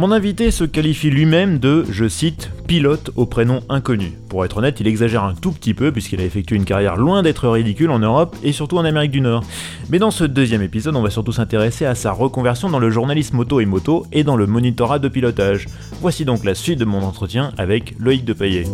Mon 0.00 0.12
invité 0.12 0.50
se 0.50 0.64
qualifie 0.64 1.10
lui-même 1.10 1.58
de, 1.58 1.84
je 1.90 2.08
cite, 2.08 2.50
pilote 2.66 3.10
au 3.16 3.26
prénom 3.26 3.60
inconnu. 3.68 4.14
Pour 4.30 4.46
être 4.46 4.56
honnête, 4.56 4.80
il 4.80 4.86
exagère 4.86 5.24
un 5.24 5.34
tout 5.34 5.52
petit 5.52 5.74
peu 5.74 5.92
puisqu'il 5.92 6.22
a 6.22 6.24
effectué 6.24 6.56
une 6.56 6.64
carrière 6.64 6.96
loin 6.96 7.22
d'être 7.22 7.46
ridicule 7.46 7.90
en 7.90 7.98
Europe 7.98 8.34
et 8.42 8.52
surtout 8.52 8.78
en 8.78 8.86
Amérique 8.86 9.10
du 9.10 9.20
Nord. 9.20 9.44
Mais 9.90 9.98
dans 9.98 10.10
ce 10.10 10.24
deuxième 10.24 10.62
épisode, 10.62 10.96
on 10.96 11.02
va 11.02 11.10
surtout 11.10 11.32
s'intéresser 11.32 11.84
à 11.84 11.94
sa 11.94 12.12
reconversion 12.12 12.70
dans 12.70 12.78
le 12.78 12.88
journalisme 12.88 13.40
auto 13.40 13.60
et 13.60 13.66
moto 13.66 14.06
et 14.10 14.24
dans 14.24 14.36
le 14.36 14.46
monitorat 14.46 15.00
de 15.00 15.08
pilotage. 15.08 15.66
Voici 16.00 16.24
donc 16.24 16.46
la 16.46 16.54
suite 16.54 16.78
de 16.78 16.86
mon 16.86 17.02
entretien 17.02 17.52
avec 17.58 17.94
Loïc 17.98 18.24
Depaillet. 18.24 18.64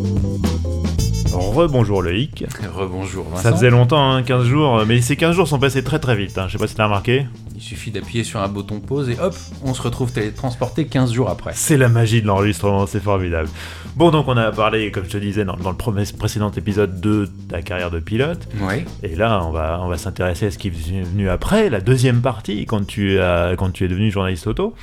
Rebonjour 1.32 2.02
Loïc. 2.02 2.44
Rebonjour 2.72 3.24
Vincent. 3.24 3.42
Ça 3.42 3.52
faisait 3.52 3.70
longtemps, 3.70 4.22
15 4.22 4.42
hein, 4.42 4.44
jours, 4.44 4.82
mais 4.86 5.00
ces 5.00 5.16
15 5.16 5.34
jours 5.34 5.48
sont 5.48 5.58
passés 5.58 5.82
très 5.82 5.98
très 5.98 6.14
vite. 6.14 6.38
Hein. 6.38 6.44
Je 6.46 6.52
sais 6.52 6.58
pas 6.58 6.68
si 6.68 6.76
t'as 6.76 6.84
remarqué. 6.84 7.26
Il 7.56 7.62
suffit 7.62 7.90
d'appuyer 7.90 8.22
sur 8.22 8.40
un 8.40 8.48
bouton 8.48 8.80
pause 8.80 9.08
et 9.08 9.18
hop, 9.18 9.34
on 9.64 9.72
se 9.72 9.80
retrouve 9.80 10.12
télétransporté 10.12 10.86
15 10.86 11.12
jours 11.12 11.30
après. 11.30 11.52
C'est 11.54 11.78
la 11.78 11.88
magie 11.88 12.20
de 12.20 12.26
l'enregistrement, 12.26 12.86
c'est 12.86 13.00
formidable. 13.00 13.48
Bon, 13.96 14.10
donc 14.10 14.28
on 14.28 14.36
a 14.36 14.52
parlé, 14.52 14.90
comme 14.90 15.04
je 15.04 15.10
te 15.10 15.16
disais, 15.16 15.46
dans, 15.46 15.56
le 15.56 16.16
précédent 16.18 16.50
épisode 16.50 17.00
de 17.00 17.28
ta 17.48 17.62
carrière 17.62 17.90
de 17.90 17.98
pilote. 17.98 18.46
Oui. 18.60 18.84
Et 19.02 19.16
là, 19.16 19.42
on 19.42 19.52
va, 19.52 19.80
on 19.82 19.88
va 19.88 19.96
s'intéresser 19.96 20.46
à 20.46 20.50
ce 20.50 20.58
qui 20.58 20.68
est 20.68 20.70
venu 20.70 21.30
après, 21.30 21.70
la 21.70 21.80
deuxième 21.80 22.20
partie, 22.20 22.66
quand 22.66 22.86
tu, 22.86 23.18
as, 23.20 23.54
quand 23.56 23.70
tu 23.70 23.84
es 23.84 23.88
devenu 23.88 24.10
journaliste 24.10 24.46
auto. 24.46 24.74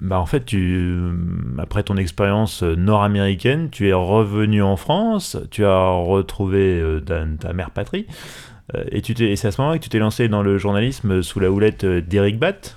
Bah 0.00 0.20
en 0.20 0.26
fait, 0.26 0.44
tu, 0.44 1.10
après 1.58 1.82
ton 1.82 1.96
expérience 1.96 2.62
nord-américaine, 2.62 3.68
tu 3.70 3.88
es 3.88 3.92
revenu 3.92 4.62
en 4.62 4.76
France, 4.76 5.36
tu 5.50 5.64
as 5.64 5.88
retrouvé 5.88 6.80
euh, 6.80 7.00
ta, 7.00 7.52
mère 7.52 7.70
patrie, 7.70 8.06
et, 8.90 9.02
tu 9.02 9.12
et 9.22 9.36
c'est 9.36 9.48
à 9.48 9.50
ce 9.50 9.60
moment-là 9.60 9.78
que 9.78 9.84
tu 9.84 9.88
t'es 9.88 9.98
lancé 9.98 10.28
dans 10.28 10.42
le 10.42 10.58
journalisme 10.58 11.22
sous 11.22 11.40
la 11.40 11.50
houlette 11.50 11.84
d'Eric 11.84 12.38
Batt 12.38 12.76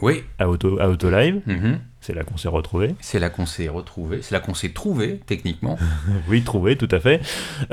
Oui. 0.00 0.24
À 0.38 0.48
Auto, 0.48 0.78
à 0.80 0.88
Autolive. 0.88 1.40
Mhm. 1.46 1.80
C'est 2.00 2.14
là 2.14 2.22
qu'on 2.24 2.36
s'est 2.36 2.48
retrouvé. 2.48 2.94
C'est 3.00 3.18
là 3.18 3.28
qu'on 3.28 3.44
s'est 3.44 3.68
retrouvé. 3.68 4.20
C'est 4.22 4.34
là 4.34 4.40
qu'on 4.40 4.54
s'est 4.54 4.70
trouvé, 4.70 5.20
techniquement. 5.26 5.76
oui, 6.28 6.42
trouvé, 6.42 6.76
tout 6.76 6.88
à 6.90 7.00
fait. 7.00 7.20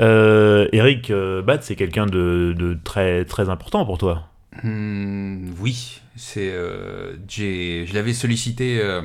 Euh, 0.00 0.68
Eric 0.72 1.12
Batt, 1.44 1.62
c'est 1.62 1.76
quelqu'un 1.76 2.06
de, 2.06 2.54
de, 2.58 2.76
très, 2.84 3.24
très 3.24 3.48
important 3.48 3.86
pour 3.86 3.98
toi. 3.98 4.28
Hmm, 4.62 5.50
oui, 5.60 6.00
c'est, 6.16 6.50
euh, 6.50 7.14
je 7.28 7.92
l'avais 7.94 8.14
sollicité, 8.14 8.80
euh, 8.80 9.02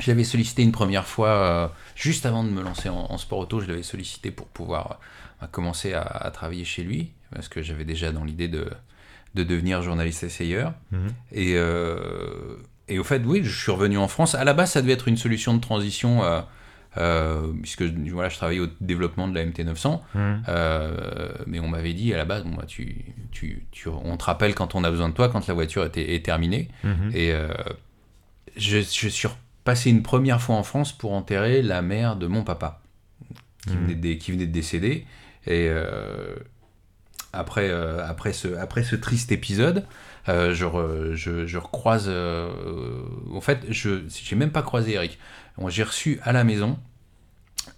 je 0.00 0.10
l'avais 0.10 0.24
sollicité 0.24 0.62
une 0.62 0.72
première 0.72 1.06
fois 1.06 1.28
euh, 1.28 1.68
juste 1.94 2.26
avant 2.26 2.42
de 2.42 2.50
me 2.50 2.62
lancer 2.62 2.88
en, 2.88 3.16
sport 3.18 3.38
auto. 3.38 3.60
Je 3.60 3.66
l'avais 3.66 3.82
sollicité 3.82 4.30
pour 4.30 4.46
pouvoir 4.48 4.98
commencer 5.52 5.94
à, 5.94 6.30
travailler 6.32 6.64
chez 6.64 6.82
lui 6.82 7.12
parce 7.32 7.48
que 7.48 7.62
j'avais 7.62 7.84
déjà 7.84 8.12
dans 8.12 8.24
l'idée 8.24 8.48
de, 8.48 8.68
de 9.34 9.44
devenir 9.44 9.82
journaliste 9.82 10.24
essayeur. 10.24 10.74
Mhm. 10.90 11.08
Et, 11.32 11.52
et 12.88 12.98
au 12.98 13.04
fait, 13.04 13.22
oui, 13.24 13.40
je 13.44 13.62
suis 13.62 13.72
revenu 13.72 13.98
en 13.98 14.08
France. 14.08 14.34
À 14.34 14.44
la 14.44 14.54
base, 14.54 14.72
ça 14.72 14.82
devait 14.82 14.94
être 14.94 15.08
une 15.08 15.16
solution 15.16 15.54
de 15.54 15.60
transition 15.60 16.22
euh, 16.96 17.52
puisque 17.62 17.82
voilà, 17.82 18.28
je 18.28 18.36
travaillais 18.36 18.60
au 18.60 18.68
développement 18.80 19.28
de 19.28 19.34
la 19.34 19.46
MT900, 19.46 20.00
mmh. 20.14 20.18
euh, 20.48 21.32
mais 21.46 21.60
on 21.60 21.68
m'avait 21.68 21.92
dit 21.92 22.12
à 22.12 22.16
la 22.16 22.24
base, 22.24 22.42
bon, 22.42 22.56
bah, 22.56 22.64
tu, 22.66 23.04
tu, 23.30 23.64
tu, 23.70 23.88
on 23.88 24.16
te 24.16 24.24
rappelle 24.24 24.54
quand 24.56 24.74
on 24.74 24.82
a 24.82 24.90
besoin 24.90 25.08
de 25.08 25.14
toi, 25.14 25.28
quand 25.28 25.46
la 25.46 25.54
voiture 25.54 25.88
est 25.94 26.24
terminée. 26.24 26.68
Mmh. 26.82 26.90
Et 27.14 27.32
euh, 27.32 27.48
je, 28.56 28.78
je, 28.78 29.08
suis 29.08 29.28
passé 29.70 29.90
une 29.90 30.02
première 30.02 30.40
fois 30.40 30.56
en 30.56 30.62
France 30.62 30.92
pour 30.92 31.12
enterrer 31.12 31.62
la 31.62 31.82
mère 31.82 32.16
de 32.16 32.26
mon 32.26 32.44
papa, 32.44 32.80
qui, 33.66 33.74
mmh. 33.74 33.80
venait, 33.80 33.94
de, 33.94 34.12
qui 34.14 34.32
venait 34.32 34.46
de 34.46 34.52
décéder. 34.52 35.06
Et 35.46 35.70
après, 37.32 37.70
après, 37.70 38.32
ce, 38.32 38.48
après 38.56 38.82
ce 38.82 38.96
triste 38.96 39.32
épisode, 39.32 39.86
je, 40.26 41.12
je, 41.14 41.46
je, 41.46 41.58
recroise. 41.58 42.08
en 42.08 43.40
fait, 43.40 43.60
je 43.70 44.02
n'ai 44.30 44.38
même 44.38 44.50
pas 44.50 44.62
croisé 44.62 44.94
Eric 44.94 45.18
j'ai 45.68 45.82
reçu 45.82 46.18
à 46.22 46.32
la 46.32 46.44
maison, 46.44 46.78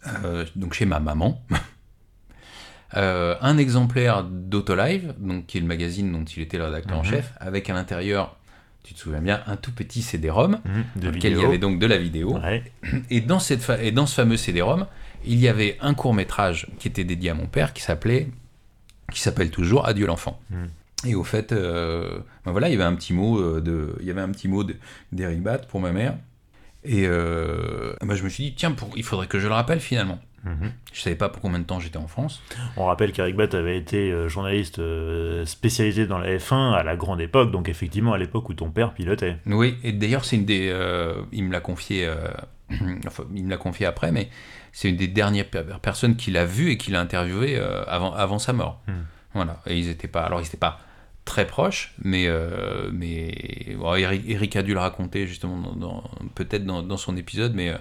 euh, 0.06 0.44
donc 0.54 0.74
chez 0.74 0.86
ma 0.86 1.00
maman, 1.00 1.42
euh, 2.96 3.34
un 3.40 3.58
exemplaire 3.58 4.24
d'Autolive, 4.24 5.14
donc 5.18 5.46
qui 5.46 5.58
est 5.58 5.60
le 5.60 5.66
magazine 5.66 6.12
dont 6.12 6.24
il 6.24 6.42
était 6.42 6.58
le 6.58 6.64
rédacteur 6.64 6.98
en 6.98 7.02
mhm. 7.02 7.10
chef, 7.10 7.32
avec 7.38 7.68
à 7.68 7.74
l'intérieur, 7.74 8.36
tu 8.82 8.94
te 8.94 8.98
souviens 8.98 9.20
bien, 9.20 9.42
un 9.46 9.56
tout 9.56 9.72
petit 9.72 10.02
CD-ROM, 10.02 10.60
mhm, 10.64 10.84
dans 10.96 11.10
lequel 11.10 11.32
il 11.32 11.38
y 11.38 11.44
avait 11.44 11.58
donc 11.58 11.78
de 11.78 11.86
la 11.86 11.98
vidéo. 11.98 12.38
Et, 13.10 13.20
dans 13.20 13.38
cette 13.38 13.68
et 13.80 13.92
dans 13.92 14.06
ce 14.06 14.14
fameux 14.14 14.36
CD-ROM, 14.36 14.86
il 15.24 15.38
y 15.38 15.48
avait 15.48 15.76
un 15.80 15.94
court 15.94 16.14
métrage 16.14 16.66
qui 16.78 16.88
était 16.88 17.04
dédié 17.04 17.30
à 17.30 17.34
mon 17.34 17.46
père, 17.46 17.72
qui 17.72 17.82
s'appelait, 17.82 18.28
qui 19.12 19.20
s'appelle 19.20 19.50
toujours 19.50 19.86
Adieu 19.86 20.06
l'enfant. 20.06 20.40
Mhm. 20.50 20.68
Et 21.04 21.14
au 21.14 21.24
fait, 21.24 21.52
euh, 21.52 22.20
ben 22.44 22.52
voilà, 22.52 22.68
il 22.68 22.72
y 22.72 22.74
avait 22.74 22.84
un 22.84 22.94
petit 22.94 23.12
mot 23.12 23.60
de, 23.60 23.96
il 24.00 24.06
y 24.06 24.10
avait 24.10 24.20
un 24.20 24.30
petit 24.30 24.48
mot 24.48 24.64
d'Eric 25.10 25.42
Bat 25.42 25.58
pour 25.58 25.80
ma 25.80 25.92
mère. 25.92 26.16
Et 26.84 27.06
euh, 27.06 27.94
bah, 28.02 28.14
je 28.14 28.24
me 28.24 28.28
suis 28.28 28.44
dit, 28.44 28.54
tiens, 28.54 28.72
pour, 28.72 28.90
il 28.96 29.04
faudrait 29.04 29.26
que 29.26 29.38
je 29.38 29.46
le 29.46 29.54
rappelle 29.54 29.80
finalement. 29.80 30.20
Mhm. 30.44 30.72
Je 30.92 31.00
savais 31.00 31.16
pas 31.16 31.28
pour 31.28 31.40
combien 31.40 31.58
de 31.58 31.64
temps 31.64 31.80
j'étais 31.80 31.98
en 31.98 32.08
France. 32.08 32.42
On 32.76 32.86
rappelle 32.86 33.12
qu'Eric 33.12 33.36
Batt 33.36 33.54
avait 33.54 33.76
été 33.76 34.10
euh, 34.10 34.28
journaliste 34.28 34.78
euh, 34.78 35.44
spécialisé 35.46 36.06
dans 36.06 36.18
la 36.18 36.36
F1 36.36 36.72
à 36.72 36.82
la 36.82 36.96
grande 36.96 37.20
époque, 37.20 37.50
donc 37.50 37.68
effectivement 37.68 38.12
à 38.12 38.18
l'époque 38.18 38.48
où 38.48 38.54
ton 38.54 38.70
père 38.70 38.92
pilotait. 38.92 39.36
Oui, 39.46 39.76
et 39.84 39.92
d'ailleurs 39.92 40.24
c'est 40.24 40.36
une 40.36 40.44
des, 40.44 40.74
il 41.32 41.44
me 41.44 41.52
l'a 41.52 41.60
confié, 41.60 42.10
enfin, 43.06 43.24
il 43.34 43.44
me 43.44 43.50
l'a 43.50 43.56
confié 43.56 43.86
après, 43.86 44.12
mais 44.12 44.28
c'est 44.72 44.88
une 44.88 44.96
des 44.96 45.08
dernières 45.08 45.46
personnes 45.48 46.16
qu'il 46.16 46.36
a 46.36 46.44
vu 46.44 46.70
et 46.70 46.76
qu'il 46.76 46.96
a 46.96 47.00
interviewé 47.00 47.58
avant, 47.86 48.12
avant 48.12 48.38
sa 48.38 48.52
mort. 48.52 48.80
Hmm. 48.88 49.02
Voilà, 49.34 49.60
et 49.66 49.78
ils 49.78 49.88
étaient 49.88 50.08
pas, 50.08 50.22
alors 50.22 50.40
ils 50.40 50.46
étaient 50.46 50.56
pas 50.56 50.80
très 51.24 51.46
proche, 51.46 51.94
mais, 52.02 52.26
euh, 52.26 52.90
mais 52.92 53.34
Eric, 53.96 54.56
a 54.56 54.62
dû 54.62 54.74
le 54.74 54.80
raconter 54.80 55.26
justement 55.26 55.72
dans, 55.74 56.04
peut-être 56.34 56.64
dans, 56.64 56.96
son 56.96 57.16
épisode, 57.16 57.54
mais, 57.54 57.72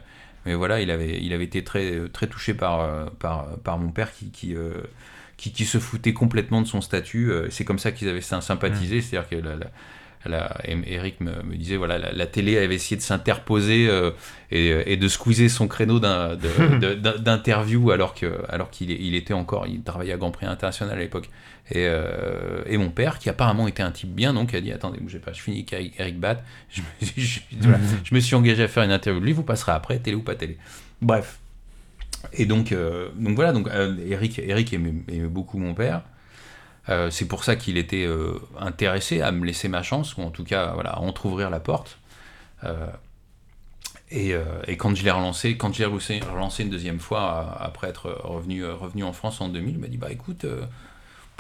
mais 0.45 0.55
voilà, 0.55 0.81
il 0.81 0.91
avait, 0.91 1.19
il 1.21 1.33
avait 1.33 1.43
été 1.43 1.63
très, 1.63 2.07
très 2.09 2.27
touché 2.27 2.53
par, 2.53 3.11
par, 3.13 3.57
par 3.59 3.77
mon 3.77 3.91
père 3.91 4.11
qui, 4.13 4.31
qui, 4.31 4.55
euh, 4.55 4.81
qui, 5.37 5.51
qui, 5.51 5.65
se 5.65 5.77
foutait 5.77 6.13
complètement 6.13 6.61
de 6.61 6.67
son 6.67 6.81
statut. 6.81 7.31
Euh, 7.31 7.49
c'est 7.49 7.65
comme 7.65 7.79
ça 7.79 7.91
qu'ils 7.91 8.09
avaient 8.09 8.21
sympathisé, 8.21 8.97
mmh. 8.97 9.01
c'est-à-dire 9.01 9.29
que 9.29 9.35
la, 9.35 9.57
Eric 10.85 11.19
me, 11.21 11.41
me, 11.43 11.55
disait 11.55 11.77
voilà 11.77 11.97
la, 11.97 12.25
télé 12.27 12.57
avait 12.57 12.75
essayé 12.75 12.95
de 12.95 13.01
s'interposer 13.01 13.89
et, 14.51 14.93
et, 14.93 14.97
de 14.97 15.07
squeezer 15.07 15.49
son 15.49 15.67
créneau 15.67 15.99
d'interview 15.99 17.91
alors 17.91 18.13
que 18.13 18.39
alors 18.49 18.69
qu'il 18.69 18.91
il 18.91 19.15
était 19.15 19.33
encore 19.33 19.65
il 19.67 19.81
travaillait 19.81 20.13
à 20.13 20.17
Grand 20.17 20.31
Prix 20.31 20.45
international 20.45 20.95
à 20.95 20.99
l'époque 20.99 21.29
euh, 21.75 22.63
et, 22.65 22.77
mon 22.77 22.89
père, 22.89 23.19
qui 23.19 23.29
apparemment 23.29 23.67
était 23.67 23.83
un 23.83 23.91
type 23.91 24.13
bien, 24.13 24.33
donc 24.33 24.53
a 24.53 24.61
dit 24.61 24.71
Attendez, 24.71 24.99
bougez 24.99 25.19
pas, 25.19 25.33
je 25.33 25.41
finis 25.41 25.65
avec 25.71 25.99
Eric 25.99 26.19
Bat. 26.19 26.43
Je, 26.69 26.81
je, 27.01 28.13
me 28.13 28.19
suis 28.19 28.35
engagé 28.35 28.63
à 28.63 28.67
faire 28.67 28.83
une 28.83 28.91
interview. 28.91 29.21
Lui, 29.21 29.33
vous 29.33 29.43
passerez 29.43 29.71
après, 29.71 29.99
télé 29.99 30.15
ou 30.15 30.21
pas 30.21 30.35
télé. 30.35 30.57
Bref. 31.01 31.39
Et 32.33 32.45
donc, 32.45 32.71
euh, 32.71 33.09
donc 33.15 33.35
voilà, 33.35 33.51
donc, 33.51 33.67
euh, 33.67 33.95
Eric, 34.05 34.39
Eric 34.39 34.73
aimait, 34.73 34.91
beaucoup 35.27 35.57
mon 35.57 35.73
père. 35.73 36.03
C'est 37.09 37.27
pour 37.27 37.43
ça 37.43 37.55
qu'il 37.55 37.77
était 37.77 38.07
intéressé 38.59 39.21
à 39.21 39.31
me 39.31 39.45
laisser 39.45 39.67
ma 39.67 39.83
chance, 39.83 40.17
ou 40.17 40.21
en 40.21 40.29
tout 40.29 40.43
cas 40.43 40.71
voilà, 40.73 40.91
à 40.91 40.99
entrouvrir 40.99 41.49
la 41.49 41.59
porte. 41.59 41.97
Et, 44.11 44.33
et, 44.67 44.77
quand 44.77 44.95
je 44.95 45.03
l'ai 45.03 45.11
relancé, 45.11 45.57
quand 45.57 45.73
j'ai 45.73 45.85
relancé, 45.85 46.63
une 46.63 46.69
deuxième 46.69 46.99
fois, 46.99 47.57
après 47.59 47.87
être 47.87 48.09
revenu, 48.23 48.65
revenu 48.65 49.03
en 49.03 49.13
France 49.13 49.41
en 49.41 49.49
2000, 49.49 49.75
il 49.75 49.79
m'a 49.79 49.87
dit 49.87 49.97
Bah 49.97 50.11
écoute 50.11 50.45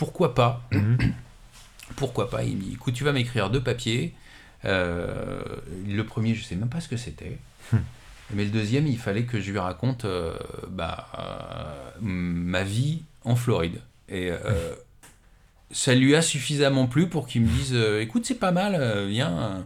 pourquoi 0.01 0.33
pas? 0.33 0.63
Mhm. 0.71 0.97
Pourquoi 1.95 2.29
pas? 2.29 2.43
Il 2.43 2.55
me 2.55 2.61
dit, 2.63 2.71
écoute, 2.73 2.95
tu 2.95 3.03
vas 3.03 3.11
m'écrire 3.11 3.51
deux 3.51 3.61
papiers. 3.61 4.15
Euh, 4.65 5.43
le 5.87 6.03
premier, 6.05 6.33
je 6.33 6.43
sais 6.43 6.55
même 6.55 6.69
pas 6.69 6.79
ce 6.79 6.87
que 6.87 6.97
c'était. 6.97 7.37
Hmm. 7.71 7.77
Mais 8.33 8.45
le 8.45 8.49
deuxième, 8.49 8.87
il 8.87 8.97
fallait 8.97 9.25
que 9.25 9.39
je 9.39 9.51
lui 9.51 9.59
raconte 9.59 10.05
euh, 10.05 10.33
bah, 10.69 11.07
euh, 11.19 11.91
ma 11.99 12.63
vie 12.63 13.03
en 13.25 13.35
Floride. 13.35 13.81
Et 14.09 14.31
ça 15.73 15.95
lui 15.95 16.15
a 16.15 16.21
suffisamment 16.21 16.87
plu 16.87 17.07
pour 17.07 17.27
qu'il 17.27 17.41
me 17.41 17.47
dise, 17.47 17.75
écoute, 17.99 18.25
c'est 18.25 18.39
pas 18.39 18.51
mal, 18.51 19.07
viens, 19.07 19.65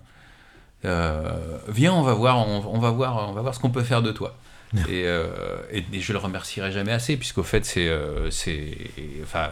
viens, 0.83 1.93
on 1.93 2.01
va 2.01 2.13
voir, 2.13 2.47
on, 2.47 2.79
va 2.79 2.91
voir, 2.91 3.29
on 3.29 3.33
va 3.33 3.41
voir 3.41 3.55
ce 3.55 3.59
qu'on 3.59 3.71
peut 3.71 3.83
faire 3.83 4.01
de 4.01 4.11
toi. 4.11 4.35
et, 4.89 5.05
et, 5.71 6.01
je 6.01 6.13
le 6.13 6.19
remercierai 6.19 6.71
jamais 6.71 6.91
assez, 6.91 7.17
puisqu'au 7.17 7.43
fait, 7.43 7.65
c'est, 7.65 7.89
c'est, 8.29 8.77
enfin, 9.23 9.49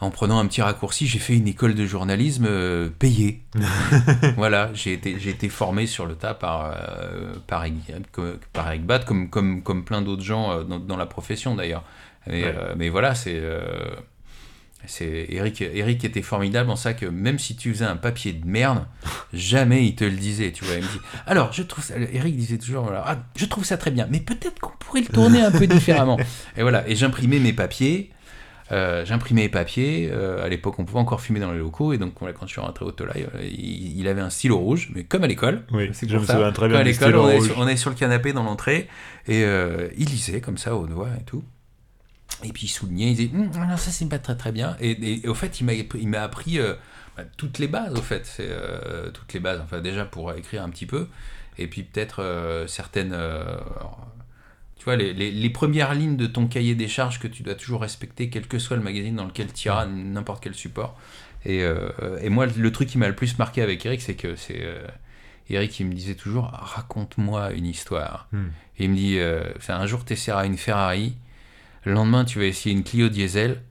en 0.00 0.10
prenant 0.10 0.38
un 0.38 0.46
petit 0.46 0.62
raccourci, 0.62 1.06
j'ai 1.06 1.18
fait 1.18 1.36
une 1.36 1.46
école 1.46 1.74
de 1.74 1.84
journalisme 1.84 2.46
euh, 2.48 2.88
payée. 2.88 3.42
voilà, 4.36 4.70
j'ai 4.72 4.94
été, 4.94 5.18
j'ai 5.18 5.30
été 5.30 5.50
formé 5.50 5.86
sur 5.86 6.06
le 6.06 6.14
tas 6.14 6.32
par, 6.32 6.72
euh, 6.74 7.34
par, 7.46 7.64
par 8.52 8.74
comme, 9.04 9.28
comme, 9.28 9.62
comme 9.62 9.84
plein 9.84 10.00
d'autres 10.00 10.22
gens 10.22 10.50
euh, 10.52 10.62
dans, 10.64 10.78
dans, 10.78 10.96
la 10.96 11.06
profession 11.06 11.54
d'ailleurs. 11.54 11.84
Mais, 12.26 12.44
Ouais. 12.44 12.54
euh, 12.56 12.74
mais 12.76 12.88
voilà, 12.88 13.14
c'est. 13.14 13.40
C'est 14.86 15.26
Eric, 15.28 15.60
Eric 15.62 16.04
était 16.04 16.22
formidable 16.22 16.70
en 16.70 16.76
ça 16.76 16.94
que 16.94 17.06
même 17.06 17.38
si 17.38 17.54
tu 17.56 17.72
faisais 17.72 17.84
un 17.84 17.96
papier 17.96 18.32
de 18.32 18.46
merde, 18.46 18.84
jamais 19.32 19.86
il 19.86 19.94
te 19.94 20.04
le 20.04 20.10
disait. 20.16 20.52
Tu 20.52 20.64
vois, 20.64 20.74
il 20.74 20.82
me 20.82 20.88
dit 20.88 21.00
alors 21.26 21.52
je 21.52 21.62
trouve 21.62 21.84
ça, 21.84 21.94
Eric 22.12 22.36
disait 22.36 22.58
toujours 22.58 22.90
ah, 22.94 23.18
je 23.36 23.44
trouve 23.46 23.64
ça 23.64 23.76
très 23.76 23.90
bien, 23.90 24.06
mais 24.10 24.20
peut-être 24.20 24.58
qu'on 24.60 24.72
pourrait 24.78 25.02
le 25.02 25.06
tourner 25.08 25.42
un 25.42 25.50
peu 25.50 25.66
différemment. 25.68 26.18
Et 26.56 26.62
voilà, 26.62 26.88
et 26.88 26.96
j'imprimais 26.96 27.38
mes 27.38 27.52
papiers. 27.52 28.10
Euh, 28.72 29.04
j'imprimais 29.04 29.42
les 29.42 29.48
papiers. 29.48 30.08
euh, 30.12 30.44
à 30.44 30.48
l'époque, 30.48 30.78
on 30.78 30.84
pouvait 30.84 31.00
encore 31.00 31.20
fumer 31.20 31.40
dans 31.40 31.50
les 31.50 31.58
locaux. 31.58 31.92
Et 31.92 31.98
donc, 31.98 32.14
quand 32.14 32.28
je 32.46 32.52
suis 32.52 32.60
rentré 32.60 32.84
au 32.84 32.92
Tolai, 32.92 33.26
euh, 33.34 33.40
il, 33.42 33.98
il 33.98 34.06
avait 34.06 34.20
un 34.20 34.30
stylo 34.30 34.58
rouge, 34.58 34.90
mais 34.94 35.02
comme 35.02 35.24
à 35.24 35.26
l'école. 35.26 35.64
Oui, 35.72 35.90
C'est 35.92 36.08
je 36.08 36.16
me 36.16 36.24
souviens 36.24 36.52
très 36.52 36.68
bien 36.68 36.78
à 36.78 36.84
du 36.84 36.90
l'école, 36.90 37.16
on, 37.16 37.28
est 37.28 37.40
sur- 37.40 37.58
on 37.58 37.66
est 37.66 37.76
sur 37.76 37.90
le 37.90 37.96
canapé 37.96 38.32
dans 38.32 38.44
l'entrée. 38.44 38.86
Et 39.26 39.42
euh, 39.42 39.88
il 39.98 40.06
lisait 40.06 40.40
comme 40.40 40.56
ça, 40.56 40.76
au 40.76 40.86
doigt 40.86 41.08
et 41.20 41.24
tout. 41.24 41.42
Et 42.44 42.52
puis 42.52 42.66
il 42.66 42.68
soulignait, 42.70 43.10
il 43.12 43.16
disait 43.16 43.30
Hum, 43.34 43.50
non, 43.68 43.76
ça 43.76 43.90
c'est 43.90 44.08
pas 44.08 44.18
très 44.18 44.36
très 44.36 44.52
bien. 44.52 44.76
Et, 44.80 44.90
et- 44.92 45.24
et 45.24 45.28
au 45.28 45.34
fait, 45.34 45.60
il 45.60 45.64
m'a 45.64 45.72
il 45.74 46.08
m'a 46.08 46.22
appris 46.22 46.58
euh, 46.58 46.74
bah, 47.16 47.24
toutes 47.36 47.58
les 47.58 47.68
bases, 47.68 47.94
au 47.94 48.02
fait. 48.02 48.24
C'est 48.26 48.48
euh, 48.48 49.10
toutes 49.10 49.32
les 49.34 49.40
bases. 49.40 49.60
Enfin, 49.62 49.80
déjà 49.80 50.04
pour 50.04 50.32
écrire 50.32 50.62
un 50.62 50.70
petit 50.70 50.86
peu. 50.86 51.08
Et 51.58 51.66
puis 51.66 51.82
peut-être 51.82 52.22
euh, 52.22 52.66
certaines. 52.66 53.14
tu 54.78 54.84
vois, 54.84 54.96
les, 54.96 55.12
les- 55.12 55.30
les 55.30 55.50
premières 55.50 55.94
lignes 55.94 56.16
de 56.16 56.26
ton 56.26 56.46
cahier 56.46 56.74
des 56.74 56.88
charges 56.88 57.18
que 57.18 57.28
tu 57.28 57.42
dois 57.42 57.54
toujours 57.54 57.82
respecter, 57.82 58.30
quel 58.30 58.46
que 58.48 58.58
soit 58.58 58.76
le 58.76 58.82
magazine 58.82 59.16
dans 59.16 59.26
lequel 59.26 59.52
tu 59.52 59.68
iras, 59.68 59.84
n'importe 59.86 60.42
quel 60.42 60.54
support. 60.54 60.98
Et, 61.44 61.62
et 62.22 62.28
moi, 62.30 62.46
le 62.46 62.72
truc 62.72 62.88
qui 62.88 62.98
m'a 62.98 63.08
le 63.08 63.14
plus 63.16 63.38
marqué 63.38 63.62
avec 63.62 63.84
Eric, 63.86 64.00
c'est 64.02 64.14
que 64.14 64.36
c'est. 64.36 64.62
Eric, 65.50 65.80
il 65.80 65.86
me 65.86 65.94
disait 65.94 66.14
toujours 66.14 66.44
raconte-moi 66.52 67.52
une 67.52 67.66
histoire. 67.66 68.28
Et 68.78 68.84
il 68.84 68.90
me 68.90 68.96
dit 68.96 69.18
un 69.68 69.86
jour, 69.86 70.04
tu 70.04 70.12
essaieras 70.14 70.46
une 70.46 70.56
Ferrari, 70.56 71.14
le 71.84 71.92
lendemain, 71.92 72.24
tu 72.24 72.38
vas 72.38 72.44
essayer 72.44 72.74
une 72.74 72.84
Clio 72.84 73.08
diesel. 73.08 73.62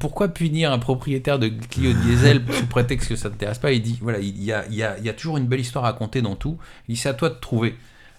Pourquoi 0.00 0.28
punir 0.28 0.72
un 0.72 0.78
propriétaire 0.78 1.38
de 1.38 1.48
Clio 1.48 1.92
diesel 1.92 2.42
sous 2.52 2.66
prétexte 2.66 3.08
que 3.08 3.16
ça 3.16 3.28
ne 3.28 3.34
t'intéresse 3.34 3.58
pas? 3.58 3.72
Il 3.72 3.82
dit 3.82 3.98
voilà, 4.00 4.18
il 4.18 4.42
y 4.42 4.52
a, 4.52 4.66
il 4.66 4.74
y, 4.74 4.82
a, 4.82 4.98
il 4.98 5.04
y 5.04 5.08
a 5.08 5.12
toujours 5.12 5.36
une 5.36 5.46
belle 5.46 5.60
histoire 5.60 5.84
à 5.84 5.92
raconter 5.92 6.20
dans 6.20 6.36
tout. 6.36 6.58
Il 6.88 6.94
dit 6.94 7.00
c'est 7.00 7.08
à 7.08 7.14
toi 7.14 7.30
de 7.30 7.34
trouver 7.36 7.76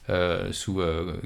euh, 0.09 0.51
sous 0.51 0.81
euh, 0.81 1.19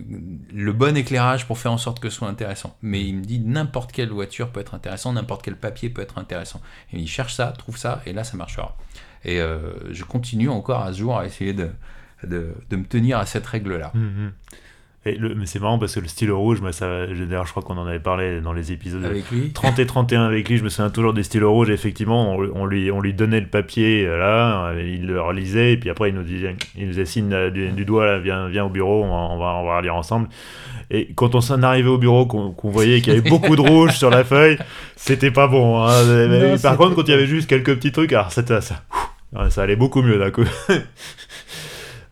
le 0.54 0.72
bon 0.72 0.96
éclairage 0.96 1.46
pour 1.46 1.58
faire 1.58 1.74
en 1.74 1.78
sorte 1.78 2.00
que 2.00 2.10
ce 2.10 2.18
soit 2.18 2.28
intéressant. 2.28 2.76
Mais 2.82 3.06
il 3.06 3.18
me 3.18 3.24
dit 3.24 3.40
n'importe 3.40 3.92
quelle 3.92 4.10
voiture 4.10 4.50
peut 4.50 4.60
être 4.60 4.74
intéressant, 4.74 5.14
n'importe 5.14 5.44
quel 5.44 5.56
papier 5.56 5.90
peut 5.90 6.02
être 6.02 6.18
intéressant. 6.18 6.62
Et 6.94 6.98
il 6.98 7.08
cherche 7.08 7.34
ça, 7.34 7.48
trouve 7.58 7.78
ça, 7.78 8.02
et 8.06 8.14
là 8.14 8.24
ça 8.24 8.38
marchera. 8.38 8.78
Et 9.26 9.42
euh, 9.42 9.94
je 9.94 10.04
continue 10.04 10.50
encore 10.50 10.82
à 10.82 10.94
ce 10.94 11.00
jour 11.00 11.20
à 11.20 11.26
essayer 11.26 11.54
de, 11.54 11.70
de, 12.24 12.56
de 12.70 12.76
me 12.76 12.86
tenir 12.86 13.20
à 13.20 13.26
cette 13.26 13.46
règle-là. 13.46 13.92
Mhm. 13.94 14.32
Et 15.06 15.16
le, 15.16 15.34
mais 15.34 15.46
c'est 15.46 15.60
marrant 15.62 15.80
parce 15.80 15.96
que 15.96 16.02
le 16.02 16.08
stylo 16.10 16.38
rouge, 16.38 16.60
moi, 16.60 16.74
ça, 16.74 17.08
d'ailleurs, 17.08 17.46
je 17.46 17.52
crois 17.52 17.64
qu'on 17.64 17.78
en 17.78 17.88
avait 17.88 18.00
parlé 18.02 18.42
dans 18.42 18.52
les 18.52 18.74
épisodes 18.74 19.06
Avec 19.06 19.32
lui 19.32 19.52
30 19.54 19.80
et 19.80 19.86
31 19.86 20.24
avec 20.24 20.50
lui, 20.50 20.58
je 20.58 20.64
me 20.64 20.68
souviens 20.68 20.90
toujours 20.90 21.14
des 21.14 21.24
stylos 21.24 21.52
rouges. 21.54 21.70
Effectivement, 21.70 22.36
on, 22.36 22.50
on 22.54 22.66
lui, 22.66 22.92
on 22.92 23.00
lui 23.00 23.14
donnait 23.14 23.40
le 23.40 23.48
papier, 23.48 24.06
euh, 24.06 24.18
là, 24.18 24.74
il 24.78 25.08
le 25.08 25.22
relisait, 25.22 25.72
et 25.74 25.78
puis 25.78 25.90
après, 25.90 26.10
il 26.10 26.16
nous 26.16 26.24
disait, 26.24 26.54
il 26.78 26.88
nous 26.88 26.92
faisait 26.92 27.06
signe 27.06 27.32
euh, 27.32 27.50
du, 27.50 27.70
du 27.70 27.86
doigt, 27.86 28.06
là, 28.06 28.20
viens, 28.20 28.50
viens 28.50 28.66
au 28.66 28.70
bureau, 28.70 29.04
on 29.06 29.08
va, 29.08 29.34
on 29.34 29.38
va, 29.40 29.46
on 29.62 29.66
va 29.66 29.78
relire 29.78 29.96
ensemble. 29.96 30.28
Et 30.92 31.08
quand 31.16 31.34
on 31.34 31.40
s'en 31.42 31.64
arrivait 31.64 31.88
au 31.90 31.98
bureau, 31.98 32.26
qu'on 32.26 32.70
voyait 32.70 33.00
qu'il 33.00 33.14
y 33.14 33.18
avait 33.18 33.30
beaucoup 33.30 33.56
de 33.56 33.62
rouge 33.62 33.92
sur 33.92 34.10
la 34.10 34.26
feuille, 34.26 34.58
c'était 34.98 35.32
pas 35.32 35.48
bon. 35.48 35.82
hein. 35.82 36.04
Non, 36.28 36.58
par 36.58 36.76
contre, 36.78 36.96
quand 36.96 37.04
il 37.04 37.12
y 37.12 37.14
avait 37.14 37.28
juste 37.28 37.48
quelques 37.50 37.76
petits 37.76 37.94
trucs, 37.94 38.12
alors 38.12 38.32
Ça 39.50 39.62
allait 39.62 39.76
beaucoup 39.78 40.02
mieux 40.02 40.18
d'un 40.20 40.32
coup. 40.32 40.44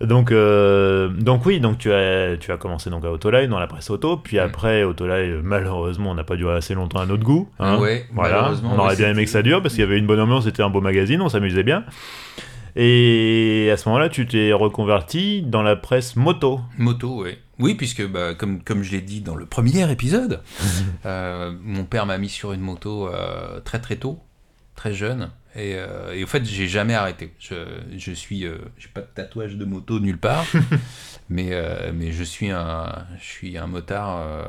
donc, 0.01 0.31
euh, 0.31 1.09
donc 1.09 1.45
oui, 1.45 1.59
donc 1.59 1.77
tu 1.79 1.91
as, 1.91 2.37
tu 2.37 2.51
as 2.51 2.57
commencé 2.57 2.89
donc 2.89 3.03
à 3.05 3.11
Autoline 3.11 3.49
dans 3.49 3.59
la 3.59 3.67
presse 3.67 3.89
auto, 3.89 4.17
puis 4.17 4.37
Mm. 4.37 4.41
après 4.41 4.83
Autoline, 4.83 5.41
malheureusement, 5.41 6.11
on 6.11 6.15
n'a 6.15 6.23
pas 6.23 6.35
duré 6.35 6.55
assez 6.55 6.73
longtemps 6.75 6.99
à 6.99 7.05
notre 7.05 7.23
goût. 7.23 7.49
hein. 7.59 7.77
Ouais, 7.79 8.05
Voilà, 8.13 8.51
on 8.63 8.77
aurait 8.77 8.89
ouais, 8.89 8.95
bien 8.95 9.09
aimé 9.09 9.25
que 9.25 9.31
ça 9.31 9.41
dure 9.41 9.61
parce 9.61 9.73
qu'il 9.73 9.81
y 9.83 9.87
avait 9.87 9.97
une 9.97 10.07
bonne 10.07 10.19
ambiance, 10.19 10.43
c'était 10.43 10.63
un 10.63 10.69
beau 10.69 10.81
magazine, 10.81 11.21
on 11.21 11.29
s'amusait 11.29 11.63
bien. 11.63 11.83
Et 12.75 13.69
à 13.73 13.77
ce 13.77 13.89
moment-là, 13.89 14.07
tu 14.09 14.27
t'es 14.27 14.53
reconverti 14.53 15.41
dans 15.41 15.63
la 15.63 15.75
presse 15.75 16.15
moto. 16.15 16.59
Moto, 16.77 17.23
oui. 17.23 17.31
Oui, 17.59 17.73
puisque 17.73 18.05
bah, 18.07 18.35
comme, 18.35 18.61
comme 18.61 18.83
je 18.83 18.91
l'ai 18.91 19.01
dit 19.01 19.21
dans 19.21 19.33
le 19.35 19.47
premier 19.47 19.91
épisode, 19.91 20.41
euh, 21.07 21.51
mon 21.63 21.85
père 21.85 22.05
m'a 22.05 22.19
mis 22.19 22.29
sur 22.29 22.53
une 22.53 22.61
moto 22.61 23.07
euh, 23.07 23.59
très 23.61 23.79
très 23.79 23.95
tôt, 23.95 24.19
très 24.75 24.93
jeune. 24.93 25.31
Et, 25.57 25.73
euh, 25.75 26.13
et 26.13 26.23
au 26.23 26.27
fait, 26.27 26.45
j'ai 26.45 26.67
jamais 26.67 26.93
arrêté. 26.93 27.33
Je, 27.39 27.55
je 27.97 28.11
suis, 28.11 28.45
euh, 28.45 28.57
j'ai 28.77 28.89
pas 28.89 29.01
de 29.01 29.07
tatouage 29.07 29.55
de 29.55 29.65
moto 29.65 29.99
nulle 29.99 30.19
part, 30.19 30.45
mais, 31.29 31.47
euh, 31.51 31.91
mais 31.95 32.11
je 32.11 32.23
suis 32.23 32.51
un, 32.51 33.07
je 33.19 33.25
suis 33.25 33.57
un 33.57 33.65
motard. 33.65 34.19
euh, 34.21 34.43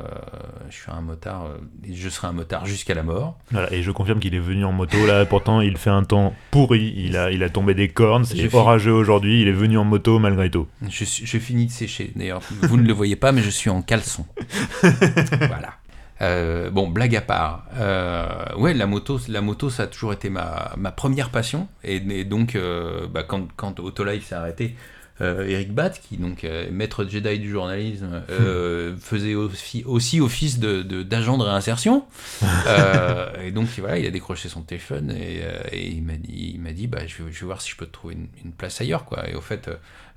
je 0.69 0.75
suis 0.75 0.91
un 0.91 1.01
motard. 1.01 1.47
et 1.83 1.95
je 1.95 2.09
serai 2.09 2.27
un 2.27 2.33
motard 2.33 2.67
jusqu'à 2.67 2.93
la 2.93 3.01
mort. 3.01 3.39
Voilà, 3.49 3.73
et 3.73 3.81
je 3.81 3.89
confirme 3.89 4.19
qu'il 4.19 4.35
est 4.35 4.39
venu 4.39 4.65
en 4.65 4.71
moto 4.71 5.03
là, 5.07 5.25
pourtant 5.25 5.61
il 5.61 5.77
fait 5.77 5.89
un 5.89 6.03
temps 6.03 6.35
pourri, 6.51 6.93
il 6.95 7.17
a, 7.17 7.31
il 7.31 7.41
a 7.41 7.49
tombé 7.49 7.73
des 7.73 7.89
cornes, 7.89 8.23
c'est 8.25 8.53
orageux 8.53 8.93
aujourd'hui, 8.93 9.41
il 9.41 9.47
est 9.47 9.51
venu 9.53 9.79
en 9.79 9.85
moto 9.85 10.19
malgré 10.19 10.51
tout. 10.51 10.67
Je, 10.89 11.05
je 11.05 11.37
finis 11.39 11.65
de 11.65 11.71
sécher. 11.71 12.11
D'ailleurs, 12.15 12.41
vous 12.61 12.77
ne 12.77 12.83
le 12.87 12.93
voyez 12.93 13.15
pas, 13.15 13.31
mais 13.31 13.41
je 13.41 13.49
suis 13.49 13.71
en 13.71 13.81
caleçon. 13.81 14.25
voilà. 14.83 15.73
Euh, 16.21 16.69
bon, 16.69 16.87
blague 16.89 17.15
à 17.15 17.21
part. 17.21 17.65
Euh, 17.77 18.27
ouais, 18.57 18.73
la 18.73 18.87
moto, 18.87 19.19
la 19.29 19.41
moto, 19.41 19.69
ça 19.69 19.83
a 19.83 19.87
toujours 19.87 20.11
été 20.13 20.29
ma, 20.29 20.73
ma 20.77 20.91
première 20.91 21.29
passion. 21.29 21.67
Et, 21.83 21.95
et 21.97 22.25
donc, 22.25 22.55
euh, 22.55 23.07
bah, 23.07 23.23
quand, 23.23 23.47
quand 23.55 23.79
Autolife 23.79 24.27
s'est 24.27 24.35
arrêté, 24.35 24.75
euh, 25.21 25.45
Eric 25.47 25.73
Bat, 25.73 25.89
qui 25.91 26.15
donc 26.17 26.45
maître 26.71 27.03
Jedi 27.05 27.39
du 27.39 27.49
journalisme, 27.51 28.21
euh, 28.29 28.95
faisait 28.97 29.35
aussi, 29.35 29.83
aussi 29.85 30.21
office 30.21 30.59
de, 30.59 30.81
de- 30.81 31.03
d'agent 31.03 31.37
de 31.37 31.43
réinsertion. 31.43 32.05
Et 33.43 33.51
donc, 33.51 33.67
voilà, 33.79 33.97
il 33.97 34.05
a 34.05 34.11
décroché 34.11 34.47
son 34.49 34.61
téléphone 34.61 35.11
et, 35.11 35.41
et 35.71 35.87
il 35.89 36.03
m'a 36.03 36.13
dit, 36.13 36.51
il 36.55 36.61
m'a 36.61 36.71
dit 36.71 36.87
bah, 36.87 37.05
je, 37.07 37.23
vais, 37.23 37.31
je 37.31 37.39
vais 37.41 37.45
voir 37.45 37.61
si 37.61 37.71
je 37.71 37.75
peux 37.75 37.85
te 37.85 37.91
trouver 37.91 38.13
une, 38.15 38.27
une 38.45 38.51
place 38.51 38.79
ailleurs. 38.81 39.05
Quoi. 39.05 39.27
Et 39.29 39.35
au 39.35 39.41
fait, 39.41 39.69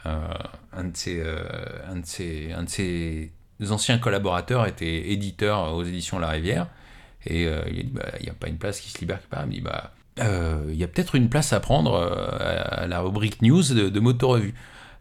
un, 0.04 0.84
de 0.84 0.96
ses, 0.96 1.22
un, 1.90 1.96
de 1.96 2.06
ses, 2.06 2.52
un 2.52 2.62
de 2.64 2.68
ses 2.68 3.32
anciens 3.70 3.98
collaborateurs 3.98 4.66
était 4.66 5.12
éditeur 5.12 5.74
aux 5.74 5.84
éditions 5.84 6.18
La 6.18 6.30
Rivière. 6.30 6.66
Et 7.24 7.46
euh, 7.46 7.62
il 7.70 7.78
a 7.78 7.82
dit, 7.82 7.90
bah, 7.92 8.06
il 8.18 8.24
n'y 8.24 8.30
a 8.30 8.34
pas 8.34 8.48
une 8.48 8.58
place 8.58 8.80
qui 8.80 8.90
se 8.90 8.98
libère. 8.98 9.20
Il 9.32 9.46
me 9.46 9.52
dit, 9.52 9.60
bah, 9.60 9.92
euh, 10.20 10.64
il 10.70 10.76
y 10.76 10.82
a 10.82 10.88
peut-être 10.88 11.14
une 11.14 11.28
place 11.28 11.52
à 11.52 11.60
prendre 11.60 11.94
euh, 11.94 12.82
à, 12.82 12.86
la 12.88 13.00
rubrique 13.00 13.42
news 13.42 13.62
de, 13.62 13.88
de 13.88 14.00
Moto 14.00 14.28
Revue. 14.28 14.54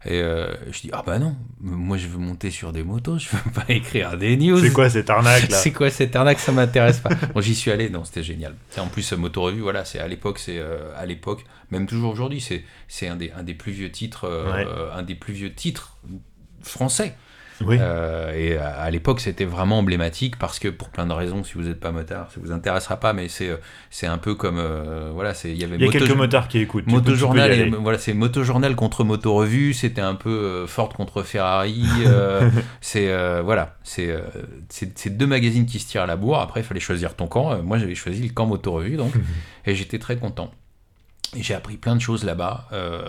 Et 0.04 0.20
euh, 0.20 0.52
je 0.72 0.80
dis, 0.80 0.90
ah 0.92 1.04
bah 1.06 1.20
non, 1.20 1.36
moi 1.60 1.96
je 1.96 2.08
veux 2.08 2.18
monter 2.18 2.50
sur 2.50 2.72
des 2.72 2.82
motos, 2.82 3.18
je 3.18 3.28
veux 3.28 3.52
pas 3.52 3.64
écrire 3.68 4.18
des 4.18 4.36
news. 4.36 4.58
C'est 4.58 4.72
quoi 4.72 4.90
cette 4.90 5.08
arnaque 5.08 5.48
là? 5.48 5.56
C'est 5.62 5.70
quoi 5.70 5.90
cette 5.90 6.16
arnaque? 6.16 6.40
Ça 6.40 6.50
m'intéresse 6.50 6.98
pas. 6.98 7.10
bon, 7.34 7.40
j'y 7.40 7.54
suis 7.54 7.70
allé, 7.70 7.88
non, 7.88 8.02
c'était 8.04 8.24
génial. 8.24 8.56
Et 8.76 8.80
en 8.80 8.88
plus, 8.88 9.12
Moto 9.12 9.42
Revue, 9.42 9.60
voilà, 9.60 9.84
c'est 9.84 10.00
à 10.00 10.08
l'époque, 10.08 10.40
c'est 10.40 10.58
euh, 10.58 10.90
à 10.96 11.06
l'époque, 11.06 11.44
même 11.70 11.86
toujours 11.86 12.12
aujourd'hui, 12.12 12.40
c'est 12.40 12.64
c'est 12.88 13.06
un 13.06 13.14
des 13.14 13.30
un 13.30 13.44
des 13.44 13.54
plus 13.54 13.70
vieux 13.70 13.92
titres, 13.92 14.24
euh, 14.24 14.52
Ouais. 14.52 14.66
un 14.92 15.02
des 15.02 15.14
plus 15.14 15.34
vieux 15.34 15.54
titres 15.54 15.96
français. 16.62 17.14
Oui, 17.66 17.78
Euh, 17.80 18.32
et 18.34 18.56
à, 18.56 18.68
à 18.80 18.90
l'époque, 18.90 19.20
c'était 19.20 19.44
vraiment 19.44 19.78
emblématique 19.78 20.38
parce 20.38 20.58
que 20.58 20.68
pour 20.68 20.88
plein 20.90 21.06
de 21.06 21.12
raisons, 21.12 21.44
si 21.44 21.54
vous 21.54 21.62
n'êtes 21.62 21.80
pas 21.80 21.92
motard, 21.92 22.30
ça 22.30 22.40
vous 22.42 22.52
intéressera 22.52 22.96
pas, 22.98 23.12
mais 23.12 23.28
c'est 23.28 23.48
euh, 23.48 23.56
c'est 23.90 24.06
un 24.06 24.18
peu 24.18 24.34
comme 24.34 24.58
euh, 24.58 25.10
voilà, 25.12 25.34
c'est 25.34 25.50
il 25.50 25.56
y 25.58 25.64
avait 25.64 25.76
il 25.76 25.80
y 25.80 25.84
a 25.84 25.86
Moto- 25.86 25.98
quelques 25.98 26.16
motards 26.16 26.48
qui 26.48 26.58
écoutent. 26.58 26.86
Motojournal, 26.86 27.50
aller. 27.50 27.62
et, 27.62 27.70
voilà, 27.70 27.98
c'est 27.98 28.14
Motojournal 28.14 28.74
contre 28.76 29.04
Moto 29.04 29.34
Revue, 29.34 29.72
c'était 29.74 30.00
un 30.00 30.14
peu 30.14 30.30
euh, 30.30 30.66
Ford 30.66 30.88
contre 30.90 31.22
Ferrari. 31.22 31.84
euh, 32.06 32.48
c'est 32.80 33.10
euh, 33.10 33.42
voilà, 33.42 33.76
c'est 33.82 34.08
euh, 34.10 34.20
deux 35.06 35.26
magazines 35.26 35.66
qui 35.66 35.78
se 35.78 35.88
tirent 35.88 36.02
à 36.02 36.06
la 36.06 36.16
bourre. 36.16 36.40
Après, 36.40 36.60
il 36.60 36.64
fallait 36.64 36.80
choisir 36.80 37.14
ton 37.14 37.26
camp. 37.26 37.52
Euh, 37.52 37.62
moi, 37.62 37.78
j'avais 37.78 37.94
choisi 37.94 38.22
le 38.22 38.32
camp 38.32 38.46
Moto 38.46 38.72
Revue, 38.72 38.96
donc, 38.96 39.12
et 39.66 39.74
j'étais 39.74 39.98
très 39.98 40.16
content. 40.16 40.50
J'ai 41.34 41.54
appris 41.54 41.78
plein 41.78 41.96
de 41.96 42.00
choses 42.00 42.24
là-bas. 42.24 42.68
Euh, 42.74 43.00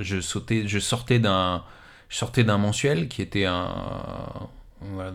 je 0.00 0.20
sautais, 0.20 0.64
je 0.66 0.78
sortais 0.80 1.20
d'un, 1.20 1.62
je 2.10 2.16
sortais 2.16 2.44
d'un 2.44 2.58
mensuel 2.58 3.08
qui 3.08 3.22
était 3.22 3.46
un 3.46 3.68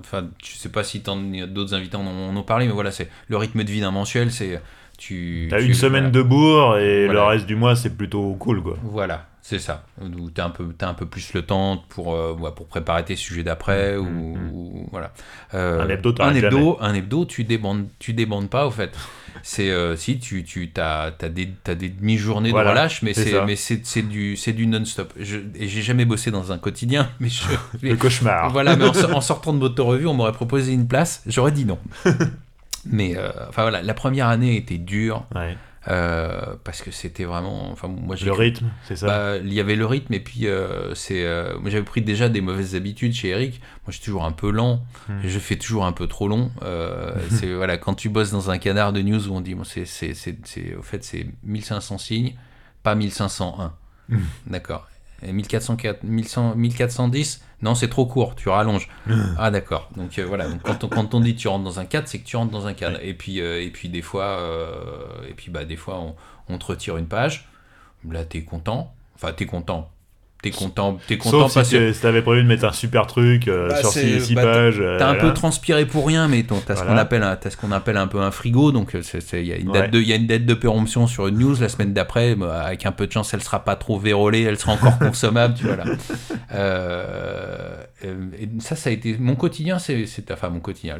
enfin, 0.01 0.27
je 0.43 0.55
sais 0.57 0.69
pas 0.69 0.83
si 0.83 0.99
d'autres 1.01 1.73
invités 1.73 1.97
en 1.97 2.05
ont, 2.05 2.29
en 2.29 2.35
ont 2.37 2.43
parlé, 2.43 2.65
mais 2.67 2.73
voilà, 2.73 2.91
c'est 2.91 3.09
le 3.27 3.37
rythme 3.37 3.63
de 3.63 3.69
vie 3.71 3.81
d'un 3.81 3.91
mensuel, 3.91 4.31
c'est 4.31 4.61
tu. 4.97 5.47
T'as 5.49 5.61
une 5.61 5.73
semaine 5.73 6.05
voilà. 6.05 6.11
de 6.11 6.21
bourre 6.21 6.77
et 6.77 7.05
Voilà. 7.05 7.21
le 7.21 7.25
reste 7.27 7.45
du 7.45 7.55
mois 7.55 7.75
c'est 7.75 7.95
plutôt 7.95 8.33
cool 8.35 8.63
quoi. 8.63 8.77
Voilà, 8.83 9.27
c'est 9.47 9.59
ça. 9.59 9.83
Où 10.01 10.07
peu, 10.49 10.73
t'as 10.75 10.89
un 10.89 10.95
peu 10.95 11.05
plus 11.05 11.33
le 11.35 11.43
temps 11.43 11.77
pour, 11.89 12.15
euh, 12.15 12.33
pour 12.55 12.65
préparer 12.65 13.05
tes 13.05 13.15
sujets 13.15 13.43
d'après 13.43 13.95
Mm, 13.95 13.99
ou, 13.99 14.35
mm. 14.37 14.49
ou- 14.51 14.87
voilà. 14.89 15.13
Euh, 15.53 15.83
Un 15.83 15.89
hebdo, 15.89 16.15
un 16.19 16.33
hebdo, 16.33 16.77
un 16.81 16.93
hebdo, 16.95 17.25
tu 17.25 17.43
débandes, 17.43 17.85
tu 17.99 18.13
débandes 18.13 18.49
pas 18.49 18.65
au 18.65 18.71
fait. 18.71 18.97
C'est 19.43 19.69
euh, 19.69 19.95
si 19.95 20.17
tu, 20.17 20.43
tu 20.45 20.71
t'as, 20.71 21.11
t'as 21.11 21.29
des, 21.29 21.47
des 21.75 21.89
demi-journées 21.89 22.49
Voilà, 22.49 22.71
de 22.71 22.75
relâche, 22.75 23.03
mais 23.03 23.13
c'est 23.13 24.01
du, 24.01 24.35
du 24.35 24.65
non-stop. 24.65 25.13
Et 25.19 25.67
j'ai 25.67 25.81
jamais 25.83 26.05
bossé 26.05 26.31
dans 26.31 26.51
un 26.51 26.57
quotidien, 26.57 27.11
mais 27.19 27.29
je, 27.29 27.43
Le 27.87 27.95
cauchemar. 27.97 28.49
voilà, 28.51 28.75
mais 28.75 28.85
en, 28.85 28.93
so- 28.95 29.11
en 29.13 29.21
sortant 29.21 29.53
de 29.53 29.59
votre 29.59 29.83
revue, 29.83 30.07
on 30.07 30.15
m'aurait 30.15 30.31
proposé 30.31 30.73
une 30.73 30.87
place, 30.87 31.21
j'aurais 31.27 31.51
dit 31.51 31.65
non. 31.65 31.77
mais 32.87 33.15
enfin 33.49 33.61
voilà, 33.61 33.83
la 33.83 33.93
première 33.93 34.27
année 34.27 34.57
était 34.57 34.79
dure. 34.79 35.25
Ouais. 35.35 35.55
Euh, 35.87 36.55
parce 36.63 36.81
que 36.81 36.89
c'était 36.89 37.25
vraiment. 37.25 37.69
Enfin, 37.71 37.87
moi, 37.87 38.15
Le 38.23 38.31
rythme, 38.31 38.65
c'est 38.85 38.95
ça 38.95 39.05
bah, 39.05 39.37
il 39.37 39.53
y 39.53 39.59
avait 39.59 39.75
le 39.75 39.85
rythme 39.85 40.13
et 40.15 40.19
puis 40.19 40.47
euh, 40.47 40.95
c'est 40.95 41.23
euh, 41.25 41.59
moi 41.59 41.69
j'avais 41.69 41.83
pris 41.85 42.01
déjà 42.01 42.27
des 42.27 42.41
mauvaises 42.41 42.73
habitudes 42.75 43.13
chez 43.13 43.29
Eric 43.29 43.61
moi 43.85 43.89
je 43.89 43.97
suis 43.97 44.05
toujours 44.05 44.25
un 44.25 44.31
peu 44.31 44.49
lent 44.49 44.83
Hmm. 45.07 45.19
je 45.23 45.37
fais 45.37 45.55
toujours 45.57 45.85
un 45.85 45.91
peu 45.91 46.07
trop 46.07 46.27
long 46.27 46.49
c'est 47.29 47.53
voilà 47.53 47.77
quand 47.77 47.93
tu 47.93 48.09
bosses 48.09 48.31
dans 48.31 48.49
un 48.49 48.57
canard 48.57 48.93
de 48.93 49.01
news 49.03 49.27
où 49.27 49.35
on 49.35 49.41
dit 49.41 49.53
bon, 49.53 49.63
c'est 49.63 49.85
c'est 49.85 50.15
c'est 50.15 50.37
c'est- 50.45 50.73
au 50.75 50.81
fait 50.81 51.03
c'est 51.03 51.27
1500 51.43 51.99
signes 51.99 52.33
pas 52.81 52.95
1501 52.95 53.73
Hmm. 54.09 54.17
d'accord 54.47 54.87
et 55.25 55.31
1404 55.31 56.03
1100 56.03 56.55
1410 56.55 57.41
non 57.61 57.75
c'est 57.75 57.89
trop 57.89 58.05
court 58.05 58.35
tu 58.35 58.49
rallonges. 58.49 58.89
Ah. 59.37 59.49
D'accord. 59.51 59.89
Donc 59.95 60.19
euh, 60.19 60.25
voilà. 60.25 60.47
Donc 60.47 60.61
quand 60.63 60.83
on, 60.83 60.87
quand 60.87 61.13
on 61.13 61.19
dit 61.19 61.35
tu 61.35 61.47
rentres 61.47 61.63
dans 61.63 61.79
un 61.79 61.85
cadre 61.85 62.07
c'est 62.07 62.19
que 62.19 62.25
tu 62.25 62.35
rentres 62.35 62.51
dans 62.51 62.67
un 62.67 62.73
cadre. 62.73 62.99
Et 63.01 63.13
puis 63.13 63.41
euh, 63.41 63.61
et 63.61 63.69
puis 63.69 63.89
des 63.89 64.01
fois 64.01 64.25
euh, 64.25 65.27
et 65.27 65.33
puis 65.33 65.51
bah 65.51 65.65
des 65.65 65.75
fois 65.75 65.99
on, 65.99 66.15
on 66.47 66.57
te 66.57 66.65
retire 66.65 66.97
une 66.97 67.07
page. 67.07 67.47
Là 68.09 68.23
t'es 68.25 68.43
content. 68.43 68.93
Enfin 69.15 69.31
t'es 69.33 69.45
content 69.45 69.91
t'es 70.49 70.51
content 70.55 70.97
t'es 71.07 71.17
content 71.17 71.41
Sauf 71.41 71.49
si 71.51 71.55
parce 71.55 71.69
que 71.71 71.87
tu- 71.89 71.93
si 71.93 72.01
t'avais 72.01 72.21
prévu 72.21 72.43
de 72.43 72.47
mettre 72.47 72.65
un 72.65 72.71
super 72.71 73.07
truc 73.07 73.47
euh, 73.47 73.69
Bah, 73.69 73.77
sur 73.77 73.89
c'est- 73.89 74.19
6 74.19 74.35
bah, 74.35 74.43
t'as- 74.43 74.51
pages. 74.53 74.79
euh, 74.79 74.97
T'as 74.99 75.09
un 75.09 75.15
peu 75.15 75.33
transpiré 75.33 75.85
pour 75.85 76.05
rien, 76.07 76.27
mais 76.27 76.43
t'as 76.43 76.55
t'as 76.65 76.75
ce 76.75 76.83
qu'on 76.83 76.97
appelle, 76.97 77.23
un- 77.23 77.35
t'as 77.35 77.49
ce 77.49 77.57
qu'on 77.57 77.71
appelle 77.71 77.97
un 77.97 78.07
peu 78.07 78.19
un 78.21 78.31
frigo. 78.31 78.71
Donc 78.71 78.93
euh, 78.95 79.01
il 79.33 79.45
y 79.45 79.51
a 79.53 79.55
une 79.57 79.69
Ouais. 79.69 79.81
date 79.81 79.91
de, 79.91 79.99
il 79.99 80.07
y 80.07 80.13
a 80.13 80.15
une 80.15 80.27
date 80.27 80.45
de 80.45 80.53
péremption 80.53 81.07
sur 81.07 81.27
une 81.27 81.39
news. 81.39 81.55
La 81.59 81.69
semaine 81.69 81.93
d'après, 81.93 82.35
bah, 82.35 82.61
avec 82.63 82.85
un 82.85 82.91
peu 82.91 83.07
de 83.07 83.11
chance, 83.11 83.33
elle 83.33 83.41
sera 83.41 83.63
pas 83.63 83.75
trop 83.75 83.97
vérolée, 83.99 84.43
elle 84.43 84.57
sera 84.59 84.73
encore 84.73 84.97
consommable. 84.99 85.55
tu 85.55 85.65
vois 85.65 85.75
là. 85.77 85.85
Euh, 86.53 87.75
euh, 88.05 88.15
et 88.39 88.49
ça, 88.59 88.75
ça 88.75 88.89
a 88.89 88.93
été 88.93 89.17
mon 89.19 89.35
quotidien. 89.35 89.79
C'est, 89.79 90.05
c'est- 90.05 90.31
enfin 90.31 90.49
mon 90.49 90.59
quotidien. 90.59 90.97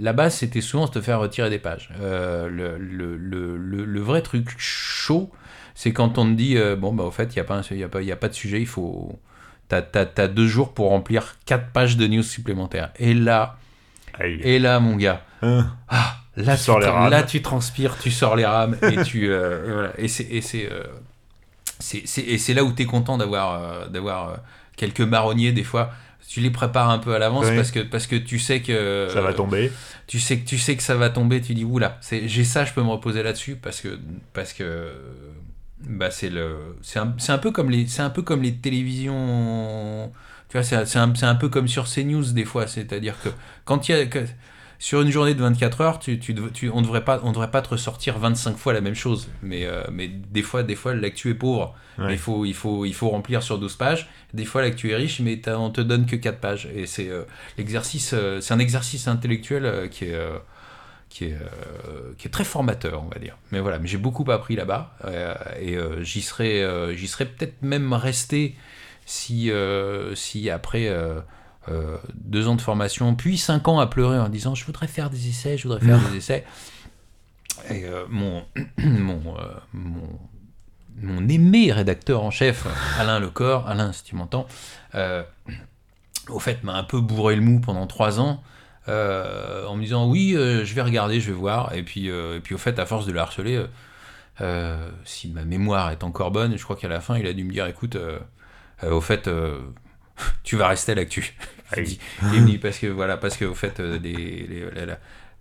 La, 0.00 0.12
base, 0.12 0.34
c'était 0.36 0.60
souvent 0.60 0.86
de 0.86 0.90
te 0.92 1.00
faire 1.00 1.20
retirer 1.20 1.50
des 1.50 1.58
pages. 1.58 1.90
Euh, 2.00 2.48
le, 2.48 2.78
le, 2.78 3.16
le, 3.16 3.56
le- 3.56 3.84
le 3.84 4.00
vrai 4.00 4.22
truc 4.22 4.48
chaud, 4.58 5.30
c'est 5.74 5.92
quand 5.92 6.18
on 6.18 6.26
te 6.26 6.32
dit 6.36 6.56
euh, 6.56 6.76
bon 6.76 6.92
bah 6.92 7.04
au 7.04 7.10
fait, 7.10 7.32
il 7.34 7.36
y 7.36 7.40
a 7.40 7.44
pas, 7.44 7.56
un- 7.56 7.62
il 7.70 7.78
y 7.78 7.82
a 7.84 7.88
pas, 7.88 8.00
il 8.02 8.08
y 8.08 8.12
a 8.12 8.16
pas 8.16 8.28
de 8.28 8.34
sujet, 8.34 8.60
il 8.60 8.66
faut 8.66 9.18
T'as, 9.66 9.80
t'as- 9.80 10.04
t'as 10.04 10.28
deux 10.28 10.46
jours 10.46 10.74
pour 10.74 10.90
remplir 10.90 11.36
quatre 11.46 11.70
pages 11.72 11.96
de 11.96 12.06
news 12.06 12.22
supplémentaires. 12.22 12.90
Et 12.98 13.14
là, 13.14 13.56
Aïe. 14.12 14.38
et 14.44 14.58
là, 14.58 14.78
mon 14.78 14.94
gars, 14.96 15.22
Hein. 15.40 15.70
ah, 15.88 16.16
là, 16.36 16.54
Tu 16.56 16.62
sors 16.64 16.80
les 16.80 16.86
rames. 16.86 17.10
là, 17.10 17.22
tu 17.22 17.40
transpires, 17.40 17.96
tu 17.98 18.10
sors 18.10 18.36
les 18.36 18.44
rames 18.44 18.76
et 18.82 19.02
tu, 19.04 19.30
euh, 19.30 19.66
et 19.66 19.72
voilà. 19.72 19.92
Et 19.96 20.06
c'est, 20.08 20.24
et 20.24 20.42
c'est, 20.42 20.70
euh, 20.70 20.82
c'est, 21.78 22.02
c'est- 22.06 22.20
et 22.22 22.36
c'est 22.36 22.52
là 22.52 22.62
où 22.62 22.72
t'es 22.72 22.84
content 22.84 23.16
d'avoir, 23.16 23.54
euh, 23.62 23.88
d'avoir 23.88 24.28
euh, 24.28 24.36
quelques 24.76 25.00
marronniers 25.00 25.52
des 25.52 25.64
fois. 25.64 25.90
Tu 26.28 26.40
les 26.40 26.50
prépares 26.50 26.90
un 26.90 26.98
peu 26.98 27.14
à 27.14 27.18
l'avance 27.18 27.46
Oui. 27.48 27.56
parce 27.56 27.70
que 27.70 27.80
parce 27.80 28.06
que 28.06 28.16
tu 28.16 28.38
sais 28.38 28.60
que 28.60 29.08
Ça 29.12 29.20
va 29.22 29.32
tomber. 29.34 29.72
tu 30.06 30.20
sais 30.20 30.38
que 30.38 30.46
tu 30.46 30.58
sais 30.58 30.76
que 30.76 30.82
ça 30.82 30.94
va 30.94 31.08
tomber. 31.08 31.40
Tu 31.40 31.54
dis 31.54 31.64
oula, 31.64 31.96
c'est, 32.02 32.28
j'ai 32.28 32.44
ça, 32.44 32.64
je 32.66 32.72
peux 32.74 32.82
me 32.82 32.88
reposer 32.90 33.22
là-dessus 33.22 33.56
parce 33.56 33.80
que 33.80 33.98
parce 34.34 34.52
que 34.52 34.90
bah 35.88 36.10
c'est 36.10 36.30
le 36.30 36.56
c'est 36.82 36.98
un, 36.98 37.14
c'est 37.18 37.32
un 37.32 37.38
peu 37.38 37.50
comme 37.50 37.70
les 37.70 37.86
c'est 37.86 38.02
un 38.02 38.10
peu 38.10 38.22
comme 38.22 38.42
les 38.42 38.54
télévisions 38.56 40.10
tu 40.48 40.56
vois 40.56 40.62
c'est 40.64 40.84
c'est 40.86 40.98
un, 40.98 41.14
c'est 41.14 41.26
un 41.26 41.34
peu 41.34 41.48
comme 41.48 41.68
sur 41.68 41.84
CNews 41.86 42.32
des 42.32 42.44
fois. 42.44 42.66
C'est-à-dire 42.66 43.14
que 43.22 43.28
quand 43.64 43.88
il 43.88 43.92
y 43.92 43.98
a 43.98 44.06
que- 44.06 44.24
sur 44.80 45.00
une 45.00 45.10
journée 45.10 45.34
de 45.34 45.40
24 45.40 45.80
heures 45.80 45.98
tu, 45.98 46.18
tu, 46.18 46.34
on 46.70 46.82
devrait 46.82 47.04
pas 47.04 47.20
on 47.22 47.30
devrait 47.32 47.50
pas 47.50 47.62
te 47.62 47.70
ressortir 47.70 48.18
25 48.18 48.56
fois 48.56 48.72
la 48.72 48.80
même 48.80 48.94
chose. 48.94 49.28
Mais 49.42 49.64
euh, 49.66 49.82
mais 49.92 50.08
des 50.08 50.42
fois 50.42 50.62
des 50.62 50.74
fois 50.76 50.94
l'actu 50.94 51.30
est 51.30 51.34
pauvre. 51.34 51.74
Ouais. 51.98 52.12
il 52.12 52.18
faut 52.18 52.44
il 52.44 52.54
faut 52.54 52.84
il 52.84 52.92
faut 52.94 53.08
remplir 53.08 53.42
sur 53.42 53.58
12 53.58 53.76
pages. 53.76 54.08
Des 54.32 54.44
fois 54.44 54.62
l'actu 54.62 54.90
est 54.90 54.96
riche 54.96 55.20
mais 55.20 55.40
on 55.48 55.70
te 55.70 55.80
donne 55.80 56.06
que 56.06 56.16
4 56.16 56.38
pages. 56.40 56.68
Et 56.74 56.86
c'est 56.86 57.08
euh, 57.08 57.22
l'exercice 57.56 58.12
euh, 58.14 58.40
c'est 58.40 58.52
un 58.54 58.58
exercice 58.58 59.06
intellectuel 59.08 59.88
qui 59.90 60.06
est 60.06 60.18
qui 61.14 61.26
est, 61.26 61.34
euh, 61.34 62.12
qui 62.18 62.26
est 62.26 62.30
très 62.30 62.42
formateur, 62.42 63.04
on 63.04 63.08
va 63.08 63.20
dire. 63.20 63.38
Mais 63.52 63.60
voilà, 63.60 63.78
mais 63.78 63.86
j'ai 63.86 63.98
beaucoup 63.98 64.28
appris 64.32 64.56
là-bas 64.56 64.96
euh, 65.04 65.32
et 65.60 65.76
euh, 65.76 66.02
j'y 66.02 66.20
serais, 66.20 66.66
j'y 66.96 67.06
serais 67.06 67.26
peut-être 67.26 67.62
même 67.62 67.92
resté 67.92 68.56
si, 69.06 69.50
si 70.16 70.50
après 70.50 70.92
deux 72.14 72.48
ans 72.48 72.56
de 72.56 72.60
formation, 72.60 73.14
puis 73.14 73.38
cinq 73.38 73.68
ans 73.68 73.78
à 73.78 73.86
pleurer 73.86 74.18
en 74.18 74.28
disant 74.28 74.56
je 74.56 74.64
voudrais 74.66 74.88
faire 74.88 75.08
des 75.08 75.28
essais, 75.28 75.56
je 75.56 75.68
voudrais 75.68 75.80
faire 75.80 76.00
des 76.10 76.16
essais. 76.16 76.44
Et 77.70 77.84
mon, 78.08 78.44
mon, 78.78 79.20
mon, 79.72 80.18
mon 80.96 81.28
aimé 81.28 81.70
rédacteur 81.70 82.24
en 82.24 82.32
chef, 82.32 82.66
Alain 82.98 83.20
Lecor, 83.20 83.68
Alain, 83.68 83.92
si 83.92 84.02
tu 84.02 84.16
m'entends, 84.16 84.48
au 86.28 86.40
fait, 86.40 86.64
m'a 86.64 86.74
un 86.74 86.84
peu 86.84 87.00
bourré 87.00 87.36
le 87.36 87.42
mou 87.42 87.60
pendant 87.60 87.86
trois 87.86 88.18
ans. 88.18 88.42
Euh, 88.88 89.66
en 89.66 89.76
me 89.76 89.82
disant 89.82 90.08
oui, 90.08 90.34
euh, 90.36 90.64
je 90.64 90.74
vais 90.74 90.82
regarder, 90.82 91.20
je 91.20 91.30
vais 91.30 91.36
voir. 91.36 91.74
Et 91.74 91.82
puis, 91.82 92.10
euh, 92.10 92.36
et 92.36 92.40
puis 92.40 92.54
au 92.54 92.58
fait, 92.58 92.78
à 92.78 92.86
force 92.86 93.06
de 93.06 93.12
le 93.12 93.20
harceler, 93.20 93.64
si 95.04 95.28
ma 95.28 95.44
mémoire 95.44 95.90
est 95.90 96.04
encore 96.04 96.30
bonne, 96.30 96.56
je 96.56 96.62
crois 96.62 96.76
qu'à 96.76 96.88
la 96.88 97.00
fin, 97.00 97.16
il 97.16 97.26
a 97.26 97.32
dû 97.32 97.44
me 97.44 97.52
dire 97.52 97.66
écoute, 97.66 97.96
au 98.82 99.00
fait, 99.00 99.30
tu 100.42 100.56
vas 100.56 100.68
rester 100.68 100.92
à 100.92 100.94
l'actu. 100.96 101.34
Il 101.76 102.42
me 102.42 102.46
dit 102.46 102.58
parce 102.58 102.78
que 102.78 102.86
voilà, 102.86 103.16
parce 103.16 103.36
que 103.36 103.44
au 103.44 103.54
fait, 103.54 103.80
les, 103.80 104.46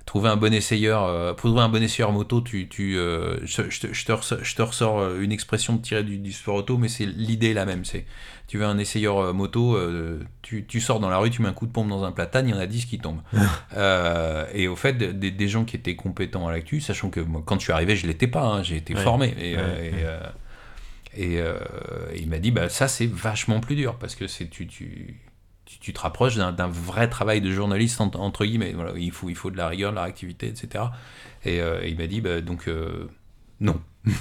trouver 0.06 0.30
un 0.30 0.36
bon 0.36 0.54
essayeur, 0.54 1.04
euh, 1.06 1.34
pour 1.34 1.50
trouver 1.50 1.62
un 1.64 1.70
bon 1.70 1.82
essayeur 1.82 2.12
moto, 2.12 2.42
tu, 2.42 2.68
tu, 2.68 2.98
euh, 2.98 3.38
je, 3.46 3.70
je 3.70 3.80
te, 3.80 3.94
je 3.94 4.06
te 4.06 4.12
ressors, 4.12 4.40
je 4.44 4.56
te 4.56 4.62
ressors, 4.62 5.00
euh, 5.00 5.22
une 5.22 5.32
expression 5.32 5.78
tirée 5.78 6.04
du, 6.04 6.18
du 6.18 6.32
sport 6.34 6.56
auto, 6.56 6.78
mais 6.78 6.90
c'est 6.90 7.06
l'idée 7.06 7.54
la 7.54 7.66
même. 7.66 7.86
C'est 7.86 8.06
tu 8.48 8.58
veux 8.58 8.66
un 8.66 8.78
essayeur 8.78 9.34
moto, 9.34 9.76
euh, 9.78 10.20
tu, 10.42 10.66
tu 10.66 10.82
sors 10.82 11.00
dans 11.00 11.10
la 11.10 11.18
rue, 11.18 11.30
tu 11.30 11.42
mets 11.42 11.48
un 11.48 11.54
coup 11.54 11.66
de 11.66 11.72
pompe 11.72 11.88
dans 11.88 12.04
un 12.04 12.12
platane, 12.12 12.48
il 12.48 12.54
y 12.54 12.54
en 12.54 12.60
a 12.60 12.68
10 12.68 12.86
qui 12.86 13.00
tombent. 13.00 13.22
Euh, 13.76 14.46
et 14.54 14.68
au 14.68 14.76
fait, 14.76 14.94
des, 14.98 15.32
des 15.32 15.48
gens 15.48 15.64
qui 15.64 15.78
étaient 15.78 15.96
compétents 15.96 16.48
à 16.48 16.52
l'actu, 16.52 16.82
sachant 16.82 17.10
que 17.10 17.22
moi, 17.22 17.42
quand 17.46 17.56
je 17.60 17.64
suis 17.64 17.72
arrivé, 17.74 17.96
je 17.96 18.06
l'étais 18.06 18.28
pas, 18.28 18.44
hein, 18.44 18.62
j'ai 18.62 18.76
été 18.76 18.94
Ouais. 18.94 19.02
formé. 19.04 19.34
Et, 19.40 19.56
Ouais, 19.56 19.92
et, 21.18 21.24
ouais. 21.24 21.38
et, 21.38 21.38
et 21.38 22.22
il 22.22 22.28
m'a 22.30 22.40
dit, 22.40 22.52
bah, 22.52 22.70
ça 22.70 22.88
c'est 22.88 23.08
vachement 23.10 23.60
plus 23.62 23.76
dur 23.76 23.96
parce 23.96 24.16
que 24.16 24.28
c'est 24.28 24.50
tu, 24.50 24.68
tu, 24.68 25.16
tu, 25.74 25.80
tu 25.80 25.94
te 25.94 26.00
rapproches 26.00 26.36
d'un 26.36 26.68
vrai 26.68 27.10
travail 27.10 27.42
de 27.42 27.52
journaliste 27.52 28.00
entre, 28.02 28.20
entre 28.20 28.46
guillemets. 28.46 28.74
Voilà, 28.74 28.92
il, 28.98 29.12
faut, 29.12 29.30
il 29.30 29.36
faut 29.36 29.52
de 29.52 29.58
la 29.58 29.68
rigueur, 29.68 29.92
de 29.92 29.96
la 29.96 30.04
réactivité, 30.04 30.48
etc. 30.48 30.86
Et, 31.46 31.62
euh, 31.62 31.82
et 31.84 31.90
il 31.90 31.98
m'a 31.98 32.08
dit, 32.08 32.22
bah, 32.22 32.42
donc 32.42 32.68
euh, 32.68 33.08
non. 33.60 33.80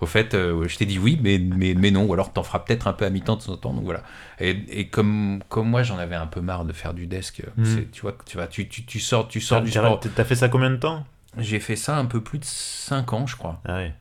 Au 0.00 0.06
fait, 0.06 0.34
euh, 0.34 0.66
je 0.66 0.76
t'ai 0.76 0.84
dit 0.86 0.98
oui, 0.98 1.18
mais, 1.22 1.38
mais, 1.38 1.74
mais 1.74 1.90
non, 1.92 2.04
ou 2.06 2.12
alors 2.12 2.32
t'en 2.32 2.42
feras 2.42 2.58
peut-être 2.60 2.88
un 2.88 2.92
peu 2.92 3.04
à 3.04 3.10
mi-temps 3.10 3.36
de 3.36 3.42
temps 3.42 3.52
en 3.52 3.56
temps. 3.56 3.72
Donc 3.72 3.84
voilà. 3.84 4.02
Et, 4.40 4.50
et 4.68 4.88
comme, 4.88 5.42
comme 5.48 5.68
moi, 5.68 5.82
j'en 5.84 5.96
avais 5.98 6.16
un 6.16 6.26
peu 6.26 6.40
marre 6.40 6.64
de 6.64 6.72
faire 6.72 6.92
du 6.94 7.06
desk, 7.06 7.42
Mm. 7.56 7.64
tu 7.92 8.00
vois, 8.02 8.16
tu, 8.26 8.36
vas, 8.36 8.46
tu, 8.48 8.68
tu, 8.68 8.84
tu 8.84 8.98
sors, 9.00 9.28
tu 9.28 9.40
sors 9.40 9.62
du 9.62 9.70
T'as 9.70 9.80
sport. 9.80 10.00
t'as 10.00 10.24
fait 10.24 10.34
ça 10.34 10.48
combien 10.48 10.70
de 10.70 10.76
temps? 10.76 11.04
J'ai 11.38 11.60
fait 11.60 11.76
ça 11.76 11.96
un 11.96 12.04
peu 12.06 12.20
plus 12.20 12.38
de 12.40 12.44
5 12.44 13.12
ans, 13.12 13.26
je 13.26 13.36
crois. 13.36 13.60
Ah 13.64 13.76
ouais. 13.76 13.94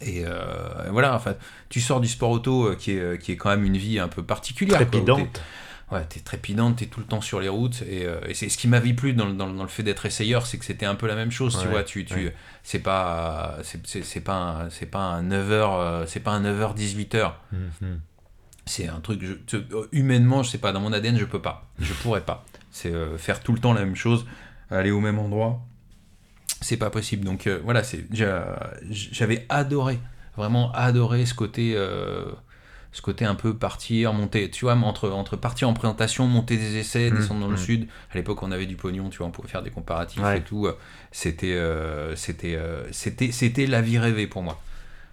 Et 0.00 0.24
euh, 0.26 0.90
voilà, 0.90 1.14
enfin, 1.14 1.34
tu 1.68 1.80
sors 1.80 2.00
du 2.00 2.08
sport 2.08 2.30
auto 2.30 2.74
qui 2.76 2.92
est, 2.92 3.20
qui 3.22 3.32
est 3.32 3.36
quand 3.36 3.50
même 3.50 3.64
une 3.64 3.76
vie 3.76 3.98
un 3.98 4.08
peu 4.08 4.22
particulière. 4.22 4.78
quoi, 4.78 4.86
Trépidante. 4.86 5.32
t'es- 5.32 5.40
Ouais, 5.92 6.04
t'es 6.08 6.18
trépidante, 6.20 6.76
t'es 6.78 6.86
tout 6.86 6.98
le 6.98 7.06
temps 7.06 7.20
sur 7.20 7.38
les 7.40 7.48
routes. 7.48 7.82
Et, 7.88 8.06
euh, 8.06 8.18
et 8.26 8.34
c'est 8.34 8.48
ce 8.48 8.58
qui 8.58 8.66
m'avait 8.66 8.92
plu 8.92 9.12
dans, 9.12 9.26
le- 9.26 9.34
dans, 9.34 9.46
le- 9.46 9.56
dans 9.56 9.62
le 9.62 9.68
fait 9.68 9.84
d'être 9.84 10.04
essayeur, 10.04 10.44
c'est 10.46 10.58
que 10.58 10.64
c'était 10.64 10.86
un 10.86 10.96
peu 10.96 11.06
la 11.06 11.14
même 11.14 11.30
chose, 11.30 11.56
tu 11.60 11.66
Ouais, 11.66 11.72
vois. 11.72 11.84
Tu, 11.84 12.04
tu, 12.04 12.14
ouais. 12.14 12.34
C'est 12.64 12.80
pas, 12.80 13.58
c'est- 13.62 14.20
pas, 14.20 14.34
un- 14.64 14.70
c'est 14.70 14.86
pas 14.86 14.98
un 15.04 15.22
9h, 15.22 16.06
c'est 16.08 16.18
pas 16.20 16.32
un 16.32 16.40
9h, 16.42 16.74
18h. 16.74 17.34
Mhm. 17.52 18.00
C'est 18.68 18.88
un 18.88 18.98
truc, 18.98 19.22
je, 19.22 19.58
humainement, 19.92 20.42
je 20.42 20.50
sais 20.50 20.58
pas, 20.58 20.72
dans 20.72 20.80
mon 20.80 20.92
ADN, 20.92 21.16
je 21.18 21.24
peux 21.24 21.40
pas. 21.40 21.68
Je 21.78 21.92
pourrais 21.92 22.22
pas. 22.22 22.44
C'est 22.72 22.92
euh, 22.92 23.16
faire 23.16 23.40
tout 23.40 23.52
le 23.52 23.60
temps 23.60 23.72
la 23.72 23.84
même 23.84 23.94
chose, 23.94 24.26
aller 24.72 24.90
au 24.90 24.98
même 25.00 25.20
endroit. 25.20 25.60
C'est 26.62 26.76
pas 26.78 26.90
possible. 26.90 27.24
Donc 27.24 27.46
euh, 27.46 27.60
voilà, 27.62 27.84
c'est 27.84 28.06
j'a- 28.12 28.72
j'avais 28.90 29.46
adoré, 29.48 30.00
vraiment 30.36 30.72
adoré 30.72 31.26
ce 31.26 31.34
côté, 31.34 31.74
euh, 31.76 32.24
ce 32.96 33.02
côté 33.02 33.26
un 33.26 33.34
peu 33.34 33.54
partir, 33.54 34.12
monter, 34.14 34.50
tu 34.50 34.64
vois, 34.64 34.74
entre, 34.74 35.10
entre 35.10 35.36
partir 35.36 35.68
en 35.68 35.74
présentation, 35.74 36.26
monter 36.26 36.56
des 36.56 36.76
essais, 36.78 37.10
Mmh, 37.10 37.16
descendre 37.18 37.40
dans 37.42 37.48
le 37.48 37.54
mmh. 37.54 37.58
sud. 37.58 37.88
À 38.10 38.16
l'époque, 38.16 38.42
on 38.42 38.50
avait 38.50 38.64
du 38.66 38.76
pognon, 38.76 39.10
tu 39.10 39.18
vois, 39.18 39.26
on 39.26 39.30
pouvait 39.30 39.48
faire 39.48 39.62
des 39.62 39.70
comparatifs 39.70 40.22
Ouais. 40.22 40.38
et 40.38 40.40
tout. 40.42 40.66
C'était, 41.12 41.52
euh, 41.54 42.16
c'était, 42.16 42.56
euh, 42.56 42.90
c'était, 42.92 43.32
c'était 43.32 43.66
la 43.66 43.82
vie 43.82 43.98
rêvée 43.98 44.26
pour 44.26 44.42
moi. 44.42 44.60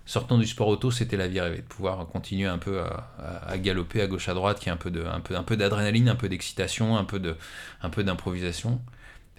Sortant 0.05 0.37
du 0.37 0.45
sport 0.47 0.67
auto, 0.69 0.91
c'était 0.91 1.17
la 1.17 1.27
vie 1.27 1.39
rêvée, 1.41 1.57
de 1.57 1.61
pouvoir 1.63 2.05
continuer 2.07 2.47
un 2.47 2.57
peu 2.57 2.81
à, 2.81 3.09
à- 3.19 3.51
à 3.51 3.57
galoper 3.57 4.01
à 4.01 4.07
gauche 4.07 4.27
à 4.29 4.33
droite, 4.33 4.59
qui 4.59 4.69
est 4.69 4.71
un 4.71 4.77
peu 4.77 4.89
de, 4.91 5.03
un 5.05 5.19
peu, 5.21 5.35
un 5.35 5.43
peu 5.43 5.55
d'adrénaline, 5.57 6.09
un 6.09 6.15
peu 6.15 6.27
d'excitation, 6.29 6.97
un 6.97 7.03
peu 7.05 7.19
de, 7.19 7.35
un 7.81 7.89
peu 7.89 8.03
d'improvisation. 8.03 8.81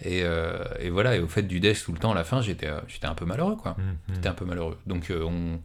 Et, 0.02 0.22
euh, 0.24 0.58
et 0.80 0.90
voilà, 0.90 1.16
et 1.16 1.20
au 1.20 1.28
fait 1.28 1.42
du 1.44 1.60
desk 1.60 1.84
tout 1.84 1.92
le 1.92 1.98
temps, 1.98 2.12
à 2.12 2.14
la 2.14 2.24
fin, 2.24 2.40
j'étais, 2.42 2.66
euh, 2.66 2.80
j'étais 2.88 3.06
un 3.06 3.14
peu 3.14 3.24
malheureux, 3.24 3.56
quoi. 3.56 3.76
Mhm. 3.78 4.14
J'étais 4.14 4.28
un 4.28 4.34
peu 4.34 4.44
malheureux. 4.44 4.76
Donc 4.86 5.10
euh, 5.10 5.22
on, 5.22 5.60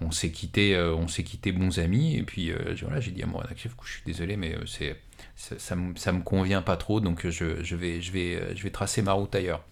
on 0.00 0.10
s'est 0.10 0.30
quitté, 0.30 0.74
euh, 0.74 0.94
on 0.94 1.08
s'est 1.08 1.22
quitté 1.24 1.52
bons 1.52 1.78
amis. 1.78 2.16
Et 2.16 2.22
puis 2.22 2.50
euh, 2.50 2.74
j'ai- 2.74 2.84
voilà, 2.86 3.00
j'ai 3.00 3.10
dit 3.10 3.22
à 3.22 3.26
mon 3.26 3.38
rédacteur, 3.38 3.72
je 3.84 3.90
suis 3.92 4.02
désolé, 4.04 4.36
mais 4.36 4.54
euh, 4.54 4.66
c'est, 4.66 4.96
ça, 5.36 5.58
ça, 5.58 5.76
me, 5.76 5.96
ça 5.96 6.12
me 6.12 6.22
convient 6.22 6.62
pas 6.62 6.76
trop, 6.76 7.00
donc 7.00 7.28
je, 7.28 7.62
je 7.62 7.76
vais, 7.76 8.00
je 8.00 8.12
vais, 8.12 8.56
je 8.56 8.62
vais 8.62 8.70
tracer 8.70 9.02
ma 9.02 9.12
route 9.12 9.34
ailleurs. 9.34 9.62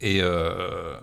Et, 0.00 0.18
euh, 0.20 0.96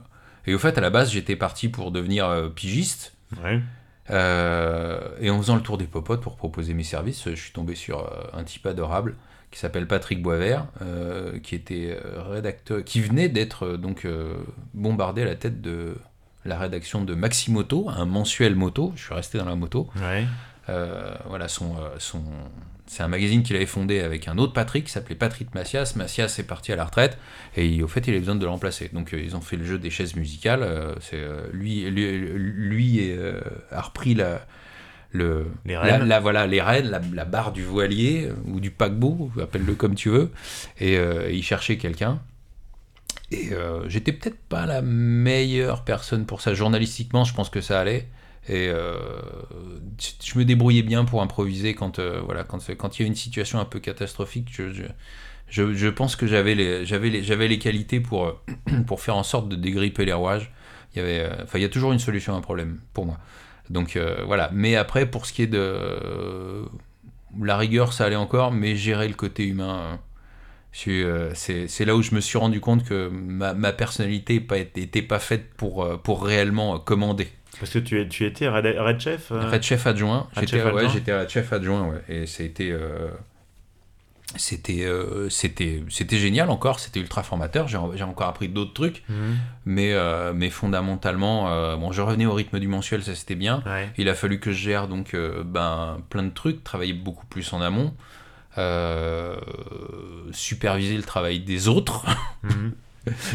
et 0.46 0.53
au 0.53 0.60
fait, 0.60 0.77
à 0.77 0.82
la 0.82 0.89
base, 0.89 1.12
j'étais 1.12 1.36
parti 1.36 1.70
pour 1.70 1.91
devenir 1.91 2.51
pigiste. 2.56 3.13
Ouais. 3.44 3.62
Euh, 4.10 5.00
et 5.22 5.29
en 5.29 5.38
faisant 5.38 5.56
le 5.56 5.62
tour 5.62 5.77
des 5.77 5.86
popotes 5.86 6.22
pour 6.22 6.36
proposer 6.36 6.74
mes 6.74 6.84
services, 6.84 7.29
je 7.29 7.36
suis 7.36 7.51
tombé 7.51 7.75
sur 7.75 8.12
un 8.34 8.44
type 8.44 8.65
adorable 8.65 9.15
qui 9.51 9.60
s'appelle 9.60 9.88
Patrick 9.88 10.22
Boisvert, 10.22 10.65
euh, 10.82 11.39
qui 11.39 11.56
était 11.56 11.98
rédacteur, 12.29 12.84
qui 12.84 13.01
venait 13.01 13.29
d'être 13.29 13.77
donc 13.77 14.06
bombardé 14.74 15.22
à 15.22 15.25
la 15.25 15.36
tête 15.36 15.62
de 15.62 15.96
la 16.50 16.58
rédaction 16.60 17.03
de 17.06 17.15
Maximoto, 17.15 17.89
un 17.89 18.06
mensuel 18.06 18.56
moto. 18.56 18.91
Je 18.96 19.03
suis 19.06 19.13
resté 19.13 19.38
dans 19.38 19.46
la 19.46 19.56
moto. 19.56 19.89
Ouais. 20.01 20.25
Euh, 20.68 21.13
voilà, 21.27 21.48
son, 21.48 21.75
euh, 21.77 21.89
son, 21.98 22.22
c'est 22.86 23.01
un 23.01 23.08
magazine 23.08 23.41
qu'il 23.44 23.56
avait 23.56 23.65
fondé 23.65 24.01
avec 24.01 24.27
un 24.27 24.38
autre 24.38 24.53
Patrick 24.53 24.86
qui 24.86 24.91
s'appelait 24.91 25.15
Patrick 25.15 25.56
Macias. 25.56 25.94
Macias 25.96 26.36
est 26.39 26.44
parti 26.48 26.72
à 26.72 26.75
la 26.75 26.86
retraite 26.86 27.18
et 27.56 27.82
au 27.82 27.88
fait, 27.88 28.01
il 28.08 28.12
avait 28.12 28.20
besoin 28.20 28.36
de 28.36 28.44
le 28.44 28.50
remplacer. 28.51 28.89
Donc, 28.94 29.13
euh, 29.13 29.22
ils 29.22 29.36
ont 29.36 29.41
fait 29.41 29.56
le 29.58 29.65
jeu 29.65 29.79
des 29.79 29.89
chaises 29.89 30.15
musicales. 30.15 30.68
c'est, 31.01 31.24
lui, 31.53 31.89
lui, 31.89 32.18
lui 32.20 33.12
a 33.72 33.82
repris 33.82 34.13
la, 34.13 34.41
le, 35.12 35.48
Les 35.65 35.74
la, 35.74 35.79
rênes. 35.82 36.03
la- 36.08 36.20
voilà, 36.20 36.46
les 36.46 36.62
rênes, 36.62 36.89
la, 36.89 37.01
la 37.13 37.25
barre 37.25 37.51
du 37.51 37.63
voilier 37.63 38.29
ou 38.46 38.60
du 38.60 38.70
paquebot, 38.70 39.32
appelle-le 39.41 39.74
comme 39.74 39.96
tu 39.96 40.10
veux. 40.10 40.29
Et 40.79 40.98
euh, 40.98 41.32
il 41.32 41.41
cherchait 41.44 41.77
quelqu'un. 41.77 42.20
Et 43.31 43.53
euh, 43.53 43.88
j'étais 43.88 44.12
peut-être 44.12 44.39
pas 44.50 44.65
la 44.65 44.81
meilleure 44.81 45.83
personne 45.83 46.25
pour 46.25 46.41
ça. 46.41 46.53
Journalistiquement, 46.53 47.24
je 47.24 47.33
pense 47.33 47.50
que 47.50 47.62
ça 47.62 47.79
allait. 47.79 48.07
Et 48.50 48.67
euh, 48.69 48.98
je 50.24 50.38
me 50.39 50.43
débrouillais 50.43 50.81
bien 50.81 51.05
pour 51.05 51.21
improviser 51.21 51.75
quand 51.75 52.00
euh, 52.00 52.19
voilà 52.25 52.43
quand 52.43 52.67
il 53.00 53.01
y 53.01 53.05
a 53.05 53.07
une 53.07 53.15
situation 53.15 53.59
un 53.59 53.65
peu 53.65 53.79
catastrophique. 53.79 54.48
Je, 54.51 54.69
je, 55.50 55.74
je, 55.74 55.88
pense 55.88 56.15
que 56.15 56.25
j'avais 56.25 56.55
les 56.55 56.83
j'avais 56.83 57.09
les 57.12 57.21
j'avais 57.21 57.48
les 57.48 57.59
qualités 57.59 58.00
pour 58.00 58.25
euh, 58.25 58.33
pour 58.88 59.01
faire 59.01 59.17
en 59.17 59.24
sorte 59.24 59.50
de 59.50 59.55
dégripper 59.55 60.03
les 60.05 60.13
rouages. 60.13 60.51
Il 60.93 61.00
y 61.00 61.01
avait 61.01 61.19
euh, 61.19 61.43
enfin 61.43 61.59
il 61.59 61.62
y 61.62 61.65
a 61.65 61.69
toujours 61.69 61.91
une 61.91 62.00
solution 62.00 62.33
à 62.33 62.38
un 62.38 62.41
problème 62.41 62.79
pour 62.93 63.05
moi. 63.05 63.19
Donc 63.69 64.00
voilà. 64.25 64.50
Mais 64.51 64.75
après 64.75 65.05
pour 65.05 65.27
ce 65.27 65.33
qui 65.33 65.43
est 65.43 65.48
de 65.48 66.65
la 67.39 67.55
rigueur, 67.55 67.93
ça 67.93 68.05
allait 68.05 68.15
encore, 68.15 68.51
mais 68.51 68.75
gérer 68.75 69.07
le 69.07 69.13
côté 69.13 69.45
humain. 69.45 70.00
C'est 70.71 71.67
c'est 71.67 71.85
là 71.85 71.95
où 71.95 72.01
je 72.01 72.13
me 72.15 72.21
suis 72.21 72.38
rendu 72.38 72.59
compte 72.61 72.83
que 72.83 73.09
ma, 73.09 73.53
ma 73.53 73.71
personnalité 73.73 74.45
n'était 74.75 75.01
pas 75.01 75.19
faite 75.19 75.49
pour, 75.57 75.83
euh, 75.83 75.97
pour 75.97 76.23
réellement 76.25 76.75
euh, 76.75 76.77
commander. 76.79 77.27
Parce 77.59 77.71
que 77.71 77.79
tu, 77.79 78.25
étais 78.25 78.47
Red, 78.47 78.65
Red 78.77 78.99
Chef 79.01 79.31
euh, 79.31 79.49
Red 79.49 79.63
chef 79.63 79.85
adjoint. 79.88 80.27
J'étais 80.39 80.61
ouais, 80.63 80.71
red 80.71 81.29
chef 81.29 81.51
adjoint, 81.51 81.88
ouais. 81.89 82.01
Et 82.07 82.25
c'était 82.27 82.69
euh, 82.71 83.09
c'était 84.35 84.83
euh, 84.85 85.27
c'était 85.29 85.83
c'était 85.89 86.17
génial 86.19 86.51
encore. 86.51 86.79
C'était 86.79 86.99
ultra 86.99 87.23
formateur. 87.23 87.67
J'ai 87.67 88.03
encore 88.03 88.27
appris 88.27 88.47
d'autres 88.47 88.73
trucs, 88.73 89.03
Mhm. 89.09 89.38
mais 89.65 89.93
euh, 89.93 90.31
mais 90.35 90.51
fondamentalement, 90.51 91.51
euh, 91.51 91.75
bon, 91.75 91.91
je 91.91 92.01
revenais 92.03 92.27
au 92.27 92.33
rythme 92.33 92.59
du 92.59 92.67
mensuel, 92.67 93.01
ça 93.03 93.15
c'était 93.15 93.35
bien. 93.35 93.63
Ouais. 93.65 93.89
Il 93.97 94.07
a 94.07 94.13
fallu 94.13 94.39
que 94.39 94.51
je 94.51 94.57
gère 94.59 94.88
donc 94.88 95.15
euh, 95.15 95.43
ben, 95.43 95.97
plein 96.11 96.23
de 96.23 96.29
trucs, 96.29 96.63
travailler 96.63 96.93
beaucoup 96.93 97.25
plus 97.25 97.51
en 97.53 97.61
amont, 97.61 97.93
euh, 98.60 99.36
superviser 100.32 100.98
le 100.98 101.04
travail 101.04 101.39
des 101.39 101.68
autres, 101.68 102.06
Mhm. 102.44 102.74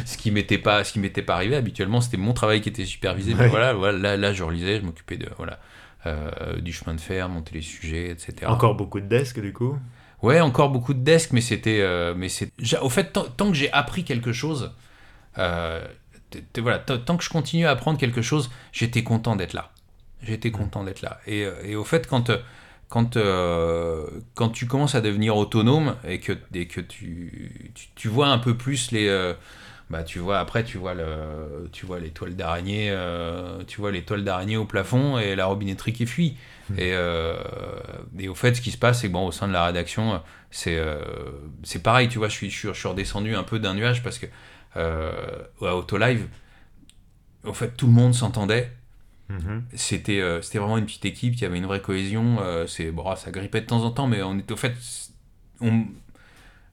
ce 0.05 0.17
qui 0.17 0.31
m'était 0.31 0.59
pas, 0.59 0.85
ce 0.85 0.93
qui 0.93 0.99
m'était 1.01 1.23
pas 1.23 1.35
arrivé 1.35 1.57
habituellement. 1.57 2.01
C'était 2.01 2.17
mon 2.19 2.33
travail 2.33 2.61
qui 2.61 2.69
était 2.69 2.85
supervisé, 2.85 3.35
mais 3.35 3.49
voilà, 3.49 3.73
voilà, 3.73 3.99
là, 3.99 4.17
là, 4.17 4.33
je 4.33 4.43
relisais, 4.45 4.79
je 4.81 4.83
m'occupais 4.85 5.17
de 5.17 5.29
voilà 5.37 5.59
euh, 6.07 6.61
du 6.61 6.73
chemin 6.73 6.95
de 6.95 7.01
fer, 7.01 7.29
monter 7.29 7.55
les 7.55 7.63
sujets, 7.63 8.11
etc. 8.11 8.35
Encore 8.47 8.75
beaucoup 8.77 9.01
de 9.01 9.07
desks 9.07 9.41
du 9.41 9.53
coup? 9.53 9.79
Ouais, 10.23 10.41
encore 10.41 10.71
beaucoup 10.71 10.95
de 10.95 11.01
desks, 11.01 11.33
mais 11.33 11.41
c'était. 11.41 11.81
euh, 11.81 12.15
mais 12.17 12.29
c'est. 12.29 12.51
Au 12.81 12.89
fait, 12.89 13.13
tant, 13.13 13.49
que 13.49 13.55
j'ai 13.55 13.73
appris 13.73 14.05
quelque 14.05 14.33
chose, 14.33 14.73
voilà, 15.37 16.79
tant 16.79 17.17
que 17.17 17.25
je 17.25 17.29
continue 17.31 17.67
à 17.67 17.71
apprendre 17.71 17.99
quelque 17.99 18.23
chose, 18.23 18.51
j'étais 18.73 19.03
content 19.03 19.37
d'être 19.37 19.53
là. 19.55 19.71
J'étais 20.23 20.51
content 20.51 20.85
d'être 20.85 21.03
là. 21.03 21.21
Et, 21.27 21.47
et 21.65 21.77
au 21.77 21.85
fait, 21.85 22.07
quand, 22.07 22.31
quand, 22.89 23.17
euh, 23.17 24.07
quand 24.35 24.51
tu 24.51 24.67
commences 24.67 24.95
à 24.95 25.01
devenir 25.01 25.37
autonome 25.37 25.97
et 26.07 26.21
que, 26.21 26.33
et 26.55 26.67
que 26.67 26.81
tu, 26.81 27.73
tu, 27.75 27.87
tu 27.95 28.09
vois 28.09 28.29
un 28.29 28.39
peu 28.39 28.57
plus 28.57 28.91
les. 28.93 29.09
euh, 29.09 29.35
bah, 29.91 30.03
tu 30.03 30.19
vois, 30.19 30.39
après, 30.39 30.65
tu 30.65 30.79
vois, 30.79 30.95
le, 30.95 31.69
tu 31.73 31.85
vois 31.87 32.01
les 32.01 32.11
toiles 32.11 32.37
d'araignée, 32.37 32.89
euh, 32.91 33.63
tu 33.67 33.81
vois 33.81 33.91
les 33.91 34.03
toiles 34.03 34.25
d'araignée 34.25 34.57
au 34.57 34.65
plafond 34.65 35.19
et 35.19 35.37
la 35.37 35.47
robinetterie 35.47 35.93
qui 35.93 36.07
fuit. 36.07 36.37
Et, 36.79 36.93
euh, 36.95 37.37
et 38.19 38.29
au 38.29 38.35
fait, 38.35 38.55
ce 38.55 38.63
qui 38.63 38.71
se 38.71 38.79
passe, 38.79 39.03
c'est 39.03 39.09
que 39.09 39.13
bon, 39.13 39.27
au 39.27 39.33
sein 39.33 39.47
de 39.47 39.53
la 39.53 39.67
rédaction, 39.67 40.23
c'est 40.51 40.83
c'est 41.63 41.83
pareil, 41.83 42.09
tu 42.09 42.17
vois, 42.19 42.29
je 42.29 42.35
suis, 42.35 42.51
je, 42.51 42.73
suis, 42.73 42.89
redescendu 42.89 43.37
un 43.37 43.43
peu 43.43 43.59
d'un 43.59 43.75
nuage 43.75 44.03
parce 44.03 44.19
que 44.19 44.27
à 44.75 45.77
Autolive, 45.77 46.27
au 47.45 47.53
fait, 47.53 47.77
tout 47.77 47.87
le 47.87 47.93
monde 47.93 48.15
s'entendait. 48.15 48.73
Mhm. 49.29 49.65
C'était 49.75 50.21
euh, 50.21 50.43
c'était 50.43 50.59
vraiment 50.59 50.77
une 50.79 50.85
petite 50.87 51.05
équipe, 51.07 51.35
il 51.35 51.41
y 51.41 51.45
avait 51.45 51.57
une 51.59 51.67
vraie 51.67 51.81
cohésion. 51.81 52.39
euh, 52.43 52.67
c'est 52.67 52.91
bon, 52.91 53.17
ça 53.17 53.31
grippait 53.31 53.63
de 53.63 53.67
temps 53.67 53.83
en 53.85 53.91
temps, 53.91 54.07
mais 54.07 54.23
on 54.23 54.39
était 54.39 54.53
au 54.53 54.57
fait. 54.57 54.75
on- 55.61 55.85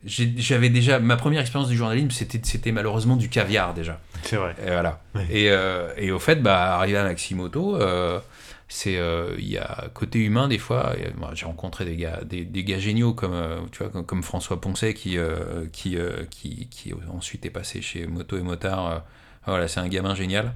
J'avais 0.04 0.70
déjà. 0.70 1.00
Ma 1.00 1.16
première 1.16 1.42
expérience 1.42 1.70
du 1.70 1.78
journalisme, 1.78 2.10
c'était 2.10 2.42
c'était 2.44 2.72
malheureusement 2.72 3.16
du 3.16 3.30
caviar 3.30 3.74
déjà. 3.76 4.00
C'est 4.24 4.36
vrai. 4.36 4.56
Et 4.66 4.66
voilà. 4.72 5.00
Et, 5.30 5.52
euh, 5.52 5.94
et 5.96 6.12
au 6.12 6.18
fait, 6.18 6.38
bah, 6.42 6.76
arrivé 6.78 6.98
à 6.98 7.04
Maximoto, 7.04 7.76
euh, 7.80 8.20
c'est 8.68 8.98
euh, 8.98 9.36
il 9.38 9.48
y 9.48 9.60
a 9.60 9.90
côté 9.94 10.18
humain 10.20 10.48
des 10.48 10.58
fois. 10.58 10.96
moi, 11.18 11.32
J'ai 11.36 11.46
rencontré 11.46 11.86
des 11.86 11.98
gars, 11.98 12.20
des, 12.26 12.44
des 12.46 12.64
gars 12.64 12.80
géniaux 12.80 13.14
comme 13.14 13.34
euh, 13.34 13.60
tu 13.72 13.78
vois 13.84 13.90
comme, 13.92 14.04
comme 14.06 14.24
François 14.24 14.60
Poncet 14.60 14.96
qui 14.96 15.20
euh, 15.20 15.68
qui, 15.72 15.98
euh, 15.98 16.26
qui 16.32 16.68
qui 16.72 16.94
ensuite 17.14 17.46
est 17.46 17.52
passé 17.52 17.82
chez 17.84 18.08
Moto 18.08 18.38
et 18.38 18.42
Motard. 18.42 18.88
euh, 18.88 19.00
voilà, 19.46 19.68
c'est 19.68 19.80
un 19.82 19.88
gamin 19.88 20.16
génial. 20.16 20.54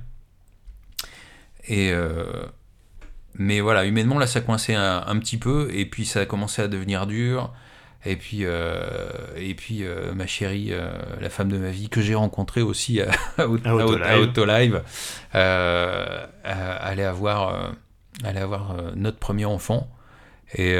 Et 1.67 1.91
euh, 1.91 2.45
mais 3.33 3.59
voilà, 3.59 3.85
humainement 3.85 4.17
là, 4.19 4.27
ça 4.27 4.41
coinçait 4.41 4.75
un, 4.75 5.03
un 5.05 5.17
petit 5.19 5.37
peu, 5.37 5.69
et 5.73 5.85
puis 5.85 6.05
ça 6.05 6.21
a 6.21 6.25
commencé 6.25 6.61
à 6.61 6.67
devenir 6.67 7.05
dur. 7.07 7.53
Et 8.07 8.17
puis, 8.17 8.41
euh, 8.43 8.77
et 9.35 9.55
puis 9.55 9.83
euh, 9.83 10.13
ma 10.13 10.27
chérie, 10.27 10.67
euh, 10.71 10.91
la 11.19 11.29
femme 11.31 11.49
de 11.49 11.57
ma 11.57 11.71
vie, 11.71 11.89
que 11.89 12.01
j'ai 12.01 12.13
rencontrée 12.13 12.61
aussi 12.61 13.01
à, 13.01 13.09
à, 13.37 13.41
À 13.41 14.19
Autolive. 14.19 14.83
allait 15.33 17.03
avoir, 17.03 17.71
allait 18.23 18.41
avoir 18.41 18.75
notre 18.95 19.17
premier 19.17 19.45
enfant. 19.45 19.89
Et, 20.53 20.75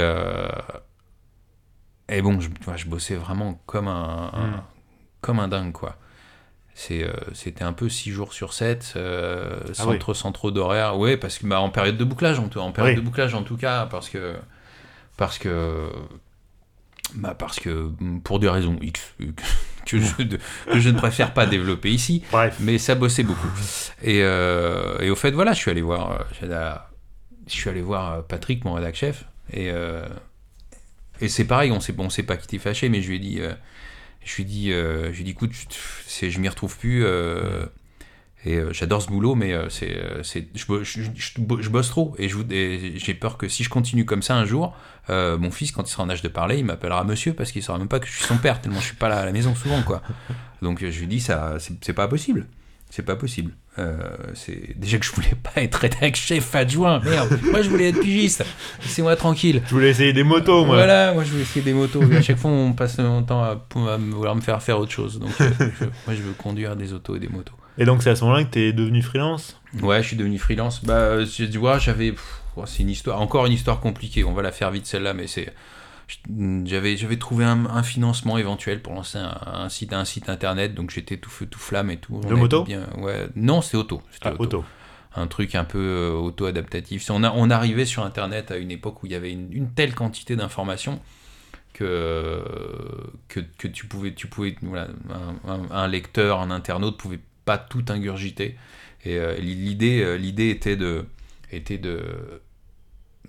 et 2.09 2.21
bon, 2.21 2.39
je, 2.39 2.49
je 2.75 2.85
bossais 2.87 3.15
vraiment 3.15 3.59
comme 3.65 3.87
un, 3.87 4.29
un- 4.33 4.47
Mm. 4.57 4.61
comme 5.21 5.39
un 5.39 5.47
dingue, 5.47 5.71
quoi. 5.71 5.95
Euh, 6.91 7.07
C'était 7.33 7.63
un 7.63 7.73
peu 7.73 7.87
6 7.89 8.11
jours 8.11 8.33
sur 8.33 8.53
7, 8.53 8.93
euh, 8.97 9.59
sans, 9.73 9.87
Ah 9.87 9.91
oui. 9.91 9.99
trop, 9.99 10.13
sans 10.13 10.31
trop 10.31 10.51
d'horaire. 10.51 10.97
Ouais, 10.97 11.15
parce 11.17 11.37
que 11.37 11.47
bah, 11.47 11.59
en 11.61 11.69
période 11.69 11.97
de 11.97 12.03
bouclage, 12.03 12.37
en, 12.39 12.47
tout- 12.49 12.59
en 12.59 12.71
période 12.71 12.95
Oui. 12.95 13.01
de 13.01 13.05
bouclage 13.05 13.33
en 13.33 13.43
tout 13.43 13.57
cas, 13.57 13.85
parce 13.89 14.09
que 14.09 14.35
parce 15.17 15.37
que 15.37 15.89
bah 17.13 17.35
parce 17.37 17.59
que 17.59 17.91
pour 18.23 18.39
des 18.39 18.49
raisons 18.49 18.77
X 18.81 19.13
que 19.85 19.99
je, 19.99 20.15
que 20.71 20.79
je 20.79 20.89
ne 20.89 20.97
préfère 20.97 21.33
pas 21.33 21.45
développer 21.45 21.91
ici, 21.91 22.23
Bref. 22.31 22.57
mais 22.59 22.77
ça 22.77 22.95
bossait 22.95 23.23
beaucoup. 23.23 23.47
Et, 24.01 24.21
euh, 24.23 24.97
et 24.99 25.09
au 25.09 25.15
fait, 25.15 25.31
voilà, 25.31 25.53
je 25.53 25.59
suis 25.59 25.71
allé 25.71 25.81
voir, 25.81 26.11
euh, 26.11 26.23
je 27.47 27.53
suis 27.53 27.69
allé, 27.69 27.81
voir 27.81 28.23
Patrick, 28.25 28.65
mon 28.65 28.73
rédac 28.73 28.95
chef, 28.95 29.25
et, 29.53 29.69
euh, 29.71 30.05
et 31.21 31.29
c'est 31.29 31.45
pareil, 31.45 31.71
on 31.71 31.79
s'est, 31.79 31.93
on 31.97 32.09
s'est 32.09 32.23
pas 32.23 32.35
quitté 32.37 32.57
fâché, 32.59 32.89
mais 32.89 33.01
je 33.01 33.09
lui 33.09 33.15
ai 33.15 33.19
dit, 33.19 33.39
je 34.25 34.35
lui 34.35 34.45
dit, 34.45 34.71
euh, 34.73 35.11
je 35.13 35.17
lui 35.17 35.23
dit, 35.23 35.31
écoute, 35.31 35.51
je, 35.53 36.29
je 36.29 36.39
m'y 36.39 36.49
retrouve 36.49 36.77
plus. 36.77 37.05
euh, 37.05 37.65
et 38.47 38.57
euh, 38.57 38.73
j'adore 38.73 39.01
ce 39.01 39.07
boulot, 39.07 39.33
mais 39.33 39.55
c'est, 39.69 39.97
c'est, 40.23 40.47
je, 40.53 40.65
je, 40.83 41.01
je- 41.15 41.69
bosse 41.69 41.89
trop. 41.89 42.15
Et, 42.19 42.27
j'ai 42.97 43.13
peur 43.15 43.37
que 43.37 43.47
si 43.47 43.63
je 43.63 43.69
continue 43.69 44.05
comme 44.05 44.21
ça 44.21 44.35
un 44.35 44.45
jour, 44.45 44.75
mon 45.09 45.49
fils, 45.51 45.71
quand 45.71 45.83
il 45.87 45.91
sera 45.91 46.03
en 46.03 46.09
âge 46.09 46.21
de 46.21 46.27
parler, 46.27 46.57
il 46.59 46.65
m'appellera 46.65 47.03
monsieur 47.05 47.33
parce 47.33 47.51
qu'il 47.51 47.63
saura 47.63 47.79
même 47.79 47.87
pas 47.87 47.99
que 47.99 48.05
je 48.07 48.11
suis 48.11 48.25
son 48.25 48.37
père, 48.37 48.61
tellement 48.61 48.79
je 48.81 48.85
suis 48.87 48.95
pas 48.95 49.09
là 49.09 49.17
à 49.19 49.25
la 49.25 49.31
maison 49.31 49.55
souvent. 49.55 49.81
quoi. 49.81 50.03
Donc 50.61 50.79
je 50.85 50.99
lui 50.99 51.07
dis, 51.07 51.21
ça, 51.21 51.55
c'est, 51.59 51.73
c'est 51.83 51.93
pas 51.93 52.07
possible. 52.07 52.45
C'est 52.91 53.03
pas 53.03 53.15
possible. 53.15 53.51
Euh, 53.77 53.97
c'est 54.35 54.79
déjà 54.79 54.97
que 54.97 55.05
je 55.05 55.11
voulais 55.11 55.33
pas 55.43 55.61
être 55.61 55.75
rédac 55.81 56.15
chef 56.15 56.55
adjoint. 56.55 56.99
Merde, 57.03 57.39
moi 57.43 57.61
je 57.61 57.69
voulais 57.69 57.89
être 57.89 57.99
pigiste. 57.99 58.45
Laissez-moi 58.81 59.15
tranquille. 59.17 59.61
Je 59.67 59.71
voulais 59.73 59.89
essayer 59.89 60.13
des 60.13 60.23
motos, 60.23 60.63
moi. 60.65 60.75
Voilà, 60.77 61.13
moi 61.13 61.23
je 61.25 61.31
voulais 61.31 61.41
essayer 61.43 61.61
des 61.63 61.73
motos. 61.73 62.01
À 62.13 62.21
chaque 62.21 62.37
fois, 62.37 62.51
on 62.51 62.71
passe 62.73 62.97
mon 62.99 63.23
temps 63.23 63.43
à, 63.43 63.51
à 63.91 63.97
vouloir 63.97 64.33
me 64.35 64.41
faire 64.41 64.61
faire 64.63 64.79
autre 64.79 64.91
chose. 64.93 65.19
Donc, 65.19 65.31
euh, 65.41 65.49
je- 65.59 65.85
moi 65.85 66.15
je 66.15 66.21
veux 66.21 66.33
conduire 66.33 66.75
des 66.77 66.93
autos 66.93 67.15
et 67.17 67.19
des 67.19 67.27
motos. 67.27 67.53
Et 67.77 67.83
donc 67.83 68.01
c'est 68.03 68.09
à 68.11 68.15
ce 68.15 68.23
moment-là 68.23 68.45
que 68.45 68.51
t'es 68.51 68.71
devenu 68.71 69.01
freelance? 69.01 69.59
Ouais, 69.81 70.01
je 70.01 70.07
suis 70.07 70.15
devenu 70.15 70.37
freelance. 70.39 70.81
Bah, 70.85 70.93
euh, 70.93 71.25
dit, 71.25 71.57
ouais, 71.57 71.79
j'avais. 71.81 72.11
ouais, 72.11 72.63
c'est 72.67 72.83
une 72.83 72.89
histoire, 72.89 73.19
encore 73.19 73.45
une 73.45 73.51
histoire 73.51 73.81
compliquée. 73.81 74.23
On 74.23 74.31
va 74.33 74.41
la 74.41 74.53
faire 74.53 74.71
vite 74.71 74.85
celle-là, 74.85 75.13
mais 75.13 75.27
c'est. 75.27 75.53
J'avais, 76.65 76.97
j'avais 76.97 77.17
trouvé 77.17 77.45
un, 77.45 77.65
un 77.65 77.83
financement 77.83 78.37
éventuel 78.37 78.81
pour 78.81 78.93
lancer 78.93 79.17
un, 79.17 79.35
un 79.45 79.69
site, 79.69 79.93
un 79.93 80.05
site 80.05 80.29
internet, 80.29 80.73
donc 80.75 80.91
j'étais 80.91 81.17
tout 81.17 81.29
feu, 81.29 81.45
tout 81.47 81.59
flamme 81.59 81.89
et 81.89 81.97
tout. 81.97 82.19
De 82.21 82.33
moto 82.35 82.63
bien, 82.63 82.87
ouais. 82.97 83.27
Non, 83.35 83.61
auto. 83.73 84.01
C'était 84.11 84.29
Ah, 84.29 84.35
auto. 84.39 84.63
un 85.15 85.27
truc 85.27 85.55
un 85.55 85.63
peu 85.63 85.79
euh, 85.79 86.11
auto-adaptatif. 86.13 87.09
On, 87.09 87.23
a, 87.23 87.31
on 87.31 87.49
arrivait 87.49 87.85
sur 87.85 88.03
Internet 88.05 88.51
à 88.51 88.57
une 88.57 88.69
époque 88.71 89.01
où 89.01 89.07
il 89.07 89.13
y 89.13 89.15
avait 89.15 89.31
une, 89.31 89.51
une 89.51 89.69
telle 89.71 89.95
quantité 89.95 90.35
d'informations 90.35 90.99
que, 91.73 92.41
que, 93.27 93.39
que 93.57 93.67
tu 93.67 93.85
pouvais, 93.87 94.13
tu 94.13 94.27
pouvais 94.27 94.55
voilà, 94.61 94.87
un, 95.09 95.51
un- 95.51 95.71
un 95.71 95.87
lecteur, 95.87 96.39
un 96.39 96.51
internaute 96.51 96.97
pouvait 96.97 97.19
pas 97.45 97.57
tout 97.57 97.83
ingurgiter. 97.89 98.57
Et 99.03 99.17
euh, 99.17 99.35
l'idée, 99.37 100.01
euh, 100.01 100.17
l'idée 100.17 100.49
était 100.49 100.75
de, 100.75 101.05
était 101.51 101.77
de, 101.77 102.01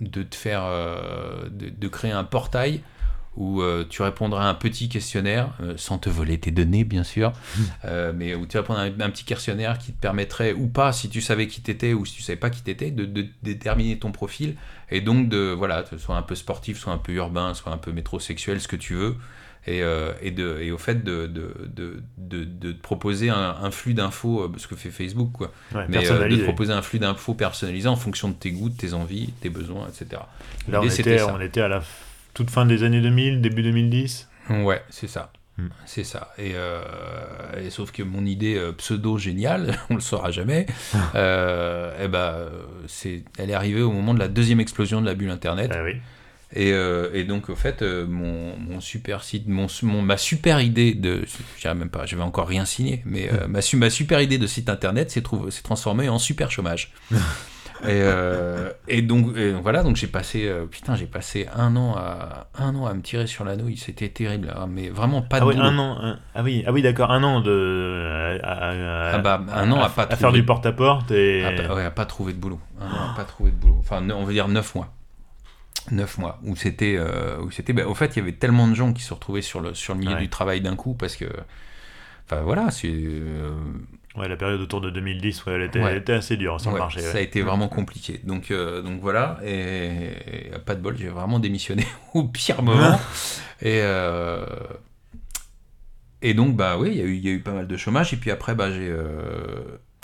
de 0.01 0.23
te 0.23 0.35
faire, 0.35 0.63
euh, 0.65 1.49
de, 1.49 1.69
de 1.69 1.87
créer 1.87 2.11
un 2.11 2.23
portail 2.23 2.81
où 3.35 3.61
euh, 3.61 3.85
tu 3.87 4.01
répondras 4.01 4.45
à 4.45 4.49
un 4.49 4.55
petit 4.55 4.89
questionnaire, 4.89 5.53
euh, 5.61 5.75
sans 5.77 5.99
te 5.99 6.09
voler 6.09 6.39
tes 6.39 6.49
données 6.49 6.83
bien 6.83 7.03
sûr, 7.03 7.33
mais 8.15 8.33
où 8.33 8.47
tu 8.47 8.57
répondras 8.57 8.83
à 8.83 8.85
un, 8.85 8.99
un 8.99 9.09
petit 9.09 9.25
questionnaire 9.25 9.77
qui 9.77 9.93
te 9.93 10.01
permettrait, 10.01 10.53
ou 10.53 10.67
pas, 10.67 10.91
si 10.91 11.09
tu 11.09 11.21
savais 11.21 11.47
qui 11.47 11.61
t'étais 11.61 11.93
ou 11.93 12.05
si 12.05 12.15
tu 12.15 12.21
savais 12.23 12.37
pas 12.37 12.49
qui 12.49 12.61
t'étais, 12.63 12.89
de, 12.89 13.05
de 13.05 13.27
déterminer 13.43 13.99
ton 13.99 14.11
profil, 14.11 14.55
et 14.89 15.01
donc 15.01 15.29
de, 15.29 15.53
voilà, 15.55 15.83
soit 15.97 16.15
un 16.15 16.21
peu 16.23 16.35
sportif, 16.35 16.79
soit 16.79 16.93
un 16.93 16.97
peu 16.97 17.13
urbain, 17.13 17.53
soit 17.53 17.71
un 17.71 17.77
peu 17.77 17.91
métrosexuel, 17.91 18.59
ce 18.59 18.67
que 18.67 18.75
tu 18.75 18.95
veux, 18.95 19.17
et, 19.67 19.83
euh, 19.83 20.13
et, 20.21 20.31
de, 20.31 20.59
et 20.61 20.71
au 20.71 20.77
fait 20.77 21.03
de, 21.03 21.27
de, 21.27 21.53
de, 21.67 22.01
de, 22.17 22.43
de 22.45 22.71
te 22.71 22.81
proposer 22.81 23.29
un, 23.29 23.55
un 23.61 23.69
flux 23.69 23.93
d'infos, 23.93 24.43
euh, 24.43 24.51
ce 24.57 24.67
que 24.67 24.75
fait 24.75 24.89
Facebook, 24.89 25.31
quoi. 25.33 25.51
Ouais, 25.75 25.85
Mais 25.89 26.09
euh, 26.09 26.27
de 26.29 26.43
proposer 26.43 26.71
un 26.71 26.81
flux 26.81 26.99
d'infos 26.99 27.33
personnalisé 27.33 27.87
en 27.87 27.97
fonction 27.97 28.29
de 28.29 28.33
tes 28.33 28.51
goûts, 28.51 28.69
de 28.69 28.77
tes 28.77 28.93
envies, 28.93 29.33
tes 29.41 29.49
besoins, 29.49 29.87
etc. 29.87 30.21
Là, 30.69 30.81
on 30.81 30.85
était, 30.85 31.21
on 31.21 31.41
était 31.41 31.61
à 31.61 31.67
la 31.67 31.83
toute 32.33 32.49
fin 32.49 32.65
des 32.65 32.83
années 32.83 33.01
2000, 33.01 33.41
début 33.41 33.61
2010. 33.63 34.29
Ouais, 34.49 34.81
c'est 34.89 35.07
ça. 35.07 35.31
Hmm. 35.57 35.69
C'est 35.85 36.03
ça. 36.03 36.33
Et, 36.37 36.51
euh, 36.53 36.81
et 37.65 37.71
sauf 37.71 37.91
que 37.91 38.03
mon 38.03 38.25
idée 38.25 38.55
euh, 38.55 38.73
pseudo 38.73 39.17
géniale, 39.17 39.75
on 39.89 39.95
le 39.95 40.01
saura 40.01 40.29
jamais, 40.29 40.67
euh, 41.15 41.97
eh 42.01 42.07
ben, 42.07 42.49
c'est, 42.87 43.23
elle 43.39 43.49
est 43.49 43.55
arrivée 43.55 43.81
au 43.81 43.91
moment 43.91 44.13
de 44.13 44.19
la 44.19 44.27
deuxième 44.27 44.59
explosion 44.59 45.01
de 45.01 45.07
la 45.07 45.15
bulle 45.15 45.31
Internet. 45.31 45.71
Ah 45.73 45.83
oui. 45.83 45.95
Et, 46.53 46.71
euh, 46.71 47.09
et 47.13 47.25
donc, 47.25 47.49
au 47.49 47.55
fait, 47.55 47.81
euh, 47.81 48.05
mon, 48.07 48.57
mon 48.57 48.79
super 48.79 49.21
site, 49.23 49.47
mon, 49.49 49.67
mon- 49.83 50.01
ma 50.01 50.15
super 50.17 50.61
idée 50.61 50.93
de. 50.93 51.23
Je 51.57 51.67
même 51.67 51.89
pas, 51.89 52.05
je 52.05 52.15
vais 52.15 52.21
encore 52.23 52.47
rien 52.47 52.63
signer, 52.63 53.01
mais 53.05 53.29
euh, 53.33 53.47
ma, 53.49 53.59
ma 53.73 53.89
super 53.89 54.21
idée 54.21 54.37
de 54.37 54.47
site 54.47 54.69
internet 54.69 55.11
s'est 55.11 55.23
transformée 55.63 56.07
en 56.07 56.19
super 56.19 56.49
chômage. 56.49 56.93
et, 57.83 57.87
euh, 57.89 58.71
et 58.87 59.01
donc, 59.01 59.35
et 59.37 59.51
donc 59.51 59.61
voilà, 59.61 59.83
donc 59.83 59.97
j'ai 59.97 60.07
passé. 60.07 60.47
euh, 60.47 60.65
putain, 60.65 60.95
j'ai 60.95 61.05
passé 61.05 61.47
un 61.53 61.75
an, 61.75 61.95
à, 61.97 62.47
un 62.57 62.73
an 62.75 62.85
à 62.85 62.93
me 62.93 63.01
tirer 63.01 63.27
sur 63.27 63.43
la 63.43 63.57
nouille, 63.57 63.75
c'était 63.77 64.07
terrible, 64.09 64.51
hein, 64.57 64.67
mais 64.69 64.87
vraiment 64.89 65.21
pas 65.21 65.39
de 65.41 65.43
Ah 65.43 65.47
oui, 65.47 65.55
boulot. 65.55 65.67
un 65.67 65.77
an. 65.77 65.97
un- 66.01 66.19
ah 66.33 66.43
oui, 66.43 66.63
ah 66.65 66.71
oui 66.71 66.81
d'accord, 66.81 67.11
un 67.11 67.23
an 67.23 67.41
de. 67.41 68.39
À, 68.41 68.69
à- 68.69 69.11
Ah 69.15 69.17
bah, 69.19 69.41
un 69.53 69.69
an 69.73 69.81
à 69.81 69.89
pas 69.89 70.03
à 70.03 70.07
faire 70.07 70.17
trouver- 70.29 70.39
du 70.39 70.45
porte-à-porte 70.45 71.11
et. 71.11 71.43
Ah 71.45 71.51
bah, 71.67 71.75
ouais, 71.75 71.83
à 71.83 71.91
pas 71.91 72.05
trouver 72.05 72.31
de 72.31 72.39
boulot. 72.39 72.59
Un 72.79 72.85
an 72.85 73.11
à 73.11 73.15
pas 73.17 73.25
trouver 73.25 73.51
de 73.51 73.57
boulot. 73.57 73.75
Enfin, 73.81 74.01
on 74.09 74.23
veut 74.23 74.33
dire 74.33 74.47
9 74.47 74.73
mois. 74.75 74.93
9 75.91 76.17
mois. 76.17 76.39
Où 76.43 76.55
c'était. 76.55 76.95
euh, 76.97 77.39
où 77.41 77.51
c'était 77.51 77.73
bah, 77.73 77.87
au 77.87 77.93
fait, 77.95 78.15
il 78.15 78.19
y 78.19 78.21
avait 78.21 78.33
tellement 78.33 78.67
de 78.67 78.73
gens 78.75 78.93
qui 78.93 79.01
se 79.03 79.13
retrouvaient 79.13 79.41
sur 79.41 79.59
le, 79.61 79.73
sur 79.73 79.93
le 79.93 79.99
milieu 79.99 80.15
Ouais. 80.15 80.21
du 80.21 80.29
travail 80.29 80.61
d'un 80.61 80.75
coup 80.75 80.93
parce 80.93 81.15
que. 81.15 81.25
Enfin, 82.25 82.41
voilà, 82.41 82.71
c'est. 82.71 82.91
euh, 82.91 83.51
Ouais, 84.15 84.27
la 84.27 84.35
période 84.35 84.59
autour 84.61 84.81
de 84.81 84.89
2010, 84.89 85.45
ouais, 85.45 85.53
elle 85.53 85.61
était, 85.61 85.79
Ouais. 85.79 85.91
elle 85.91 85.97
était 85.97 86.13
assez 86.13 86.37
dure 86.37 86.59
sur 86.59 86.71
le 86.71 86.79
marché. 86.79 87.01
ça 87.01 87.19
a 87.19 87.21
été 87.21 87.41
vraiment 87.43 87.67
compliqué. 87.67 88.19
Donc, 88.23 88.49
euh, 88.49 88.81
donc 88.81 88.99
voilà. 88.99 89.37
Et, 89.45 90.47
et 90.47 90.59
pas 90.65 90.73
de 90.73 90.81
bol, 90.81 90.97
j'ai 90.97 91.09
vraiment 91.09 91.39
démissionné 91.39 91.85
au 92.15 92.23
pire 92.23 92.63
moment. 92.63 92.99
et. 93.61 93.81
et 96.23 96.33
donc, 96.33 96.55
bah 96.55 96.77
oui, 96.79 96.89
il 96.93 96.97
y, 96.97 97.01
a 97.01 97.05
eu- 97.05 97.15
il 97.15 97.25
y 97.25 97.29
a 97.29 97.31
eu 97.31 97.41
pas 97.41 97.51
mal 97.51 97.67
de 97.67 97.77
chômage. 97.77 98.11
Et 98.13 98.17
puis 98.17 98.31
après, 98.31 98.55
bah, 98.55 98.71
j'ai. 98.71 98.91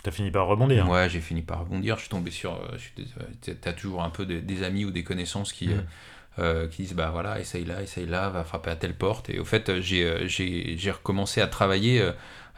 Euh, 0.04 0.10
T'as 0.10 0.12
fini 0.12 0.32
par 0.32 0.48
rebondir. 0.48 0.90
Ouais, 0.90 1.10
j'ai 1.10 1.22
fini 1.22 1.42
par 1.42 1.60
rebondir. 1.62 1.96
Je 1.96 2.02
suis 2.02 2.10
tombé 2.10 2.32
sur. 2.32 2.54
euh, 2.54 2.78
dés- 3.46 3.56
T'as 3.56 3.74
toujours 3.74 4.04
un 4.04 4.10
peu 4.10 4.26
des, 4.26 4.42
des 4.42 4.64
amis 4.64 4.86
ou 4.86 4.92
des 4.92 5.04
connaissances 5.04 5.54
qui, 5.54 5.68
Mhm. 5.70 5.74
euh, 5.74 5.82
euh, 6.40 6.68
qui 6.68 6.82
disent 6.84 6.94
bah 6.96 7.10
voilà, 7.12 7.40
essaye 7.40 7.64
là, 7.66 7.82
essaye 7.82 8.06
là, 8.08 8.30
va 8.30 8.44
frapper 8.44 8.72
à 8.72 8.76
telle 8.76 8.96
porte. 8.96 9.30
Et 9.30 9.40
au 9.40 9.46
fait, 9.46 9.70
euh, 9.70 9.82
j'ai 9.82 10.04
euh, 10.06 10.92
recommencé 10.92 11.42
à 11.42 11.48
travailler 11.48 12.02
euh, 12.02 12.12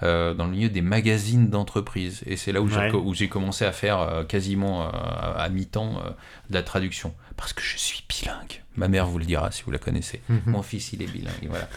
euh, 0.04 0.34
dans 0.34 0.46
le 0.46 0.52
milieu 0.52 0.70
des 0.70 0.82
magazines 0.82 1.50
d'entreprise. 1.50 2.22
Et 2.26 2.36
c'est 2.38 2.52
là 2.52 2.62
où 2.62 2.68
j'ai 2.70 3.26
Ouais. 3.26 3.28
commencé 3.30 3.64
à 3.66 3.72
faire 3.72 4.00
euh, 4.00 4.24
quasiment 4.24 4.84
euh, 4.84 4.90
à, 4.92 5.44
à 5.44 5.50
mi-temps 5.50 6.00
euh, 6.00 6.10
de 6.50 6.54
la 6.56 6.64
traduction. 6.64 7.14
Parce 7.38 7.52
que 7.54 7.62
je 7.62 7.78
suis 7.78 8.04
bilingue. 8.10 8.62
Ma 8.78 8.88
mère 8.90 9.06
vous 9.08 9.20
le 9.20 9.26
dira 9.26 9.52
si 9.52 9.64
vous 9.64 9.72
la 9.72 9.78
connaissez. 9.78 10.22
Mhm. 10.30 10.42
Mon 10.48 10.62
fils, 10.64 10.92
il 10.94 11.02
est 11.02 11.08
bilingue. 11.12 11.48
Voilà. 11.50 11.68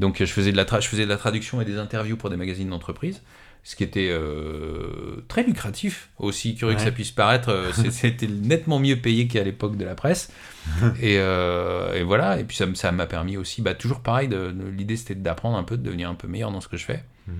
Donc, 0.00 0.20
euh, 0.20 0.26
je 0.26 0.32
faisais, 0.32 0.50
de 0.52 0.56
la 0.56 0.64
je 0.80 0.88
faisais 0.88 1.04
de 1.04 1.08
la 1.08 1.16
traduction 1.16 1.60
et 1.60 1.64
des 1.64 1.76
interviews 1.78 2.16
pour 2.16 2.30
des 2.30 2.36
magazines 2.36 2.68
d'entreprise, 2.70 3.22
ce 3.68 3.76
qui 3.76 3.84
était 3.84 4.08
euh, 4.10 5.22
très 5.28 5.42
lucratif, 5.42 6.08
aussi 6.18 6.54
curieux 6.54 6.74
que 6.74 6.80
ça 6.80 6.90
puisse 6.90 7.10
paraître. 7.10 7.50
euh, 7.50 7.70
C'était 7.90 8.26
nettement 8.26 8.78
mieux 8.78 8.96
payé 8.96 9.28
qu'à 9.28 9.44
l'époque 9.44 9.76
de 9.76 9.84
la 9.84 9.94
presse. 9.94 10.32
et, 11.02 11.16
euh, 11.18 11.92
et 11.94 12.02
voilà. 12.02 12.40
Et 12.40 12.44
puis, 12.44 12.56
ça 12.56 12.92
m'a 12.92 13.04
permis 13.06 13.36
aussi, 13.36 13.60
bah, 13.60 13.74
toujours 13.74 14.00
pareil, 14.00 14.26
de, 14.26 14.52
de- 14.52 14.68
l'idée 14.68 14.96
c'était 14.96 15.14
d'apprendre 15.14 15.58
un 15.58 15.64
peu, 15.64 15.76
de 15.76 15.82
devenir 15.82 16.08
un 16.08 16.14
peu 16.14 16.28
meilleur 16.28 16.50
dans 16.50 16.62
ce 16.62 16.68
que 16.68 16.78
je 16.78 16.86
fais. 16.86 17.04
Mhm. 17.26 17.34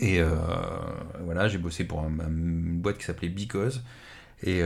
Et 0.00 0.20
voilà, 1.24 1.48
j'ai 1.48 1.58
bossé 1.58 1.82
pour 1.82 1.98
un- 1.98 2.20
un- 2.20 2.28
une 2.28 2.78
boîte 2.78 2.98
qui 2.98 3.04
s'appelait 3.06 3.28
Because. 3.28 3.82
Et 4.44 4.62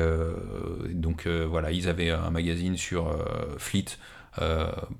donc 0.90 1.26
voilà, 1.26 1.70
ils 1.72 1.88
avaient 1.88 2.10
un 2.10 2.28
magazine 2.30 2.76
sur 2.76 3.10
Fleet 3.56 3.86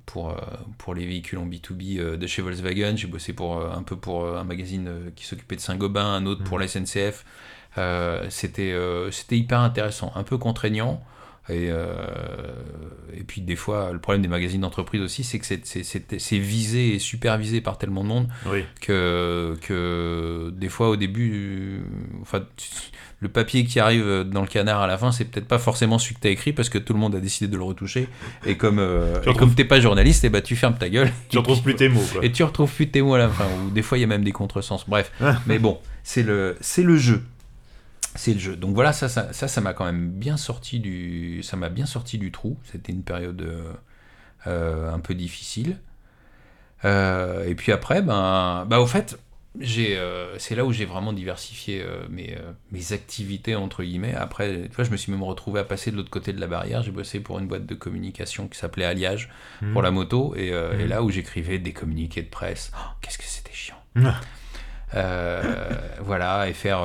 pour, 0.05 0.29
euh, 0.31 0.35
pour 0.77 0.93
les 0.95 1.05
véhicules 1.05 1.37
en 1.39 1.45
B2B 1.45 1.99
euh, 1.99 2.17
de 2.17 2.27
chez 2.27 2.41
Volkswagen. 2.41 2.95
J'ai 2.95 3.07
bossé 3.07 3.33
pour, 3.33 3.57
euh, 3.59 3.69
un 3.71 3.83
peu 3.83 3.95
pour 3.97 4.23
euh, 4.23 4.37
un 4.39 4.43
magazine 4.43 4.87
euh, 4.87 5.09
qui 5.15 5.25
s'occupait 5.25 5.55
de 5.55 5.61
Saint-Gobain, 5.61 6.05
un 6.05 6.25
autre 6.25 6.43
pour 6.43 6.57
la 6.59 6.67
SNCF. 6.67 7.25
Euh, 7.77 8.25
C'était 8.29 8.71
euh, 8.71 9.11
c'était 9.11 9.37
hyper 9.37 9.59
intéressant, 9.59 10.11
un 10.15 10.23
peu 10.23 10.37
contraignant. 10.37 11.03
Et, 11.47 11.67
euh, 11.69 11.95
et 13.13 13.23
puis 13.23 13.41
des 13.41 13.55
fois, 13.55 13.91
le 13.93 13.99
problème 13.99 14.23
des 14.23 14.27
magazines 14.27 14.61
d'entreprise 14.61 15.01
aussi, 15.01 15.23
c'est 15.23 15.37
que 15.37 15.45
c'est- 15.45 15.63
c'est 15.63 15.83
c'est- 15.83 16.17
c'est 16.17 16.39
visé 16.39 16.95
et 16.95 16.99
supervisé 16.99 17.61
par 17.61 17.77
tellement 17.77 18.03
de 18.03 18.07
monde 18.07 18.27
Oui. 18.47 18.63
que, 18.81 19.55
que 19.61 20.51
des 20.55 20.69
fois 20.69 20.89
au 20.89 20.95
début, 20.95 21.83
euh, 21.83 22.21
enfin, 22.21 22.43
le 23.25 23.31
papier 23.31 23.65
qui 23.65 23.79
arrive 23.79 24.23
dans 24.23 24.41
le 24.41 24.47
canard 24.47 24.81
à 24.81 24.87
la 24.87 24.97
fin, 24.97 25.11
c'est 25.11 25.25
peut-être 25.25 25.47
pas 25.47 25.57
forcément 25.59 25.97
celui 25.99 26.15
que 26.15 26.19
tu 26.21 26.27
as 26.27 26.31
écrit 26.31 26.53
parce 26.53 26.69
que 26.69 26.77
tout 26.77 26.93
le 26.93 26.99
monde 26.99 27.15
a 27.15 27.19
décidé 27.19 27.47
de 27.51 27.57
le 27.57 27.63
retoucher. 27.63 28.07
Et 28.45 28.55
comme, 28.55 28.77
euh, 28.79 29.13
Tu 29.13 29.15
et 29.15 29.31
retrouves- 29.31 29.37
comme 29.39 29.55
t'es 29.55 29.65
pas 29.65 29.79
journaliste, 29.79 30.23
et 30.23 30.29
bah, 30.29 30.41
tu 30.41 30.55
fermes 30.55 30.77
ta 30.77 30.89
gueule. 30.89 31.11
Tu 31.29 31.37
retrouves 31.39 31.61
plus 31.63 31.75
tes 31.75 31.89
mots, 31.89 32.03
quoi. 32.13 32.23
Et 32.23 32.31
tu 32.31 32.43
retrouves 32.43 32.71
plus 32.71 32.89
tes 32.89 33.01
mots 33.01 33.15
à 33.15 33.17
la 33.17 33.29
fin. 33.29 33.45
Ou 33.65 33.71
des 33.71 33.81
fois, 33.81 33.97
il 33.97 34.01
y 34.01 34.03
a 34.03 34.07
même 34.07 34.23
des 34.23 34.31
contresens. 34.31 34.85
Bref. 34.87 35.11
Ah. 35.21 35.39
Mais 35.47 35.59
bon, 35.59 35.79
c'est 36.03 36.23
le, 36.23 36.55
c'est 36.61 36.83
le 36.83 36.97
jeu. 36.97 37.23
C'est 38.13 38.33
le 38.33 38.39
jeu. 38.39 38.55
Donc 38.55 38.73
voilà, 38.75 38.93
ça, 38.93 39.09
ça, 39.09 39.33
ça, 39.33 39.47
ça 39.47 39.59
m'a 39.61 39.73
quand 39.73 39.85
même 39.85 40.09
bien 40.09 40.37
sorti 40.37 40.79
du, 40.79 41.41
ça 41.43 41.57
m'a 41.57 41.69
bien 41.69 41.85
sorti 41.85 42.17
du 42.17 42.31
trou. 42.31 42.57
C'était 42.71 42.93
une 42.93 43.03
période 43.03 43.41
euh, 43.41 43.73
euh, 44.47 44.93
un 44.93 44.99
peu 44.99 45.15
difficile. 45.15 45.77
Euh, 46.85 47.45
et 47.47 47.55
puis 47.55 47.71
après, 47.71 48.01
ben, 48.01 48.65
bah 48.69 48.79
au 48.79 48.85
fait, 48.85 49.17
euh, 49.61 50.35
c'est 50.37 50.55
là 50.55 50.65
où 50.65 50.71
j'ai 50.71 50.85
vraiment 50.85 51.13
diversifié 51.13 51.81
euh, 51.81 52.05
mes, 52.09 52.35
euh, 52.35 52.51
mes 52.71 52.91
activités 52.93 53.55
entre 53.55 53.83
guillemets. 53.83 54.13
Après, 54.13 54.63
tu 54.69 54.75
vois, 54.75 54.83
je 54.85 54.91
me 54.91 54.97
suis 54.97 55.11
même 55.11 55.23
retrouvé 55.23 55.59
à 55.59 55.63
passer 55.63 55.91
de 55.91 55.95
l'autre 55.95 56.09
côté 56.09 56.33
de 56.33 56.39
la 56.41 56.47
barrière. 56.47 56.83
J'ai 56.83 56.91
bossé 56.91 57.19
pour 57.19 57.39
une 57.39 57.47
boîte 57.47 57.65
de 57.65 57.75
communication 57.75 58.47
qui 58.47 58.57
s'appelait 58.57 58.85
Alliage 58.85 59.29
Mhm. 59.61 59.73
pour 59.73 59.81
la 59.81 59.91
moto, 59.91 60.33
et, 60.35 60.47
et 60.47 60.87
là 60.87 61.01
où 61.03 61.09
j'écrivais 61.09 61.59
des 61.59 61.71
communiqués 61.73 62.21
de 62.21 62.29
presse. 62.29 62.71
Oh, 62.75 62.89
Qu'est-ce 63.01 63.17
que 63.17 63.23
c'était 63.23 63.53
chiant. 63.53 63.75
Euh, 64.93 65.41
voilà, 66.01 66.47
et 66.47 66.53
faire. 66.53 66.81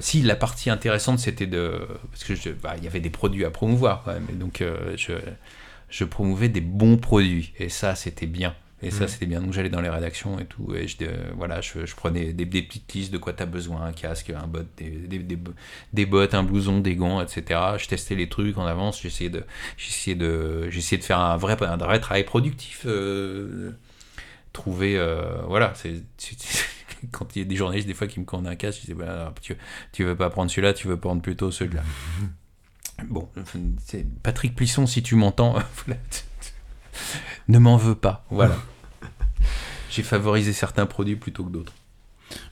si 0.00 0.22
la 0.22 0.36
partie 0.36 0.70
intéressante 0.70 1.18
c'était 1.18 1.46
de. 1.46 1.86
Parce 2.10 2.24
que 2.24 2.34
je- 2.34 2.50
bah, 2.50 2.74
il 2.76 2.84
y 2.84 2.86
avait 2.86 3.00
des 3.00 3.10
produits 3.10 3.44
à 3.44 3.50
promouvoir 3.50 4.02
quand 4.04 4.12
même, 4.12 4.26
et 4.30 4.34
donc 4.34 4.62
je, 4.96 5.12
je 5.88 6.04
promouvais 6.04 6.48
des 6.48 6.60
bons 6.60 6.96
produits, 6.96 7.52
et 7.58 7.68
ça 7.68 7.94
c'était 7.94 8.26
bien. 8.26 8.54
Et 8.84 8.90
ça 8.90 9.02
Mhm. 9.04 9.08
c'était 9.08 9.26
bien. 9.26 9.40
Donc 9.40 9.52
j'allais 9.52 9.68
dans 9.70 9.80
les 9.80 9.88
rédactions 9.88 10.38
et 10.38 10.44
tout, 10.44 10.74
et 10.74 10.86
je, 10.86 10.96
euh, 11.02 11.30
voilà, 11.36 11.60
je, 11.60 11.86
je 11.86 11.94
prenais 11.96 12.32
des, 12.32 12.44
des 12.44 12.62
petites 12.62 12.92
listes 12.92 13.12
de 13.12 13.18
quoi 13.18 13.32
tu 13.32 13.42
as 13.42 13.46
besoin 13.46 13.82
un 13.82 13.92
casque, 13.92 14.30
un 14.30 14.46
bot, 14.46 14.60
des, 14.76 14.90
des, 14.90 15.18
des, 15.92 16.06
bottes, 16.06 16.34
un 16.34 16.42
blouson, 16.42 16.80
des 16.80 16.94
gants, 16.96 17.20
etc. 17.22 17.60
Je 17.78 17.86
testais 17.88 18.14
les 18.14 18.28
trucs 18.28 18.58
en 18.58 18.66
avance, 18.66 19.00
j'essayais 19.02 19.30
de, 19.30 19.44
j'essayais 19.76 20.16
de, 20.16 20.68
j'essayais 20.70 20.98
de 21.00 21.04
faire 21.04 21.18
un 21.20 21.36
vrai, 21.36 21.56
un 21.62 21.76
vrai 21.76 21.98
travail 22.00 22.24
productif. 22.24 22.82
euh, 22.86 23.72
trouver 24.52 24.96
euh, 24.96 25.42
voilà 25.48 25.72
c'est 25.74 25.94
quand 27.10 27.34
il 27.34 27.40
y 27.40 27.42
a 27.42 27.44
des 27.44 27.56
journalistes 27.56 27.88
des 27.88 27.94
fois 27.94 28.06
qui 28.06 28.20
me 28.20 28.24
commandent 28.24 28.46
un 28.46 28.54
casque 28.54 28.82
je 28.82 28.86
dis 28.86 28.94
bah, 28.94 29.12
alors, 29.12 29.34
tu, 29.42 29.56
tu 29.92 30.04
veux 30.04 30.14
pas 30.14 30.30
prendre 30.30 30.48
celui-là 30.48 30.72
tu 30.74 30.86
veux 30.86 30.96
prendre 30.96 31.20
plutôt 31.22 31.50
celui-là 31.50 31.82
bon 33.08 33.28
c'est 33.84 34.06
Patrick 34.22 34.54
Plisson 34.54 34.86
si 34.86 35.02
tu 35.02 35.16
m'entends 35.16 35.56
ne 37.48 37.58
m'en 37.58 37.76
veux 37.76 37.96
pas 37.96 38.24
voilà 38.30 38.56
j'ai 39.94 40.02
favorisé 40.02 40.52
certains 40.52 40.86
produits 40.86 41.16
plutôt 41.16 41.44
que 41.44 41.50
d'autres 41.50 41.72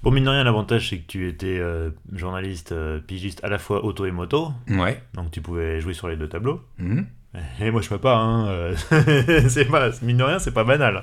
Bon, 0.03 0.11
mine 0.11 0.25
de 0.25 0.29
rien, 0.29 0.45
l'avantage, 0.45 0.91
c'est 0.91 0.99
que 0.99 1.07
tu 1.07 1.27
étais 1.29 1.59
euh, 1.59 1.91
journaliste, 2.13 2.73
euh, 2.73 3.01
pigiste 3.01 3.43
à 3.43 3.49
la 3.49 3.59
fois 3.59 3.85
auto 3.85 4.05
et 4.07 4.11
moto, 4.13 4.53
ouais 4.69 5.03
donc 5.15 5.31
tu 5.31 5.41
pouvais 5.41 5.81
jouer 5.81 5.95
sur 5.95 6.09
les 6.09 6.17
deux 6.17 6.29
tableaux. 6.29 6.61
Mhm. 6.79 7.07
Et 7.61 7.71
moi, 7.71 7.81
je 7.81 7.89
peux 7.89 7.99
pas, 7.99 8.17
hein. 8.17 8.47
euh, 8.49 8.75
c'est 9.49 9.65
pas, 9.65 9.89
mine 10.03 10.19
de 10.19 10.23
rien, 10.25 10.39
c'est 10.39 10.53
pas 10.53 10.65
banal. 10.65 11.03